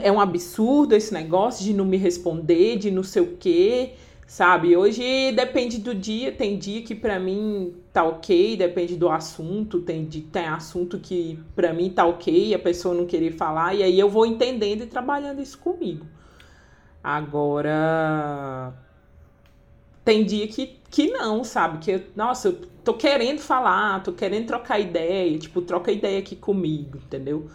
É 0.04 0.12
um 0.12 0.20
absurdo 0.20 0.94
esse 0.94 1.14
negócio 1.14 1.64
de 1.64 1.74
não 1.74 1.86
me 1.86 1.96
responder, 1.96 2.80
de 2.80 2.92
não 2.92 3.02
sei 3.02 3.22
o 3.22 3.38
quê. 3.38 3.94
Sabe, 4.28 4.76
hoje 4.76 5.32
depende 5.32 5.78
do 5.78 5.96
dia, 5.96 6.34
tem 6.34 6.58
dia 6.58 6.82
que 6.82 6.94
para 6.94 7.18
mim 7.18 7.74
tá 7.94 8.04
ok, 8.04 8.58
depende 8.58 8.98
do 8.98 9.08
assunto, 9.10 9.80
tem, 9.80 10.06
tem 10.06 10.48
assunto 10.48 11.00
que 11.00 11.40
para 11.56 11.74
mim 11.74 11.90
tá 11.90 12.06
ok, 12.06 12.54
a 12.54 12.60
pessoa 12.60 12.94
não 12.94 13.06
querer 13.06 13.32
falar, 13.32 13.74
e 13.74 13.84
aí 13.84 13.98
eu 13.98 14.10
vou 14.10 14.26
entendendo 14.26 14.84
e 14.84 14.88
trabalhando 14.88 15.42
isso 15.42 15.58
comigo. 15.58 16.06
Agora, 17.04 18.74
tem 20.04 20.26
dia 20.26 20.48
que, 20.48 20.80
que 20.90 21.10
não, 21.12 21.44
sabe? 21.44 21.78
Que, 21.80 21.92
eu, 21.92 22.02
nossa, 22.16 22.50
eu 22.50 22.54
tô 22.84 22.94
querendo 22.94 23.40
falar, 23.40 24.02
tô 24.04 24.14
querendo 24.14 24.48
trocar 24.48 24.80
ideia, 24.80 25.38
tipo, 25.38 25.62
troca 25.62 25.92
ideia 25.92 26.20
aqui 26.20 26.36
comigo, 26.36 26.98
entendeu? 26.98 27.50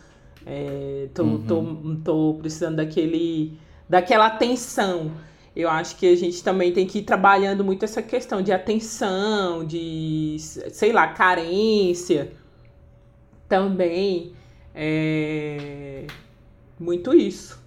É, 0.44 1.08
tô, 1.12 1.24
uhum. 1.24 1.44
tô, 1.46 1.96
tô 2.04 2.38
precisando 2.40 2.76
daquele, 2.76 3.58
daquela 3.88 4.26
atenção 4.26 5.10
eu 5.56 5.70
acho 5.70 5.96
que 5.96 6.06
a 6.06 6.14
gente 6.14 6.44
também 6.44 6.70
tem 6.70 6.86
que 6.86 6.98
ir 6.98 7.02
trabalhando 7.02 7.64
muito 7.64 7.82
essa 7.82 8.02
questão 8.02 8.42
de 8.42 8.52
atenção, 8.52 9.64
de, 9.64 10.36
sei 10.38 10.92
lá, 10.92 11.08
carência 11.08 12.30
também. 13.48 14.34
É... 14.74 16.06
Muito 16.78 17.14
isso. 17.14 17.58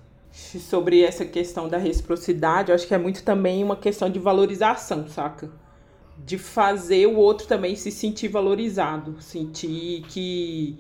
Sobre 0.60 1.04
essa 1.04 1.26
questão 1.26 1.68
da 1.68 1.78
reciprocidade, 1.78 2.70
eu 2.70 2.76
acho 2.76 2.88
que 2.88 2.94
é 2.94 2.98
muito 2.98 3.24
também 3.24 3.64
uma 3.64 3.76
questão 3.76 4.10
de 4.10 4.18
valorização, 4.18 5.08
saca? 5.08 5.50
De 6.18 6.38
fazer 6.38 7.08
o 7.08 7.16
outro 7.18 7.48
também 7.48 7.76
se 7.76 7.92
sentir 7.92 8.30
valorizado, 8.30 9.22
sentir 9.22 10.02
que 10.10 10.78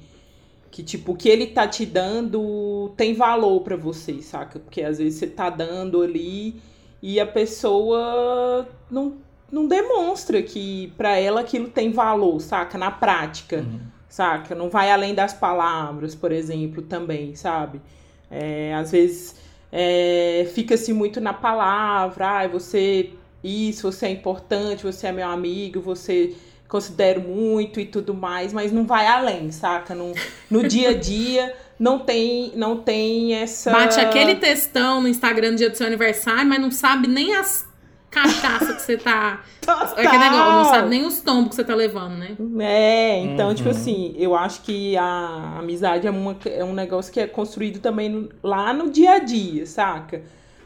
que 0.72 0.84
tipo 0.84 1.14
o 1.14 1.16
que 1.16 1.28
ele 1.28 1.48
tá 1.48 1.68
te 1.68 1.86
dando 1.86 2.92
tem 2.96 3.14
valor 3.14 3.62
para 3.62 3.76
você, 3.76 4.22
saca? 4.22 4.60
Porque 4.60 4.82
às 4.82 4.98
vezes 4.98 5.20
você 5.20 5.28
tá 5.28 5.50
dando 5.50 6.02
ali 6.02 6.62
e 7.02 7.20
a 7.20 7.26
pessoa 7.26 8.68
não, 8.90 9.18
não 9.52 9.68
demonstra 9.68 10.42
que 10.42 10.94
para 10.98 11.18
ela 11.18 11.42
aquilo 11.42 11.70
tem 11.70 11.92
valor, 11.92 12.40
saca? 12.40 12.78
Na 12.78 12.92
prática, 12.92 13.58
uhum. 13.58 13.80
saca? 14.08 14.54
Não 14.54 14.70
vai 14.70 14.92
além 14.92 15.16
das 15.16 15.34
palavras, 15.34 16.14
por 16.16 16.32
exemplo, 16.32 16.82
também, 16.84 17.36
sabe? 17.36 17.82
É, 18.30 18.74
às 18.76 18.92
vezes 18.92 19.36
é, 19.72 20.50
fica-se 20.54 20.92
muito 20.94 21.22
na 21.22 21.34
palavra, 21.34 22.42
ah, 22.42 22.48
você 22.48 23.12
isso, 23.44 23.92
você 23.92 24.08
é 24.08 24.10
importante, 24.10 24.84
você 24.84 25.08
é 25.08 25.12
meu 25.12 25.28
amigo, 25.28 25.80
você 25.80 26.36
considero 26.68 27.22
muito 27.22 27.80
e 27.80 27.86
tudo 27.86 28.14
mais, 28.14 28.54
mas 28.54 28.72
não 28.72 28.86
vai 28.86 29.08
além, 29.08 29.52
saca? 29.52 29.96
No, 29.96 30.14
no 30.50 30.68
dia 30.68 30.90
a 30.90 30.94
dia 30.94 31.56
não 31.80 32.00
tem, 32.00 32.52
não 32.56 32.78
tem 32.78 33.34
essa. 33.36 33.72
Bate 33.72 34.00
aquele 34.00 34.36
textão 34.36 35.02
no 35.02 35.08
Instagram 35.08 35.52
no 35.52 35.58
dia 35.58 35.70
do 35.70 35.78
seu 35.78 35.88
aniversário, 35.88 36.46
mas 36.46 36.60
não 36.60 36.70
sabe 36.70 37.08
nem 37.08 37.36
as 37.36 37.69
cachaça 38.10 38.74
que 38.74 38.82
você 38.82 38.98
tá. 38.98 39.44
Total. 39.62 39.98
É 39.98 40.18
negócio, 40.18 40.52
não 40.52 40.66
sabe 40.66 40.90
nem 40.90 41.06
os 41.06 41.22
tombos 41.22 41.50
que 41.50 41.56
você 41.56 41.64
tá 41.64 41.76
levando, 41.76 42.16
né? 42.18 42.36
É, 42.60 43.20
então, 43.20 43.54
tipo 43.54 43.70
uhum. 43.70 43.76
tipo 43.76 43.92
assim, 43.92 44.16
eu 44.18 44.36
acho 44.36 44.62
que 44.62 44.98
a 44.98 45.58
amizade 45.60 46.08
é, 46.08 46.12
uma, 46.12 46.36
é 46.46 46.64
um 46.64 46.74
negócio 46.74 47.12
que 47.14 47.20
é 47.20 47.28
construído 47.28 47.80
também 47.80 48.30
lá 48.44 48.74
no 48.74 48.90
dia 48.90 49.14
a 49.14 49.20
dia, 49.20 49.66
saca? 49.66 50.24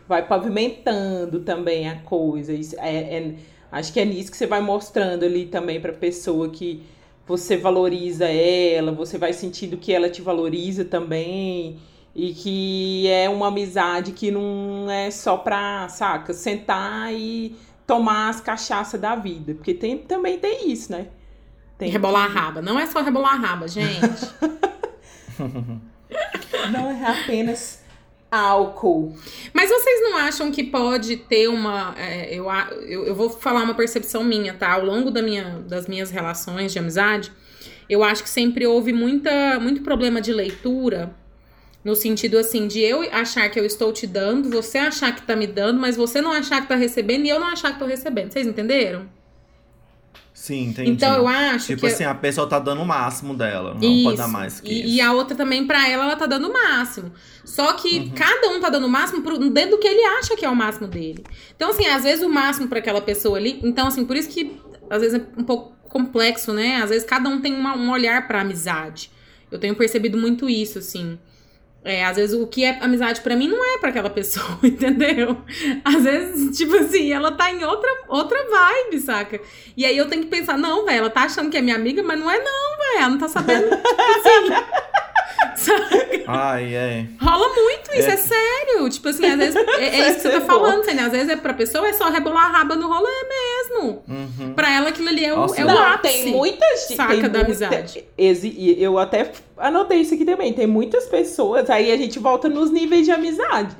Vai 0.07 0.25
pavimentando 0.25 1.39
também 1.41 1.89
a 1.89 1.95
coisa. 1.99 2.53
É, 2.53 3.17
é, 3.17 3.35
acho 3.71 3.91
que 3.91 3.99
é 3.99 4.05
nisso 4.05 4.31
que 4.31 4.37
você 4.37 4.47
vai 4.47 4.61
mostrando 4.61 5.23
ali 5.25 5.45
também 5.45 5.79
pra 5.79 5.93
pessoa 5.93 6.49
que 6.49 6.83
você 7.25 7.55
valoriza 7.55 8.25
ela, 8.25 8.91
você 8.91 9.17
vai 9.17 9.33
sentindo 9.33 9.77
que 9.77 9.93
ela 9.93 10.09
te 10.09 10.21
valoriza 10.21 10.83
também. 10.83 11.77
E 12.15 12.33
que 12.33 13.07
é 13.07 13.27
uma 13.27 13.47
amizade 13.47 14.11
que 14.11 14.29
não 14.29 14.89
é 14.89 15.09
só 15.09 15.37
pra, 15.37 15.87
saca, 15.89 16.33
sentar 16.33 17.11
e 17.13 17.55
tomar 17.87 18.29
as 18.29 18.39
cachaças 18.39 19.01
da 19.01 19.15
vida. 19.15 19.55
Porque 19.55 19.73
tem, 19.73 19.97
também 19.97 20.37
tem 20.37 20.71
isso, 20.71 20.91
né? 20.91 21.07
Tem 21.77 21.89
rebolar 21.89 22.31
que... 22.31 22.37
a 22.37 22.41
raba. 22.41 22.61
Não 22.61 22.79
é 22.79 22.85
só 22.85 23.01
rebolar 23.01 23.33
a 23.33 23.37
raba, 23.37 23.67
gente. 23.67 24.29
não 26.71 26.91
é 26.91 27.05
apenas 27.05 27.83
álcool. 28.33 29.15
Mas 29.53 29.69
vocês 29.69 30.01
não 30.01 30.17
acham 30.17 30.51
que 30.51 30.63
pode 30.63 31.17
ter 31.17 31.47
uma. 31.47 31.93
É, 31.97 32.33
eu, 32.33 32.45
eu, 32.87 33.05
eu 33.07 33.15
vou 33.15 33.29
falar 33.29 33.63
uma 33.63 33.75
percepção 33.75 34.23
minha, 34.23 34.53
tá? 34.53 34.73
Ao 34.73 34.83
longo 34.83 35.11
da 35.11 35.21
minha, 35.21 35.63
das 35.67 35.87
minhas 35.87 36.09
relações 36.09 36.73
de 36.73 36.79
amizade, 36.79 37.31
eu 37.87 38.03
acho 38.03 38.23
que 38.23 38.29
sempre 38.29 38.65
houve 38.65 38.91
muita, 38.91 39.59
muito 39.59 39.81
problema 39.81 40.19
de 40.19 40.33
leitura. 40.33 41.15
No 41.83 41.95
sentido 41.95 42.37
assim, 42.37 42.67
de 42.67 42.79
eu 42.79 43.01
achar 43.11 43.49
que 43.49 43.59
eu 43.59 43.65
estou 43.65 43.91
te 43.91 44.07
dando, 44.07 44.49
você 44.49 44.77
achar 44.77 45.13
que 45.13 45.21
tá 45.21 45.35
me 45.35 45.45
dando, 45.45 45.79
mas 45.79 45.97
você 45.97 46.21
não 46.21 46.31
achar 46.31 46.61
que 46.61 46.67
tá 46.67 46.75
recebendo 46.75 47.25
e 47.25 47.29
eu 47.29 47.39
não 47.39 47.47
achar 47.47 47.73
que 47.73 47.79
tô 47.79 47.85
recebendo. 47.85 48.31
Vocês 48.31 48.47
entenderam? 48.47 49.05
Sim, 50.33 50.69
entendi. 50.69 50.89
Então 50.89 51.15
eu 51.15 51.27
acho 51.27 51.67
tipo 51.67 51.81
que. 51.81 51.87
Tipo 51.87 51.87
assim, 51.87 52.03
a 52.03 52.15
pessoa 52.15 52.47
tá 52.47 52.57
dando 52.57 52.81
o 52.81 52.85
máximo 52.85 53.35
dela. 53.35 53.75
Não 53.75 53.89
isso. 53.89 54.03
pode 54.03 54.17
dar 54.17 54.27
mais 54.27 54.59
que 54.59 54.71
e, 54.71 54.79
isso. 54.79 54.89
E 54.89 55.01
a 55.01 55.13
outra 55.13 55.37
também, 55.37 55.65
pra 55.67 55.87
ela, 55.87 56.05
ela 56.05 56.15
tá 56.15 56.25
dando 56.25 56.49
o 56.49 56.53
máximo. 56.53 57.11
Só 57.45 57.73
que 57.73 57.99
uhum. 57.99 58.09
cada 58.09 58.49
um 58.49 58.59
tá 58.59 58.69
dando 58.69 58.85
o 58.85 58.89
máximo 58.89 59.21
pro, 59.21 59.37
dentro 59.49 59.71
do 59.71 59.77
que 59.77 59.87
ele 59.87 60.03
acha 60.19 60.35
que 60.35 60.43
é 60.43 60.49
o 60.49 60.55
máximo 60.55 60.87
dele. 60.87 61.23
Então, 61.55 61.69
assim, 61.69 61.85
às 61.85 62.03
vezes 62.03 62.25
o 62.25 62.29
máximo 62.29 62.67
para 62.67 62.79
aquela 62.79 62.99
pessoa 62.99 63.37
ali. 63.37 63.59
Então, 63.63 63.87
assim, 63.87 64.03
por 64.05 64.17
isso 64.17 64.29
que 64.29 64.59
às 64.89 65.01
vezes 65.01 65.19
é 65.19 65.39
um 65.39 65.43
pouco 65.43 65.73
complexo, 65.87 66.51
né? 66.51 66.77
Às 66.77 66.89
vezes 66.89 67.05
cada 67.05 67.29
um 67.29 67.39
tem 67.39 67.53
uma, 67.53 67.77
um 67.77 67.91
olhar 67.91 68.27
pra 68.27 68.41
amizade. 68.41 69.11
Eu 69.51 69.59
tenho 69.59 69.75
percebido 69.75 70.17
muito 70.17 70.49
isso, 70.49 70.79
assim. 70.79 71.19
É, 71.85 72.05
às 72.05 72.15
vezes 72.15 72.33
o 72.33 72.47
que 72.47 72.63
é 72.63 72.77
amizade 72.81 73.19
para 73.19 73.35
mim 73.35 73.47
não 73.49 73.63
é 73.63 73.77
para 73.77 73.89
aquela 73.89 74.09
pessoa, 74.09 74.57
entendeu? 74.63 75.37
Às 75.83 76.03
vezes, 76.03 76.57
tipo 76.57 76.75
assim, 76.77 77.11
ela 77.11 77.31
tá 77.31 77.51
em 77.51 77.63
outra, 77.63 77.89
outra 78.07 78.39
vibe, 78.49 79.01
saca? 79.01 79.41
E 79.75 79.85
aí 79.85 79.97
eu 79.97 80.07
tenho 80.07 80.23
que 80.23 80.29
pensar, 80.29 80.57
não, 80.57 80.85
velho, 80.85 80.99
ela 80.99 81.09
tá 81.09 81.23
achando 81.23 81.49
que 81.49 81.57
é 81.57 81.61
minha 81.61 81.75
amiga, 81.75 82.01
mas 82.01 82.19
não 82.19 82.31
é 82.31 82.37
não, 82.37 82.77
velho, 82.77 82.99
ela 82.99 83.09
não 83.09 83.17
tá 83.17 83.27
sabendo, 83.27 83.67
assim. 83.75 84.63
Saca? 85.55 86.23
Ai, 86.27 86.73
é. 86.73 87.05
Rola 87.21 87.47
muito 87.53 87.91
isso, 87.93 88.09
é, 88.09 88.13
é 88.13 88.17
sério. 88.17 88.89
Tipo 88.89 89.09
assim, 89.09 89.25
às 89.25 89.37
vezes 89.37 89.55
é, 89.55 89.83
é 89.83 90.09
isso 90.09 90.15
que 90.15 90.21
você 90.21 90.31
tá 90.31 90.41
falando, 90.41 90.83
entendeu? 90.83 91.05
Às 91.05 91.11
vezes 91.11 91.29
é 91.29 91.35
pra 91.35 91.53
pessoa 91.53 91.87
é 91.87 91.93
só 91.93 92.09
rebolar 92.09 92.45
a 92.45 92.57
raba 92.59 92.75
no 92.75 92.87
rolê 92.87 93.09
mesmo. 93.29 94.03
Uhum. 94.07 94.53
Pra 94.53 94.71
ela 94.71 94.89
aquilo 94.89 95.09
ali 95.09 95.25
é 95.25 95.33
o, 95.33 95.37
Nossa, 95.37 95.61
é 95.61 95.65
o 95.65 95.67
não, 95.67 95.77
ápice. 95.77 96.23
Tem 96.23 96.31
muitas 96.31 96.81
saca 96.95 97.13
tem 97.13 97.29
da 97.29 97.41
amizade. 97.41 98.05
Eu 98.17 98.97
até 98.97 99.31
anotei 99.57 99.99
isso 99.99 100.13
aqui 100.13 100.25
também. 100.25 100.53
Tem 100.53 100.67
muitas 100.67 101.05
pessoas, 101.05 101.69
aí 101.69 101.91
a 101.91 101.97
gente 101.97 102.19
volta 102.19 102.49
nos 102.49 102.71
níveis 102.71 103.05
de 103.05 103.11
amizade. 103.11 103.75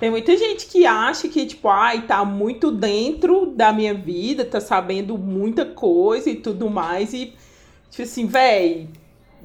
Tem 0.00 0.10
muita 0.10 0.36
gente 0.36 0.66
que 0.66 0.84
acha 0.84 1.28
que, 1.28 1.46
tipo, 1.46 1.68
ai, 1.68 2.02
tá 2.02 2.24
muito 2.24 2.70
dentro 2.70 3.46
da 3.46 3.72
minha 3.72 3.94
vida, 3.94 4.44
tá 4.44 4.60
sabendo 4.60 5.16
muita 5.16 5.64
coisa 5.64 6.28
e 6.28 6.34
tudo 6.34 6.68
mais. 6.68 7.14
E, 7.14 7.32
tipo 7.90 8.02
assim, 8.02 8.26
véi, 8.26 8.88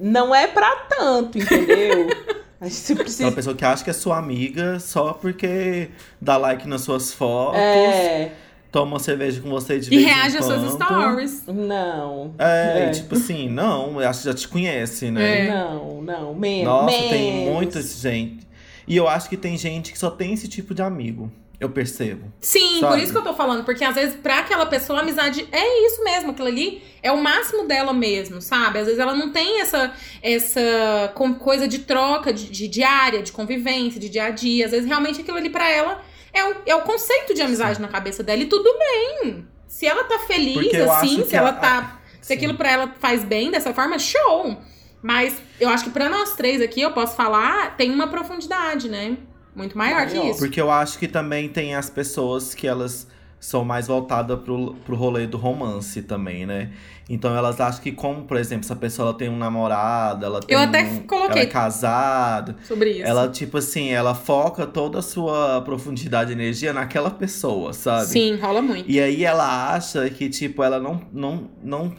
não 0.00 0.34
é 0.34 0.46
para 0.46 0.74
tanto, 0.88 1.38
entendeu? 1.38 2.08
A 2.60 2.68
gente 2.68 2.94
precisa... 2.94 3.24
Uma 3.24 3.32
pessoa 3.32 3.56
que 3.56 3.64
acha 3.64 3.82
que 3.82 3.88
é 3.88 3.92
sua 3.92 4.18
amiga 4.18 4.78
só 4.80 5.14
porque 5.14 5.88
dá 6.20 6.36
like 6.36 6.68
nas 6.68 6.82
suas 6.82 7.12
fotos. 7.12 7.58
É. 7.58 8.32
Toma 8.70 8.92
uma 8.92 8.98
cerveja 9.00 9.40
com 9.40 9.48
você 9.48 9.80
de 9.80 9.92
e 9.92 9.96
vez 9.96 10.06
reage 10.06 10.36
às 10.36 10.44
suas 10.44 10.72
stories. 10.72 11.42
Não. 11.46 12.34
É, 12.38 12.84
é. 12.84 12.90
tipo 12.90 13.14
assim, 13.16 13.48
não, 13.48 13.98
acho 13.98 14.20
que 14.20 14.24
já 14.26 14.34
te 14.34 14.46
conhece, 14.46 15.10
né? 15.10 15.46
É. 15.46 15.50
Não, 15.50 16.02
não, 16.02 16.34
menos. 16.34 16.64
Nossa, 16.64 16.96
menos. 16.96 17.10
tem 17.10 17.50
muita 17.50 17.82
gente. 17.82 18.46
E 18.86 18.96
eu 18.96 19.08
acho 19.08 19.28
que 19.28 19.36
tem 19.36 19.56
gente 19.56 19.92
que 19.92 19.98
só 19.98 20.10
tem 20.10 20.34
esse 20.34 20.46
tipo 20.46 20.74
de 20.74 20.82
amigo. 20.82 21.32
Eu 21.60 21.68
percebo. 21.68 22.32
Sim, 22.40 22.80
sabe? 22.80 22.94
por 22.94 23.02
isso 23.02 23.12
que 23.12 23.18
eu 23.18 23.22
tô 23.22 23.34
falando. 23.34 23.64
Porque 23.64 23.84
às 23.84 23.94
vezes, 23.94 24.14
pra 24.14 24.38
aquela 24.38 24.64
pessoa, 24.64 25.00
a 25.00 25.02
amizade 25.02 25.46
é 25.52 25.86
isso 25.86 26.02
mesmo. 26.02 26.30
Aquilo 26.30 26.48
ali 26.48 26.82
é 27.02 27.12
o 27.12 27.22
máximo 27.22 27.68
dela 27.68 27.92
mesmo, 27.92 28.40
sabe? 28.40 28.78
Às 28.78 28.86
vezes 28.86 28.98
ela 28.98 29.14
não 29.14 29.30
tem 29.30 29.60
essa, 29.60 29.92
essa 30.22 31.12
coisa 31.38 31.68
de 31.68 31.80
troca 31.80 32.32
de, 32.32 32.50
de 32.50 32.66
diária, 32.66 33.22
de 33.22 33.30
convivência, 33.30 34.00
de 34.00 34.08
dia 34.08 34.24
a 34.24 34.30
dia. 34.30 34.64
Às 34.64 34.70
vezes, 34.70 34.86
realmente, 34.86 35.20
aquilo 35.20 35.36
ali 35.36 35.50
pra 35.50 35.68
ela 35.70 36.02
é 36.32 36.42
o, 36.42 36.56
é 36.64 36.74
o 36.74 36.80
conceito 36.80 37.34
de 37.34 37.42
amizade 37.42 37.76
Sim. 37.76 37.82
na 37.82 37.88
cabeça 37.88 38.22
dela. 38.22 38.40
E 38.40 38.46
tudo 38.46 38.74
bem. 38.78 39.46
Se 39.66 39.86
ela 39.86 40.04
tá 40.04 40.18
feliz, 40.20 40.74
assim, 40.74 41.26
se 41.26 41.36
ela 41.36 41.50
a... 41.50 41.52
tá. 41.52 42.00
Se 42.22 42.32
aquilo 42.32 42.54
pra 42.54 42.70
ela 42.70 42.94
faz 42.98 43.22
bem 43.22 43.50
dessa 43.50 43.74
forma, 43.74 43.98
show! 43.98 44.56
Mas 45.02 45.36
eu 45.58 45.68
acho 45.68 45.84
que 45.84 45.90
para 45.90 46.08
nós 46.08 46.36
três 46.36 46.60
aqui, 46.60 46.80
eu 46.80 46.92
posso 46.92 47.16
falar, 47.16 47.76
tem 47.76 47.90
uma 47.90 48.08
profundidade, 48.08 48.88
né? 48.88 49.16
Muito 49.54 49.76
maior, 49.76 50.06
maior 50.06 50.10
que 50.10 50.30
isso. 50.30 50.38
Porque 50.38 50.60
eu 50.60 50.70
acho 50.70 50.98
que 50.98 51.08
também 51.08 51.48
tem 51.48 51.74
as 51.74 51.90
pessoas 51.90 52.54
que 52.54 52.66
elas 52.66 53.06
são 53.40 53.64
mais 53.64 53.86
voltadas 53.86 54.38
pro, 54.40 54.74
pro 54.84 54.94
rolê 54.94 55.26
do 55.26 55.38
romance 55.38 56.02
também, 56.02 56.44
né? 56.44 56.70
Então 57.08 57.34
elas 57.34 57.58
acham 57.60 57.82
que, 57.82 57.90
como, 57.90 58.24
por 58.24 58.36
exemplo, 58.36 58.64
essa 58.64 58.76
pessoa 58.76 59.08
ela 59.08 59.18
tem 59.18 59.28
um 59.28 59.36
namorado, 59.36 60.24
ela 60.26 60.40
tem 60.40 60.54
Eu 60.54 60.62
até 60.62 60.82
um, 60.82 61.00
coloquei. 61.00 61.30
ela 61.32 61.40
é 61.40 61.46
casada, 61.46 62.54
Sobre 62.62 62.90
isso. 62.90 63.02
ela, 63.02 63.28
tipo 63.28 63.56
assim, 63.56 63.88
ela 63.90 64.14
foca 64.14 64.66
toda 64.66 64.98
a 64.98 65.02
sua 65.02 65.62
profundidade 65.62 66.28
de 66.28 66.40
energia 66.40 66.72
naquela 66.72 67.10
pessoa, 67.10 67.72
sabe? 67.72 68.06
Sim, 68.06 68.36
rola 68.36 68.60
muito. 68.60 68.88
E 68.88 69.00
aí 69.00 69.24
ela 69.24 69.72
acha 69.74 70.08
que, 70.10 70.28
tipo, 70.28 70.62
ela 70.62 70.78
não. 70.78 71.00
não, 71.12 71.50
não 71.64 71.96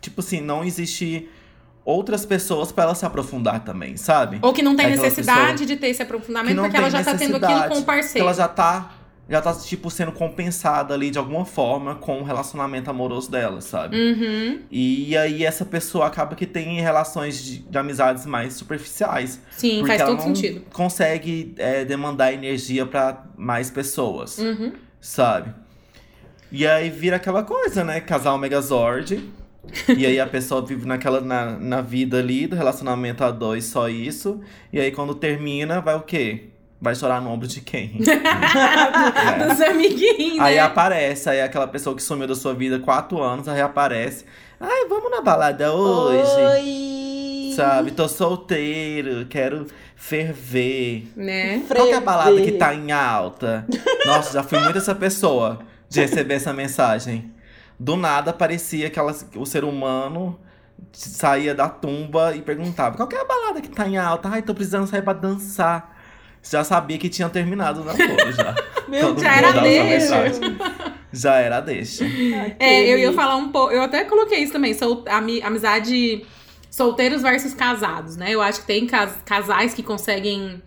tipo 0.00 0.20
assim, 0.20 0.40
não 0.40 0.64
existe 0.64 1.28
outras 1.84 2.24
pessoas 2.26 2.70
pra 2.70 2.84
ela 2.84 2.94
se 2.94 3.04
aprofundar 3.06 3.64
também, 3.64 3.96
sabe? 3.96 4.38
Ou 4.42 4.52
que 4.52 4.62
não 4.62 4.76
tem 4.76 4.86
Aquela 4.86 5.02
necessidade 5.02 5.66
de 5.66 5.76
ter 5.76 5.88
esse 5.88 6.02
aprofundamento, 6.02 6.60
porque 6.60 6.76
ela 6.76 6.90
já 6.90 7.02
tá 7.02 7.14
tendo 7.14 7.36
aquilo 7.36 7.68
com 7.68 7.78
o 7.78 7.84
parceiro. 7.84 8.26
ela 8.26 8.34
já 8.34 8.48
tá. 8.48 8.94
Já 9.28 9.40
tá, 9.40 9.54
tipo, 9.54 9.88
sendo 9.92 10.10
compensada 10.10 10.92
ali 10.92 11.08
de 11.08 11.16
alguma 11.16 11.44
forma 11.44 11.94
com 11.94 12.18
o 12.20 12.24
relacionamento 12.24 12.90
amoroso 12.90 13.30
dela, 13.30 13.60
sabe? 13.60 13.96
Uhum. 13.96 14.58
E 14.68 15.16
aí 15.16 15.44
essa 15.44 15.64
pessoa 15.64 16.08
acaba 16.08 16.34
que 16.34 16.44
tem 16.44 16.80
relações 16.80 17.40
de, 17.40 17.58
de 17.58 17.78
amizades 17.78 18.26
mais 18.26 18.54
superficiais. 18.54 19.40
Sim, 19.52 19.84
faz 19.86 20.02
todo 20.02 20.20
sentido. 20.20 20.64
consegue 20.72 21.54
é, 21.58 21.84
demandar 21.84 22.32
energia 22.32 22.84
pra 22.84 23.22
mais 23.36 23.70
pessoas 23.70 24.36
Uhum. 24.38 24.72
sabe? 25.00 25.54
E 26.50 26.66
aí 26.66 26.90
vira 26.90 27.14
aquela 27.14 27.44
coisa, 27.44 27.84
né? 27.84 28.00
Casal 28.00 28.36
Megazord. 28.36 29.22
E 29.96 30.06
aí 30.06 30.18
a 30.20 30.26
pessoa 30.26 30.64
vive 30.64 30.86
naquela 30.86 31.20
na, 31.20 31.58
na 31.58 31.80
vida 31.80 32.18
ali 32.18 32.46
do 32.46 32.56
relacionamento 32.56 33.22
a 33.24 33.30
dois, 33.30 33.64
só 33.64 33.88
isso. 33.88 34.40
E 34.72 34.80
aí 34.80 34.90
quando 34.90 35.14
termina, 35.14 35.80
vai 35.80 35.94
o 35.94 36.02
quê? 36.02 36.48
Vai 36.80 36.94
chorar 36.94 37.20
no 37.20 37.30
ombro 37.30 37.46
de 37.46 37.60
quem? 37.60 38.00
É. 38.10 39.46
Dos 39.46 39.60
amiguinhos, 39.60 40.40
Aí 40.40 40.54
né? 40.56 40.60
aparece, 40.60 41.28
aí 41.28 41.40
aquela 41.40 41.66
pessoa 41.68 41.94
que 41.94 42.02
sumiu 42.02 42.26
da 42.26 42.34
sua 42.34 42.54
vida 42.54 42.76
há 42.76 42.80
quatro 42.80 43.22
anos, 43.22 43.48
aí 43.48 43.60
aparece. 43.60 44.24
Ai, 44.58 44.86
vamos 44.88 45.10
na 45.10 45.20
balada 45.20 45.72
hoje. 45.72 46.30
Oi! 46.62 47.52
Sabe? 47.54 47.90
Tô 47.90 48.08
solteiro, 48.08 49.26
quero 49.26 49.66
ferver. 49.96 51.08
Né? 51.16 51.62
Qual 51.68 51.88
é 51.88 51.94
a 51.94 52.00
balada 52.00 52.40
que 52.40 52.52
tá 52.52 52.74
em 52.74 52.92
alta? 52.92 53.66
Nossa, 54.06 54.32
já 54.32 54.42
fui 54.42 54.58
muito 54.60 54.78
essa 54.78 54.94
pessoa 54.94 55.58
de 55.88 56.00
receber 56.00 56.34
essa 56.34 56.52
mensagem. 56.52 57.30
Do 57.82 57.96
nada 57.96 58.30
parecia 58.30 58.90
que 58.90 58.98
ela, 58.98 59.16
o 59.36 59.46
ser 59.46 59.64
humano 59.64 60.38
saía 60.92 61.54
da 61.54 61.66
tumba 61.66 62.36
e 62.36 62.42
perguntava: 62.42 62.94
qual 62.94 63.08
que 63.08 63.16
é 63.16 63.20
a 63.22 63.24
balada 63.24 63.62
que 63.62 63.70
tá 63.70 63.88
em 63.88 63.96
alta? 63.96 64.28
Ai, 64.28 64.42
tô 64.42 64.52
precisando 64.54 64.86
sair 64.86 65.00
pra 65.00 65.14
dançar. 65.14 65.98
Já 66.42 66.62
sabia 66.62 66.98
que 66.98 67.08
tinha 67.08 67.28
terminado 67.30 67.80
o 67.80 67.84
namoro 67.84 68.32
já. 68.32 68.54
Meu 68.86 69.08
Todo 69.08 69.20
Já 69.22 69.34
era 69.36 69.52
deixa. 69.60 70.24
Já 71.10 71.34
era 71.36 71.60
deixa. 71.60 72.04
É, 72.58 72.92
eu 72.92 72.98
ia 72.98 73.12
falar 73.14 73.36
um 73.36 73.48
pouco. 73.50 73.72
Eu 73.72 73.82
até 73.82 74.04
coloquei 74.04 74.40
isso 74.40 74.52
também. 74.52 74.76
Ami- 75.08 75.40
amizade 75.42 76.24
solteiros 76.70 77.22
versus 77.22 77.54
casados, 77.54 78.16
né? 78.16 78.30
Eu 78.30 78.42
acho 78.42 78.60
que 78.60 78.66
tem 78.66 78.86
cas- 78.86 79.16
casais 79.24 79.72
que 79.74 79.82
conseguem 79.82 80.62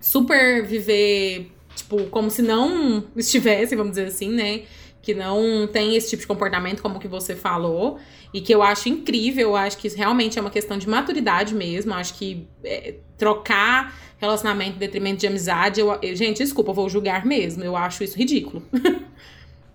super 0.00 0.66
viver, 0.66 1.50
tipo, 1.74 2.04
como 2.06 2.30
se 2.30 2.42
não 2.42 3.04
estivesse, 3.16 3.74
vamos 3.76 3.92
dizer 3.92 4.06
assim, 4.08 4.30
né? 4.30 4.62
Que 5.04 5.12
não 5.14 5.66
tem 5.66 5.94
esse 5.96 6.08
tipo 6.10 6.20
de 6.22 6.26
comportamento 6.26 6.80
como 6.82 6.98
que 6.98 7.06
você 7.08 7.36
falou. 7.36 7.98
E 8.32 8.40
que 8.40 8.52
eu 8.54 8.62
acho 8.62 8.88
incrível, 8.88 9.50
eu 9.50 9.56
acho 9.56 9.76
que 9.76 9.86
isso 9.86 9.96
realmente 9.96 10.38
é 10.38 10.40
uma 10.40 10.50
questão 10.50 10.78
de 10.78 10.88
maturidade 10.88 11.54
mesmo. 11.54 11.92
Eu 11.92 11.96
acho 11.98 12.14
que 12.14 12.46
é, 12.64 12.94
trocar 13.18 13.94
relacionamento 14.18 14.76
em 14.76 14.78
detrimento 14.78 15.20
de 15.20 15.26
amizade, 15.26 15.80
eu, 15.80 15.96
eu- 16.00 16.16
gente, 16.16 16.38
desculpa, 16.38 16.70
eu 16.70 16.74
vou 16.74 16.88
julgar 16.88 17.26
mesmo. 17.26 17.62
Eu 17.62 17.76
acho 17.76 18.02
isso 18.02 18.16
ridículo. 18.16 18.62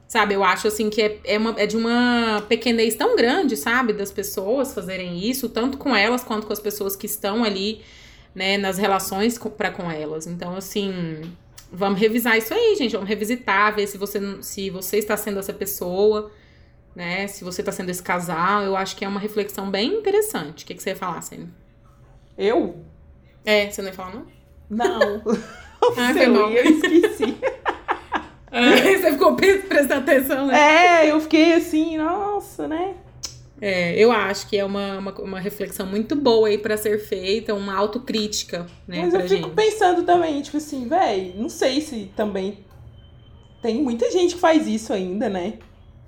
Sabe, 0.07 0.33
eu 0.33 0.43
acho 0.43 0.67
assim 0.67 0.89
que 0.89 0.99
é, 1.03 1.19
é, 1.23 1.37
uma- 1.37 1.53
é 1.55 1.67
de 1.67 1.77
uma 1.77 2.43
pequenez 2.49 2.95
tão 2.95 3.15
grande, 3.15 3.55
sabe, 3.55 3.93
das 3.93 4.11
pessoas 4.11 4.73
fazerem 4.73 5.23
isso, 5.29 5.47
tanto 5.49 5.77
com 5.77 5.95
elas 5.95 6.23
quanto 6.23 6.47
com 6.47 6.53
as 6.53 6.59
pessoas 6.59 6.95
que 6.95 7.05
estão 7.05 7.43
ali, 7.43 7.81
né, 8.33 8.57
nas 8.57 8.79
relações 8.79 9.37
pra 9.55 9.69
com 9.69 9.89
elas. 9.91 10.25
Então, 10.25 10.55
assim, 10.55 11.21
vamos 11.71 11.99
revisar 11.99 12.37
isso 12.37 12.53
aí, 12.53 12.75
gente. 12.75 12.93
Vamos 12.93 13.07
revisitar, 13.09 13.75
ver 13.75 13.87
se 13.87 13.97
você, 13.97 14.19
se 14.41 14.69
você 14.69 14.97
está 14.97 15.15
sendo 15.17 15.39
essa 15.39 15.53
pessoa, 15.53 16.31
né? 16.95 17.27
Se 17.27 17.43
você 17.43 17.61
está 17.61 17.71
sendo 17.71 17.89
esse 17.89 18.03
casal. 18.03 18.63
Eu 18.63 18.75
acho 18.75 18.95
que 18.95 19.05
é 19.05 19.07
uma 19.07 19.19
reflexão 19.19 19.69
bem 19.69 19.93
interessante. 19.95 20.63
O 20.63 20.67
que, 20.67 20.73
que 20.75 20.81
você 20.83 20.89
ia 20.91 20.95
falar, 20.95 21.21
Sênia? 21.21 21.47
Eu? 22.37 22.83
É, 23.45 23.69
você 23.69 23.81
não 23.81 23.89
ia 23.89 23.93
falar, 23.95 24.13
não? 24.15 24.25
Não. 24.69 25.23
Ah, 25.97 26.11
eu 26.11 26.33
mal. 26.33 26.51
ia, 26.51 26.59
eu 26.65 26.71
esqueci. 26.71 27.37
você 29.01 29.11
ficou 29.13 29.35
pre- 29.35 29.59
prestando 29.59 30.01
atenção, 30.01 30.45
né? 30.47 31.05
É, 31.05 31.11
eu 31.11 31.21
fiquei 31.21 31.53
assim, 31.53 31.97
nossa, 31.97 32.67
né? 32.67 32.95
É, 33.61 33.93
eu 33.97 34.11
acho 34.11 34.47
que 34.47 34.57
é 34.57 34.63
uma, 34.63 34.97
uma, 34.99 35.11
uma 35.21 35.39
reflexão 35.39 35.85
muito 35.85 36.15
boa 36.15 36.47
aí 36.47 36.57
pra 36.57 36.77
ser 36.77 36.97
feita, 36.99 37.53
uma 37.53 37.75
autocrítica, 37.75 38.65
né, 38.87 39.01
Mas 39.03 39.13
eu 39.13 39.21
fico 39.21 39.35
gente. 39.35 39.49
pensando 39.55 40.03
também, 40.03 40.41
tipo 40.41 40.57
assim, 40.57 40.87
véi, 40.87 41.33
não 41.35 41.49
sei 41.49 41.81
se 41.81 42.09
também. 42.15 42.59
Tem 43.61 43.81
muita 43.83 44.09
gente 44.11 44.35
que 44.35 44.39
faz 44.39 44.65
isso 44.67 44.93
ainda, 44.93 45.27
né? 45.27 45.55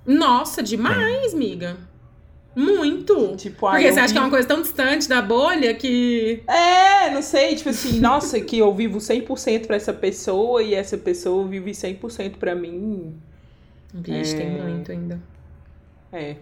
Nossa, 0.06 0.62
demais, 0.62 1.34
miga. 1.34 1.76
Muito. 2.54 3.34
Tipo, 3.36 3.70
Porque 3.70 3.90
você 3.92 4.00
acha 4.00 4.12
que 4.12 4.18
é 4.18 4.22
uma 4.22 4.30
coisa 4.30 4.46
tão 4.46 4.60
distante 4.60 5.08
da 5.08 5.22
bolha 5.22 5.72
que. 5.74 6.42
É, 6.46 7.10
não 7.10 7.22
sei, 7.22 7.54
tipo 7.56 7.70
assim, 7.70 7.98
nossa, 8.00 8.40
que 8.40 8.58
eu 8.58 8.74
vivo 8.74 8.98
100% 8.98 9.66
pra 9.66 9.76
essa 9.76 9.92
pessoa 9.92 10.62
e 10.62 10.74
essa 10.74 10.98
pessoa 10.98 11.46
vive 11.46 11.70
100% 11.72 12.36
pra 12.36 12.54
mim. 12.54 13.16
Vixe, 13.94 14.36
tem 14.36 14.46
É. 14.46 14.62
muito 14.62 14.92
ainda. 14.92 15.20
É. 16.12 16.36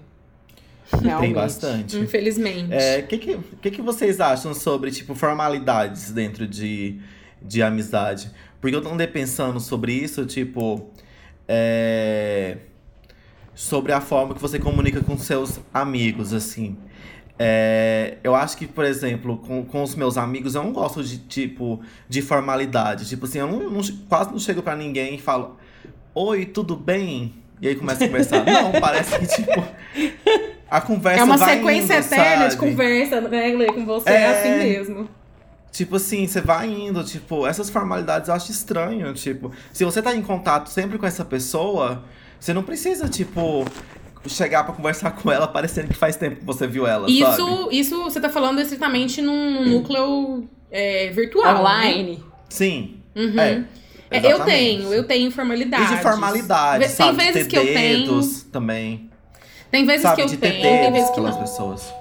Tem 0.91 1.01
Realmente. 1.09 1.35
bastante. 1.35 1.97
Infelizmente. 1.99 2.71
O 2.71 2.75
é, 2.75 3.03
que, 3.03 3.19
que, 3.19 3.39
que, 3.63 3.71
que 3.71 3.83
vocês 3.83 4.21
acham 4.21 4.53
sobre, 4.53 4.91
tipo, 4.91 5.15
formalidades 5.15 6.11
dentro 6.11 6.47
de, 6.47 6.99
de 7.41 7.63
amizade? 7.63 8.31
Porque 8.61 8.75
eu 8.77 8.87
andei 8.93 9.07
pensando 9.07 9.61
sobre 9.61 9.93
isso, 9.93 10.27
tipo. 10.27 10.91
é, 11.49 12.57
sobre 13.55 13.93
a 13.93 14.01
forma 14.01 14.35
que 14.35 14.41
você 14.41 14.59
comunica 14.59 15.01
com 15.03 15.17
seus 15.19 15.61
amigos, 15.73 16.33
assim. 16.33 16.77
É, 17.39 18.19
eu 18.23 18.35
acho 18.35 18.57
que, 18.57 18.67
por 18.67 18.85
exemplo, 18.85 19.39
com, 19.39 19.65
com 19.65 19.83
os 19.83 19.95
meus 19.95 20.19
amigos, 20.19 20.55
eu 20.55 20.63
não 20.63 20.73
gosto 20.73 21.03
de, 21.03 21.19
tipo, 21.19 21.81
de 22.09 22.21
formalidade. 22.21 23.09
Tipo 23.09 23.25
assim, 23.27 23.39
eu 23.39 23.47
não, 23.47 23.71
não- 23.71 23.83
quase 24.09 24.31
não 24.31 24.39
chego 24.39 24.63
pra 24.63 24.77
ninguém 24.77 25.15
e 25.15 25.19
falo, 25.19 25.57
oi, 26.15 26.45
tudo 26.45 26.77
bem? 26.77 27.33
E 27.63 27.69
aí 27.69 27.75
começa 27.75 28.05
a 28.05 28.07
conversar. 28.09 28.45
não, 28.45 28.73
parece 28.81 29.19
que, 29.19 29.27
tipo, 29.27 29.65
a 30.71 30.81
conversa 30.81 31.21
É 31.21 31.25
uma 31.25 31.39
sequência 31.39 31.95
indo, 31.99 32.07
eterna 32.07 32.47
de 32.49 32.55
sabe? 32.55 32.71
conversa, 32.71 33.21
né, 33.23 33.49
Lê, 33.57 33.67
com 33.67 33.85
você. 33.85 34.11
É. 34.11 34.27
Assim 34.27 34.59
mesmo. 34.59 35.09
Tipo 35.73 35.97
assim, 35.97 36.27
você 36.27 36.41
vai 36.41 36.69
indo, 36.69 37.03
tipo, 37.05 37.47
essas 37.47 37.71
formalidades 37.71 38.29
eu 38.29 38.35
acho 38.35 38.51
estranho, 38.51 39.13
tipo, 39.15 39.53
se 39.73 39.85
você 39.85 40.03
tá 40.03 40.15
em 40.15 40.23
contato 40.23 40.69
sempre 40.69 40.99
com 40.99 41.07
essa 41.07 41.25
pessoa, 41.25 42.03
você 42.41 42.53
não 42.53 42.63
precisa, 42.63 43.09
tipo, 43.09 43.65
chegar 44.27 44.65
pra 44.65 44.75
conversar 44.75 45.13
com 45.13 45.31
ela 45.31 45.47
parecendo 45.47 45.89
que 45.89 45.95
faz 45.95 46.17
tempo 46.17 46.37
que 46.37 46.45
você 46.45 46.67
viu 46.67 46.87
ela, 46.87 47.09
sabe? 47.09 47.21
Isso, 47.21 47.69
isso 47.71 48.03
você 48.03 48.21
tá 48.21 48.29
falando 48.29 48.61
estritamente 48.61 49.23
num 49.23 49.65
núcleo 49.65 50.49
é, 50.71 51.11
virtual. 51.11 51.55
né? 51.55 51.61
Online. 51.61 52.25
Sim. 52.49 52.97
Uhum. 53.15 53.39
É. 53.41 53.65
É, 54.11 54.33
eu 54.33 54.41
tenho, 54.45 54.93
eu 54.93 55.05
tenho 55.05 55.29
informalidade. 55.29 55.85
E 55.85 55.97
de 55.97 56.03
formalidade, 56.03 56.85
Tem 56.85 56.93
sabe? 56.93 57.17
vezes 57.17 57.45
de 57.45 57.49
que 57.49 57.57
eu 57.57 57.65
tenho. 57.65 58.21
também. 58.51 59.09
Tem 59.71 59.85
vezes 59.85 60.03
sabe, 60.03 60.17
que 60.17 60.23
eu 60.23 60.27
de 60.27 60.37
ter 60.37 60.51
tenho, 60.51 60.63
tem 60.63 60.77
dedos 60.79 60.93
vezes 60.93 61.09
que 61.11 61.15
pelas 61.15 61.35
não. 61.35 61.43
pessoas. 61.43 61.95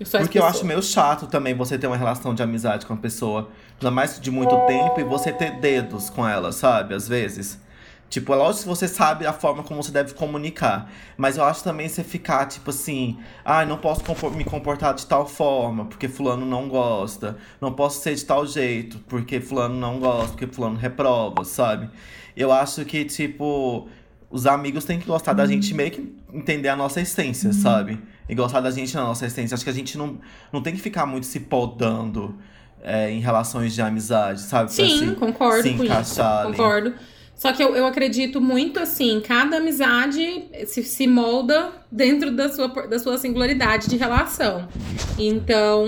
As 0.00 0.10
Porque 0.10 0.38
eu 0.38 0.46
acho 0.46 0.64
meio 0.64 0.82
chato 0.82 1.26
também 1.26 1.54
você 1.54 1.76
ter 1.76 1.88
uma 1.88 1.96
relação 1.96 2.32
de 2.32 2.42
amizade 2.42 2.86
com 2.86 2.94
a 2.94 2.96
pessoa, 2.96 3.50
ainda 3.80 3.90
mais 3.90 4.20
de 4.20 4.30
muito 4.30 4.56
tempo, 4.66 5.00
e 5.00 5.04
você 5.04 5.32
ter 5.32 5.58
dedos 5.58 6.08
com 6.08 6.26
ela, 6.26 6.52
sabe? 6.52 6.94
Às 6.94 7.08
vezes. 7.08 7.58
Tipo, 8.08 8.32
é 8.32 8.36
lógico 8.36 8.62
que 8.62 8.68
você 8.68 8.88
sabe 8.88 9.26
a 9.26 9.34
forma 9.34 9.62
como 9.62 9.82
você 9.82 9.92
deve 9.92 10.14
comunicar. 10.14 10.90
Mas 11.16 11.36
eu 11.36 11.44
acho 11.44 11.62
também 11.62 11.88
você 11.88 12.02
ficar, 12.02 12.46
tipo 12.46 12.70
assim, 12.70 13.18
ah, 13.44 13.66
não 13.66 13.76
posso 13.76 14.02
me 14.30 14.44
comportar 14.44 14.94
de 14.94 15.04
tal 15.04 15.26
forma, 15.26 15.84
porque 15.84 16.08
fulano 16.08 16.46
não 16.46 16.68
gosta. 16.68 17.36
Não 17.60 17.72
posso 17.72 18.00
ser 18.00 18.14
de 18.14 18.24
tal 18.24 18.46
jeito, 18.46 18.98
porque 19.08 19.40
fulano 19.40 19.74
não 19.74 19.98
gosta, 19.98 20.28
porque 20.28 20.46
fulano 20.46 20.76
reprova, 20.76 21.44
sabe? 21.44 21.90
Eu 22.34 22.50
acho 22.50 22.84
que, 22.84 23.04
tipo, 23.04 23.88
os 24.30 24.46
amigos 24.46 24.84
têm 24.84 24.98
que 24.98 25.06
gostar 25.06 25.32
da 25.32 25.46
gente 25.46 25.72
meio 25.74 25.90
que 25.90 26.12
entender 26.32 26.68
a 26.68 26.76
nossa 26.76 27.00
essência, 27.00 27.52
sabe? 27.52 27.98
E 28.28 28.34
gostar 28.34 28.60
da 28.60 28.70
gente 28.70 28.94
na 28.94 29.02
nossa 29.04 29.24
essência. 29.26 29.54
Acho 29.54 29.64
que 29.64 29.70
a 29.70 29.74
gente 29.74 29.96
não, 29.96 30.18
não 30.52 30.62
tem 30.62 30.74
que 30.74 30.80
ficar 30.80 31.06
muito 31.06 31.26
se 31.26 31.40
podando 31.40 32.34
é, 32.82 33.10
em 33.10 33.20
relações 33.20 33.74
de 33.74 33.80
amizade, 33.80 34.40
sabe? 34.42 34.66
Pra 34.74 34.84
Sim, 34.84 34.98
se- 35.10 35.14
concordo 35.14 35.62
se 35.62 35.70
com 35.70 35.74
isso. 35.76 35.84
encaixar 35.84 36.46
ali. 36.46 36.56
Concordo. 36.56 36.94
Só 37.34 37.52
que 37.52 37.62
eu, 37.62 37.76
eu 37.76 37.86
acredito 37.86 38.40
muito 38.40 38.80
assim, 38.80 39.22
cada 39.24 39.58
amizade 39.58 40.46
se, 40.66 40.82
se 40.82 41.06
molda 41.06 41.70
dentro 41.90 42.32
da 42.32 42.48
sua, 42.48 42.66
da 42.66 42.98
sua 42.98 43.16
singularidade 43.16 43.88
de 43.88 43.96
relação. 43.96 44.68
Então, 45.16 45.86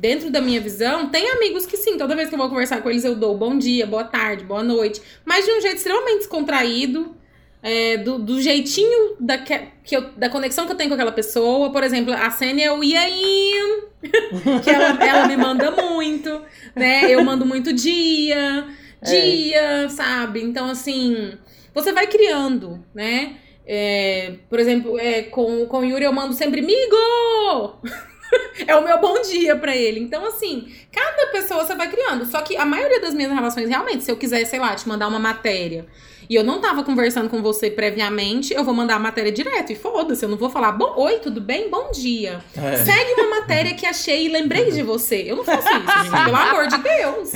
dentro 0.00 0.30
da 0.30 0.40
minha 0.40 0.60
visão, 0.62 1.08
tem 1.10 1.30
amigos 1.30 1.66
que 1.66 1.76
sim, 1.76 1.98
toda 1.98 2.16
vez 2.16 2.28
que 2.30 2.34
eu 2.34 2.38
vou 2.38 2.48
conversar 2.48 2.80
com 2.82 2.88
eles, 2.90 3.04
eu 3.04 3.14
dou 3.14 3.36
bom 3.36 3.56
dia, 3.58 3.86
boa 3.86 4.04
tarde, 4.04 4.44
boa 4.44 4.62
noite, 4.62 5.00
mas 5.26 5.44
de 5.44 5.50
um 5.52 5.60
jeito 5.60 5.76
extremamente 5.76 6.18
descontraído. 6.20 7.14
É, 7.62 7.96
do, 7.98 8.18
do 8.18 8.42
jeitinho 8.42 9.16
da, 9.20 9.38
que, 9.38 9.56
que 9.84 9.96
eu, 9.96 10.10
da 10.16 10.28
conexão 10.28 10.66
que 10.66 10.72
eu 10.72 10.76
tenho 10.76 10.90
com 10.90 10.94
aquela 10.94 11.12
pessoa. 11.12 11.70
Por 11.70 11.84
exemplo, 11.84 12.12
a 12.12 12.30
Sênia 12.30 12.66
é 12.66 12.72
o 12.72 12.82
e 12.82 12.96
aí? 12.96 13.82
que 14.64 14.70
ela, 14.70 15.04
ela 15.04 15.28
me 15.28 15.36
manda 15.36 15.70
muito, 15.70 16.42
né? 16.74 17.08
Eu 17.08 17.22
mando 17.24 17.46
muito 17.46 17.72
dia 17.72 18.66
dia, 19.02 19.84
é. 19.84 19.88
sabe? 19.88 20.42
Então, 20.42 20.70
assim, 20.70 21.32
você 21.74 21.92
vai 21.92 22.06
criando, 22.06 22.84
né? 22.94 23.36
É, 23.66 24.34
por 24.48 24.58
exemplo, 24.58 24.98
é, 24.98 25.22
com, 25.22 25.66
com 25.66 25.78
o 25.78 25.84
Yuri 25.84 26.04
eu 26.04 26.12
mando 26.12 26.32
sempre 26.32 26.62
migo! 26.62 27.80
é 28.66 28.74
o 28.76 28.84
meu 28.84 29.00
bom 29.00 29.20
dia 29.22 29.56
para 29.56 29.76
ele. 29.76 30.00
Então, 30.00 30.24
assim, 30.24 30.72
cada 30.90 31.26
pessoa 31.28 31.64
você 31.64 31.74
vai 31.74 31.90
criando. 31.90 32.24
Só 32.26 32.40
que 32.42 32.56
a 32.56 32.64
maioria 32.64 33.00
das 33.00 33.14
minhas 33.14 33.32
relações, 33.32 33.68
realmente, 33.68 34.04
se 34.04 34.10
eu 34.10 34.16
quiser, 34.16 34.44
sei 34.44 34.58
lá, 34.58 34.74
te 34.74 34.88
mandar 34.88 35.08
uma 35.08 35.18
matéria 35.18 35.86
e 36.32 36.34
eu 36.34 36.42
não 36.42 36.62
tava 36.62 36.82
conversando 36.82 37.28
com 37.28 37.42
você 37.42 37.70
previamente, 37.70 38.54
eu 38.54 38.64
vou 38.64 38.72
mandar 38.72 38.94
a 38.94 38.98
matéria 38.98 39.30
direto. 39.30 39.70
E 39.70 39.76
foda-se, 39.76 40.24
eu 40.24 40.30
não 40.30 40.38
vou 40.38 40.48
falar, 40.48 40.72
bom, 40.72 40.94
oi, 40.96 41.18
tudo 41.18 41.42
bem? 41.42 41.68
Bom 41.68 41.90
dia. 41.90 42.40
É. 42.56 42.76
Segue 42.78 43.20
uma 43.20 43.40
matéria 43.40 43.74
que 43.74 43.84
achei 43.84 44.24
e 44.24 44.28
lembrei 44.30 44.70
de 44.70 44.82
você. 44.82 45.16
Eu 45.26 45.36
não 45.36 45.44
faço 45.44 45.68
isso, 45.68 46.24
pelo 46.24 46.34
amor 46.34 46.68
de 46.68 46.78
Deus. 46.78 47.32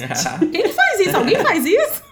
Quem 0.50 0.72
faz 0.72 1.00
isso? 1.00 1.14
Alguém 1.14 1.36
faz 1.36 1.66
isso? 1.66 2.02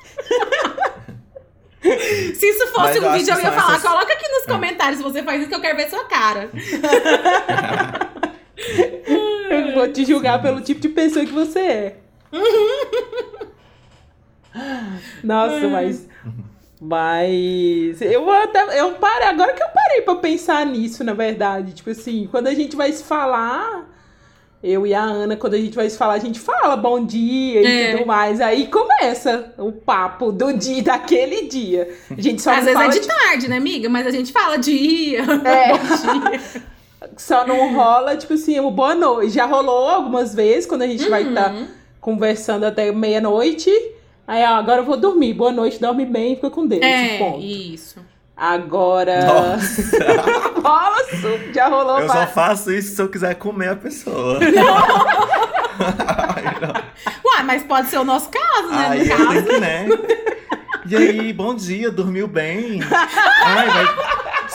Se 2.35 2.47
isso 2.47 2.67
fosse 2.67 3.01
um 3.01 3.13
vídeo, 3.13 3.33
eu 3.33 3.41
ia 3.41 3.53
falar, 3.53 3.77
essas... 3.77 3.89
coloca 3.89 4.13
aqui 4.13 4.29
nos 4.29 4.45
comentários 4.45 4.99
se 4.99 5.03
você 5.03 5.23
faz 5.23 5.41
isso 5.41 5.49
que 5.49 5.55
eu 5.55 5.61
quero 5.61 5.77
ver 5.79 5.89
sua 5.89 6.05
cara. 6.05 6.51
eu 9.51 9.73
vou 9.73 9.91
te 9.91 10.05
julgar 10.05 10.43
pelo 10.43 10.61
tipo 10.61 10.83
de 10.83 10.91
pessoa 10.91 11.25
que 11.25 11.33
você 11.33 11.59
é. 11.61 11.97
Nossa, 15.23 15.69
mas 15.69 16.09
mas 16.87 18.03
eu 18.03 18.31
até. 18.31 18.79
Eu 18.79 18.93
parei, 18.93 19.29
agora 19.29 19.55
que 19.55 19.63
eu 19.63 19.69
parei 19.69 20.03
pra 20.03 20.17
pensar 20.17 20.67
nisso, 20.67 21.03
na 21.03 21.15
verdade. 21.15 21.73
Tipo 21.73 21.89
assim, 21.89 22.29
quando 22.31 22.49
a 22.49 22.55
gente 22.55 22.77
vai 22.77 22.93
se 22.93 23.03
falar. 23.03 23.91
Eu 24.63 24.87
e 24.87 24.95
a 24.95 25.03
Ana, 25.03 25.37
quando 25.37 25.53
a 25.53 25.59
gente 25.59 25.75
vai 25.75 25.91
se 25.91 25.99
falar, 25.99 26.15
a 26.15 26.19
gente 26.19 26.41
fala 26.41 26.75
bom 26.75 27.05
dia 27.05 27.61
e 27.61 27.67
é. 27.67 27.93
tudo 27.93 28.07
mais. 28.07 28.41
Aí 28.41 28.67
começa 28.67 29.53
o 29.59 29.71
papo 29.71 30.33
do 30.33 30.55
dia, 30.55 30.83
daquele 30.83 31.47
dia. 31.49 31.95
A 32.11 32.19
gente 32.19 32.41
só 32.41 32.51
Às 32.51 32.65
vezes 32.65 32.81
é 32.81 32.89
de, 32.89 33.01
de 33.01 33.07
tarde, 33.07 33.49
né, 33.49 33.59
amiga? 33.59 33.91
Mas 33.91 34.07
a 34.07 34.11
gente 34.11 34.33
fala 34.33 34.57
dia. 34.57 35.23
É. 35.45 35.73
dia. 36.31 36.63
Só 37.19 37.47
não 37.47 37.75
rola, 37.75 38.17
tipo 38.17 38.33
assim, 38.33 38.59
o 38.59 38.71
boa 38.71 38.95
noite. 38.95 39.35
Já 39.35 39.45
rolou 39.45 39.87
algumas 39.87 40.35
vezes 40.35 40.65
quando 40.65 40.81
a 40.81 40.87
gente 40.87 41.05
uhum. 41.05 41.11
vai 41.11 41.29
estar 41.29 41.51
tá 41.51 41.67
conversando 42.01 42.65
até 42.65 42.91
meia-noite. 42.91 43.71
Aí, 44.27 44.43
ó, 44.43 44.55
agora 44.57 44.81
eu 44.81 44.85
vou 44.85 44.97
dormir. 44.97 45.35
Boa 45.35 45.53
noite, 45.53 45.79
dorme 45.81 46.05
bem, 46.07 46.35
fica 46.37 46.51
com 46.51 46.67
Deus. 46.67 46.83
É, 46.83 47.19
ponto. 47.19 47.41
isso. 47.41 47.99
Agora. 48.37 49.57
Rola, 50.63 50.97
já 51.55 51.69
rolou. 51.69 52.01
Eu 52.01 52.09
só 52.09 52.27
faço 52.27 52.73
isso 52.73 52.97
se 52.97 53.03
eu 53.03 53.09
quiser 53.09 53.35
comer 53.37 53.69
a 53.71 53.77
pessoa. 53.77 54.41
Ai, 54.41 54.53
Uai, 57.25 57.43
mas 57.45 57.63
pode 57.63 57.89
ser 57.89 57.99
o 57.99 58.05
nosso 58.05 58.29
caso, 58.31 58.69
né? 58.71 58.89
Aí 58.91 59.09
no 59.09 59.17
caso. 59.17 59.45
Que, 59.45 59.61
né? 59.61 59.87
E 60.87 60.97
aí, 60.97 61.33
bom 61.33 61.55
dia, 61.55 61.91
dormiu 61.91 62.27
bem? 62.27 62.81
Ai, 63.45 63.69
vai. 63.69 63.87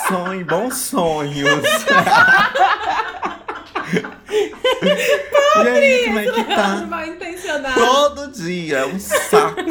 Sonhe, 0.07 0.43
bons 0.43 0.75
sonhos. 0.75 1.49
e 4.31 5.67
aí, 5.67 6.05
como 6.05 6.19
é 6.19 6.31
que 6.31 6.43
tá? 6.43 6.85
Mal 6.87 7.05
intencionado. 7.07 7.79
Todo 7.79 8.31
dia, 8.31 8.77
é 8.77 8.85
um 8.85 8.99
saco. 8.99 9.61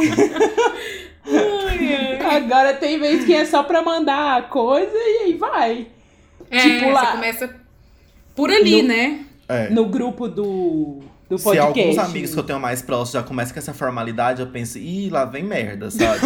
Agora 2.31 2.75
tem 2.75 2.99
vez 2.99 3.25
que 3.25 3.35
é 3.35 3.45
só 3.45 3.63
pra 3.63 3.83
mandar 3.83 4.39
a 4.39 4.43
coisa 4.43 4.93
e 4.95 5.23
aí 5.25 5.35
vai. 5.35 5.87
É, 6.51 6.61
tipo 6.61 6.91
lá. 6.91 7.13
começa 7.13 7.55
por 8.35 8.51
ali, 8.51 8.83
no, 8.83 8.89
né? 8.89 9.25
É. 9.49 9.69
No 9.71 9.87
grupo 9.87 10.29
do 10.29 11.03
do 11.29 11.39
podcast. 11.39 11.75
Se 11.75 11.81
alguns 11.81 11.99
amigos 11.99 12.33
que 12.33 12.39
eu 12.39 12.43
tenho 12.43 12.59
mais 12.59 12.81
próximos 12.81 13.11
já 13.13 13.23
começam 13.23 13.53
com 13.53 13.59
essa 13.59 13.75
formalidade, 13.75 14.41
eu 14.41 14.47
penso, 14.47 14.79
ih, 14.79 15.11
lá 15.11 15.27
vem 15.27 15.45
merda, 15.45 15.91
sabe? 15.91 16.21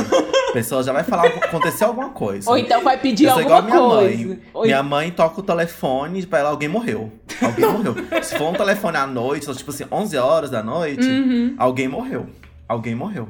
a 0.49 0.53
pessoa 0.53 0.83
já 0.83 0.93
vai 0.93 1.03
falar, 1.03 1.27
aconteceu 1.27 1.89
alguma 1.89 2.11
coisa. 2.11 2.49
Ou 2.49 2.57
então 2.57 2.83
vai 2.83 2.99
pedir 2.99 3.25
eu 3.25 3.33
alguma 3.33 3.63
minha 3.63 3.79
coisa. 3.79 4.29
Mãe. 4.29 4.41
Minha 4.63 4.83
mãe 4.83 5.11
toca 5.11 5.41
o 5.41 5.43
telefone 5.43 6.25
pra 6.25 6.39
ela, 6.39 6.51
alguém 6.51 6.69
morreu. 6.69 7.11
Alguém 7.45 7.67
morreu. 7.67 7.95
Se 8.23 8.37
for 8.37 8.51
um 8.51 8.53
telefone 8.55 8.97
à 8.97 9.07
noite, 9.07 9.55
tipo 9.55 9.71
assim, 9.71 9.85
11 9.91 10.17
horas 10.17 10.51
da 10.51 10.63
noite, 10.63 11.07
uhum. 11.07 11.55
alguém 11.59 11.89
morreu. 11.89 12.27
Alguém 12.69 12.95
morreu. 12.95 13.29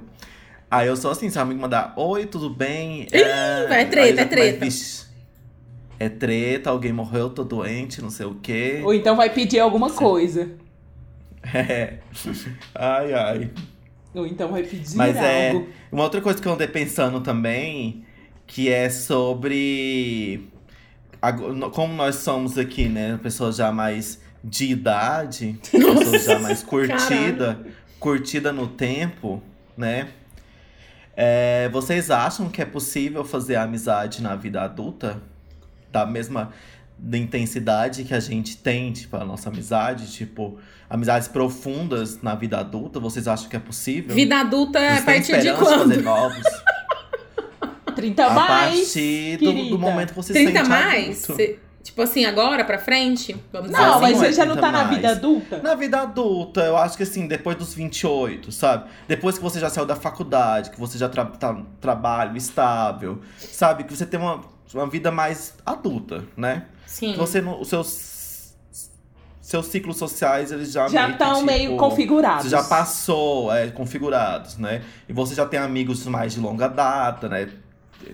Aí 0.71 0.89
eu 0.89 0.97
sou 0.97 1.11
assim, 1.11 1.29
se 1.29 1.39
o 1.39 1.41
amigo 1.41 1.61
mandar, 1.61 1.93
oi, 1.97 2.25
tudo 2.25 2.49
bem? 2.49 3.03
Ih, 3.13 3.17
é, 3.17 3.83
é 3.83 3.85
treta, 3.85 4.21
é 4.23 4.25
treta. 4.25 4.67
é 5.99 6.09
treta, 6.09 6.71
alguém 6.71 6.93
morreu, 6.93 7.29
tô 7.29 7.45
doente, 7.45 8.01
não 8.01 8.09
sei 8.09 8.25
o 8.25 8.37
quê. 8.37 8.81
Ou 8.83 8.95
então 8.95 9.15
vai 9.15 9.29
pedir 9.29 9.59
alguma 9.59 9.91
coisa. 9.91 10.51
É. 11.55 11.99
Ai, 12.73 13.13
ai. 13.13 13.51
Ou 14.15 14.25
então 14.25 14.49
vai 14.49 14.63
pedir 14.63 14.97
Mas 14.97 15.17
é 15.17 15.51
algo. 15.51 15.67
é 15.67 15.95
uma 15.95 16.05
outra 16.05 16.21
coisa 16.21 16.41
que 16.41 16.47
eu 16.47 16.53
andei 16.53 16.69
pensando 16.69 17.21
também, 17.21 18.05
que 18.47 18.69
é 18.69 18.89
sobre 18.89 20.49
como 21.73 21.95
nós 21.95 22.17
somos 22.17 22.59
aqui, 22.59 22.89
né, 22.89 23.19
pessoas 23.23 23.57
já 23.57 23.71
mais 23.71 24.21
de 24.43 24.67
idade, 24.67 25.59
pessoas 25.71 26.25
já 26.25 26.39
mais 26.39 26.63
curtida, 26.63 27.61
curtida 28.01 28.53
no 28.53 28.67
tempo, 28.67 29.43
né? 29.77 30.09
É, 31.15 31.69
vocês 31.71 32.11
acham 32.11 32.49
que 32.49 32.61
é 32.61 32.65
possível 32.65 33.25
fazer 33.25 33.57
amizade 33.57 34.23
na 34.23 34.35
vida 34.35 34.63
adulta? 34.63 35.21
Da 35.93 36.07
mesma 36.07 36.51
da 36.99 37.19
intensidade 37.19 38.05
que 38.05 38.15
a 38.15 38.21
gente 38.21 38.57
tem, 38.57 38.93
tipo, 38.93 39.17
a 39.17 39.25
nossa 39.25 39.49
amizade, 39.49 40.13
tipo, 40.13 40.59
amizades 40.89 41.27
profundas 41.27 42.23
na 42.23 42.35
vida 42.35 42.59
adulta, 42.59 43.01
vocês 43.01 43.27
acham 43.27 43.49
que 43.49 43.57
é 43.57 43.59
possível? 43.59 44.15
Vida 44.15 44.39
adulta 44.39 44.79
é 44.79 44.99
a 44.99 45.03
partir 45.03 45.41
de 45.41 45.53
quando? 45.55 45.91
Fazer 45.91 46.03
novos? 46.03 46.45
30 47.93 48.25
a 48.25 48.31
mais. 48.31 48.49
A 48.49 48.77
partir 48.77 49.37
do, 49.39 49.71
do, 49.71 49.79
momento 49.79 50.11
que 50.11 50.17
você 50.17 50.33
30 50.33 50.59
sente 50.59 50.69
mais? 50.69 51.19
Cê, 51.19 51.59
tipo 51.83 52.03
assim, 52.03 52.25
agora 52.25 52.65
pra 52.65 52.79
frente? 52.79 53.37
Vamos 53.53 53.71
não, 53.71 53.95
assim, 53.95 54.01
mas 54.01 54.19
você 54.19 54.33
já 54.33 54.45
não 54.45 54.57
tá 54.57 54.73
mais. 54.73 54.85
na 54.85 54.95
vida 54.95 55.11
adulta? 55.11 55.59
Na 55.63 55.75
vida 55.75 56.01
adulta, 56.01 56.61
eu 56.63 56.77
acho 56.77 56.97
que 56.97 57.03
assim, 57.03 57.27
depois 57.27 57.57
dos 57.57 57.75
28, 57.75 58.51
sabe? 58.53 58.91
Depois 59.07 59.37
que 59.37 59.45
você 59.45 59.61
já 59.61 59.71
saiu 59.71 59.87
da 59.87 59.97
faculdade, 59.97 60.71
que 60.71 60.79
você 60.79 60.99
já 60.99 61.09
tra 61.09 61.25
tá 61.25 61.57
trabalho 61.81 62.37
estável, 62.37 63.21
sabe? 63.37 63.85
Que 63.85 63.97
você 63.97 64.07
tem 64.07 64.19
uma, 64.19 64.41
uma 64.75 64.87
vida 64.87 65.11
mais 65.11 65.55
adulta, 65.65 66.25
né? 66.37 66.65
Sim. 66.87 67.17
Você, 67.17 67.41
os 67.41 67.69
seus 67.69 68.13
seus 69.53 69.67
ciclos 69.67 69.99
sociais 69.99 70.51
eles 70.51 70.73
já 70.73 70.89
já 70.89 71.11
estão 71.11 71.35
tipo, 71.35 71.47
meio 71.47 71.77
configurados. 71.77 72.49
já 72.49 72.63
passou, 72.63 73.53
é, 73.53 73.69
configurados, 73.71 74.57
né? 74.57 74.83
E 75.07 75.13
você 75.13 75.35
já 75.35 75.45
tem 75.45 75.61
amigos 75.61 76.07
mais 76.07 76.33
de 76.33 76.41
longa 76.41 76.69
data, 76.69 77.29
né? 77.29 77.51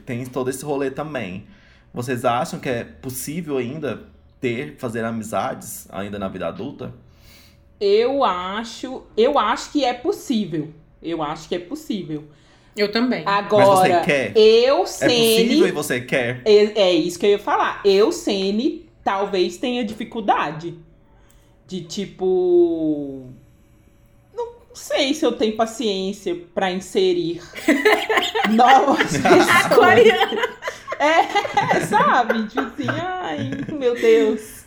Tem 0.04 0.24
todo 0.26 0.50
esse 0.50 0.64
rolê 0.64 0.90
também. 0.90 1.46
Vocês 1.92 2.24
acham 2.24 2.60
que 2.60 2.68
é 2.68 2.84
possível 2.84 3.56
ainda 3.56 4.04
ter, 4.40 4.76
fazer 4.76 5.04
amizades 5.04 5.88
ainda 5.90 6.18
na 6.18 6.28
vida 6.28 6.46
adulta? 6.46 6.92
Eu 7.80 8.24
acho, 8.24 9.02
eu 9.16 9.38
acho 9.38 9.72
que 9.72 9.84
é 9.84 9.94
possível. 9.94 10.72
Eu 11.02 11.22
acho 11.22 11.48
que 11.48 11.54
é 11.54 11.58
possível. 11.58 12.24
Eu 12.76 12.90
também. 12.92 13.24
Agora, 13.26 13.66
Mas 13.66 13.78
você 13.78 14.00
quer? 14.04 14.32
eu, 14.36 14.86
Sene... 14.86 15.12
É 15.12 15.16
possível 15.16 15.68
e 15.68 15.72
você 15.72 16.00
quer? 16.00 16.42
É, 16.44 16.80
é 16.80 16.92
isso 16.92 17.18
que 17.18 17.26
eu 17.26 17.30
ia 17.30 17.38
falar. 17.38 17.80
Eu, 17.84 18.12
Sene, 18.12 18.88
talvez 19.02 19.56
tenha 19.56 19.84
dificuldade 19.84 20.78
de 21.66 21.82
tipo. 21.82 23.30
Sei 24.78 25.12
se 25.12 25.26
eu 25.26 25.32
tenho 25.32 25.56
paciência 25.56 26.36
para 26.54 26.70
inserir 26.70 27.42
novas 28.50 29.10
pessoas. 29.18 29.64
Aquariana. 29.66 30.48
É, 31.00 31.80
sabe? 31.80 32.46
Tipo 32.46 32.60
assim, 32.60 32.86
ai, 32.88 33.50
meu 33.72 33.94
Deus. 33.94 34.57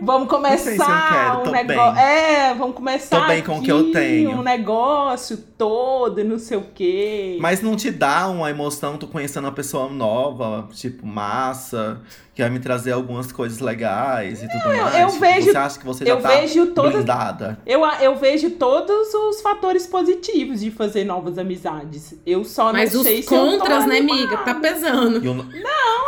Vamos 0.00 0.28
Não 0.30 0.40
sei 0.58 0.58
se 0.58 0.70
eu 0.72 0.76
começar 0.84 1.36
quero, 1.38 1.48
um 1.48 1.52
negócio. 1.52 1.98
É, 2.00 2.54
vamos 2.54 2.76
começar. 2.76 3.20
Tô 3.20 3.26
bem 3.26 3.42
com 3.42 3.58
o 3.58 3.62
que 3.62 3.70
eu 3.72 3.90
tenho. 3.90 4.30
Um 4.32 4.42
negócio 4.42 5.38
todo 5.56 6.22
não 6.24 6.38
sei 6.38 6.58
o 6.58 6.66
quê. 6.74 7.38
Mas 7.40 7.62
não 7.62 7.74
te 7.74 7.90
dá 7.90 8.28
uma 8.28 8.50
emoção, 8.50 8.98
tô 8.98 9.06
conhecendo 9.06 9.44
uma 9.46 9.52
pessoa 9.52 9.88
nova, 9.88 10.68
tipo, 10.72 11.06
massa, 11.06 12.00
que 12.34 12.42
vai 12.42 12.50
me 12.50 12.58
trazer 12.58 12.92
algumas 12.92 13.32
coisas 13.32 13.60
legais 13.60 14.42
e 14.42 14.48
tudo 14.48 14.66
mais. 14.76 14.94
eu 14.98 15.06
Tipo, 15.08 15.20
vejo- 15.20 15.50
Você 15.52 15.56
acha 15.56 15.78
que 15.78 15.86
você 15.86 16.04
já 16.04 16.10
eu 16.12 16.20
tá 16.20 16.28
vejo 16.28 16.66
todas- 16.66 16.92
blindada? 16.92 17.58
Eu, 17.64 17.84
eu 17.86 18.16
vejo 18.16 18.50
todos 18.50 19.14
os 19.14 19.40
fatores 19.40 19.86
positivos 19.86 20.60
de 20.60 20.70
fazer 20.70 21.04
novas 21.04 21.38
amizades. 21.38 22.14
Eu 22.26 22.44
só 22.44 22.72
Mas 22.72 22.92
não 22.92 23.00
os 23.00 23.06
sei 23.06 23.22
se 23.22 23.32
eu 23.34 23.40
tô 23.52 23.58
contras, 23.58 23.86
né, 23.86 23.98
amiga? 23.98 24.36
Tá 24.38 24.54
pesando. 24.54 25.24
E 25.24 25.28
o- 25.28 25.46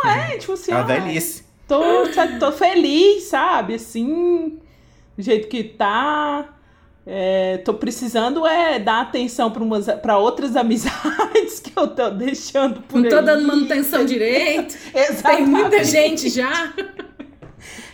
É, 0.07 0.37
tipo 0.37 0.53
assim, 0.53 0.71
a 0.71 0.79
ah, 0.81 0.83
velhice. 0.83 1.46
Tô, 1.67 1.81
tô 2.39 2.51
feliz, 2.51 3.23
sabe? 3.23 3.75
Assim, 3.75 4.59
do 5.17 5.21
jeito 5.21 5.47
que 5.47 5.63
tá. 5.63 6.53
É, 7.09 7.59
tô 7.59 7.73
precisando 7.73 8.45
é 8.45 8.79
dar 8.79 8.99
atenção 8.99 9.49
para 9.49 10.17
outras 10.17 10.55
amizades 10.57 11.59
que 11.61 11.71
eu 11.73 11.87
tô 11.87 12.09
deixando 12.09 12.81
por 12.81 12.99
Não 12.99 13.09
tô 13.09 13.15
aí. 13.19 13.23
dando 13.25 13.47
manutenção 13.47 14.03
direito. 14.05 14.75
Tem 14.91 15.01
Exatamente. 15.03 15.47
muita 15.49 15.83
gente 15.85 16.29
já. 16.29 16.73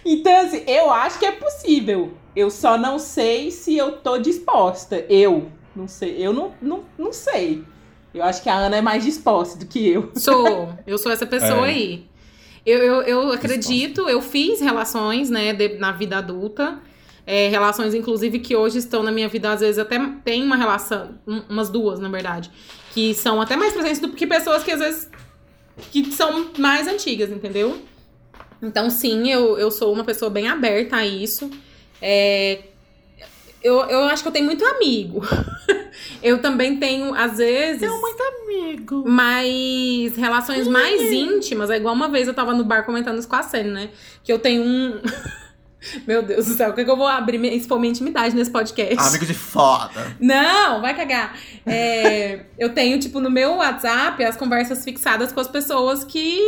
Então, 0.04 0.36
assim, 0.46 0.64
eu 0.68 0.92
acho 0.92 1.20
que 1.20 1.26
é 1.26 1.32
possível. 1.32 2.14
Eu 2.36 2.50
só 2.50 2.76
não 2.78 2.98
sei 2.98 3.52
se 3.52 3.78
eu 3.78 3.92
tô 3.98 4.18
disposta. 4.18 5.06
Eu 5.08 5.48
não 5.76 5.88
sei. 5.88 6.16
Eu 6.18 6.34
não, 6.34 6.52
não, 6.60 6.84
não 6.98 7.14
sei. 7.14 7.64
Eu 8.14 8.24
acho 8.24 8.42
que 8.42 8.50
a 8.50 8.56
Ana 8.56 8.78
é 8.78 8.82
mais 8.82 9.04
disposta 9.04 9.58
do 9.60 9.66
que 9.68 9.88
eu. 9.90 10.12
Sou. 10.16 10.70
Eu 10.88 10.98
sou 10.98 11.12
essa 11.12 11.26
pessoa 11.26 11.68
É. 11.68 11.72
aí. 11.72 12.06
Eu, 12.66 12.80
eu, 12.80 13.02
eu 13.02 13.32
acredito, 13.32 14.08
eu 14.10 14.22
fiz 14.22 14.62
relações, 14.62 15.30
né, 15.30 15.54
de- 15.54 15.78
na 15.78 15.92
vida 15.92 16.18
adulta. 16.18 16.80
É, 17.26 17.48
relações, 17.48 17.94
inclusive, 17.94 18.40
que 18.40 18.56
hoje 18.56 18.80
estão 18.80 19.02
na 19.04 19.12
minha 19.12 19.28
vida, 19.30 19.52
às 19.52 19.62
vezes 19.62 19.80
até 19.80 19.98
tem 20.26 20.44
uma 20.44 20.56
relação, 20.58 21.18
um- 21.28 21.42
umas 21.50 21.70
duas, 21.70 22.00
na 22.00 22.10
verdade, 22.10 22.52
que 22.94 23.14
são 23.14 23.42
até 23.42 23.56
mais 23.56 23.74
presentes 23.74 24.00
do 24.00 24.10
que 24.10 24.28
pessoas 24.28 24.62
que 24.64 24.72
às 24.72 24.80
vezes 24.80 25.10
que 25.92 26.12
são 26.12 26.52
mais 26.58 26.88
antigas, 26.88 27.30
entendeu? 27.32 27.82
Então, 28.62 28.90
sim, 28.90 29.30
eu, 29.32 29.58
eu 29.58 29.72
sou 29.72 29.92
uma 29.92 30.04
pessoa 30.04 30.30
bem 30.30 30.48
aberta 30.48 30.98
a 30.98 31.06
isso. 31.06 31.50
É, 32.02 32.60
eu, 33.62 33.76
eu 33.90 34.00
acho 34.06 34.22
que 34.24 34.28
eu 34.30 34.34
tenho 34.34 34.46
muito 34.46 34.64
amigo. 34.66 35.22
eu 36.24 36.42
também 36.42 36.78
tenho, 36.78 37.14
às 37.14 37.38
vezes. 37.38 37.82
amigo. 38.48 39.04
Mas 39.06 40.16
relações 40.16 40.68
mais 40.68 41.02
íntimas, 41.12 41.70
é 41.70 41.78
igual 41.78 41.94
uma 41.94 42.08
vez 42.08 42.28
eu 42.28 42.34
tava 42.34 42.54
no 42.54 42.64
bar 42.64 42.86
comentando 42.86 43.20
isso 43.20 43.28
com 43.28 43.36
a 43.36 43.44
Sene, 43.44 43.70
né? 43.70 43.90
Que 44.24 44.32
eu 44.32 44.40
tenho 44.40 44.64
um. 44.64 45.02
Meu 46.08 46.22
Deus 46.24 46.46
do 46.46 46.54
céu, 46.56 46.70
o 46.72 46.74
que, 46.74 46.84
que 46.84 46.90
eu 46.90 46.98
vou 46.98 47.08
abrir 47.08 47.38
minha, 47.38 47.54
expor 47.54 47.80
minha 47.80 47.92
intimidade 47.92 48.36
nesse 48.36 48.52
podcast? 48.52 48.98
Amigo 48.98 49.26
de 49.26 49.34
foda. 49.34 50.16
Não, 50.20 50.82
vai 50.82 50.96
cagar. 50.96 51.38
É, 51.66 52.42
eu 52.58 52.74
tenho, 52.74 53.00
tipo, 53.00 53.20
no 53.20 53.30
meu 53.30 53.56
WhatsApp 53.56 54.24
as 54.24 54.36
conversas 54.36 54.84
fixadas 54.84 55.32
com 55.32 55.40
as 55.40 55.48
pessoas 55.48 56.04
que, 56.04 56.40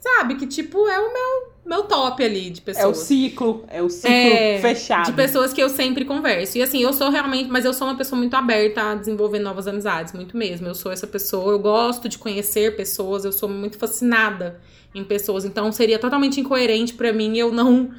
sabe, 0.00 0.34
que, 0.36 0.46
tipo, 0.46 0.86
é 0.88 0.98
o 0.98 1.12
meu, 1.12 1.52
meu 1.66 1.82
top 1.84 2.22
ali 2.22 2.50
de 2.50 2.60
pessoas. 2.60 2.84
É 2.84 2.88
o 2.88 2.94
ciclo. 2.94 3.64
É 3.68 3.82
o 3.82 3.88
ciclo 3.88 4.10
É, 4.10 4.58
fechado. 4.60 5.06
De 5.06 5.12
pessoas 5.12 5.52
que 5.52 5.62
eu 5.62 5.68
sempre 5.68 6.04
converso. 6.04 6.58
E 6.58 6.62
assim, 6.62 6.82
eu 6.82 6.92
sou 6.92 7.10
realmente, 7.10 7.50
mas 7.50 7.64
eu 7.64 7.72
sou 7.72 7.86
uma 7.88 7.96
pessoa 7.96 8.18
muito 8.18 8.34
aberta 8.34 8.90
a 8.90 8.94
desenvolver 8.94 9.38
novas 9.38 9.66
amizades, 9.66 10.12
muito 10.12 10.36
mesmo. 10.36 10.66
Eu 10.66 10.74
sou 10.74 10.92
essa 10.92 11.06
pessoa, 11.06 11.52
eu 11.52 11.58
gosto 11.58 12.08
de 12.08 12.18
conhecer 12.18 12.76
pessoas, 12.76 13.24
eu 13.24 13.32
sou 13.32 13.48
muito 13.48 13.78
fascinada 13.78 14.60
em 14.94 15.02
pessoas. 15.02 15.44
Então 15.44 15.70
seria 15.72 15.98
totalmente 15.98 16.40
incoerente 16.40 16.94
pra 16.94 17.12
mim 17.12 17.36
eu 17.36 17.50
não 17.52 17.90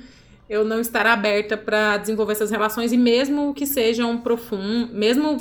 eu 0.49 0.63
não 0.63 0.79
estar 0.79 1.05
aberta 1.05 1.57
pra 1.57 1.97
desenvolver 1.97 2.33
essas 2.33 2.51
relações 2.51 2.91
e 2.93 2.97
mesmo 2.97 3.53
que 3.53 3.65
sejam 3.65 4.17
profundas, 4.17 4.91
mesmo 4.91 5.37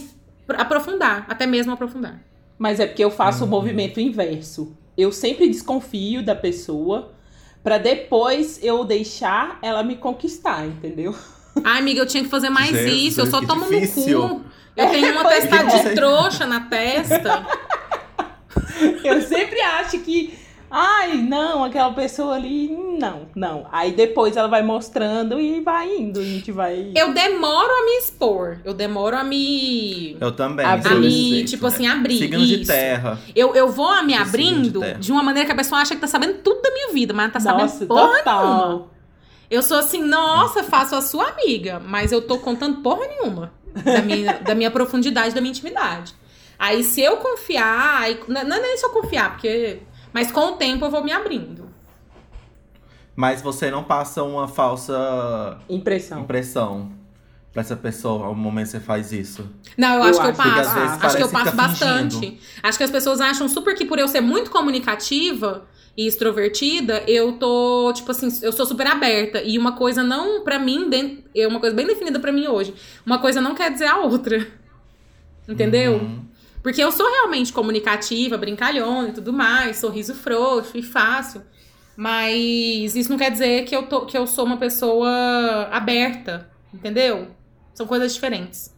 aprofundar, 0.49 1.27
até 1.29 1.47
mesmo 1.47 1.73
aprofundar. 1.73 2.21
Mas 2.59 2.81
é 2.81 2.87
porque 2.87 3.05
eu 3.05 3.11
faço 3.11 3.41
Uhum. 3.43 3.49
o 3.49 3.51
movimento 3.51 4.01
inverso. 4.01 4.77
Eu 4.97 5.11
sempre 5.13 5.49
desconfio 5.49 6.23
da 6.23 6.35
pessoa 6.35 7.13
pra 7.63 7.79
depois 7.79 8.61
eu 8.63 8.85
deixar 8.85 9.59
ela 9.63 9.83
me 9.83 9.97
conquistar, 9.97 10.67
entendeu? 10.67 11.15
Ai, 11.65 11.81
amiga, 11.81 12.01
eu 12.01 12.07
tinha 12.07 12.23
que 12.23 12.29
fazer 12.31 12.49
mais 12.51 12.71
Jesus, 12.71 12.93
isso, 13.03 13.21
eu 13.21 13.27
só 13.27 13.41
tomo 13.41 13.65
difícil. 13.69 14.19
no 14.21 14.29
cu. 14.41 14.45
Eu 14.77 14.91
tenho 14.91 15.13
uma 15.13 15.25
testada 15.29 15.73
é. 15.73 15.83
de 15.89 15.95
trouxa 15.95 16.47
na 16.47 16.61
testa. 16.61 17.47
Eu 19.05 19.21
sempre 19.23 19.61
acho 19.61 19.99
que, 20.01 20.35
ai, 20.77 21.17
não, 21.19 21.63
aquela 21.63 21.93
pessoa 21.93 22.35
ali, 22.35 22.69
não, 22.99 23.29
não. 23.35 23.67
Aí 23.71 23.93
depois 23.93 24.37
ela 24.37 24.49
vai 24.49 24.63
mostrando 24.63 25.39
e 25.39 25.61
vai 25.61 25.89
indo, 25.97 26.19
a 26.19 26.25
gente 26.25 26.51
vai. 26.51 26.91
Eu 26.97 27.15
demoro 27.15 27.71
a 27.71 27.85
me 27.85 27.99
expor. 27.99 28.59
Eu 28.65 28.75
demoro 28.75 29.17
a 29.17 29.23
me. 29.23 30.17
Eu 30.21 30.33
também. 30.33 30.67
A 30.67 30.83
sou 30.83 30.93
A 30.93 30.95
me, 30.97 31.11
jeito, 31.11 31.51
tipo 31.51 31.63
né? 31.63 31.69
assim, 31.69 31.87
abrir. 31.87 32.19
Signo 32.19 32.45
de 32.45 32.63
isso. 32.63 32.73
terra. 32.73 33.19
Eu, 33.37 33.55
eu 33.55 33.71
vou 33.71 34.03
me 34.03 34.13
Esse 34.13 34.23
abrindo 34.23 34.81
de 34.81 34.95
de 34.95 35.13
uma 35.13 35.23
maneira 35.23 35.47
que 35.47 35.53
a 35.53 35.57
pessoa 35.57 35.81
acha 35.81 35.95
que 35.95 36.01
tá 36.01 36.07
sabendo 36.09 36.39
tudo 36.43 36.61
da 36.61 36.71
minha 36.73 36.93
vida, 36.93 37.15
mas 37.15 37.27
não 37.27 37.33
tá 37.33 37.41
sabendo 37.41 37.63
Nossa, 37.63 37.87
porra 37.87 38.19
total. 38.19 38.47
nenhuma. 38.67 38.87
Eu 39.51 39.63
sou 39.63 39.79
assim, 39.79 40.03
nossa, 40.03 40.65
faço 40.65 40.97
a 40.97 41.01
sua 41.03 41.29
amiga, 41.29 41.81
mas 41.87 42.11
eu 42.11 42.21
tô 42.23 42.39
contando 42.39 42.83
porra 42.83 43.07
nenhuma 43.07 43.53
da 43.75 44.03
minha, 44.03 44.33
da 44.43 44.55
minha 44.55 44.71
profundidade, 44.71 45.35
da 45.35 45.41
minha 45.41 45.51
intimidade. 45.51 46.15
Aí 46.59 46.83
se 46.83 47.01
eu 47.01 47.19
confiar, 47.19 48.03
aí, 48.03 48.19
não 48.27 48.43
não 48.45 48.57
é 48.57 48.61
nem 48.61 48.77
se 48.77 48.85
eu 48.85 48.91
confiar, 48.91 49.31
porque. 49.33 49.81
Mas 50.15 50.33
com 50.33 50.53
o 50.53 50.53
tempo 50.53 50.85
eu 50.87 50.91
vou 50.91 51.05
me 51.05 51.13
abrindo. 51.13 51.69
Mas 53.17 53.43
você 53.43 53.71
não 53.71 53.85
passa 53.85 54.23
uma 54.23 54.49
falsa 54.49 55.59
Impressão. 55.69 56.23
impressão 56.23 56.93
pra 57.53 57.61
essa 57.63 57.77
pessoa 57.77 58.27
ao 58.27 58.35
momento 58.35 58.67
que 58.67 58.71
você 58.73 58.81
faz 58.81 59.13
isso. 59.13 59.49
Não, 59.77 59.95
eu, 59.97 59.97
Eu 59.97 60.03
acho 60.05 60.21
que 60.21 60.27
eu 60.27 60.31
acho 60.31 60.43
que 60.43 60.49
passo. 60.49 60.61
às 60.71 60.75
vezes 60.75 61.05
acho 61.05 61.17
que 61.17 61.23
eu 61.23 61.29
passo 61.29 61.45
tá 61.45 61.53
bastante. 61.53 62.15
fingindo. 62.17 62.39
Acho 62.63 62.79
que 62.79 62.85
as 62.85 62.91
pessoas 62.91 63.21
acham 63.21 63.49
super 63.49 63.75
que 63.77 63.85
por 63.85 63.99
eu 63.99 64.09
ser 64.09 64.21
muito 64.21 64.51
comunicativa 64.51 65.65
e 65.97 66.07
extrovertida, 66.09 67.05
eu 67.07 67.35
tô, 67.35 67.93
tipo 67.95 68.11
assim, 68.11 68.29
eu 68.43 68.51
sou 68.53 68.67
super 68.67 68.87
aberta. 68.89 69.41
E 69.43 69.57
uma 69.57 69.73
coisa 69.77 70.03
não, 70.03 70.43
pra 70.43 70.59
mim, 70.59 70.89
bem- 70.91 71.25
é 71.37 71.47
uma 71.47 71.61
coisa 71.61 71.77
bem 71.77 71.87
definida 71.87 72.19
pra 72.19 72.33
mim 72.33 72.49
hoje. 72.49 72.75
Uma 73.07 73.19
coisa 73.21 73.41
não 73.41 73.55
quer 73.55 73.71
dizer 73.73 73.87
a 73.87 73.99
outra. 73.99 74.45
Entendeu? 75.49 75.93
Uhum. 75.95 76.24
Porque 76.65 76.83
eu 76.83 76.91
sou 76.91 77.07
realmente 77.09 77.53
comunicativa, 77.53 78.37
brincalhona 78.39 79.11
e 79.11 79.13
tudo 79.13 79.33
mais, 79.33 79.77
sorriso 79.77 80.15
frouxo 80.15 80.77
e 80.77 80.83
fácil. 80.83 81.43
Mas 81.97 82.97
isso 82.97 83.11
não 83.11 83.19
quer 83.19 83.31
dizer 83.31 83.65
que 83.67 83.77
eu, 83.77 83.87
tô, 83.87 84.07
que 84.07 84.17
eu 84.19 84.27
sou 84.27 84.45
uma 84.47 84.57
pessoa 84.57 85.69
aberta, 85.71 86.49
entendeu? 86.73 87.29
São 87.75 87.87
coisas 87.87 88.15
diferentes. 88.15 88.75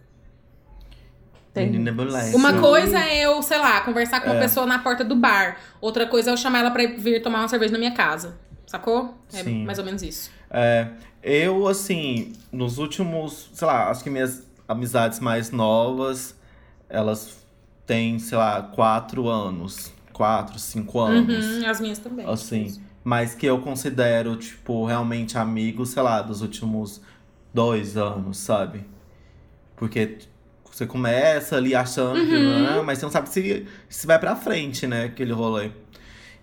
Uma 2.34 2.60
coisa 2.60 2.98
é 2.98 3.24
eu, 3.24 3.40
sei 3.42 3.56
lá, 3.58 3.80
conversar 3.80 4.20
com 4.20 4.26
uma 4.28 4.36
É. 4.36 4.40
pessoa 4.40 4.66
na 4.66 4.78
porta 4.78 5.02
do 5.02 5.16
bar. 5.16 5.56
Outra 5.80 6.06
coisa 6.06 6.28
é 6.30 6.32
eu 6.32 6.36
chamar 6.36 6.58
ela 6.58 6.70
pra 6.70 6.82
ir- 6.82 6.98
vir 6.98 7.22
tomar 7.22 7.38
uma 7.38 7.48
cerveja 7.48 7.72
na 7.72 7.78
minha 7.78 7.92
casa. 7.94 8.36
Sacou? 8.66 9.14
É 9.32 9.42
Sim. 9.42 9.64
mais 9.64 9.78
ou 9.78 9.84
menos 9.84 10.02
isso. 10.02 10.30
É, 10.50 10.88
eu, 11.22 11.66
assim, 11.66 12.34
nos 12.52 12.76
últimos, 12.76 13.48
sei 13.54 13.66
lá, 13.66 13.88
acho 13.90 14.02
que 14.04 14.10
minhas 14.10 14.46
amizades 14.68 15.18
mais 15.18 15.50
novas, 15.50 16.36
elas 16.90 17.45
têm, 17.86 18.18
sei 18.18 18.36
lá, 18.38 18.62
quatro 18.62 19.28
anos. 19.28 19.92
Quatro, 20.12 20.58
cinco 20.58 20.98
anos. 21.00 21.44
Uhum, 21.44 21.66
as 21.68 21.80
minhas 21.80 21.98
também. 21.98 22.26
Assim, 22.26 22.80
mas 23.04 23.34
que 23.34 23.44
eu 23.46 23.58
considero, 23.60 24.34
tipo, 24.36 24.84
realmente 24.86 25.36
amigos, 25.38 25.90
sei 25.90 26.02
lá, 26.02 26.22
dos 26.22 26.40
últimos 26.42 27.00
dois 27.52 27.96
anos, 27.96 28.38
sabe? 28.38 28.84
Porque 29.76 30.18
você 30.70 30.86
começa 30.86 31.56
ali 31.56 31.74
achando 31.74 32.26
que, 32.26 32.34
Uhum. 32.34 32.62
não, 32.76 32.84
mas 32.84 32.98
você 32.98 33.04
não 33.06 33.12
sabe 33.12 33.28
se, 33.28 33.66
se 33.88 34.06
vai 34.06 34.18
pra 34.18 34.34
frente, 34.36 34.86
né, 34.86 35.04
aquele 35.04 35.32
rolê. 35.32 35.70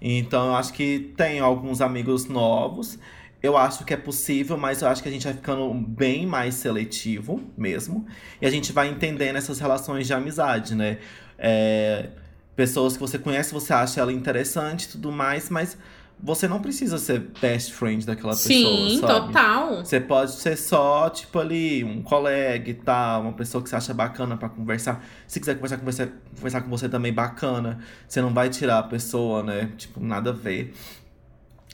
Então 0.02 0.48
eu 0.48 0.56
acho 0.56 0.74
que 0.74 1.14
tem 1.18 1.40
alguns 1.40 1.82
amigos 1.82 2.26
novos. 2.28 3.00
Eu 3.42 3.58
acho 3.58 3.84
que 3.84 3.94
é 3.94 3.98
possível, 3.98 4.58
mas 4.58 4.82
eu 4.82 4.88
acho 4.88 5.04
que 5.04 5.10
a 5.10 5.12
gente 5.12 5.24
vai 5.26 5.34
ficando 5.34 5.74
bem 5.74 6.26
mais 6.26 6.56
seletivo 6.56 7.42
mesmo. 7.58 8.06
E 8.42 8.46
a 8.46 8.50
gente 8.50 8.72
vai 8.72 8.88
entendendo 8.90 9.36
essas 9.36 9.60
relações 9.60 10.08
de 10.08 10.14
amizade, 10.14 10.76
né? 10.76 11.00
É, 11.38 12.10
pessoas 12.56 12.94
que 12.94 13.00
você 13.00 13.18
conhece, 13.18 13.54
você 13.54 13.74
acha 13.74 14.00
ela 14.00 14.12
interessante 14.12 14.84
e 14.84 14.88
tudo 14.90 15.12
mais, 15.12 15.50
mas 15.50 15.78
você 16.26 16.48
não 16.48 16.62
precisa 16.62 16.98
ser 16.98 17.20
best 17.42 17.74
friend 17.74 18.06
daquela 18.06 18.34
Sim, 18.34 18.64
pessoa, 18.64 18.90
sabe? 19.08 19.28
total. 19.28 19.86
Você 19.86 20.00
pode 20.00 20.32
ser 20.32 20.58
só, 20.58 21.10
tipo, 21.10 21.38
ali, 21.38 21.84
um 21.84 22.02
colega 22.02 22.70
e 22.70 22.74
tal, 22.74 23.24
uma 23.24 23.34
pessoa 23.34 23.62
que 23.62 23.70
você 23.70 23.76
acha 23.76 23.94
bacana 23.94 24.38
pra 24.38 24.48
conversar. 24.48 25.04
Se 25.28 25.40
quiser 25.40 25.56
conversar 25.56 25.78
com 25.78 25.86
você, 25.86 26.10
conversar 26.36 26.62
com 26.62 26.70
você 26.70 26.88
também 26.88 27.12
bacana. 27.12 27.80
Você 28.08 28.22
não 28.22 28.34
vai 28.34 28.50
tirar 28.50 28.80
a 28.80 28.84
pessoa, 28.84 29.44
né? 29.44 29.72
Tipo, 29.78 30.00
nada 30.00 30.30
a 30.30 30.34
ver. 30.34 30.74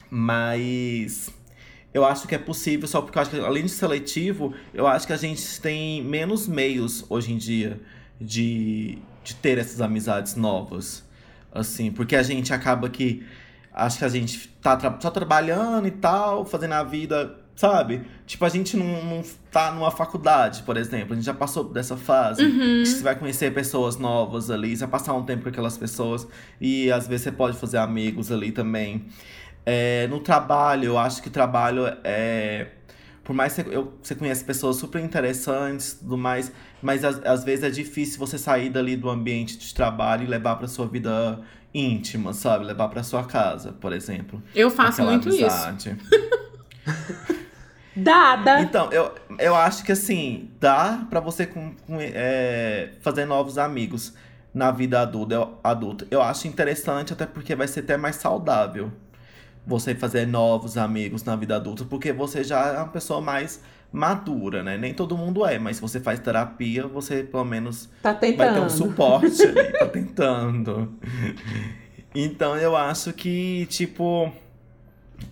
Mas 0.09 1.29
eu 1.93 2.03
acho 2.03 2.27
que 2.27 2.33
é 2.33 2.39
possível, 2.39 2.87
só 2.87 3.01
porque 3.01 3.17
eu 3.17 3.21
acho 3.21 3.31
que, 3.31 3.39
além 3.39 3.63
de 3.63 3.69
seletivo, 3.69 4.53
eu 4.73 4.87
acho 4.87 5.05
que 5.05 5.13
a 5.13 5.17
gente 5.17 5.61
tem 5.61 6.03
menos 6.03 6.47
meios 6.47 7.05
hoje 7.09 7.33
em 7.33 7.37
dia 7.37 7.79
de, 8.19 8.97
de 9.29 9.35
ter 9.35 9.57
essas 9.57 9.81
amizades 9.81 10.35
novas. 10.35 11.03
Assim, 11.51 11.91
porque 11.91 12.15
a 12.15 12.23
gente 12.23 12.53
acaba 12.53 12.89
que. 12.89 13.25
Acho 13.73 13.99
que 13.99 14.05
a 14.05 14.09
gente 14.09 14.47
tá 14.61 14.75
tra- 14.75 14.97
só 14.99 15.09
trabalhando 15.09 15.87
e 15.87 15.91
tal, 15.91 16.45
fazendo 16.45 16.73
a 16.73 16.83
vida 16.83 17.39
Sabe? 17.59 18.03
Tipo, 18.25 18.45
a 18.45 18.49
gente 18.49 18.77
não, 18.77 18.85
não 19.03 19.23
tá 19.51 19.69
numa 19.73 19.91
faculdade, 19.91 20.63
por 20.63 20.77
exemplo. 20.77 21.11
A 21.11 21.15
gente 21.17 21.25
já 21.25 21.33
passou 21.33 21.65
dessa 21.65 21.97
fase. 21.97 22.41
Uhum. 22.41 22.85
Você 22.85 23.03
vai 23.03 23.19
conhecer 23.19 23.53
pessoas 23.53 23.97
novas 23.97 24.49
ali, 24.49 24.77
você 24.77 24.85
vai 24.85 24.91
passar 24.91 25.13
um 25.13 25.23
tempo 25.23 25.43
com 25.43 25.49
aquelas 25.49 25.77
pessoas. 25.77 26.25
E 26.61 26.89
às 26.89 27.05
vezes 27.05 27.25
você 27.25 27.33
pode 27.33 27.57
fazer 27.57 27.79
amigos 27.79 28.31
ali 28.31 28.53
também. 28.53 29.07
É, 29.65 30.07
no 30.07 30.21
trabalho, 30.21 30.85
eu 30.85 30.97
acho 30.97 31.21
que 31.21 31.29
trabalho 31.29 31.83
é. 32.01 32.67
Por 33.25 33.33
mais 33.33 33.53
que 33.53 33.63
você, 33.63 33.75
eu, 33.75 33.93
você 34.01 34.15
conhece 34.15 34.41
pessoas 34.45 34.77
super 34.77 35.03
interessantes 35.03 35.95
tudo 35.99 36.17
mais, 36.17 36.53
mas 36.81 37.03
às, 37.03 37.23
às 37.25 37.43
vezes 37.43 37.63
é 37.63 37.69
difícil 37.69 38.19
você 38.19 38.37
sair 38.37 38.69
dali 38.69 38.95
do 38.95 39.09
ambiente 39.09 39.57
de 39.57 39.73
trabalho 39.73 40.23
e 40.23 40.27
levar 40.27 40.55
pra 40.55 40.67
sua 40.67 40.87
vida 40.87 41.39
íntima, 41.73 42.33
sabe? 42.33 42.65
Levar 42.65 42.87
pra 42.89 43.03
sua 43.03 43.23
casa, 43.23 43.73
por 43.73 43.93
exemplo. 43.93 44.41
Eu 44.55 44.69
faço 44.69 45.01
Aquela 45.01 45.11
muito 45.11 45.29
isso. 45.29 45.43
amizade. 45.43 45.97
Dada. 47.95 48.61
Então, 48.61 48.91
eu, 48.91 49.13
eu 49.39 49.55
acho 49.55 49.83
que 49.83 49.91
assim, 49.91 50.49
dá 50.59 51.05
pra 51.09 51.19
você 51.19 51.45
com, 51.45 51.73
com, 51.85 51.97
é, 51.99 52.91
fazer 53.01 53.25
novos 53.25 53.57
amigos 53.57 54.13
na 54.53 54.71
vida 54.71 55.01
adulta 55.01 55.35
eu, 55.35 55.59
adulta. 55.63 56.07
eu 56.09 56.21
acho 56.21 56.47
interessante, 56.47 57.13
até 57.13 57.25
porque 57.25 57.55
vai 57.55 57.67
ser 57.67 57.81
até 57.81 57.97
mais 57.97 58.15
saudável 58.15 58.91
você 59.65 59.93
fazer 59.93 60.25
novos 60.25 60.77
amigos 60.77 61.23
na 61.23 61.35
vida 61.35 61.55
adulta, 61.55 61.85
porque 61.85 62.11
você 62.11 62.43
já 62.43 62.67
é 62.67 62.77
uma 62.77 62.87
pessoa 62.87 63.21
mais 63.21 63.61
madura, 63.91 64.61
né? 64.63 64.77
Nem 64.77 64.93
todo 64.93 65.17
mundo 65.17 65.45
é, 65.45 65.57
mas 65.57 65.77
se 65.77 65.81
você 65.81 65.99
faz 65.99 66.19
terapia, 66.19 66.85
você 66.87 67.23
pelo 67.23 67.45
menos 67.45 67.89
Tá 68.01 68.13
vai 68.13 68.53
ter 68.53 68.59
um 68.59 68.69
suporte 68.69 69.41
ali, 69.41 69.71
tá 69.77 69.85
tentando. 69.87 70.93
Então 72.13 72.55
eu 72.57 72.75
acho 72.75 73.13
que, 73.13 73.65
tipo, 73.67 74.31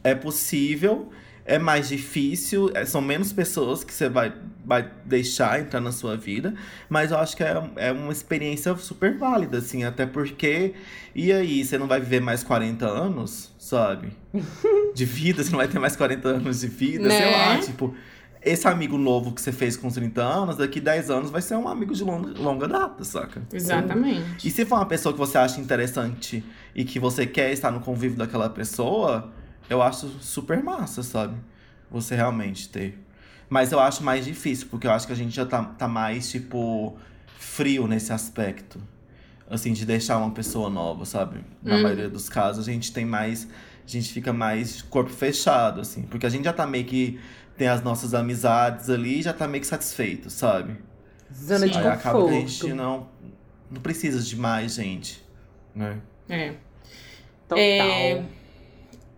é 0.03 0.13
possível, 0.13 1.09
é 1.45 1.57
mais 1.57 1.87
difícil, 1.89 2.71
é- 2.73 2.85
são 2.85 3.01
menos 3.01 3.31
pessoas 3.33 3.83
que 3.83 3.93
você 3.93 4.09
vai, 4.09 4.33
vai 4.65 4.89
deixar 5.05 5.59
entrar 5.59 5.79
na 5.79 5.91
sua 5.91 6.15
vida, 6.17 6.53
mas 6.89 7.11
eu 7.11 7.17
acho 7.17 7.35
que 7.37 7.43
é, 7.43 7.63
é 7.77 7.91
uma 7.91 8.11
experiência 8.11 8.75
super 8.75 9.17
válida, 9.17 9.57
assim, 9.59 9.83
até 9.83 10.05
porque. 10.05 10.73
E 11.15 11.31
aí, 11.31 11.63
você 11.65 11.77
não 11.79 11.87
vai 11.87 11.99
viver 11.99 12.19
mais 12.21 12.43
40 12.43 12.85
anos, 12.85 13.51
sabe? 13.57 14.09
De 14.93 15.05
vida, 15.05 15.43
você 15.43 15.49
não 15.51 15.57
vai 15.57 15.67
ter 15.67 15.79
mais 15.79 15.95
40 15.95 16.27
anos 16.27 16.59
de 16.61 16.67
vida, 16.67 17.09
sei 17.09 17.19
Né? 17.21 17.31
lá, 17.31 17.57
tipo. 17.59 17.95
Esse 18.41 18.67
amigo 18.67 18.97
novo 18.97 19.31
que 19.33 19.41
você 19.41 19.51
fez 19.51 19.75
com 19.75 19.89
30 19.89 20.21
anos, 20.21 20.57
daqui 20.57 20.79
10 20.79 21.09
anos 21.09 21.29
vai 21.31 21.41
ser 21.41 21.55
um 21.55 21.67
amigo 21.67 21.93
de 21.93 22.03
longa, 22.03 22.39
longa 22.39 22.67
data, 22.67 23.03
saca? 23.03 23.41
Exatamente. 23.51 24.47
E 24.47 24.51
se 24.51 24.65
for 24.65 24.75
uma 24.75 24.85
pessoa 24.85 25.11
que 25.13 25.19
você 25.19 25.37
acha 25.37 25.59
interessante 25.59 26.43
e 26.75 26.85
que 26.85 26.99
você 26.99 27.25
quer 27.25 27.51
estar 27.51 27.71
no 27.71 27.79
convívio 27.79 28.17
daquela 28.17 28.49
pessoa, 28.49 29.31
eu 29.69 29.81
acho 29.81 30.07
super 30.21 30.63
massa, 30.63 31.03
sabe? 31.03 31.35
Você 31.91 32.15
realmente 32.15 32.69
ter. 32.69 32.97
Mas 33.49 33.71
eu 33.71 33.79
acho 33.79 34.03
mais 34.03 34.25
difícil, 34.25 34.67
porque 34.69 34.85
eu 34.87 34.91
acho 34.91 35.07
que 35.07 35.13
a 35.13 35.15
gente 35.15 35.35
já 35.35 35.45
tá, 35.45 35.63
tá 35.63 35.87
mais, 35.87 36.29
tipo, 36.29 36.95
frio 37.39 37.87
nesse 37.87 38.11
aspecto. 38.13 38.79
Assim, 39.49 39.71
de 39.71 39.85
deixar 39.85 40.17
uma 40.17 40.31
pessoa 40.31 40.69
nova, 40.69 41.05
sabe? 41.05 41.39
Na 41.63 41.77
Hum. 41.77 41.83
maioria 41.83 42.09
dos 42.09 42.27
casos, 42.27 42.67
a 42.67 42.71
gente 42.71 42.91
tem 42.91 43.05
mais. 43.05 43.47
A 43.85 43.89
gente 43.89 44.11
fica 44.11 44.33
mais 44.33 44.81
corpo 44.81 45.09
fechado, 45.09 45.79
assim. 45.79 46.01
Porque 46.01 46.25
a 46.25 46.29
gente 46.29 46.43
já 46.43 46.51
tá 46.51 46.67
meio 46.67 46.83
que. 46.83 47.17
Tem 47.57 47.67
as 47.67 47.81
nossas 47.83 48.13
amizades 48.13 48.89
ali 48.89 49.19
e 49.19 49.21
já 49.21 49.33
tá 49.33 49.47
meio 49.47 49.61
que 49.61 49.67
satisfeito, 49.67 50.29
sabe? 50.29 50.77
Zona 51.33 51.67
de 51.67 51.77
Aí 51.77 51.87
acaba 51.87 52.23
que 52.23 52.29
a 52.29 52.39
gente 52.39 52.73
não, 52.73 53.07
não 53.69 53.81
precisa 53.81 54.21
de 54.21 54.35
mais 54.37 54.75
gente, 54.75 55.23
né? 55.75 55.97
É. 56.29 56.53
Total. 57.47 57.57
É, 57.63 58.23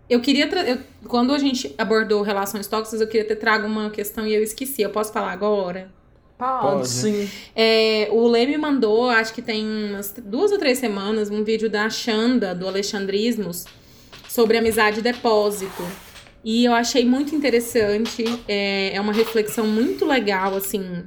Eu 0.10 0.22
queria. 0.22 0.48
tra- 0.48 0.64
eu- 0.68 0.80
quando 1.08 1.34
a 1.34 1.38
gente 1.38 1.74
abordou 1.78 2.22
relações 2.24 2.66
tóxicas, 2.68 3.02
eu 3.02 3.08
queria 3.08 3.28
ter 3.28 3.36
trago 3.36 3.68
uma 3.68 3.90
questão 3.90 4.26
e 4.26 4.34
eu 4.34 4.42
esqueci. 4.42 4.82
Eu 4.82 4.90
posso 4.90 5.12
falar 5.14 5.32
agora? 5.32 5.92
Pode, 6.38 6.62
Pode. 6.62 6.88
sim. 6.88 7.30
É, 7.56 8.08
o 8.12 8.26
Lê 8.28 8.46
me 8.46 8.58
mandou, 8.58 9.10
acho 9.10 9.34
que 9.34 9.42
tem 9.42 9.66
umas 9.92 10.12
duas 10.24 10.52
ou 10.52 10.58
três 10.58 10.78
semanas, 10.80 11.30
um 11.30 11.44
vídeo 11.44 11.70
da 11.70 11.90
Xanda, 11.90 12.56
do 12.56 12.66
Alexandrismos, 12.68 13.66
sobre 14.28 14.58
amizade 14.58 15.00
e 15.00 15.02
depósito. 15.04 15.84
E 16.44 16.64
eu 16.66 16.74
achei 16.74 17.06
muito 17.06 17.36
interessante, 17.36 18.24
é, 18.48 18.96
é 18.96 19.02
uma 19.02 19.12
reflexão 19.14 19.68
muito 19.68 20.06
legal, 20.06 20.56
assim. 20.56 21.04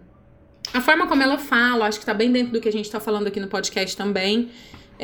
A 0.75 0.81
forma 0.81 1.07
como 1.07 1.23
ela 1.23 1.39
fala, 1.39 1.87
acho 1.87 1.99
que 1.99 2.07
tá 2.07 2.15
bem 2.15 2.31
dentro 2.31 2.53
do 2.53 2.61
que 2.61 2.69
a 2.69 2.73
gente 2.73 2.91
tá 2.91 3.01
falando 3.01 3.27
aqui 3.27 3.41
no 3.41 3.49
podcast 3.49 3.97
também. 3.97 4.51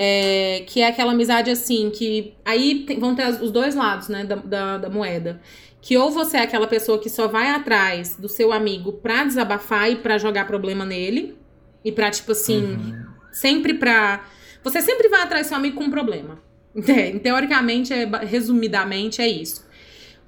é, 0.00 0.62
que 0.68 0.80
é 0.80 0.86
aquela 0.86 1.10
amizade 1.10 1.50
assim, 1.50 1.90
que 1.90 2.34
aí 2.44 2.84
tem- 2.86 3.00
vão 3.00 3.16
ter 3.16 3.26
os 3.42 3.50
dois 3.50 3.74
lados, 3.74 4.06
né, 4.08 4.22
da, 4.22 4.36
da, 4.36 4.78
da 4.78 4.88
moeda. 4.90 5.40
Que 5.80 5.96
ou 5.96 6.08
você 6.10 6.36
é 6.36 6.42
aquela 6.42 6.68
pessoa 6.68 7.00
que 7.00 7.10
só 7.10 7.26
vai 7.26 7.48
atrás 7.48 8.14
do 8.16 8.28
seu 8.28 8.52
amigo 8.52 8.92
pra 8.92 9.24
desabafar 9.24 9.90
e 9.90 9.96
pra 9.96 10.16
jogar 10.16 10.46
problema 10.46 10.84
nele. 10.84 11.36
E 11.84 11.90
pra, 11.90 12.10
tipo 12.12 12.30
assim, 12.30 12.94
sempre 13.32 13.74
pra. 13.74 14.24
Você 14.62 14.80
sempre 14.82 15.08
vai 15.08 15.22
atrás 15.22 15.46
do 15.46 15.48
seu 15.48 15.56
amigo 15.58 15.76
com 15.76 15.84
um 15.84 15.90
problema. 15.90 16.38
É, 16.86 17.18
teoricamente, 17.18 17.92
é, 17.92 18.04
resumidamente, 18.24 19.20
é 19.20 19.26
isso. 19.28 19.66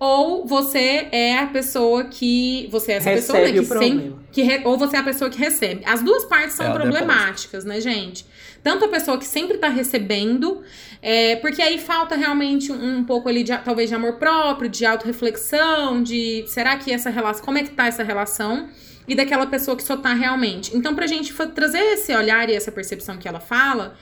Ou 0.00 0.46
você 0.46 1.08
é 1.12 1.38
a 1.38 1.46
pessoa 1.46 2.04
que. 2.04 2.66
Você 2.72 2.92
é 2.92 2.94
essa 2.96 3.10
pessoa 3.10 3.38
né, 3.38 3.44
Recebe 3.46 3.60
que 3.60 3.68
problema. 3.68 4.22
Que 4.32 4.42
re- 4.42 4.62
ou 4.64 4.78
você 4.78 4.96
é 4.96 5.00
a 5.00 5.02
pessoa 5.02 5.28
que 5.28 5.38
recebe. 5.38 5.82
As 5.84 6.02
duas 6.02 6.24
partes 6.24 6.56
são 6.56 6.66
É, 6.66 6.72
problemáticas, 6.72 7.64
né, 7.66 7.80
gente? 7.82 8.24
Tanto 8.62 8.86
a 8.86 8.88
pessoa 8.88 9.18
que 9.18 9.26
sempre 9.26 9.58
tá 9.58 9.68
recebendo, 9.68 10.62
é, 11.02 11.36
porque 11.36 11.60
aí 11.60 11.78
falta 11.78 12.14
realmente 12.16 12.72
um, 12.72 12.98
um 12.98 13.04
pouco 13.04 13.28
ali, 13.28 13.42
de, 13.42 13.56
talvez, 13.58 13.88
de 13.90 13.94
amor 13.94 14.14
próprio, 14.14 14.68
de 14.70 14.84
autorreflexão, 14.86 16.02
de 16.02 16.44
será 16.46 16.76
que 16.76 16.92
essa 16.92 17.10
relação, 17.10 17.44
como 17.44 17.58
é 17.58 17.62
que 17.62 17.70
tá 17.70 17.86
essa 17.86 18.02
relação? 18.02 18.68
E 19.08 19.14
daquela 19.14 19.46
pessoa 19.46 19.76
que 19.76 19.82
só 19.82 19.96
tá 19.96 20.14
realmente. 20.14 20.76
Então, 20.76 20.94
pra 20.94 21.06
gente 21.06 21.32
trazer 21.54 21.80
esse 21.94 22.14
olhar 22.14 22.48
e 22.48 22.54
essa 22.54 22.70
percepção 22.70 23.16
que 23.16 23.26
ela 23.26 23.40
fala, 23.40 23.96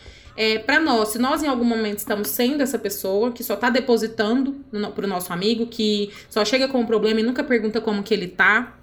é, 0.44 0.58
para 0.58 0.78
nós, 0.80 1.08
se 1.08 1.18
nós 1.18 1.42
em 1.42 1.48
algum 1.48 1.64
momento 1.64 1.98
estamos 1.98 2.28
sendo 2.28 2.62
essa 2.62 2.78
pessoa 2.78 3.32
que 3.32 3.42
só 3.42 3.56
tá 3.56 3.68
depositando 3.70 4.48
no, 4.70 4.92
pro 4.92 5.06
nosso 5.06 5.32
amigo, 5.32 5.66
que 5.66 6.10
só 6.30 6.44
chega 6.44 6.68
com 6.68 6.78
um 6.80 6.86
problema 6.86 7.18
e 7.20 7.22
nunca 7.24 7.42
pergunta 7.42 7.80
como 7.80 8.02
que 8.02 8.14
ele 8.14 8.28
tá, 8.28 8.76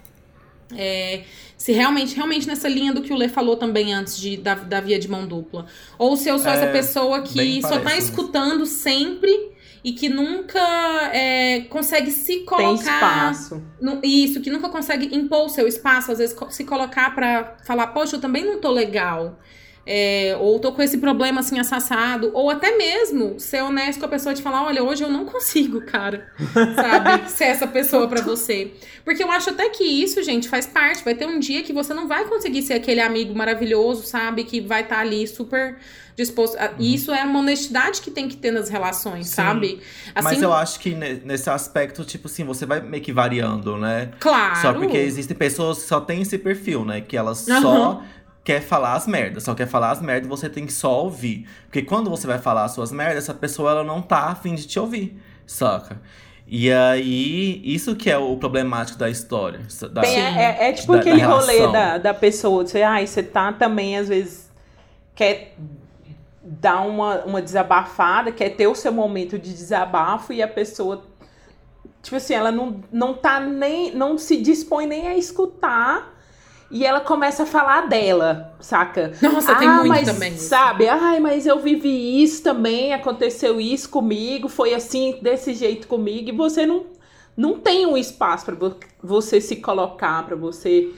é, 0.75 1.21
se 1.57 1.71
realmente, 1.71 2.15
realmente 2.15 2.47
nessa 2.47 2.67
linha 2.67 2.91
do 2.93 3.01
que 3.01 3.13
o 3.13 3.15
Lê 3.15 3.29
falou 3.29 3.55
também 3.55 3.93
antes 3.93 4.17
de, 4.17 4.35
da, 4.37 4.55
da 4.55 4.81
via 4.81 4.99
de 4.99 5.07
mão 5.07 5.25
dupla. 5.27 5.65
Ou 5.97 6.17
se 6.17 6.27
eu 6.27 6.37
sou 6.39 6.51
É, 6.51 6.55
essa 6.55 6.67
pessoa 6.71 7.21
que 7.21 7.61
só 7.61 7.79
tá 7.79 7.95
escutando 7.97 8.65
sempre 8.65 9.51
e 9.83 9.93
que 9.93 10.09
nunca 10.09 10.59
é, 11.13 11.61
consegue 11.69 12.09
se 12.11 12.37
Tem 12.37 12.45
colocar. 12.45 13.31
espaço. 13.31 13.63
no- 13.79 13.99
isso, 14.03 14.41
que 14.41 14.49
nunca 14.49 14.67
consegue 14.69 15.15
impor 15.15 15.45
o 15.45 15.49
seu 15.49 15.67
espaço, 15.67 16.11
às 16.11 16.17
vezes 16.17 16.35
se 16.49 16.63
colocar 16.63 17.13
pra 17.13 17.55
falar, 17.63 17.87
poxa, 17.87 18.15
eu 18.15 18.19
também 18.19 18.43
não 18.43 18.59
tô 18.59 18.71
legal. 18.71 19.39
É, 19.87 20.35
ou 20.39 20.59
tô 20.59 20.71
com 20.71 20.81
esse 20.81 20.97
problema 20.97 21.41
assim 21.41 21.59
assassado, 21.59 22.31
ou 22.33 22.49
até 22.49 22.75
mesmo 22.75 23.39
ser 23.39 23.61
honesto 23.61 23.99
com 23.99 24.05
a 24.07 24.09
pessoa 24.09 24.33
de 24.33 24.41
falar, 24.41 24.63
olha, 24.63 24.83
hoje 24.83 25.03
eu 25.03 25.09
não 25.11 25.25
consigo, 25.25 25.81
cara, 25.81 26.27
sabe, 26.75 27.29
ser 27.29 27.43
essa 27.45 27.67
pessoa 27.67 28.07
pra 28.07 28.21
você. 28.21 28.71
Porque 29.03 29.23
eu 29.23 29.31
acho 29.31 29.51
até 29.51 29.69
que 29.69 29.83
isso, 29.83 30.23
gente, 30.23 30.49
faz 30.49 30.65
parte. 30.65 31.03
Vai 31.03 31.13
ter 31.13 31.27
um 31.27 31.37
dia 31.39 31.61
que 31.61 31.71
você 31.71 31.93
não 31.93 32.07
vai 32.07 32.25
conseguir 32.25 32.63
ser 32.63 32.73
aquele 32.73 32.99
amigo 32.99 33.35
maravilhoso, 33.35 34.07
sabe, 34.07 34.43
que 34.43 34.59
vai 34.59 34.81
estar 34.81 34.99
ali 34.99 35.27
super 35.27 35.77
disposto. 36.15 36.55
a- 36.57 36.71
E 36.79 36.95
isso 36.95 37.11
é 37.11 37.23
uma 37.23 37.39
honestidade 37.39 38.01
que 38.01 38.09
tem 38.09 38.27
que 38.27 38.37
ter 38.37 38.49
nas 38.49 38.69
relações, 38.69 39.27
Sim. 39.27 39.33
sabe? 39.35 39.79
Assim, 40.15 40.23
Mas 40.23 40.41
eu 40.41 40.51
acho 40.53 40.79
que 40.79 40.95
ne- 40.95 41.21
nesse 41.23 41.49
aspecto, 41.49 42.03
tipo 42.03 42.27
assim, 42.27 42.43
você 42.43 42.65
vai 42.65 42.81
meio 42.81 43.03
que 43.03 43.11
variando, 43.13 43.77
né? 43.77 44.09
claro. 44.19 44.55
Só 44.55 44.73
porque 44.73 44.97
existem 44.97 45.37
pessoas 45.37 45.83
que 45.83 45.87
só 45.87 45.99
têm 46.01 46.21
esse 46.23 46.39
perfil, 46.39 46.83
né? 46.83 47.01
Que 47.01 47.15
elas 47.15 47.47
Aham. 47.47 47.61
só 47.61 48.03
quer 48.45 48.61
falar 48.61 48.93
as 48.93 49.05
merdas. 49.07 49.43
Só 49.43 49.53
quer 49.53 49.67
falar 49.67 49.91
as 49.91 50.01
merdas, 50.01 50.29
você 50.29 50.47
tem 50.47 50.65
que 50.65 50.71
só 50.71 51.01
ouvir. 51.03 51.45
Porque 51.63 51.81
quando 51.81 52.09
você 52.09 52.25
vai 52.27 52.39
falar 52.39 52.63
as 52.63 52.71
suas 52.71 52.91
merdas, 52.93 53.17
essa 53.17 53.33
pessoa 53.33 53.71
ela 53.71 53.83
não 53.83 54.01
tá 54.01 54.27
afim 54.27 54.55
de 54.55 54.65
te 54.67 54.79
ouvir, 54.79 55.19
saca? 55.45 55.99
E 56.47 56.71
aí, 56.71 57.59
isso 57.65 57.95
que 57.95 58.07
é 58.09 58.17
o 58.19 58.37
problemático 58.37 58.99
da 58.99 59.09
história. 59.09 59.61
Da, 59.91 60.01
Tem- 60.01 60.19
é, 60.21 60.69
é 60.69 60.73
tipo 60.73 60.91
da- 60.93 60.99
da 60.99 61.01
aquele 61.01 61.21
rolê 61.23 61.53
relação. 61.53 61.71
da, 61.71 61.97
da 61.97 62.13
pessoa, 62.13 62.63
de 62.63 62.69
você, 62.69 62.83
ai, 62.83 63.07
você 63.07 63.23
tá 63.23 63.51
também, 63.51 63.97
às 63.97 64.07
vezes, 64.09 64.51
quer 65.15 65.55
dar 66.43 66.81
uma, 66.81 67.23
uma 67.25 67.41
desabafada, 67.41 68.31
quer 68.31 68.51
ter 68.51 68.67
o 68.67 68.75
seu 68.75 68.91
momento 68.93 69.39
de 69.39 69.51
desabafo 69.51 70.31
e 70.31 70.43
a 70.43 70.47
pessoa, 70.47 71.03
tipo 72.03 72.15
assim, 72.17 72.35
ela 72.35 72.51
não, 72.51 72.79
não 72.91 73.15
tá 73.15 73.39
nem, 73.39 73.95
não 73.95 74.15
se 74.15 74.37
dispõe 74.39 74.85
nem 74.85 75.07
a 75.07 75.17
escutar 75.17 76.14
e 76.75 76.85
ela 76.85 76.99
começa 76.99 77.43
a 77.43 77.45
falar 77.45 77.87
dela, 77.87 78.53
saca? 78.59 79.13
Nossa, 79.21 79.55
tem 79.55 79.65
ah, 79.65 79.75
muito 79.75 79.87
mas, 79.87 80.05
também. 80.05 80.35
Sabe? 80.35 80.89
Ai, 80.89 81.21
mas 81.21 81.45
eu 81.45 81.57
vivi 81.57 82.21
isso 82.21 82.43
também, 82.43 82.93
aconteceu 82.93 83.61
isso 83.61 83.89
comigo, 83.89 84.49
foi 84.49 84.73
assim, 84.73 85.17
desse 85.21 85.53
jeito 85.53 85.87
comigo, 85.87 86.27
e 86.27 86.31
você 86.33 86.65
não, 86.65 86.85
não 87.37 87.57
tem 87.57 87.85
um 87.85 87.95
espaço 87.95 88.45
para 88.45 88.57
você 89.01 89.39
se 89.39 89.55
colocar, 89.55 90.25
para 90.25 90.35
você 90.35 90.89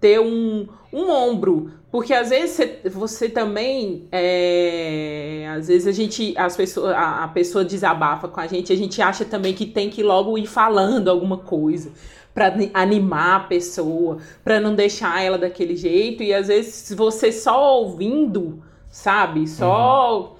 ter 0.00 0.20
um, 0.20 0.68
um 0.92 1.10
ombro. 1.10 1.72
Porque 1.90 2.14
às 2.14 2.30
vezes 2.30 2.54
você, 2.54 2.80
você 2.88 3.28
também. 3.28 4.06
É, 4.12 5.52
às 5.56 5.66
vezes 5.66 5.88
a 5.88 5.92
gente. 5.92 6.32
As 6.36 6.56
pessoas, 6.56 6.92
a, 6.94 7.24
a 7.24 7.28
pessoa 7.28 7.64
desabafa 7.64 8.28
com 8.28 8.38
a 8.38 8.46
gente, 8.46 8.72
a 8.72 8.76
gente 8.76 9.02
acha 9.02 9.24
também 9.24 9.52
que 9.52 9.66
tem 9.66 9.90
que 9.90 10.02
logo 10.02 10.38
ir 10.38 10.46
falando 10.46 11.08
alguma 11.08 11.38
coisa 11.38 11.90
para 12.34 12.52
animar 12.74 13.36
a 13.36 13.44
pessoa, 13.44 14.18
para 14.42 14.58
não 14.60 14.74
deixar 14.74 15.22
ela 15.22 15.38
daquele 15.38 15.76
jeito. 15.76 16.22
E 16.22 16.34
às 16.34 16.48
vezes 16.48 16.92
você 16.96 17.30
só 17.30 17.78
ouvindo, 17.80 18.62
sabe? 18.90 19.46
Só 19.46 20.36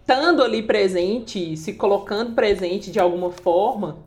estando 0.00 0.42
ali 0.42 0.62
presente, 0.62 1.56
se 1.56 1.74
colocando 1.74 2.32
presente 2.32 2.90
de 2.90 2.98
alguma 2.98 3.30
forma, 3.30 3.98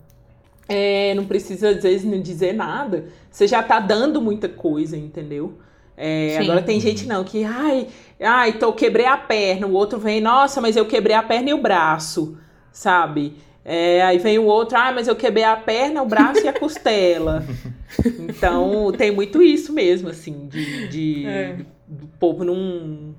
é, 0.68 1.14
não 1.14 1.26
precisa 1.26 1.70
às 1.70 1.84
vezes 1.84 2.06
não 2.06 2.22
dizer 2.22 2.54
nada. 2.54 3.06
Você 3.30 3.46
já 3.48 3.62
tá 3.62 3.80
dando 3.80 4.22
muita 4.22 4.48
coisa, 4.48 4.98
entendeu? 4.98 5.60
É, 5.98 6.38
agora 6.38 6.62
tem 6.62 6.80
gente 6.80 7.06
não 7.06 7.26
que, 7.26 7.44
ai, 7.44 7.88
ai, 8.22 8.54
tô 8.54 8.72
quebrei 8.72 9.06
a 9.06 9.18
perna. 9.18 9.68
O 9.68 9.74
outro 9.74 10.00
vem, 10.00 10.22
nossa, 10.22 10.62
mas 10.62 10.78
eu 10.78 10.86
quebrei 10.86 11.16
a 11.16 11.22
perna 11.22 11.50
e 11.50 11.54
o 11.54 11.62
braço, 11.62 12.38
sabe? 12.72 13.36
É, 13.64 14.02
aí 14.02 14.18
vem 14.18 14.40
o 14.40 14.46
outro, 14.46 14.78
ah, 14.78 14.92
mas 14.92 15.08
eu 15.08 15.16
quebrei 15.16 15.44
a 15.44 15.56
perna, 15.56 16.02
o 16.02 16.06
braço 16.06 16.44
e 16.44 16.48
a 16.48 16.54
costela. 16.54 17.46
Então, 18.20 18.92
tem 18.96 19.12
muito 19.12 19.42
isso 19.42 19.74
mesmo, 19.74 20.10
assim, 20.10 20.48
de, 20.48 20.88
de 20.90 21.26
é. 21.26 21.58
do 21.88 22.08
povo 22.20 22.44
não. 22.44 23.16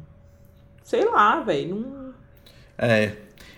Sei 0.85 1.05
lá, 1.05 1.41
velho. 1.41 1.75
Não... 1.75 2.15
É. 2.79 3.17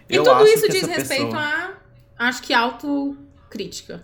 E 0.09 0.17
tudo 0.17 0.47
isso 0.47 0.69
diz 0.71 0.87
respeito 0.87 1.27
pessoa... 1.27 1.39
a. 1.39 1.73
Acho 2.19 2.43
que 2.43 2.55
autocrítica. 2.55 4.03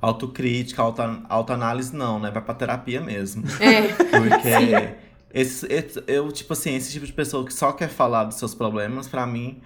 Autocrítica, 0.00 0.80
auto, 0.80 1.02
autoanálise 1.28 1.94
não, 1.94 2.20
né? 2.20 2.30
Vai 2.30 2.42
pra 2.42 2.54
terapia 2.54 3.00
mesmo. 3.00 3.44
É. 3.60 3.82
Porque 3.88 4.96
esse, 5.32 5.66
esse, 5.66 6.02
eu, 6.06 6.30
tipo 6.32 6.52
assim, 6.52 6.74
esse 6.74 6.92
tipo 6.92 7.04
de 7.04 7.12
pessoa 7.12 7.44
que 7.44 7.52
só 7.52 7.72
quer 7.72 7.88
falar 7.88 8.24
dos 8.24 8.36
seus 8.36 8.54
problemas, 8.54 9.08
para 9.08 9.26
mim, 9.26 9.60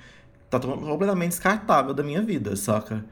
tá 0.59 0.69
completamente 0.69 1.31
descartável 1.31 1.95
da 1.95 2.03
minha 2.03 2.23
vida, 2.23 2.55
saca? 2.57 3.05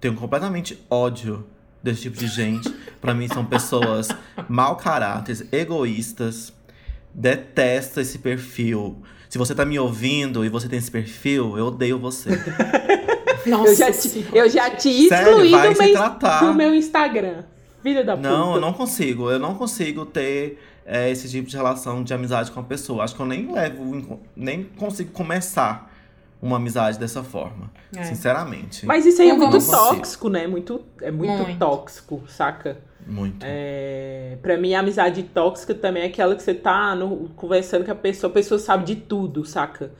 Tenho 0.00 0.14
completamente 0.14 0.82
ódio 0.90 1.46
desse 1.82 2.02
tipo 2.02 2.16
de 2.16 2.26
gente. 2.26 2.68
para 3.00 3.14
mim 3.14 3.28
são 3.28 3.44
pessoas 3.44 4.08
mau 4.48 4.76
caráter, 4.76 5.46
egoístas. 5.52 6.52
Detesto 7.12 8.00
esse 8.00 8.18
perfil. 8.18 9.02
Se 9.28 9.38
você 9.38 9.54
tá 9.54 9.64
me 9.64 9.78
ouvindo 9.78 10.44
e 10.44 10.48
você 10.48 10.68
tem 10.68 10.78
esse 10.78 10.90
perfil, 10.90 11.58
eu 11.58 11.66
odeio 11.66 11.98
você. 11.98 12.30
Nossa, 13.46 13.70
eu 13.70 13.76
já 13.76 13.92
te, 13.92 14.26
eu 14.32 14.48
já 14.48 14.70
te 14.70 14.88
excluí 14.88 15.50
Sério, 15.50 15.74
do, 15.74 15.82
meu, 15.82 16.40
do 16.40 16.54
meu 16.54 16.74
Instagram. 16.74 17.44
Filha 17.82 18.04
da 18.04 18.16
puta. 18.16 18.28
Não, 18.28 18.54
eu 18.54 18.60
não 18.60 18.72
consigo. 18.72 19.30
Eu 19.30 19.38
não 19.38 19.54
consigo 19.54 20.04
ter 20.04 20.60
é, 20.84 21.10
esse 21.10 21.28
tipo 21.28 21.48
de 21.48 21.56
relação 21.56 22.02
de 22.02 22.12
amizade 22.12 22.50
com 22.50 22.60
a 22.60 22.62
pessoa. 22.62 23.04
Acho 23.04 23.14
que 23.14 23.20
eu 23.20 23.26
nem 23.26 23.52
levo, 23.52 24.20
nem 24.36 24.64
consigo 24.64 25.10
começar 25.12 25.87
uma 26.40 26.56
amizade 26.56 26.98
dessa 26.98 27.22
forma. 27.22 27.70
É. 27.94 28.04
Sinceramente. 28.04 28.86
Mas 28.86 29.04
isso 29.06 29.20
aí 29.22 29.30
é 29.30 29.34
muito 29.34 29.70
tóxico, 29.70 30.28
né? 30.28 30.46
Muito, 30.46 30.80
é 31.00 31.10
muito, 31.10 31.44
muito. 31.44 31.58
tóxico, 31.58 32.22
saca? 32.28 32.78
Muito. 33.06 33.44
É, 33.46 34.36
pra 34.42 34.56
mim, 34.56 34.74
a 34.74 34.80
amizade 34.80 35.22
tóxica 35.22 35.74
também 35.74 36.02
é 36.02 36.06
aquela 36.06 36.36
que 36.36 36.42
você 36.42 36.54
tá 36.54 36.94
no, 36.94 37.28
conversando 37.30 37.84
com 37.84 37.92
a 37.92 37.94
pessoa, 37.94 38.30
a 38.30 38.34
pessoa 38.34 38.58
sabe 38.58 38.84
de 38.84 38.96
tudo, 38.96 39.44
saca? 39.44 39.90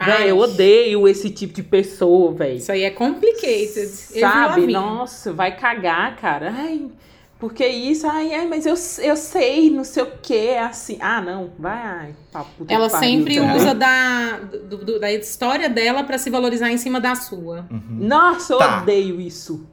Véi, 0.00 0.30
eu 0.30 0.38
odeio 0.38 1.08
esse 1.08 1.28
tipo 1.28 1.54
de 1.54 1.62
pessoa, 1.62 2.32
velho. 2.32 2.56
Isso 2.56 2.70
aí 2.70 2.84
é 2.84 2.90
complicated. 2.90 3.88
Sabe? 3.88 4.66
Nossa, 4.68 5.32
vai 5.32 5.56
cagar, 5.56 6.16
cara. 6.16 6.52
Ai, 6.56 6.88
porque 7.38 7.64
isso, 7.64 8.04
ai, 8.08 8.34
ai, 8.34 8.46
mas 8.48 8.66
eu, 8.66 8.74
eu 9.04 9.16
sei, 9.16 9.70
não 9.70 9.84
sei 9.84 10.02
o 10.02 10.10
que, 10.20 10.34
é 10.34 10.60
assim. 10.60 10.98
Ah, 11.00 11.20
não, 11.20 11.52
vai, 11.56 11.80
ai, 11.80 12.14
papo 12.32 12.64
Ela 12.68 12.90
sempre 12.90 13.36
pariu, 13.36 13.56
usa 13.56 13.74
da, 13.74 14.38
do, 14.38 14.78
do, 14.78 15.00
da 15.00 15.12
história 15.12 15.68
dela 15.68 16.02
para 16.02 16.18
se 16.18 16.30
valorizar 16.30 16.68
em 16.68 16.76
cima 16.76 17.00
da 17.00 17.14
sua. 17.14 17.64
Uhum. 17.70 17.82
Nossa, 17.90 18.54
eu 18.54 18.58
tá. 18.58 18.82
odeio 18.82 19.20
isso. 19.20 19.64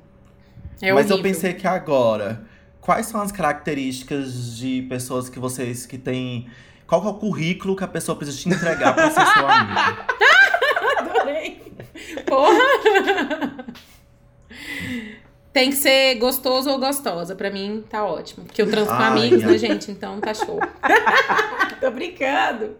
É 0.79 0.93
mas 0.93 1.09
horrível. 1.09 1.17
eu 1.17 1.23
pensei 1.23 1.53
que 1.55 1.65
agora, 1.65 2.45
quais 2.79 3.07
são 3.07 3.19
as 3.19 3.31
características 3.31 4.55
de 4.55 4.83
pessoas 4.83 5.27
que 5.27 5.39
vocês 5.39 5.87
que 5.87 5.97
têm. 5.97 6.47
Qual 6.85 7.03
é 7.03 7.07
o 7.07 7.15
currículo 7.15 7.75
que 7.75 7.83
a 7.83 7.87
pessoa 7.87 8.15
precisa 8.15 8.37
te 8.37 8.47
entregar 8.47 8.93
pra 8.93 9.09
ser 9.09 9.25
sua 9.25 9.55
amiga? 9.55 10.05
Adorei! 11.01 11.73
Porra! 12.27 13.65
Tem 15.55 15.69
que 15.69 15.77
ser 15.77 16.15
gostoso 16.15 16.69
ou 16.69 16.77
gostosa. 16.77 17.33
Pra 17.33 17.49
mim, 17.49 17.81
tá 17.89 18.03
ótimo. 18.03 18.43
Porque 18.43 18.61
eu 18.61 18.69
transo 18.69 18.89
com 18.89 19.01
amigos, 19.01 19.41
né, 19.41 19.57
gente? 19.57 19.89
Então 19.89 20.19
tá 20.19 20.33
show. 20.33 20.59
Tô 21.79 21.91
brincando. 21.91 22.75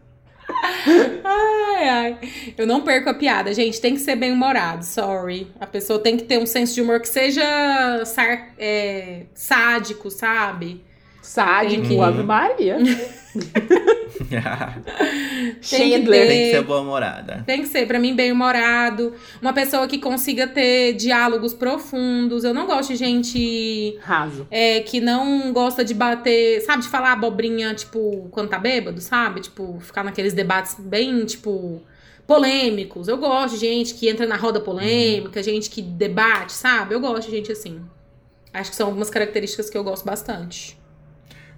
Ai, 1.24 1.88
ai. 1.88 2.18
Eu 2.58 2.68
não 2.68 2.82
perco 2.82 3.10
a 3.10 3.14
piada, 3.14 3.54
gente. 3.54 3.80
Tem 3.80 3.94
que 3.94 4.02
ser 4.02 4.18
bem 4.18 4.34
humorado, 4.34 4.84
sorry. 4.84 5.50
A 5.58 5.66
pessoa 5.66 6.00
tem 6.00 6.18
que 6.18 6.26
ter 6.26 6.38
um 6.38 6.46
senso 6.46 6.76
de 6.76 6.82
humor 6.82 7.00
que 7.00 7.08
seja 7.08 8.04
sar, 8.04 8.54
é, 8.60 9.28
sádico, 9.34 10.12
sabe? 10.12 10.84
Sádico, 11.26 11.88
que... 11.88 12.00
Ave 12.00 12.24
Maria. 12.24 12.78
Cheia 15.62 16.00
de 16.00 16.10
Tem 16.10 16.28
que 16.28 16.52
ser 16.52 16.64
boa-humorada. 16.64 17.44
Tem 17.46 17.62
que 17.62 17.68
ser, 17.68 17.86
pra 17.88 18.00
mim, 18.00 18.16
bem-humorado. 18.16 19.14
Uma 19.42 19.52
pessoa 19.52 19.88
que 19.88 19.98
consiga 19.98 20.48
ter 20.48 20.94
diálogos 20.94 21.54
profundos. 21.54 22.44
Eu 22.44 22.54
não 22.54 22.66
gosto 22.66 22.90
de 22.90 22.96
gente. 22.96 23.98
Raso. 24.02 24.48
É, 24.50 24.80
que 24.82 25.02
não 25.02 25.52
gosta 25.52 25.84
de 25.84 25.94
bater. 25.94 26.62
Sabe, 26.62 26.84
de 26.84 26.90
falar 26.90 27.14
abobrinha, 27.14 27.74
tipo, 27.74 28.28
quando 28.32 28.50
tá 28.50 28.60
bêbado, 28.60 29.02
sabe? 29.02 29.42
Tipo, 29.42 29.80
ficar 29.80 30.04
naqueles 30.04 30.34
debates 30.34 30.76
bem, 30.80 31.26
tipo. 31.26 31.82
Polêmicos. 32.28 33.08
Eu 33.08 33.18
gosto 33.18 33.54
de 33.56 33.60
gente 33.60 33.94
que 33.94 34.10
entra 34.10 34.26
na 34.26 34.36
roda 34.36 34.60
polêmica, 34.60 35.44
gente 35.44 35.70
que 35.70 35.82
debate, 35.82 36.54
sabe? 36.54 36.96
Eu 36.96 37.00
gosto 37.00 37.30
de 37.30 37.36
gente 37.36 37.52
assim. 37.52 37.82
Acho 38.52 38.72
que 38.72 38.76
são 38.76 38.88
algumas 38.88 39.12
características 39.12 39.70
que 39.70 39.78
eu 39.78 39.84
gosto 39.84 40.06
bastante. 40.06 40.76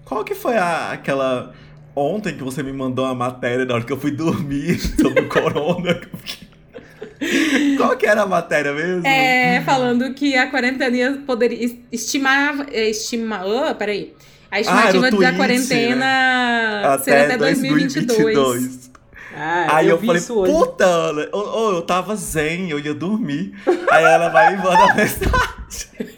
Qual 0.08 0.24
que 0.24 0.34
foi 0.34 0.56
a, 0.56 0.92
aquela 0.94 1.54
ontem 1.94 2.38
que 2.38 2.44
você 2.44 2.62
me 2.64 2.72
mandou 2.72 3.04
uma 3.04 3.16
matéria 3.16 3.66
na 3.66 3.74
hora 3.74 3.84
que 3.84 3.92
eu 3.92 4.00
fui 4.00 4.12
dormir 4.12 4.80
sobre 5.02 5.24
o 5.24 5.28
corona. 5.28 6.00
Qual 7.78 7.98
que 7.98 8.06
era 8.06 8.22
a 8.22 8.26
matéria 8.26 8.72
mesmo? 8.74 9.06
É, 9.06 9.62
falando 9.66 10.14
que 10.14 10.36
a 10.38 10.50
quarentena 10.50 11.24
poderia 11.26 11.76
estimar. 11.92 12.68
É, 12.72 12.90
estimar 12.90 13.46
oh, 13.46 13.74
peraí. 13.76 14.14
A 14.52 14.58
ah, 14.58 14.62
estimativa 14.62 15.08
ah, 15.08 15.32
da 15.32 15.34
quarentena 15.34 15.96
né? 15.96 16.88
até, 16.88 17.26
até 17.26 17.38
2022. 17.38 18.34
2022. 18.36 18.92
Ah, 19.36 19.78
aí 19.78 19.88
eu, 19.88 19.98
eu 19.98 20.02
falei, 20.02 20.22
puta, 20.22 20.86
Ana, 20.86 21.30
oh, 21.34 21.72
eu 21.74 21.82
tava 21.82 22.16
zen, 22.16 22.70
eu 22.70 22.80
ia 22.80 22.94
dormir. 22.94 23.54
aí 23.92 24.04
ela 24.04 24.30
vai 24.30 24.54
e 24.54 24.58
manda 24.58 24.94
mensagem 24.96 26.14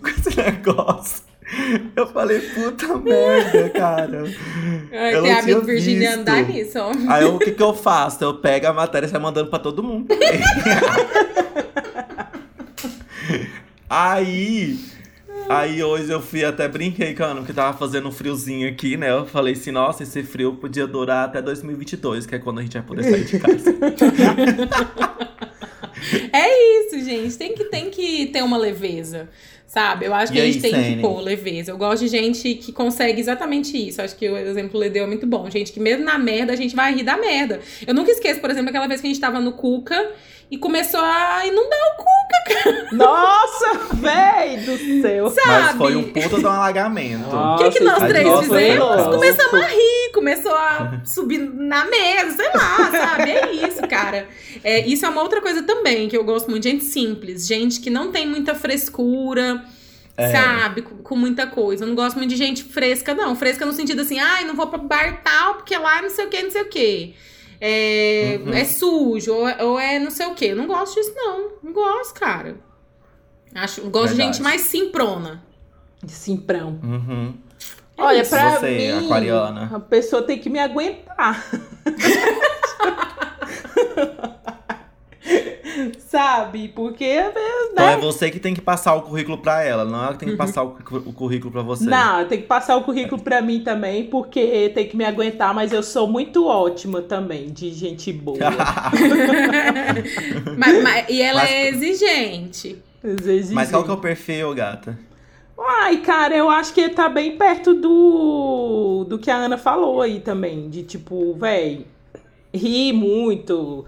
com 0.00 0.08
esse 0.08 0.36
negócio. 0.36 1.27
Eu 1.96 2.06
falei, 2.08 2.40
puta 2.40 2.96
merda, 2.98 3.70
cara. 3.70 4.24
Ai, 4.92 5.14
eu 5.14 5.22
tem 5.22 5.32
a 5.32 5.38
amigo 5.38 5.62
virginiano 5.62 6.22
dá 6.24 6.42
nisso. 6.42 6.78
Aí 7.08 7.24
o 7.24 7.38
que, 7.38 7.52
que 7.52 7.62
eu 7.62 7.74
faço? 7.74 8.22
Eu 8.22 8.34
pego 8.34 8.66
a 8.66 8.72
matéria 8.72 9.06
e 9.06 9.08
saio 9.08 9.22
mandando 9.22 9.48
pra 9.48 9.58
todo 9.58 9.82
mundo. 9.82 10.08
aí. 13.88 14.78
Aí 15.48 15.82
hoje 15.82 16.12
eu 16.12 16.20
fui 16.20 16.44
até 16.44 16.68
brinquei, 16.68 17.14
cara, 17.14 17.42
que 17.42 17.54
tava 17.54 17.76
fazendo 17.78 18.08
um 18.08 18.12
friozinho 18.12 18.68
aqui, 18.68 18.98
né? 18.98 19.10
Eu 19.10 19.24
falei 19.24 19.54
assim, 19.54 19.70
nossa, 19.70 20.02
esse 20.02 20.22
frio 20.22 20.56
podia 20.56 20.86
durar 20.86 21.24
até 21.24 21.40
2022, 21.40 22.26
que 22.26 22.34
é 22.34 22.38
quando 22.38 22.58
a 22.58 22.62
gente 22.62 22.74
vai 22.74 22.82
poder 22.82 23.04
sair 23.04 23.24
de 23.24 23.38
casa. 23.38 23.74
é 26.32 26.86
isso, 26.86 27.04
gente. 27.04 27.36
Tem 27.36 27.54
que, 27.54 27.64
tem 27.64 27.90
que 27.90 28.26
ter 28.26 28.42
uma 28.42 28.56
leveza. 28.56 29.28
Sabe? 29.66 30.06
Eu 30.06 30.14
acho 30.14 30.32
que 30.32 30.38
e 30.38 30.40
a 30.40 30.46
gente 30.46 30.64
aí, 30.64 30.72
tem 30.72 30.94
que 30.94 31.00
pôr 31.02 31.20
leveza. 31.20 31.70
Eu 31.70 31.76
gosto 31.76 32.00
de 32.02 32.08
gente 32.08 32.54
que 32.54 32.72
consegue 32.72 33.20
exatamente 33.20 33.76
isso. 33.76 34.00
Acho 34.00 34.16
que 34.16 34.26
o 34.26 34.36
exemplo 34.36 34.80
Ledeu 34.80 35.04
é 35.04 35.06
muito 35.06 35.26
bom. 35.26 35.50
Gente 35.50 35.72
que 35.72 35.78
mesmo 35.78 36.04
na 36.04 36.18
merda, 36.18 36.54
a 36.54 36.56
gente 36.56 36.74
vai 36.74 36.94
rir 36.94 37.02
da 37.02 37.18
merda. 37.18 37.60
Eu 37.86 37.92
nunca 37.92 38.10
esqueço, 38.10 38.40
por 38.40 38.50
exemplo, 38.50 38.70
aquela 38.70 38.86
vez 38.86 39.02
que 39.02 39.06
a 39.06 39.10
gente 39.10 39.20
tava 39.20 39.40
no 39.40 39.52
Cuca 39.52 40.10
e 40.50 40.56
começou 40.56 41.00
a 41.00 41.46
inundar 41.46 41.78
o 41.78 41.96
Cuca, 41.96 42.62
cara. 42.62 42.88
Nossa, 42.92 43.94
véi 43.94 44.56
do 44.58 45.02
céu. 45.02 45.30
Sabe? 45.30 45.46
Mas 45.46 45.76
foi 45.76 45.96
um 45.96 46.04
puta 46.04 46.38
de 46.38 46.46
um 46.46 46.50
alagamento. 46.50 47.36
O 47.36 47.58
que, 47.58 47.70
que 47.70 47.84
nós 47.84 47.98
três 47.98 48.40
fizemos? 48.40 49.06
Começamos 49.14 49.62
a 49.62 49.66
rir, 49.66 50.12
começou 50.14 50.54
a 50.54 51.00
subir 51.04 51.38
na 51.38 51.84
mesa, 51.84 52.36
sei 52.36 52.48
lá, 52.54 52.90
sabe? 52.90 53.30
É 53.30 53.52
isso, 53.52 53.86
cara. 53.86 54.26
É, 54.64 54.86
isso 54.86 55.04
é 55.04 55.08
uma 55.08 55.22
outra 55.22 55.42
coisa 55.42 55.62
também 55.62 56.08
que 56.08 56.16
eu 56.16 56.24
gosto 56.24 56.50
muito. 56.50 56.64
Gente 56.64 56.84
simples, 56.84 57.46
gente 57.46 57.80
que 57.80 57.90
não 57.90 58.10
tem 58.10 58.26
muita 58.26 58.54
frescura. 58.54 59.62
É. 60.16 60.32
Sabe, 60.32 60.82
com, 60.82 60.96
com, 60.96 61.14
muita 61.14 61.46
coisa. 61.46 61.84
Eu 61.84 61.88
não 61.88 61.94
gosto 61.94 62.16
muito 62.16 62.30
de 62.30 62.36
gente 62.36 62.64
fresca, 62.64 63.14
não. 63.14 63.36
Fresca 63.36 63.64
no 63.64 63.72
sentido 63.72 64.00
assim, 64.00 64.18
ai, 64.18 64.42
ah, 64.42 64.46
não 64.48 64.56
vou 64.56 64.66
pra 64.66 64.76
bar 64.76 65.22
tal, 65.22 65.54
porque 65.54 65.78
lá 65.78 66.02
não 66.02 66.10
sei 66.10 66.26
o 66.26 66.28
que, 66.28 66.42
não 66.42 66.50
sei 66.50 66.62
o 66.62 66.68
que 66.68 67.14
é, 67.60 68.40
uhum. 68.40 68.52
é 68.52 68.64
sujo, 68.64 69.32
ou, 69.32 69.46
ou, 69.66 69.78
é 69.78 69.98
não 69.98 70.10
sei 70.10 70.26
o 70.26 70.34
quê. 70.34 70.46
Eu 70.46 70.56
não 70.56 70.66
gosto 70.66 70.94
disso, 70.94 71.12
não. 71.14 71.50
Não 71.62 71.72
gosto, 71.72 72.14
cara. 72.14 72.56
Acho, 73.54 73.82
gosto 73.82 74.08
Verdade. 74.08 74.16
de 74.16 74.22
gente 74.36 74.42
mais 74.42 74.62
simprona. 74.62 75.42
Simprão. 76.06 76.78
Uhum. 76.82 77.34
Olha, 77.96 78.22
isso. 78.22 78.30
pra 78.30 78.60
Você, 78.60 78.70
mim, 78.70 79.06
aquariana. 79.06 79.70
a 79.74 79.80
pessoa 79.80 80.22
tem 80.22 80.38
que 80.38 80.48
me 80.48 80.60
aguentar. 80.60 81.44
Sabe? 85.98 86.68
Porque, 86.68 87.06
né? 87.06 87.32
Então 87.72 87.88
é 87.88 87.96
você 87.96 88.30
que 88.30 88.40
tem 88.40 88.54
que 88.54 88.60
passar 88.60 88.94
o 88.94 89.02
currículo 89.02 89.38
pra 89.38 89.62
ela, 89.62 89.84
não 89.84 90.02
ela 90.02 90.12
que 90.14 90.20
tem 90.20 90.30
que 90.30 90.36
passar 90.36 90.64
o, 90.64 90.76
o 91.06 91.12
currículo 91.12 91.52
pra 91.52 91.62
você. 91.62 91.84
Não, 91.84 92.24
tem 92.26 92.40
que 92.40 92.46
passar 92.46 92.76
o 92.76 92.82
currículo 92.82 93.20
pra 93.20 93.40
mim 93.40 93.60
também, 93.60 94.04
porque 94.04 94.70
tem 94.74 94.88
que 94.88 94.96
me 94.96 95.04
aguentar, 95.04 95.54
mas 95.54 95.72
eu 95.72 95.82
sou 95.82 96.08
muito 96.08 96.46
ótima 96.46 97.02
também, 97.02 97.50
de 97.50 97.70
gente 97.72 98.12
boa. 98.12 98.38
Mas- 100.56 100.82
mas- 100.82 101.08
e 101.08 101.22
ela 101.22 101.42
Mas- 101.42 101.50
é 101.50 101.68
exigente. 101.68 102.78
Mas 103.52 103.70
qual 103.70 103.84
que 103.84 103.90
é 103.90 103.94
o 103.94 103.98
perfil, 103.98 104.54
gata? 104.54 104.98
Ai, 105.60 105.98
cara, 105.98 106.36
eu 106.36 106.48
acho 106.48 106.72
que 106.72 106.88
tá 106.88 107.08
bem 107.08 107.36
perto 107.36 107.74
do, 107.74 109.04
do 109.08 109.18
que 109.18 109.30
a 109.30 109.36
Ana 109.36 109.58
falou 109.58 110.00
aí 110.00 110.20
também. 110.20 110.68
De 110.68 110.82
tipo, 110.82 111.34
véi, 111.34 111.86
rir 112.54 112.92
muito, 112.92 113.84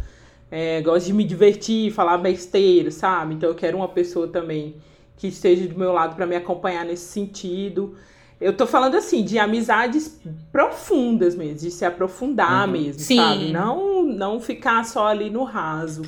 é, 0.50 0.80
gosto 0.82 1.06
de 1.06 1.12
me 1.12 1.24
divertir, 1.24 1.92
falar 1.92 2.18
besteira, 2.18 2.90
sabe? 2.90 3.34
Então 3.34 3.48
eu 3.48 3.54
quero 3.54 3.76
uma 3.76 3.88
pessoa 3.88 4.26
também 4.28 4.74
que 5.16 5.28
esteja 5.28 5.66
do 5.68 5.78
meu 5.78 5.92
lado 5.92 6.16
pra 6.16 6.26
me 6.26 6.34
acompanhar 6.34 6.84
nesse 6.84 7.04
sentido. 7.12 7.94
Eu 8.40 8.54
tô 8.56 8.66
falando 8.66 8.94
assim, 8.96 9.22
de 9.22 9.38
amizades 9.38 10.18
profundas 10.50 11.34
mesmo, 11.34 11.58
de 11.58 11.70
se 11.70 11.84
aprofundar 11.84 12.66
Uhum. 12.66 12.72
mesmo, 12.72 13.02
Sim. 13.02 13.16
sabe? 13.16 13.52
Não, 13.52 14.02
não 14.02 14.40
ficar 14.40 14.84
só 14.84 15.06
ali 15.06 15.28
no 15.28 15.44
raso. 15.44 16.02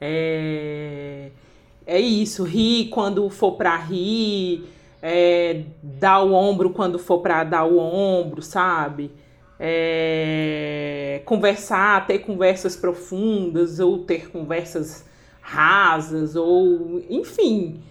É, 0.00 1.30
é 1.86 2.00
isso, 2.00 2.42
rir 2.42 2.88
quando 2.88 3.28
for 3.30 3.52
pra 3.52 3.76
rir, 3.76 4.64
é, 5.02 5.62
dar 5.82 6.22
o 6.22 6.32
ombro 6.32 6.70
quando 6.70 6.98
for 6.98 7.20
pra 7.20 7.44
dar 7.44 7.64
o 7.64 7.78
ombro, 7.78 8.42
sabe? 8.42 9.10
É, 9.62 11.20
conversar, 11.26 12.06
ter 12.06 12.20
conversas 12.20 12.74
profundas 12.74 13.78
ou 13.78 13.98
ter 13.98 14.30
conversas 14.30 15.04
rasas 15.42 16.34
ou 16.34 17.02
enfim, 17.10 17.82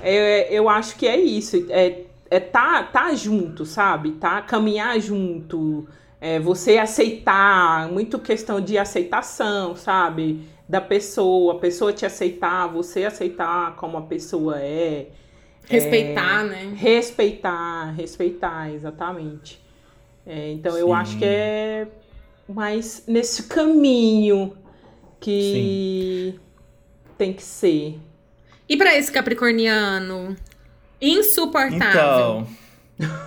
é, 0.00 0.52
eu 0.52 0.68
acho 0.68 0.96
que 0.96 1.06
é 1.06 1.18
isso, 1.18 1.66
é, 1.68 2.04
é 2.30 2.40
tá, 2.40 2.82
tá 2.84 3.14
junto, 3.14 3.66
sabe? 3.66 4.12
Tá 4.12 4.40
caminhar 4.42 4.98
junto, 5.00 5.86
é, 6.20 6.38
você 6.38 6.78
aceitar, 6.78 7.90
muito 7.90 8.18
questão 8.18 8.60
de 8.60 8.78
aceitação, 8.78 9.76
sabe? 9.76 10.46
Da 10.68 10.80
pessoa, 10.80 11.54
a 11.54 11.58
pessoa 11.58 11.92
te 11.92 12.04
aceitar, 12.04 12.66
você 12.68 13.04
aceitar 13.04 13.74
como 13.76 13.96
a 13.96 14.02
pessoa 14.02 14.60
é. 14.60 15.08
Respeitar, 15.64 16.44
né? 16.44 16.72
Respeitar, 16.74 17.92
respeitar, 17.94 18.72
exatamente. 18.72 19.67
É, 20.28 20.52
então 20.52 20.76
eu 20.76 20.88
Sim. 20.88 20.92
acho 20.92 21.18
que 21.18 21.24
é 21.24 21.88
mais 22.46 23.02
nesse 23.06 23.44
caminho 23.44 24.54
que 25.18 26.38
tem 27.16 27.32
que 27.32 27.42
ser. 27.42 27.98
E 28.68 28.76
pra 28.76 28.94
esse 28.94 29.10
capricorniano? 29.10 30.36
Insuportável. 31.00 32.46
Então, 32.98 33.08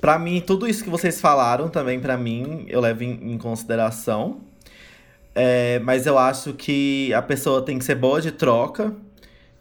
pra 0.00 0.18
mim, 0.18 0.42
tudo 0.44 0.66
isso 0.66 0.82
que 0.82 0.90
vocês 0.90 1.20
falaram 1.20 1.68
também, 1.68 2.00
pra 2.00 2.16
mim, 2.16 2.66
eu 2.68 2.80
levo 2.80 3.04
em, 3.04 3.32
em 3.32 3.38
consideração. 3.38 4.40
É, 5.32 5.78
mas 5.78 6.04
eu 6.04 6.18
acho 6.18 6.54
que 6.54 7.14
a 7.14 7.22
pessoa 7.22 7.62
tem 7.62 7.78
que 7.78 7.84
ser 7.84 7.94
boa 7.94 8.20
de 8.20 8.32
troca, 8.32 8.92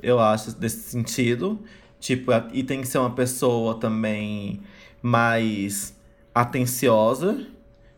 eu 0.01 0.19
acho, 0.19 0.57
desse 0.57 0.89
sentido. 0.89 1.59
Tipo, 1.99 2.31
e 2.51 2.63
tem 2.63 2.81
que 2.81 2.87
ser 2.87 2.97
uma 2.97 3.11
pessoa 3.11 3.75
também 3.75 4.59
mais 5.03 5.93
atenciosa, 6.41 7.45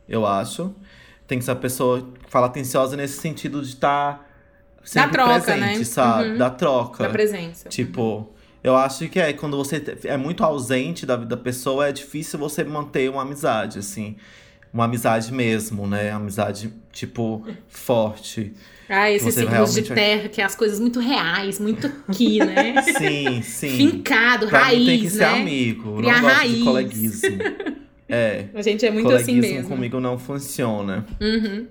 eu 0.07 0.25
acho. 0.25 0.73
Tem 1.27 1.39
que 1.39 1.45
ser 1.45 1.51
uma 1.51 1.57
pessoa 1.59 2.01
que 2.23 2.29
fala 2.29 2.47
atenciosa 2.47 2.95
nesse 2.97 3.19
sentido 3.19 3.61
de 3.61 3.69
estar 3.69 4.29
sempre 4.83 5.11
troca, 5.13 5.39
presente, 5.41 5.77
né? 5.79 5.83
sabe? 5.85 6.29
Uhum. 6.29 6.37
Da 6.37 6.49
troca. 6.49 7.03
Da 7.03 7.09
presença. 7.09 7.69
Tipo, 7.69 8.29
eu 8.63 8.75
acho 8.75 9.07
que 9.09 9.19
é 9.19 9.31
quando 9.33 9.55
você 9.57 9.81
é 10.03 10.17
muito 10.17 10.43
ausente 10.43 11.05
da 11.05 11.15
vida 11.15 11.35
da 11.35 11.41
pessoa, 11.41 11.87
é 11.87 11.91
difícil 11.91 12.37
você 12.37 12.63
manter 12.63 13.09
uma 13.09 13.21
amizade, 13.21 13.79
assim. 13.79 14.15
Uma 14.73 14.85
amizade 14.85 15.33
mesmo, 15.33 15.85
né? 15.85 16.11
Amizade, 16.11 16.73
tipo, 16.93 17.45
forte. 17.67 18.53
Ah, 18.87 19.09
esses 19.09 19.33
Você 19.33 19.41
signos 19.41 19.73
de 19.73 19.81
realmente- 19.81 19.93
terra, 19.93 20.29
que 20.29 20.41
é 20.41 20.43
as 20.45 20.55
coisas 20.55 20.79
muito 20.79 20.99
reais, 20.99 21.59
muito 21.59 21.87
aqui, 22.07 22.39
né? 22.39 22.81
Sim, 22.97 23.41
sim. 23.41 23.69
Fincado, 23.77 24.47
pra 24.47 24.63
raiz, 24.63 24.79
mim 24.79 24.85
tem 24.85 24.99
que 25.01 25.09
ser 25.09 25.19
né? 25.19 25.41
amigo. 25.41 25.97
Criar 25.97 26.13
não 26.15 26.21
gosto 26.21 26.35
raiz. 26.37 26.57
de 26.57 26.63
coleguismo. 26.63 27.37
É. 28.07 28.45
A 28.53 28.61
gente 28.61 28.85
é 28.85 28.91
muito 28.91 29.09
assim 29.11 29.39
mesmo. 29.39 29.69
comigo 29.69 29.99
não 29.99 30.17
funciona. 30.19 31.05
Uhum. 31.19 31.67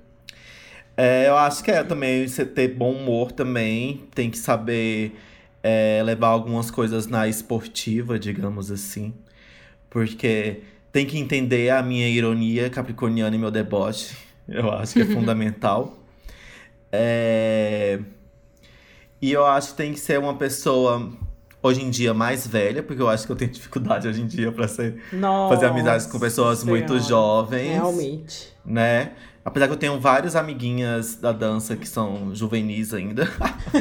É, 0.96 1.28
eu 1.28 1.36
acho 1.36 1.62
que 1.62 1.70
é 1.70 1.82
também 1.82 2.26
você 2.26 2.44
ter 2.44 2.68
bom 2.68 2.92
humor 2.92 3.32
também. 3.32 4.02
Tem 4.14 4.30
que 4.30 4.38
saber 4.38 5.16
é, 5.62 6.02
levar 6.04 6.28
algumas 6.28 6.70
coisas 6.70 7.06
na 7.06 7.28
esportiva, 7.28 8.18
digamos 8.18 8.70
assim. 8.70 9.14
Porque 9.88 10.60
tem 10.92 11.06
que 11.06 11.18
entender 11.18 11.70
a 11.70 11.82
minha 11.82 12.08
ironia 12.08 12.68
capricorniana 12.70 13.34
e 13.34 13.38
meu 13.38 13.50
deboche. 13.50 14.14
Eu 14.48 14.70
acho 14.72 14.94
que 14.94 15.00
é 15.02 15.04
fundamental. 15.14 15.96
É, 16.92 18.00
E 19.22 19.32
eu 19.32 19.44
acho 19.46 19.70
que 19.70 19.76
tem 19.76 19.92
que 19.92 20.00
ser 20.00 20.18
uma 20.18 20.34
pessoa, 20.36 21.12
hoje 21.62 21.82
em 21.82 21.90
dia, 21.90 22.12
mais 22.14 22.46
velha, 22.46 22.82
porque 22.82 23.00
eu 23.02 23.08
acho 23.08 23.26
que 23.26 23.32
eu 23.32 23.36
tenho 23.36 23.50
dificuldade 23.52 24.08
hoje 24.08 24.22
em 24.22 24.26
dia 24.26 24.50
pra 24.52 24.66
ser, 24.68 25.02
Nossa, 25.12 25.54
fazer 25.54 25.66
amizades 25.66 26.06
com 26.06 26.18
pessoas 26.18 26.64
muito 26.64 26.88
Senhora. 26.94 27.08
jovens 27.08 27.72
Realmente. 27.72 28.48
né? 28.64 29.12
Apesar 29.44 29.66
que 29.68 29.72
eu 29.72 29.78
tenho 29.78 29.98
várias 29.98 30.36
amiguinhas 30.36 31.16
da 31.16 31.32
dança 31.32 31.74
que 31.74 31.88
são 31.88 32.34
juvenis 32.34 32.92
ainda, 32.92 33.26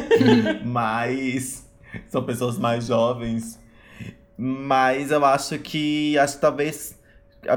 mas 0.63 1.67
são 2.07 2.23
pessoas 2.23 2.57
mais 2.57 2.85
jovens. 2.87 3.59
Mas 4.37 5.11
eu 5.11 5.23
acho 5.25 5.57
que 5.59 6.17
acho 6.17 6.35
que 6.35 6.41
talvez 6.41 6.97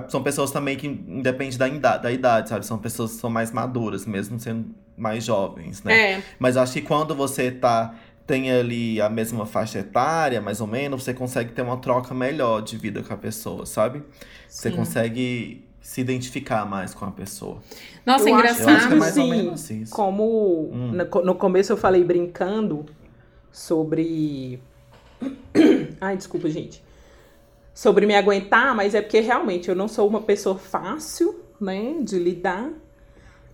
são 0.08 0.22
pessoas 0.22 0.50
também 0.50 0.76
que 0.76 0.86
independe 0.86 1.56
da, 1.56 1.68
ida- 1.68 1.96
da 1.96 2.10
idade, 2.10 2.48
sabe? 2.48 2.66
São 2.66 2.78
pessoas 2.78 3.12
que 3.12 3.18
são 3.20 3.30
mais 3.30 3.52
maduras, 3.52 4.04
mesmo 4.06 4.38
sendo 4.38 4.74
mais 4.96 5.24
jovens, 5.24 5.82
né? 5.82 6.14
É, 6.14 6.22
Mas 6.38 6.56
eu 6.56 6.62
acho 6.62 6.72
que 6.72 6.82
quando 6.82 7.14
você 7.14 7.50
tá 7.50 7.94
tem 8.26 8.50
ali 8.52 9.00
a 9.00 9.08
mesma 9.08 9.44
faixa 9.46 9.78
etária, 9.80 10.40
mais 10.40 10.60
ou 10.60 10.66
menos, 10.66 11.02
você 11.02 11.12
consegue 11.12 11.52
ter 11.52 11.62
uma 11.62 11.76
troca 11.78 12.14
melhor 12.14 12.60
de 12.62 12.76
vida 12.76 13.02
com 13.02 13.12
a 13.12 13.16
pessoa, 13.16 13.66
sabe? 13.66 14.02
Você 14.48 14.70
Sim. 14.70 14.76
consegue 14.76 15.64
se 15.80 16.00
identificar 16.00 16.64
mais 16.64 16.94
com 16.94 17.04
a 17.04 17.10
pessoa. 17.10 17.58
Nossa, 18.06 18.28
Eu 18.28 18.34
acho- 18.36 18.44
engraçado. 18.44 18.68
Eu 18.70 18.76
acho 18.76 18.88
que 18.88 18.94
é 18.94 18.96
mais 18.96 19.16
ou 19.18 19.24
Sim, 19.24 19.30
menos 19.30 19.70
isso. 19.70 19.92
Como 19.94 20.70
Hum. 20.72 20.92
no, 21.24 21.34
começo 21.34 21.72
eu 21.72 21.76
falei 21.76 22.04
brincando 22.04 22.86
sobre. 23.50 24.60
Ai, 26.00 26.16
desculpa, 26.16 26.48
gente. 26.48 26.82
Sobre 27.74 28.06
me 28.06 28.14
aguentar, 28.14 28.74
mas 28.74 28.94
é 28.94 29.00
porque 29.02 29.20
realmente 29.20 29.68
eu 29.68 29.74
não 29.74 29.88
sou 29.88 30.06
uma 30.08 30.20
pessoa 30.20 30.56
fácil, 30.58 31.40
né, 31.60 31.96
de 32.02 32.18
lidar. 32.18 32.70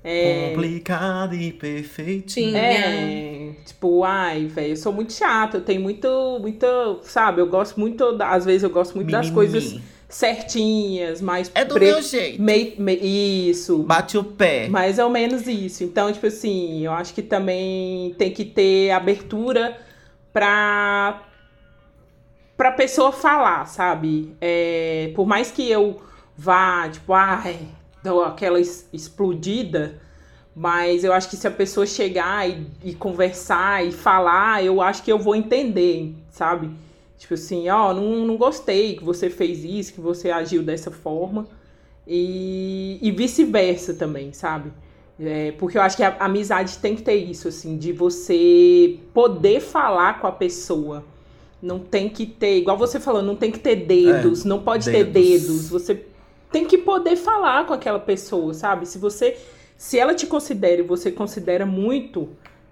É, 0.03 0.51
Complicado 0.51 1.35
e 1.35 1.53
perfeitinho. 1.53 2.51
Sim. 2.53 2.57
é, 2.57 3.38
tipo, 3.65 4.05
ai, 4.05 4.47
velho, 4.47 4.73
eu 4.73 4.77
sou 4.77 4.93
muito 4.93 5.13
chata, 5.13 5.59
eu 5.59 5.61
tenho 5.63 5.81
muito, 5.81 6.39
muito, 6.41 6.67
sabe, 7.03 7.41
eu 7.41 7.47
gosto 7.47 7.79
muito, 7.79 8.17
às 8.23 8.45
vezes 8.45 8.63
eu 8.63 8.71
gosto 8.71 8.95
muito 8.95 9.11
das 9.11 9.31
Mimimi. 9.31 9.35
coisas 9.35 9.81
certinhas, 10.09 11.21
mais 11.21 11.51
É 11.55 11.65
do 11.65 11.75
pre- 11.75 11.87
meu 11.93 12.01
jeito. 12.03 12.41
mei- 12.41 12.75
mei- 12.79 12.97
isso, 13.51 13.79
Bate 13.83 14.17
o 14.17 14.25
pé. 14.25 14.69
mais 14.69 14.99
ou 14.99 15.11
menos 15.11 15.47
isso. 15.47 15.85
Então, 15.85 16.11
tipo 16.13 16.27
assim, 16.27 16.81
eu 16.85 16.93
acho 16.93 17.13
que 17.13 17.21
também 17.23 18.15
tem 18.17 18.31
que 18.31 18.45
ter 18.45 18.91
abertura 18.91 19.77
pra, 20.33 21.23
pra 22.57 22.73
pessoa 22.73 23.13
falar, 23.13 23.67
sabe? 23.67 24.35
É, 24.41 25.13
por 25.15 25.27
mais 25.27 25.51
que 25.51 25.71
eu 25.71 26.01
vá, 26.37 26.89
tipo, 26.89 27.13
ai, 27.13 27.59
dou 28.03 28.23
aquela 28.25 28.59
explodida, 28.61 30.01
mas 30.59 31.05
eu 31.05 31.13
acho 31.13 31.31
que 31.31 31.37
se 31.37 31.47
a 31.47 31.53
pessoa 31.53 31.87
chegar 31.87 32.51
e, 32.51 32.67
e 32.83 32.93
conversar 32.93 33.87
e 33.87 33.93
falar, 33.93 34.65
eu 34.65 34.83
acho 34.83 35.05
que 35.05 35.13
eu 35.13 35.17
vou 35.17 35.37
entender, 35.37 36.13
sabe? 36.33 36.69
Tipo 37.17 37.35
assim, 37.35 37.69
ó, 37.69 37.95
não, 37.95 38.27
não 38.27 38.37
gostei 38.37 38.97
que 38.97 39.05
você 39.05 39.31
fez 39.31 39.63
isso, 39.63 39.93
que 39.93 40.01
você 40.01 40.33
agiu 40.33 40.61
dessa 40.61 40.91
forma. 40.91 41.47
E, 42.05 42.99
e 43.01 43.13
vice-versa 43.13 43.95
também, 43.95 44.33
sabe? 44.33 44.73
É, 45.21 45.53
porque 45.53 45.79
eu 45.79 45.83
acho 45.83 45.97
que 45.97 46.03
a 46.03 46.17
amizade 46.19 46.79
tem 46.79 46.97
que 46.97 47.03
ter 47.03 47.15
isso, 47.15 47.47
assim, 47.47 47.77
de 47.77 47.93
você 47.93 48.99
poder 49.15 49.61
falar 49.61 50.21
com 50.21 50.27
a 50.27 50.33
pessoa. 50.33 51.05
Não 51.63 51.79
tem 51.79 52.09
que 52.09 52.27
ter, 52.27 52.59
igual 52.59 52.77
você 52.77 52.99
falou, 52.99 53.23
não 53.23 53.37
tem 53.37 53.53
que 53.53 53.61
ter 53.61 53.77
dedos, 53.77 54.45
não 54.45 54.61
pode 54.61 54.87
ter 54.87 55.05
dedos. 55.05 55.47
dedos. 55.47 55.69
Você 55.69 56.05
tem 56.51 56.65
que 56.65 56.79
poder 56.79 57.15
falar 57.15 57.65
com 57.65 57.75
aquela 57.75 58.01
pessoa, 58.01 58.53
sabe? 58.55 58.87
Se 58.87 58.99
você, 58.99 59.37
se 59.79 59.99
ela 59.99 60.13
te 60.13 60.27
considera 60.27 60.81
e 60.83 60.85
você 60.85 61.11
considera 61.11 61.65
muito 61.65 62.29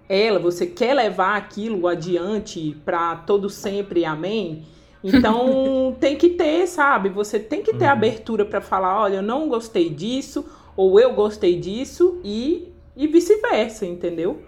ela, 0.09 0.37
você 0.39 0.67
quer 0.67 0.93
levar 0.93 1.37
aquilo 1.37 1.87
adiante 1.87 2.77
para 2.85 3.15
todo 3.15 3.49
sempre, 3.49 4.03
amém? 4.05 4.63
Então 5.03 5.95
tem 5.99 6.17
que 6.17 6.29
ter, 6.29 6.67
sabe? 6.67 7.07
Você 7.09 7.39
tem 7.39 7.61
que 7.63 7.73
ter 7.73 7.85
Uhum. 7.85 7.91
abertura 7.91 8.45
pra 8.45 8.59
falar, 8.61 9.01
olha, 9.01 9.15
eu 9.15 9.21
não 9.23 9.47
gostei 9.47 9.89
disso, 9.89 10.45
ou 10.75 10.99
eu 10.99 11.13
gostei 11.13 11.57
disso, 11.59 12.19
e, 12.23 12.67
e 12.95 13.07
vice-versa, 13.07 13.85
entendeu? 13.85 14.41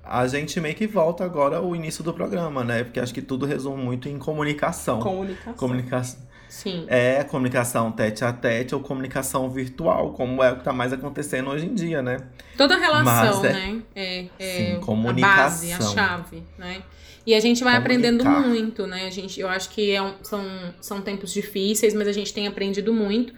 A 0.04 0.28
gente 0.28 0.60
meio 0.60 0.76
que 0.76 0.86
volta 0.86 1.24
agora 1.24 1.58
ao 1.58 1.76
início 1.76 2.04
do 2.04 2.14
programa, 2.14 2.64
né? 2.64 2.84
Porque 2.84 3.00
acho 3.00 3.14
que 3.14 3.22
tudo 3.22 3.46
resume 3.46 3.82
muito 3.82 4.10
em 4.10 4.18
comunicação. 4.20 5.00
Comunicação. 5.00 5.54
Comunicação. 5.54 6.20
Sim. 6.50 6.86
É 6.88 7.24
comunicação 7.24 7.92
tete 7.92 8.24
a 8.24 8.32
tete 8.32 8.76
ou 8.76 8.82
comunicação 8.82 9.50
virtual, 9.50 10.12
como 10.14 10.44
é 10.44 10.52
o 10.52 10.58
que 10.58 10.64
tá 10.64 10.72
mais 10.72 10.94
acontecendo 10.94 11.50
hoje 11.50 11.66
em 11.66 11.74
dia, 11.74 12.02
né? 12.04 12.18
Toda 12.56 12.78
relação, 12.78 13.04
Mas 13.42 13.44
é- 13.46 13.54
né? 13.54 13.82
É, 13.96 14.26
é 14.38 14.58
Sim, 14.58 14.76
a 14.76 14.80
comunicação. 14.80 15.36
base, 15.70 15.74
a 15.74 15.82
chave, 15.82 16.44
né? 16.60 16.84
E 17.26 17.34
a 17.34 17.40
gente 17.40 17.64
vai 17.64 17.76
aprendendo 17.76 18.24
Comunicar. 18.24 18.50
muito, 18.50 18.86
né? 18.86 19.08
A 19.08 19.10
gente, 19.10 19.40
eu 19.40 19.48
acho 19.48 19.70
que 19.70 19.90
é 19.92 20.02
um- 20.02 20.14
são, 20.22 20.46
são 20.82 21.02
tempos 21.02 21.34
difíceis, 21.34 21.94
mas 21.94 22.08
a 22.08 22.12
gente 22.12 22.32
tem 22.34 22.46
aprendido 22.46 22.94
muito. 22.94 23.34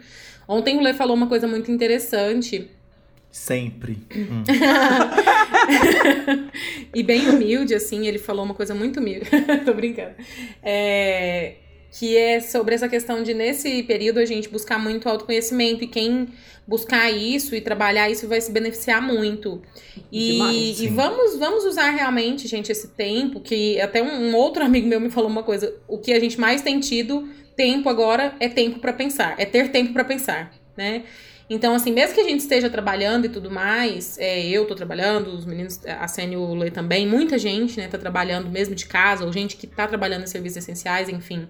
Ontem 0.47 0.75
o 0.77 0.81
Lê 0.81 0.93
falou 0.93 1.15
uma 1.15 1.27
coisa 1.27 1.47
muito 1.47 1.71
interessante 1.71 2.69
Sempre. 3.31 3.97
Hum. 4.15 4.43
e 6.93 7.03
bem 7.03 7.29
humilde, 7.29 7.73
assim. 7.73 8.07
Ele 8.07 8.19
falou 8.19 8.45
uma 8.45 8.53
coisa 8.53 8.73
muito 8.73 8.99
humilde. 8.99 9.29
Tô 9.65 9.73
brincando. 9.73 10.15
É, 10.61 11.53
que 11.91 12.17
é 12.17 12.39
sobre 12.39 12.75
essa 12.75 12.89
questão 12.89 13.23
de, 13.23 13.33
nesse 13.33 13.83
período, 13.83 14.19
a 14.19 14.25
gente 14.25 14.49
buscar 14.49 14.77
muito 14.77 15.07
autoconhecimento. 15.07 15.83
E 15.83 15.87
quem 15.87 16.27
buscar 16.67 17.09
isso 17.11 17.55
e 17.55 17.61
trabalhar 17.61 18.09
isso 18.09 18.27
vai 18.27 18.41
se 18.41 18.51
beneficiar 18.51 19.01
muito. 19.01 19.61
E, 20.11 20.31
Demais, 20.33 20.81
e 20.81 20.87
vamos, 20.87 21.37
vamos 21.37 21.65
usar 21.65 21.91
realmente, 21.91 22.47
gente, 22.47 22.71
esse 22.71 22.89
tempo. 22.89 23.39
Que 23.39 23.79
até 23.79 24.01
um, 24.01 24.29
um 24.29 24.35
outro 24.35 24.63
amigo 24.63 24.87
meu 24.87 24.99
me 24.99 25.09
falou 25.09 25.29
uma 25.29 25.43
coisa. 25.43 25.73
O 25.87 25.97
que 25.97 26.11
a 26.13 26.19
gente 26.19 26.39
mais 26.39 26.61
tem 26.61 26.79
tido 26.79 27.27
tempo 27.55 27.87
agora 27.87 28.35
é 28.39 28.49
tempo 28.49 28.79
pra 28.79 28.93
pensar. 28.93 29.35
É 29.37 29.45
ter 29.45 29.71
tempo 29.71 29.93
pra 29.93 30.03
pensar, 30.03 30.51
né? 30.75 31.03
Então, 31.49 31.75
assim, 31.75 31.91
mesmo 31.91 32.15
que 32.15 32.21
a 32.21 32.23
gente 32.23 32.39
esteja 32.39 32.69
trabalhando 32.69 33.25
e 33.25 33.29
tudo 33.29 33.51
mais, 33.51 34.17
é, 34.17 34.43
eu 34.47 34.65
tô 34.65 34.73
trabalhando, 34.73 35.27
os 35.27 35.45
meninos, 35.45 35.79
a 35.85 36.07
Sênia 36.07 36.35
e 36.35 36.37
o 36.37 36.55
Lê 36.55 36.71
também, 36.71 37.07
muita 37.07 37.37
gente, 37.37 37.77
né, 37.77 37.87
tá 37.87 37.99
trabalhando 37.99 38.49
mesmo 38.49 38.73
de 38.73 38.87
casa, 38.87 39.23
ou 39.23 39.31
gente 39.31 39.55
que 39.55 39.67
tá 39.67 39.87
trabalhando 39.87 40.23
em 40.23 40.27
serviços 40.27 40.57
essenciais, 40.57 41.07
enfim. 41.07 41.47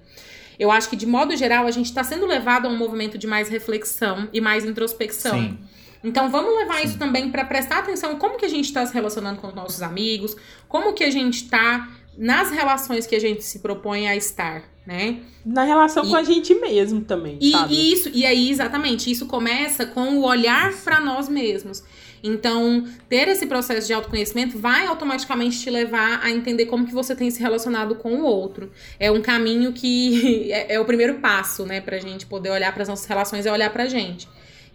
Eu 0.60 0.70
acho 0.70 0.90
que, 0.90 0.96
de 0.98 1.06
modo 1.06 1.36
geral, 1.36 1.66
a 1.66 1.72
gente 1.72 1.94
tá 1.94 2.04
sendo 2.04 2.26
levado 2.26 2.68
a 2.68 2.70
um 2.70 2.78
movimento 2.78 3.18
de 3.18 3.26
mais 3.26 3.48
reflexão 3.48 4.28
e 4.34 4.42
mais 4.42 4.66
introspecção. 4.66 5.40
Sim. 5.40 5.60
Então 6.04 6.30
vamos 6.30 6.56
levar 6.56 6.86
isso 6.86 7.00
também 7.00 7.32
para 7.32 7.44
prestar 7.44 7.80
atenção 7.80 8.18
como 8.20 8.38
que 8.38 8.46
a 8.46 8.50
gente 8.50 8.66
está 8.66 8.86
se 8.86 8.94
relacionando 8.94 9.42
com 9.42 9.48
os 9.48 9.56
nossos 9.56 9.82
amigos, 9.82 10.36
como 10.68 10.94
que 10.94 11.04
a 11.04 11.10
gente 11.10 11.46
está 11.46 11.90
nas 12.18 12.52
relações 12.52 13.06
que 13.06 13.16
a 13.16 13.20
gente 13.20 13.44
se 13.44 13.60
propõe 13.60 14.08
a 14.08 14.16
estar, 14.16 14.64
né? 14.86 15.20
Na 15.46 15.64
relação 15.64 16.06
E- 16.06 16.10
com 16.10 16.16
a 16.16 16.24
gente 16.24 16.54
mesmo 16.56 17.02
também, 17.02 17.38
E, 17.42 17.52
sabe? 17.52 17.74
e 17.74 17.94
isso, 17.94 18.10
e 18.14 18.26
aí, 18.26 18.50
exatamente, 18.50 19.10
isso 19.12 19.26
começa 19.26 19.86
com 19.86 20.18
o 20.20 20.24
olhar 20.26 20.74
para 20.84 21.00
nós 21.00 21.28
mesmos. 21.30 21.84
Então, 22.24 22.84
ter 23.08 23.28
esse 23.28 23.46
processo 23.46 23.86
de 23.86 23.94
autoconhecimento 23.94 24.58
vai 24.58 24.88
automaticamente 24.88 25.60
te 25.60 25.70
levar 25.70 26.22
a 26.24 26.32
entender 26.32 26.66
como 26.66 26.86
que 26.88 26.94
você 26.94 27.16
tem 27.16 27.30
se 27.30 27.40
relacionado 27.40 27.94
com 27.96 28.16
o 28.16 28.24
outro. 28.24 28.72
É 29.00 29.12
um 29.12 29.22
caminho 29.22 29.72
que 29.74 30.50
é, 30.52 30.74
é 30.76 30.80
o 30.80 30.86
primeiro 30.86 31.16
passo, 31.16 31.66
né, 31.66 31.82
pra 31.82 32.00
gente 32.00 32.26
poder 32.26 32.50
olhar 32.50 32.74
para 32.74 32.82
as 32.82 32.90
nossas 32.90 33.06
relações 33.06 33.46
e 33.46 33.50
olhar 33.50 33.70
pra 33.72 33.86
gente. 33.86 34.28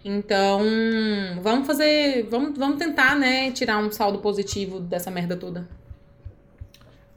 Então, 0.03 0.61
vamos 1.41 1.67
fazer, 1.67 2.25
vamos, 2.29 2.57
vamos 2.57 2.77
tentar, 2.77 3.15
né, 3.17 3.51
tirar 3.51 3.77
um 3.79 3.91
saldo 3.91 4.19
positivo 4.19 4.79
dessa 4.79 5.11
merda 5.11 5.35
toda. 5.35 5.67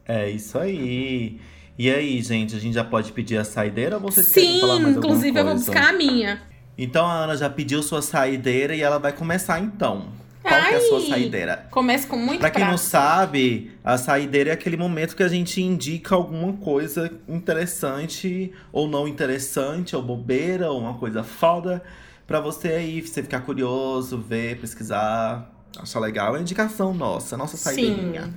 É 0.07 0.29
isso 0.29 0.57
aí. 0.57 1.39
E 1.77 1.89
aí, 1.89 2.21
gente, 2.21 2.55
a 2.55 2.59
gente 2.59 2.73
já 2.73 2.83
pode 2.83 3.11
pedir 3.11 3.37
a 3.37 3.43
saideira 3.43 3.95
ou 3.97 4.01
vocês 4.01 4.31
querem 4.31 4.53
Sim, 4.53 4.61
falar 4.61 4.79
mais 4.79 4.95
inclusive 4.97 5.37
eu 5.39 5.43
vou 5.43 5.53
coisa? 5.55 5.71
buscar 5.71 5.89
a 5.89 5.93
minha. 5.93 6.41
Então 6.77 7.05
a 7.05 7.23
Ana 7.23 7.35
já 7.35 7.49
pediu 7.49 7.81
sua 7.83 8.01
saideira 8.01 8.75
e 8.75 8.81
ela 8.81 8.97
vai 8.97 9.11
começar 9.11 9.59
então. 9.59 10.07
Qual 10.41 10.61
que 10.61 10.73
é 10.73 10.77
a 10.77 10.81
sua 10.81 10.99
Ai. 10.99 11.07
saideira? 11.07 11.67
Começa 11.71 12.07
com 12.07 12.17
muito 12.17 12.39
Pra 12.39 12.51
quem 12.51 12.63
não 12.63 12.77
sabe, 12.77 13.71
a 13.83 13.97
saideira 13.97 14.51
é 14.51 14.53
aquele 14.53 14.77
momento 14.77 15.15
que 15.15 15.23
a 15.23 15.27
gente 15.27 15.59
indica 15.59 16.13
alguma 16.13 16.53
coisa 16.53 17.11
interessante 17.27 18.51
ou 18.71 18.87
não 18.87 19.07
interessante, 19.07 19.95
ou 19.95 20.03
bobeira, 20.03 20.69
ou 20.69 20.79
uma 20.79 20.93
coisa 20.95 21.23
foda, 21.23 21.81
pra 22.27 22.39
você 22.39 22.67
aí, 22.69 23.01
você 23.01 23.23
ficar 23.23 23.41
curioso, 23.41 24.19
ver, 24.19 24.59
pesquisar, 24.59 25.51
achar 25.79 25.99
legal. 25.99 26.35
É 26.35 26.39
a 26.39 26.41
indicação 26.41 26.93
nossa, 26.93 27.35
nossa 27.35 27.57
saideirinha. 27.57 28.25
Sim. 28.25 28.33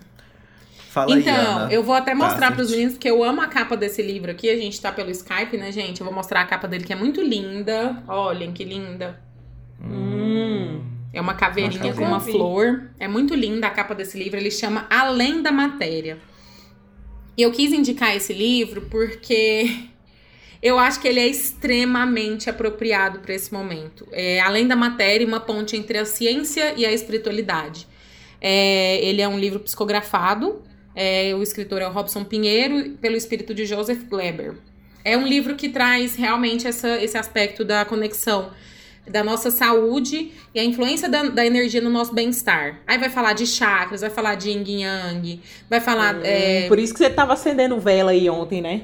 Fala 1.00 1.14
aí, 1.14 1.20
Então, 1.22 1.34
Ana. 1.34 1.72
eu 1.72 1.82
vou 1.82 1.94
até 1.94 2.14
mostrar 2.14 2.48
Tá, 2.48 2.52
pros 2.54 2.66
gente. 2.68 2.76
meninos, 2.76 2.94
porque 2.94 3.10
eu 3.10 3.22
amo 3.24 3.40
a 3.40 3.46
capa 3.46 3.76
desse 3.76 4.02
livro 4.02 4.30
aqui. 4.30 4.48
A 4.50 4.56
gente 4.56 4.80
tá 4.80 4.90
pelo 4.92 5.10
Skype, 5.10 5.56
né, 5.56 5.70
gente? 5.72 6.00
Eu 6.00 6.06
vou 6.06 6.14
mostrar 6.14 6.40
a 6.40 6.44
capa 6.46 6.66
dele, 6.68 6.84
que 6.84 6.92
é 6.92 6.96
muito 6.96 7.20
linda. 7.20 8.02
Olhem 8.08 8.52
que 8.52 8.64
linda. 8.64 9.20
Hum. 9.82 10.82
É 11.12 11.20
uma 11.20 11.34
caveirinha 11.34 11.94
com 11.94 12.04
uma 12.04 12.20
flor. 12.20 12.90
É 12.98 13.08
muito 13.08 13.34
linda 13.34 13.66
a 13.66 13.70
capa 13.70 13.94
desse 13.94 14.18
livro. 14.18 14.38
Ele 14.38 14.50
chama 14.50 14.86
Além 14.90 15.42
da 15.42 15.50
Matéria. 15.50 16.18
E 17.36 17.42
eu 17.42 17.50
quis 17.52 17.72
indicar 17.72 18.14
esse 18.16 18.32
livro 18.32 18.82
porque 18.90 19.86
eu 20.62 20.78
acho 20.78 21.00
que 21.00 21.06
ele 21.08 21.20
é 21.20 21.26
extremamente 21.26 22.50
apropriado 22.50 23.20
para 23.20 23.32
esse 23.34 23.52
momento. 23.52 24.06
É, 24.12 24.40
Além 24.40 24.66
da 24.66 24.74
Matéria, 24.76 25.26
uma 25.26 25.40
ponte 25.40 25.76
entre 25.76 25.98
a 25.98 26.04
ciência 26.04 26.74
e 26.76 26.84
a 26.84 26.92
espiritualidade. 26.92 27.86
É, 28.40 28.98
ele 29.04 29.22
é 29.22 29.28
um 29.28 29.38
livro 29.38 29.60
psicografado. 29.60 30.62
É, 31.00 31.32
o 31.32 31.40
escritor 31.44 31.80
é 31.80 31.86
o 31.86 31.92
Robson 31.92 32.24
Pinheiro, 32.24 32.90
pelo 33.00 33.14
espírito 33.14 33.54
de 33.54 33.64
Joseph 33.64 34.02
Gleber. 34.08 34.54
É 35.04 35.16
um 35.16 35.24
livro 35.24 35.54
que 35.54 35.68
traz 35.68 36.16
realmente 36.16 36.66
essa, 36.66 37.00
esse 37.00 37.16
aspecto 37.16 37.64
da 37.64 37.84
conexão 37.84 38.50
da 39.08 39.22
nossa 39.22 39.48
saúde 39.48 40.32
e 40.52 40.58
a 40.58 40.64
influência 40.64 41.08
da, 41.08 41.22
da 41.22 41.46
energia 41.46 41.80
no 41.80 41.88
nosso 41.88 42.12
bem-estar. 42.12 42.80
Aí 42.84 42.98
vai 42.98 43.08
falar 43.08 43.32
de 43.32 43.46
chakras, 43.46 44.00
vai 44.00 44.10
falar 44.10 44.34
de 44.34 44.50
yin 44.50 44.82
yang, 44.82 45.40
vai 45.70 45.80
falar. 45.80 46.18
é, 46.24 46.66
Por 46.66 46.80
isso 46.80 46.92
que 46.92 46.98
você 46.98 47.08
tava 47.08 47.32
acendendo 47.34 47.78
vela 47.78 48.10
aí 48.10 48.28
ontem, 48.28 48.60
né? 48.60 48.82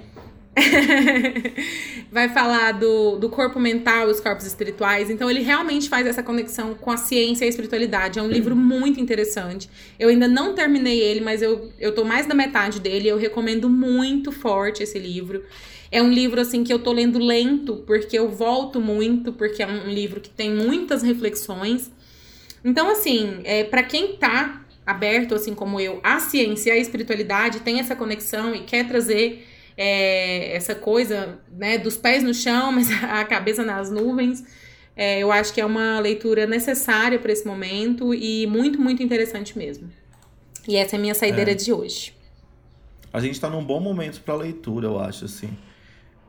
vai 2.11 2.29
falar 2.29 2.73
do, 2.73 3.17
do 3.17 3.29
corpo 3.29 3.59
mental 3.59 4.09
e 4.09 4.13
os 4.13 4.21
corpos 4.21 4.47
espirituais. 4.47 5.11
Então, 5.11 5.31
ele 5.31 5.41
realmente 5.41 5.89
faz 5.89 6.07
essa 6.07 6.23
conexão 6.23 6.75
com 6.75 6.91
a 6.91 6.97
ciência 6.97 7.45
e 7.45 7.47
a 7.47 7.49
espiritualidade. 7.49 8.19
É 8.19 8.23
um 8.23 8.29
livro 8.29 8.55
muito 8.55 9.01
interessante. 9.01 9.69
Eu 9.99 10.09
ainda 10.09 10.29
não 10.29 10.55
terminei 10.55 11.01
ele, 11.01 11.21
mas 11.21 11.43
eu, 11.43 11.73
eu 11.79 11.93
tô 11.93 12.05
mais 12.05 12.27
da 12.27 12.35
metade 12.35 12.81
dele. 12.81 13.09
Eu 13.09 13.19
recomendo 13.19 13.69
muito 13.69 14.31
forte 14.31 14.83
esse 14.83 14.99
livro. 14.99 15.43
É 15.91 16.03
um 16.03 16.11
livro, 16.11 16.41
assim, 16.41 16.65
que 16.65 16.73
eu 16.73 16.79
tô 16.79 16.93
lendo 16.93 17.19
lento, 17.19 17.85
porque 17.87 18.19
eu 18.19 18.29
volto 18.29 18.81
muito, 18.81 19.33
porque 19.33 19.63
é 19.63 19.67
um 19.67 19.89
livro 19.89 20.21
que 20.21 20.31
tem 20.31 20.53
muitas 20.53 21.03
reflexões. 21.03 21.91
Então, 22.65 22.91
assim, 22.91 23.41
é, 23.45 23.65
para 23.65 23.83
quem 23.83 24.17
tá 24.17 24.65
aberto, 24.87 25.35
assim 25.35 25.55
como 25.55 25.81
eu, 25.81 26.01
à 26.03 26.21
ciência 26.21 26.71
e 26.71 26.73
à 26.73 26.77
espiritualidade, 26.77 27.61
tem 27.61 27.81
essa 27.81 27.97
conexão 27.97 28.55
e 28.55 28.61
quer 28.61 28.87
trazer 28.87 29.47
é, 29.77 30.55
essa 30.57 30.75
coisa, 30.75 31.39
né, 31.53 31.79
dos 31.79 31.97
pés 31.97 32.23
no 32.23 32.33
chão, 32.35 32.71
mas 32.73 32.89
a 33.03 33.25
cabeça 33.25 33.65
nas 33.65 33.91
nuvens. 33.91 34.45
É, 34.97 35.19
eu 35.19 35.33
acho 35.33 35.53
que 35.53 35.61
é 35.61 35.67
uma 35.67 35.99
leitura 35.99 36.47
necessária 36.47 37.19
para 37.19 37.33
esse 37.33 37.45
momento 37.47 38.15
e 38.15 38.47
muito, 38.47 38.81
muito 38.81 39.03
interessante 39.03 39.59
mesmo. 39.59 39.91
E 40.69 40.77
essa 40.77 40.95
é 40.95 40.99
a 40.99 41.01
minha 41.01 41.15
saideira 41.15 41.51
É. 41.51 41.55
de 41.55 41.73
hoje. 41.73 42.15
A 43.13 43.19
gente 43.21 43.41
tá 43.41 43.51
num 43.51 43.65
bom 43.65 43.81
momento 43.81 44.21
pra 44.23 44.35
leitura, 44.37 44.87
eu 44.87 44.99
acho, 44.99 45.25
assim. 45.25 45.51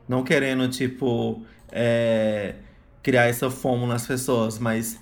Não 0.08 0.22
querendo, 0.24 0.68
tipo, 0.68 1.42
é, 1.70 2.54
criar 3.02 3.26
essa 3.26 3.50
fomo 3.50 3.86
nas 3.86 4.06
pessoas, 4.06 4.58
mas 4.58 5.00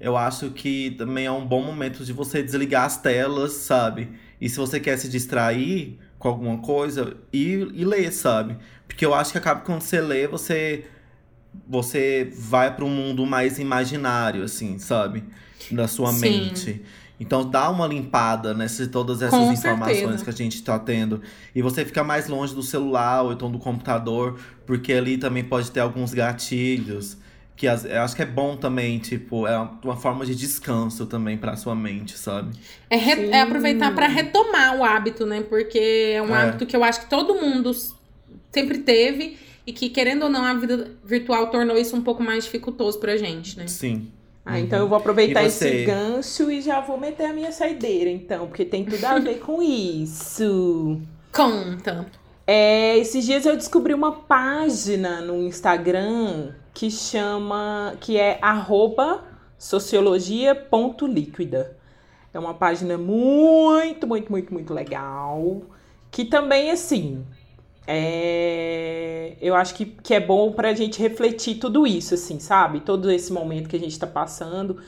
eu 0.00 0.16
acho 0.16 0.50
que 0.50 0.92
também 0.92 1.26
é 1.26 1.30
um 1.32 1.44
bom 1.46 1.62
momento 1.62 2.04
de 2.04 2.12
você 2.12 2.42
desligar 2.42 2.84
as 2.84 2.96
telas, 3.00 3.52
sabe? 3.52 4.08
E 4.40 4.48
se 4.48 4.56
você 4.56 4.78
quer 4.80 4.96
se 4.96 5.08
distrair 5.08 5.98
com 6.20 6.28
alguma 6.28 6.58
coisa, 6.58 7.16
ir 7.32 7.70
e 7.74 7.84
ler, 7.84 8.12
sabe? 8.12 8.56
Porque 8.86 9.04
eu 9.04 9.14
acho 9.14 9.32
que 9.32 9.38
acaba 9.38 9.62
quando 9.62 9.80
você 9.80 10.00
lê, 10.00 10.28
você 10.28 10.84
você 11.66 12.30
vai 12.38 12.72
para 12.76 12.84
um 12.84 12.90
mundo 12.90 13.26
mais 13.26 13.58
imaginário, 13.58 14.44
assim, 14.44 14.78
sabe? 14.78 15.24
Da 15.72 15.88
sua 15.88 16.12
Sim. 16.12 16.20
mente. 16.20 16.82
Então 17.18 17.48
dá 17.48 17.68
uma 17.70 17.86
limpada 17.86 18.54
nessas 18.54 18.86
todas 18.88 19.22
essas 19.22 19.46
Com 19.46 19.52
informações 19.52 19.98
certeza. 20.00 20.24
que 20.24 20.30
a 20.30 20.32
gente 20.32 20.62
tá 20.62 20.78
tendo. 20.78 21.22
E 21.54 21.62
você 21.62 21.84
fica 21.84 22.04
mais 22.04 22.28
longe 22.28 22.54
do 22.54 22.62
celular 22.62 23.22
ou 23.22 23.32
então 23.32 23.50
do 23.50 23.58
computador, 23.58 24.38
porque 24.66 24.92
ali 24.92 25.16
também 25.16 25.42
pode 25.42 25.70
ter 25.70 25.80
alguns 25.80 26.12
gatilhos. 26.14 27.16
Que 27.60 27.68
as- 27.68 27.84
eu 27.84 28.00
acho 28.00 28.16
que 28.16 28.22
é 28.22 28.26
bom 28.26 28.56
também, 28.56 28.98
tipo, 28.98 29.46
é 29.46 29.54
uma- 29.84 29.94
forma 29.94 30.24
de 30.24 30.34
descanso 30.34 31.04
também 31.04 31.36
pra 31.36 31.56
sua 31.56 31.74
mente, 31.74 32.16
sabe? 32.16 32.56
É, 32.88 32.96
re- 32.96 33.26
é 33.28 33.42
aproveitar 33.42 33.94
para 33.94 34.06
retomar 34.06 34.78
o 34.78 34.82
hábito, 34.82 35.26
né? 35.26 35.42
Porque 35.46 36.12
é 36.14 36.22
um 36.22 36.34
É. 36.34 36.38
hábito 36.42 36.64
que 36.64 36.74
eu 36.74 36.82
acho 36.82 37.00
que 37.02 37.10
todo 37.10 37.34
mundo 37.34 37.70
sempre 38.50 38.78
teve 38.78 39.36
e 39.66 39.74
que, 39.74 39.90
querendo 39.90 40.22
ou 40.22 40.30
não, 40.30 40.42
a 40.42 40.54
vida 40.54 40.92
virtual 41.04 41.48
tornou 41.50 41.76
isso 41.76 41.94
um 41.94 42.00
pouco 42.00 42.22
mais 42.22 42.44
dificultoso 42.44 42.98
pra 42.98 43.18
gente, 43.18 43.58
né? 43.58 43.66
Sim. 43.66 44.08
Ah, 44.42 44.58
então 44.58 44.78
eu 44.78 44.88
vou 44.88 44.96
aproveitar 44.96 45.44
esse 45.44 45.84
gancho 45.84 46.50
e 46.50 46.62
já 46.62 46.80
vou 46.80 46.98
meter 46.98 47.26
a 47.26 47.34
minha 47.34 47.52
saideira, 47.52 48.08
então, 48.08 48.46
porque 48.46 48.64
tem 48.64 48.86
tudo 48.86 49.04
a 49.04 49.18
ver 49.18 49.38
com 49.40 49.60
isso. 49.62 50.98
Conta. 51.30 52.06
É, 52.46 52.96
esses 52.96 53.22
dias 53.26 53.44
eu 53.44 53.54
descobri 53.54 53.92
uma 53.92 54.12
página 54.12 55.20
no 55.20 55.42
Instagram 55.44 56.54
que 56.74 56.90
chama. 56.90 57.94
que 58.00 58.18
é 58.18 58.38
arroba 58.42 59.24
sociologia.líquida. 59.58 61.78
É 62.32 62.38
uma 62.38 62.54
página 62.54 62.96
muito, 62.96 64.06
muito, 64.06 64.30
muito, 64.30 64.52
muito 64.52 64.72
legal. 64.72 65.62
Que 66.10 66.24
também, 66.24 66.70
assim, 66.70 67.24
é... 67.86 69.36
eu 69.40 69.54
acho 69.54 69.74
que, 69.74 69.84
que 69.84 70.14
é 70.14 70.20
bom 70.20 70.52
pra 70.52 70.74
gente 70.74 71.00
refletir 71.00 71.58
tudo 71.58 71.86
isso, 71.86 72.14
assim, 72.14 72.38
sabe? 72.38 72.80
Todo 72.80 73.10
esse 73.10 73.32
momento 73.32 73.68
que 73.68 73.76
a 73.76 73.80
gente 73.80 73.98
tá 73.98 74.06
passando. 74.06 74.78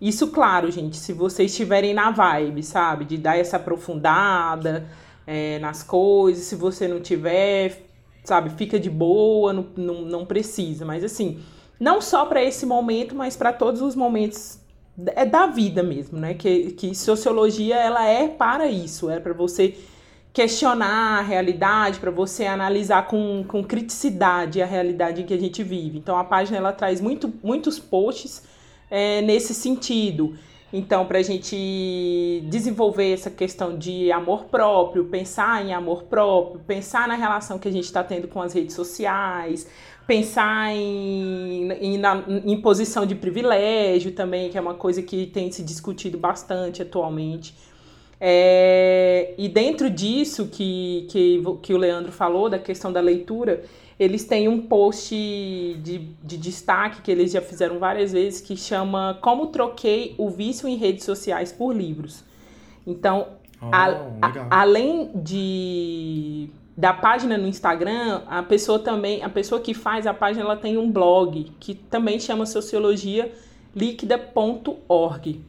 Isso, 0.00 0.28
claro, 0.28 0.70
gente, 0.70 0.96
se 0.96 1.12
vocês 1.12 1.50
estiverem 1.50 1.92
na 1.92 2.10
vibe, 2.10 2.62
sabe? 2.62 3.04
De 3.04 3.18
dar 3.18 3.38
essa 3.38 3.56
aprofundada 3.56 4.86
é, 5.26 5.58
nas 5.58 5.82
coisas. 5.82 6.44
Se 6.44 6.56
você 6.56 6.88
não 6.88 7.00
tiver, 7.00 7.89
sabe, 8.24 8.50
fica 8.50 8.78
de 8.78 8.90
boa, 8.90 9.52
não, 9.52 9.66
não, 9.76 10.02
não 10.02 10.26
precisa. 10.26 10.84
Mas, 10.84 11.04
assim, 11.04 11.40
não 11.78 12.00
só 12.00 12.26
para 12.26 12.42
esse 12.42 12.66
momento, 12.66 13.14
mas 13.14 13.36
para 13.36 13.52
todos 13.52 13.80
os 13.80 13.94
momentos 13.94 14.60
é 15.16 15.24
da 15.24 15.46
vida 15.46 15.82
mesmo, 15.82 16.18
né? 16.18 16.34
Que, 16.34 16.72
que 16.72 16.94
sociologia 16.94 17.76
ela 17.76 18.06
é 18.06 18.28
para 18.28 18.66
isso, 18.66 19.08
é 19.08 19.18
para 19.18 19.32
você 19.32 19.74
questionar 20.32 21.18
a 21.18 21.22
realidade, 21.22 21.98
para 21.98 22.10
você 22.10 22.46
analisar 22.46 23.06
com, 23.08 23.44
com 23.46 23.64
criticidade 23.64 24.62
a 24.62 24.66
realidade 24.66 25.22
em 25.22 25.26
que 25.26 25.34
a 25.34 25.38
gente 25.38 25.62
vive. 25.62 25.98
Então 25.98 26.16
a 26.16 26.24
página 26.24 26.58
ela 26.58 26.72
traz 26.72 27.00
muito, 27.00 27.32
muitos 27.42 27.78
posts 27.78 28.42
é, 28.90 29.22
nesse 29.22 29.54
sentido. 29.54 30.36
Então, 30.72 31.04
para 31.04 31.18
a 31.18 31.22
gente 31.22 32.44
desenvolver 32.48 33.12
essa 33.12 33.30
questão 33.30 33.76
de 33.76 34.12
amor 34.12 34.44
próprio, 34.44 35.04
pensar 35.06 35.64
em 35.66 35.74
amor 35.74 36.04
próprio, 36.04 36.60
pensar 36.60 37.08
na 37.08 37.16
relação 37.16 37.58
que 37.58 37.66
a 37.66 37.72
gente 37.72 37.84
está 37.84 38.04
tendo 38.04 38.28
com 38.28 38.40
as 38.40 38.52
redes 38.52 38.76
sociais, 38.76 39.66
pensar 40.06 40.72
em, 40.72 41.72
em, 41.72 41.98
na, 41.98 42.24
em 42.28 42.60
posição 42.60 43.04
de 43.04 43.16
privilégio 43.16 44.12
também, 44.12 44.48
que 44.48 44.56
é 44.56 44.60
uma 44.60 44.74
coisa 44.74 45.02
que 45.02 45.26
tem 45.26 45.50
se 45.50 45.62
discutido 45.62 46.16
bastante 46.16 46.82
atualmente. 46.82 47.54
É, 48.20 49.34
e 49.38 49.48
dentro 49.48 49.88
disso 49.88 50.46
que, 50.46 51.06
que, 51.10 51.42
que 51.62 51.72
o 51.72 51.78
Leandro 51.78 52.12
falou, 52.12 52.48
da 52.48 52.58
questão 52.58 52.92
da 52.92 53.00
leitura, 53.00 53.64
eles 54.00 54.24
têm 54.24 54.48
um 54.48 54.62
post 54.62 55.14
de, 55.14 55.98
de 56.24 56.38
destaque 56.38 57.02
que 57.02 57.10
eles 57.10 57.30
já 57.32 57.42
fizeram 57.42 57.78
várias 57.78 58.12
vezes 58.12 58.40
que 58.40 58.56
chama 58.56 59.18
Como 59.20 59.48
Troquei 59.48 60.14
o 60.16 60.30
Vício 60.30 60.66
em 60.66 60.76
Redes 60.76 61.04
Sociais 61.04 61.52
por 61.52 61.76
Livros. 61.76 62.24
Então, 62.86 63.26
oh, 63.60 63.66
a, 63.70 63.88
a, 64.22 64.62
além 64.62 65.10
de 65.14 66.48
da 66.74 66.94
página 66.94 67.36
no 67.36 67.46
Instagram, 67.46 68.22
a 68.26 68.42
pessoa 68.42 68.78
também, 68.78 69.22
a 69.22 69.28
pessoa 69.28 69.60
que 69.60 69.74
faz 69.74 70.06
a 70.06 70.14
página, 70.14 70.46
ela 70.46 70.56
tem 70.56 70.78
um 70.78 70.90
blog 70.90 71.52
que 71.60 71.74
também 71.74 72.18
chama 72.18 72.46
sociologia 72.46 73.30
líquida.org. 73.76 75.44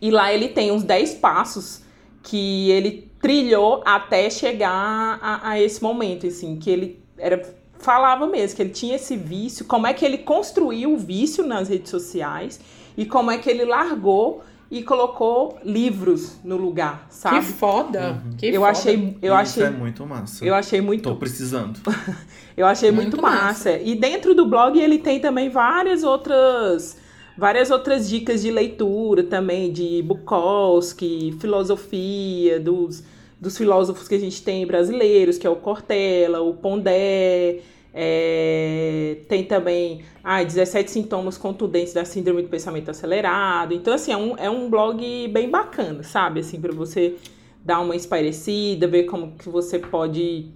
E 0.00 0.10
lá 0.12 0.32
ele 0.32 0.48
tem 0.48 0.70
uns 0.70 0.84
10 0.84 1.14
passos 1.14 1.82
que 2.22 2.70
ele 2.70 3.10
trilhou 3.20 3.82
até 3.84 4.30
chegar 4.30 5.18
a, 5.20 5.50
a, 5.50 5.60
esse 5.60 5.82
momento, 5.82 6.24
assim, 6.24 6.56
que 6.56 6.70
ele 6.70 7.01
era 7.18 7.42
falava 7.78 8.26
mesmo 8.28 8.54
que 8.56 8.62
ele 8.62 8.70
tinha 8.70 8.94
esse 8.94 9.16
vício, 9.16 9.64
como 9.64 9.86
é 9.88 9.92
que 9.92 10.04
ele 10.04 10.18
construiu 10.18 10.94
o 10.94 10.96
vício 10.96 11.44
nas 11.44 11.68
redes 11.68 11.90
sociais 11.90 12.60
e 12.96 13.04
como 13.04 13.28
é 13.30 13.38
que 13.38 13.50
ele 13.50 13.64
largou 13.64 14.44
e 14.70 14.82
colocou 14.82 15.58
livros 15.64 16.38
no 16.44 16.56
lugar, 16.56 17.06
sabe? 17.10 17.40
Que 17.40 17.42
foda! 17.44 18.22
Uhum. 18.24 18.36
Que 18.38 18.46
eu 18.46 18.60
foda. 18.60 18.70
achei, 18.70 19.18
eu 19.20 19.32
Isso 19.34 19.42
achei, 19.42 19.62
é 19.64 19.70
muito 19.70 20.06
massa. 20.06 20.44
eu 20.44 20.54
achei 20.54 20.80
muito, 20.80 21.02
Tô 21.10 21.16
precisando. 21.16 21.78
eu 22.56 22.66
achei 22.66 22.90
muito, 22.90 23.16
Muito 23.16 23.22
massa. 23.22 23.70
massa. 23.72 23.78
E 23.78 23.94
dentro 23.94 24.34
do 24.34 24.46
blog 24.46 24.78
ele 24.80 24.98
tem 24.98 25.20
também 25.20 25.50
várias 25.50 26.04
outras, 26.04 26.96
várias 27.36 27.70
outras 27.70 28.08
dicas 28.08 28.40
de 28.42 28.50
leitura 28.50 29.24
também 29.24 29.70
de 29.72 30.02
Bukowski, 30.02 31.36
filosofia 31.40 32.58
dos 32.60 33.02
dos 33.42 33.58
filósofos 33.58 34.06
que 34.06 34.14
a 34.14 34.20
gente 34.20 34.40
tem 34.40 34.64
brasileiros, 34.64 35.36
que 35.36 35.44
é 35.44 35.50
o 35.50 35.56
Cortella, 35.56 36.40
o 36.40 36.54
Pondé, 36.54 37.58
é, 37.92 39.16
tem 39.28 39.42
também 39.42 40.04
ah, 40.22 40.44
17 40.44 40.88
sintomas 40.88 41.36
contundentes 41.36 41.92
da 41.92 42.04
síndrome 42.04 42.42
do 42.42 42.48
pensamento 42.48 42.92
acelerado. 42.92 43.74
Então, 43.74 43.92
assim, 43.92 44.12
é 44.12 44.16
um, 44.16 44.38
é 44.38 44.48
um 44.48 44.70
blog 44.70 45.26
bem 45.26 45.50
bacana, 45.50 46.04
sabe? 46.04 46.38
Assim, 46.38 46.60
para 46.60 46.72
você 46.72 47.16
dar 47.64 47.80
uma 47.80 47.96
espairecida, 47.96 48.86
ver 48.86 49.06
como 49.06 49.32
que 49.32 49.48
você 49.48 49.76
pode 49.76 50.46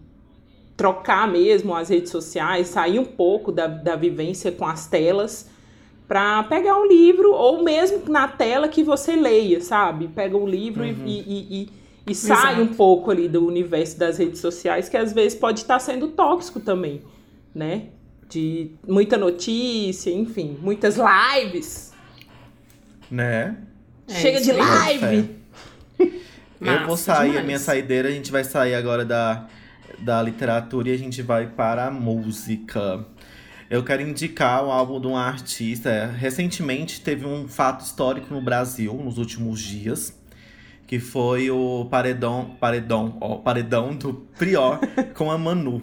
trocar 0.76 1.26
mesmo 1.26 1.74
as 1.74 1.88
redes 1.88 2.12
sociais, 2.12 2.68
sair 2.68 3.00
um 3.00 3.04
pouco 3.04 3.50
da, 3.50 3.66
da 3.66 3.96
vivência 3.96 4.52
com 4.52 4.64
as 4.64 4.86
telas 4.86 5.50
para 6.06 6.44
pegar 6.44 6.78
um 6.78 6.86
livro 6.86 7.32
ou 7.32 7.64
mesmo 7.64 8.00
na 8.08 8.28
tela 8.28 8.68
que 8.68 8.84
você 8.84 9.16
leia, 9.16 9.60
sabe? 9.60 10.06
Pega 10.06 10.36
um 10.36 10.46
livro 10.46 10.84
e, 10.84 10.90
e, 10.90 11.62
e, 11.62 11.68
e 12.06 12.14
sai 12.14 12.54
Exato. 12.54 12.60
um 12.62 12.74
pouco 12.74 13.10
ali 13.10 13.28
do 13.28 13.44
universo 13.44 13.98
das 13.98 14.18
redes 14.18 14.40
sociais, 14.40 14.88
que 14.88 14.96
às 14.96 15.12
vezes 15.12 15.36
pode 15.36 15.60
estar 15.60 15.78
sendo 15.80 16.08
tóxico 16.08 16.60
também, 16.60 17.02
né? 17.54 17.88
De 18.28 18.70
muita 18.86 19.16
notícia, 19.16 20.10
enfim, 20.10 20.56
muitas 20.60 20.96
lives. 20.96 21.92
Né? 23.10 23.56
É 24.08 24.14
Chega 24.14 24.40
de 24.40 24.52
live! 24.52 25.30
eu 26.60 26.86
vou 26.86 26.96
sair, 26.96 27.18
a 27.18 27.26
demais. 27.26 27.46
minha 27.46 27.58
saideira, 27.58 28.08
a 28.08 28.12
gente 28.12 28.30
vai 28.30 28.44
sair 28.44 28.74
agora 28.74 29.04
da, 29.04 29.48
da 29.98 30.22
literatura 30.22 30.88
e 30.88 30.92
a 30.92 30.98
gente 30.98 31.22
vai 31.22 31.46
para 31.48 31.86
a 31.86 31.90
música. 31.90 33.04
Eu 33.68 33.82
quero 33.82 34.02
indicar 34.02 34.64
o 34.64 34.70
álbum 34.70 35.00
de 35.00 35.08
um 35.08 35.16
artista. 35.16 36.06
Recentemente 36.06 37.00
teve 37.00 37.26
um 37.26 37.48
fato 37.48 37.84
histórico 37.84 38.32
no 38.32 38.40
Brasil, 38.40 38.94
nos 38.94 39.18
últimos 39.18 39.60
dias, 39.60 40.16
que 40.86 41.00
foi 41.00 41.50
o 41.50 41.86
paredão, 41.90 42.56
paredão, 42.60 43.16
ó, 43.20 43.36
paredão 43.36 43.94
do 43.94 44.14
Prior 44.38 44.78
com 45.14 45.30
a 45.30 45.36
Manu. 45.36 45.82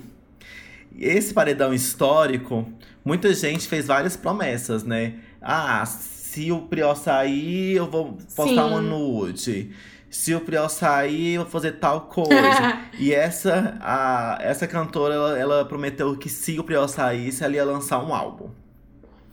Esse 0.98 1.34
paredão 1.34 1.74
histórico, 1.74 2.66
muita 3.04 3.34
gente 3.34 3.68
fez 3.68 3.88
várias 3.88 4.16
promessas, 4.16 4.84
né? 4.84 5.16
Ah, 5.42 5.86
se 5.86 6.52
o 6.52 6.62
Prior 6.62 6.96
sair, 6.96 7.76
eu 7.76 7.90
vou 7.90 8.18
postar 8.36 8.64
Sim. 8.64 8.70
uma 8.70 8.82
nude. 8.82 9.72
Se 10.10 10.34
o 10.34 10.40
Prior 10.40 10.70
sair, 10.70 11.34
eu 11.34 11.42
vou 11.42 11.52
fazer 11.52 11.74
tal 11.74 12.02
coisa. 12.02 12.80
e 12.98 13.12
essa, 13.14 13.78
a, 13.82 14.38
essa 14.42 14.68
cantora, 14.68 15.16
ela, 15.16 15.40
ela 15.40 15.66
prometeu 15.66 16.16
que 16.16 16.30
se 16.30 16.60
o 16.60 16.64
Prior 16.64 16.88
saísse, 16.88 17.44
ela 17.44 17.56
ia 17.56 17.66
lançar 17.66 18.04
um 18.04 18.14
álbum. 18.14 18.50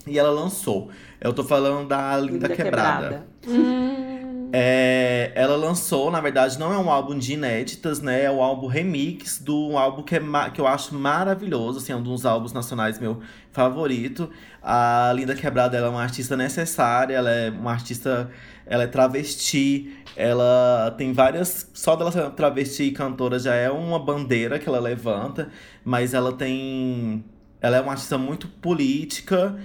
E 0.07 0.19
ela 0.19 0.31
lançou. 0.31 0.91
Eu 1.21 1.33
tô 1.35 1.45
falando 1.45 1.87
da 1.87 2.17
Linda, 2.17 2.49
Linda 2.49 2.57
Quebrada. 2.57 3.27
Hum, 3.47 4.10
É, 4.53 5.31
ela 5.35 5.55
lançou, 5.57 6.11
na 6.11 6.21
verdade, 6.21 6.59
não 6.59 6.73
é 6.73 6.79
um 6.79 6.91
álbum 6.91 7.17
de 7.17 7.35
inéditas, 7.35 8.01
né? 8.01 8.25
É 8.25 8.31
um 8.31 8.43
álbum 8.43 8.67
remix 8.67 9.39
do 9.39 9.71
um 9.71 9.79
álbum 9.79 10.03
que, 10.03 10.17
é 10.17 10.21
que 10.53 10.61
eu 10.61 10.67
acho 10.67 10.95
maravilhoso, 10.95 11.79
assim, 11.79 11.93
é 11.93 11.97
um 11.97 12.03
dos 12.03 12.27
álbuns 12.27 12.53
nacionais 12.53 12.99
meu 12.99 13.21
favorito. 13.53 14.31
A 14.63 15.13
Linda 15.15 15.35
Quebrada 15.35 15.77
ela 15.77 15.87
é 15.87 15.91
uma 15.91 16.03
artista 16.03 16.37
necessária, 16.37 17.15
ela 17.15 17.31
é 17.31 17.51
uma 17.51 17.71
artista, 17.73 18.31
ela 18.67 18.85
é 18.85 18.87
travesti, 18.87 19.97
ela 20.17 20.95
tem 20.99 21.13
várias. 21.13 21.71
Só 21.73 21.95
dela 21.95 22.11
ser 22.11 22.29
travesti 22.31 22.85
e 22.85 22.93
cantora 22.93 23.39
já 23.39 23.55
é 23.55 23.71
uma 23.71 23.99
bandeira 23.99 24.59
que 24.59 24.69
ela 24.69 24.81
levanta, 24.81 25.49
mas 25.85 26.13
ela 26.13 26.33
tem. 26.33 27.25
Ela 27.61 27.77
é 27.77 27.81
uma 27.81 27.93
artista 27.93 28.19
muito 28.19 28.49
política, 28.49 29.57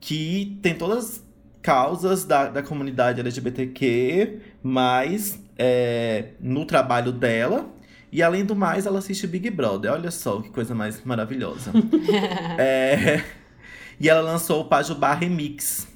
que 0.00 0.58
tem 0.62 0.74
todas 0.74 0.98
as 0.98 1.23
causas 1.64 2.26
da, 2.26 2.46
da 2.50 2.62
comunidade 2.62 3.20
LGBTQ, 3.20 4.38
mas 4.62 5.42
é, 5.58 6.32
no 6.38 6.66
trabalho 6.66 7.10
dela. 7.10 7.66
E 8.12 8.22
além 8.22 8.44
do 8.44 8.54
mais, 8.54 8.84
ela 8.84 8.98
assiste 8.98 9.26
Big 9.26 9.48
Brother. 9.48 9.90
Olha 9.90 10.10
só 10.10 10.42
que 10.42 10.50
coisa 10.50 10.74
mais 10.74 11.02
maravilhosa. 11.04 11.72
É, 12.58 13.24
e 13.98 14.08
ela 14.08 14.20
lançou 14.20 14.60
o 14.60 14.64
Pajubá 14.66 15.14
Remix. 15.14 15.88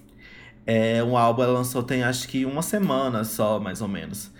É 0.66 1.04
um 1.04 1.16
álbum, 1.16 1.42
ela 1.42 1.52
lançou 1.52 1.82
tem 1.82 2.02
acho 2.02 2.26
que 2.28 2.44
uma 2.46 2.62
semana 2.62 3.22
só, 3.22 3.60
mais 3.60 3.82
ou 3.82 3.88
menos. 3.88 4.30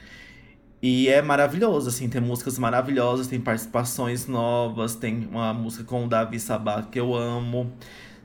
E 0.81 1.09
é 1.09 1.21
maravilhoso, 1.21 1.89
assim, 1.89 2.09
tem 2.09 2.21
músicas 2.21 2.59
maravilhosas, 2.59 3.27
tem 3.27 3.41
participações 3.41 4.27
novas, 4.27 4.95
tem 4.95 5.29
uma 5.31 5.53
música 5.53 5.85
com 5.85 6.05
o 6.05 6.09
Davi 6.09 6.41
Sabato 6.41 6.89
que 6.89 6.99
eu 6.99 7.15
amo. 7.15 7.73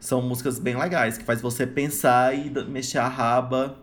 São 0.03 0.21
músicas 0.21 0.59
bem 0.59 0.75
legais, 0.75 1.17
que 1.17 1.23
faz 1.23 1.41
você 1.41 1.65
pensar 1.65 2.35
e 2.37 2.49
mexer 2.67 2.97
a 2.97 3.07
raba 3.07 3.77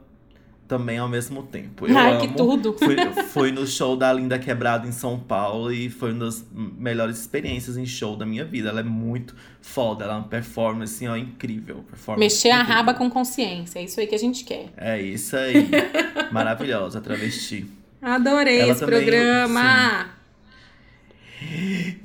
também 0.69 0.99
ao 0.99 1.09
mesmo 1.09 1.43
tempo. 1.45 1.87
Eu 1.87 1.97
Ai, 1.97 2.11
amo. 2.13 2.21
que 2.21 2.29
tudo. 2.37 2.77
Fui, 2.79 2.95
fui 3.33 3.51
no 3.51 3.67
show 3.67 3.97
da 3.97 4.13
Linda 4.13 4.39
Quebrada 4.39 4.87
em 4.87 4.93
São 4.93 5.19
Paulo 5.19 5.73
e 5.73 5.89
foi 5.89 6.13
uma 6.13 6.27
das 6.27 6.45
melhores 6.53 7.19
experiências 7.19 7.79
em 7.79 7.87
show 7.87 8.17
da 8.17 8.27
minha 8.27 8.45
vida. 8.45 8.69
Ela 8.69 8.81
é 8.81 8.83
muito 8.83 9.35
foda, 9.63 10.05
ela 10.05 10.13
é 10.13 10.17
uma 10.19 10.29
performance 10.29 10.95
assim, 10.95 11.09
ó, 11.09 11.17
incrível. 11.17 11.85
Performance 11.89 12.21
Mexer 12.21 12.51
a 12.51 12.57
incrível. 12.57 12.75
raba 12.75 12.93
com 12.95 13.09
consciência. 13.09 13.79
É 13.79 13.85
isso 13.85 13.99
aí 13.99 14.07
que 14.07 14.15
a 14.15 14.19
gente 14.19 14.45
quer. 14.45 14.67
É 14.77 15.01
isso 15.01 15.35
aí. 15.37 15.69
Maravilhosa, 16.31 17.01
travesti. 17.01 17.67
Adorei 18.03 18.61
Ela 18.61 18.73
esse 18.73 18.81
também- 18.81 19.01
programa. 19.01 20.07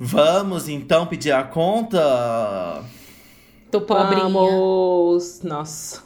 Vamos 0.00 0.68
então 0.68 1.06
pedir 1.06 1.32
a 1.32 1.42
conta? 1.42 2.82
Tô 3.70 3.80
pobrinha. 3.80 4.22
Vamos. 4.22 5.40
Nossa. 5.42 6.04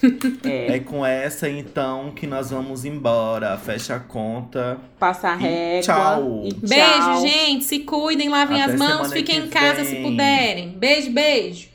É 0.44 0.76
É, 0.76 0.78
com 0.78 1.04
essa 1.04 1.48
então 1.50 2.12
que 2.12 2.24
nós 2.24 2.50
vamos 2.50 2.84
embora. 2.84 3.58
Fecha 3.58 3.96
a 3.96 4.00
conta. 4.00 4.78
passa 4.98 5.30
a 5.30 5.34
régua. 5.34 5.82
tchau. 5.82 6.42
E 6.44 6.52
tchau. 6.52 6.68
Beijo, 6.68 7.20
gente. 7.20 7.64
Se 7.64 7.80
cuidem, 7.80 8.28
lavem 8.28 8.62
Até 8.62 8.74
as 8.74 8.78
mãos, 8.78 9.12
fiquem 9.12 9.40
que 9.40 9.46
em 9.46 9.50
casa 9.50 9.84
se 9.84 9.96
puderem. 9.96 10.70
Beijo, 10.70 11.10
beijo. 11.10 11.68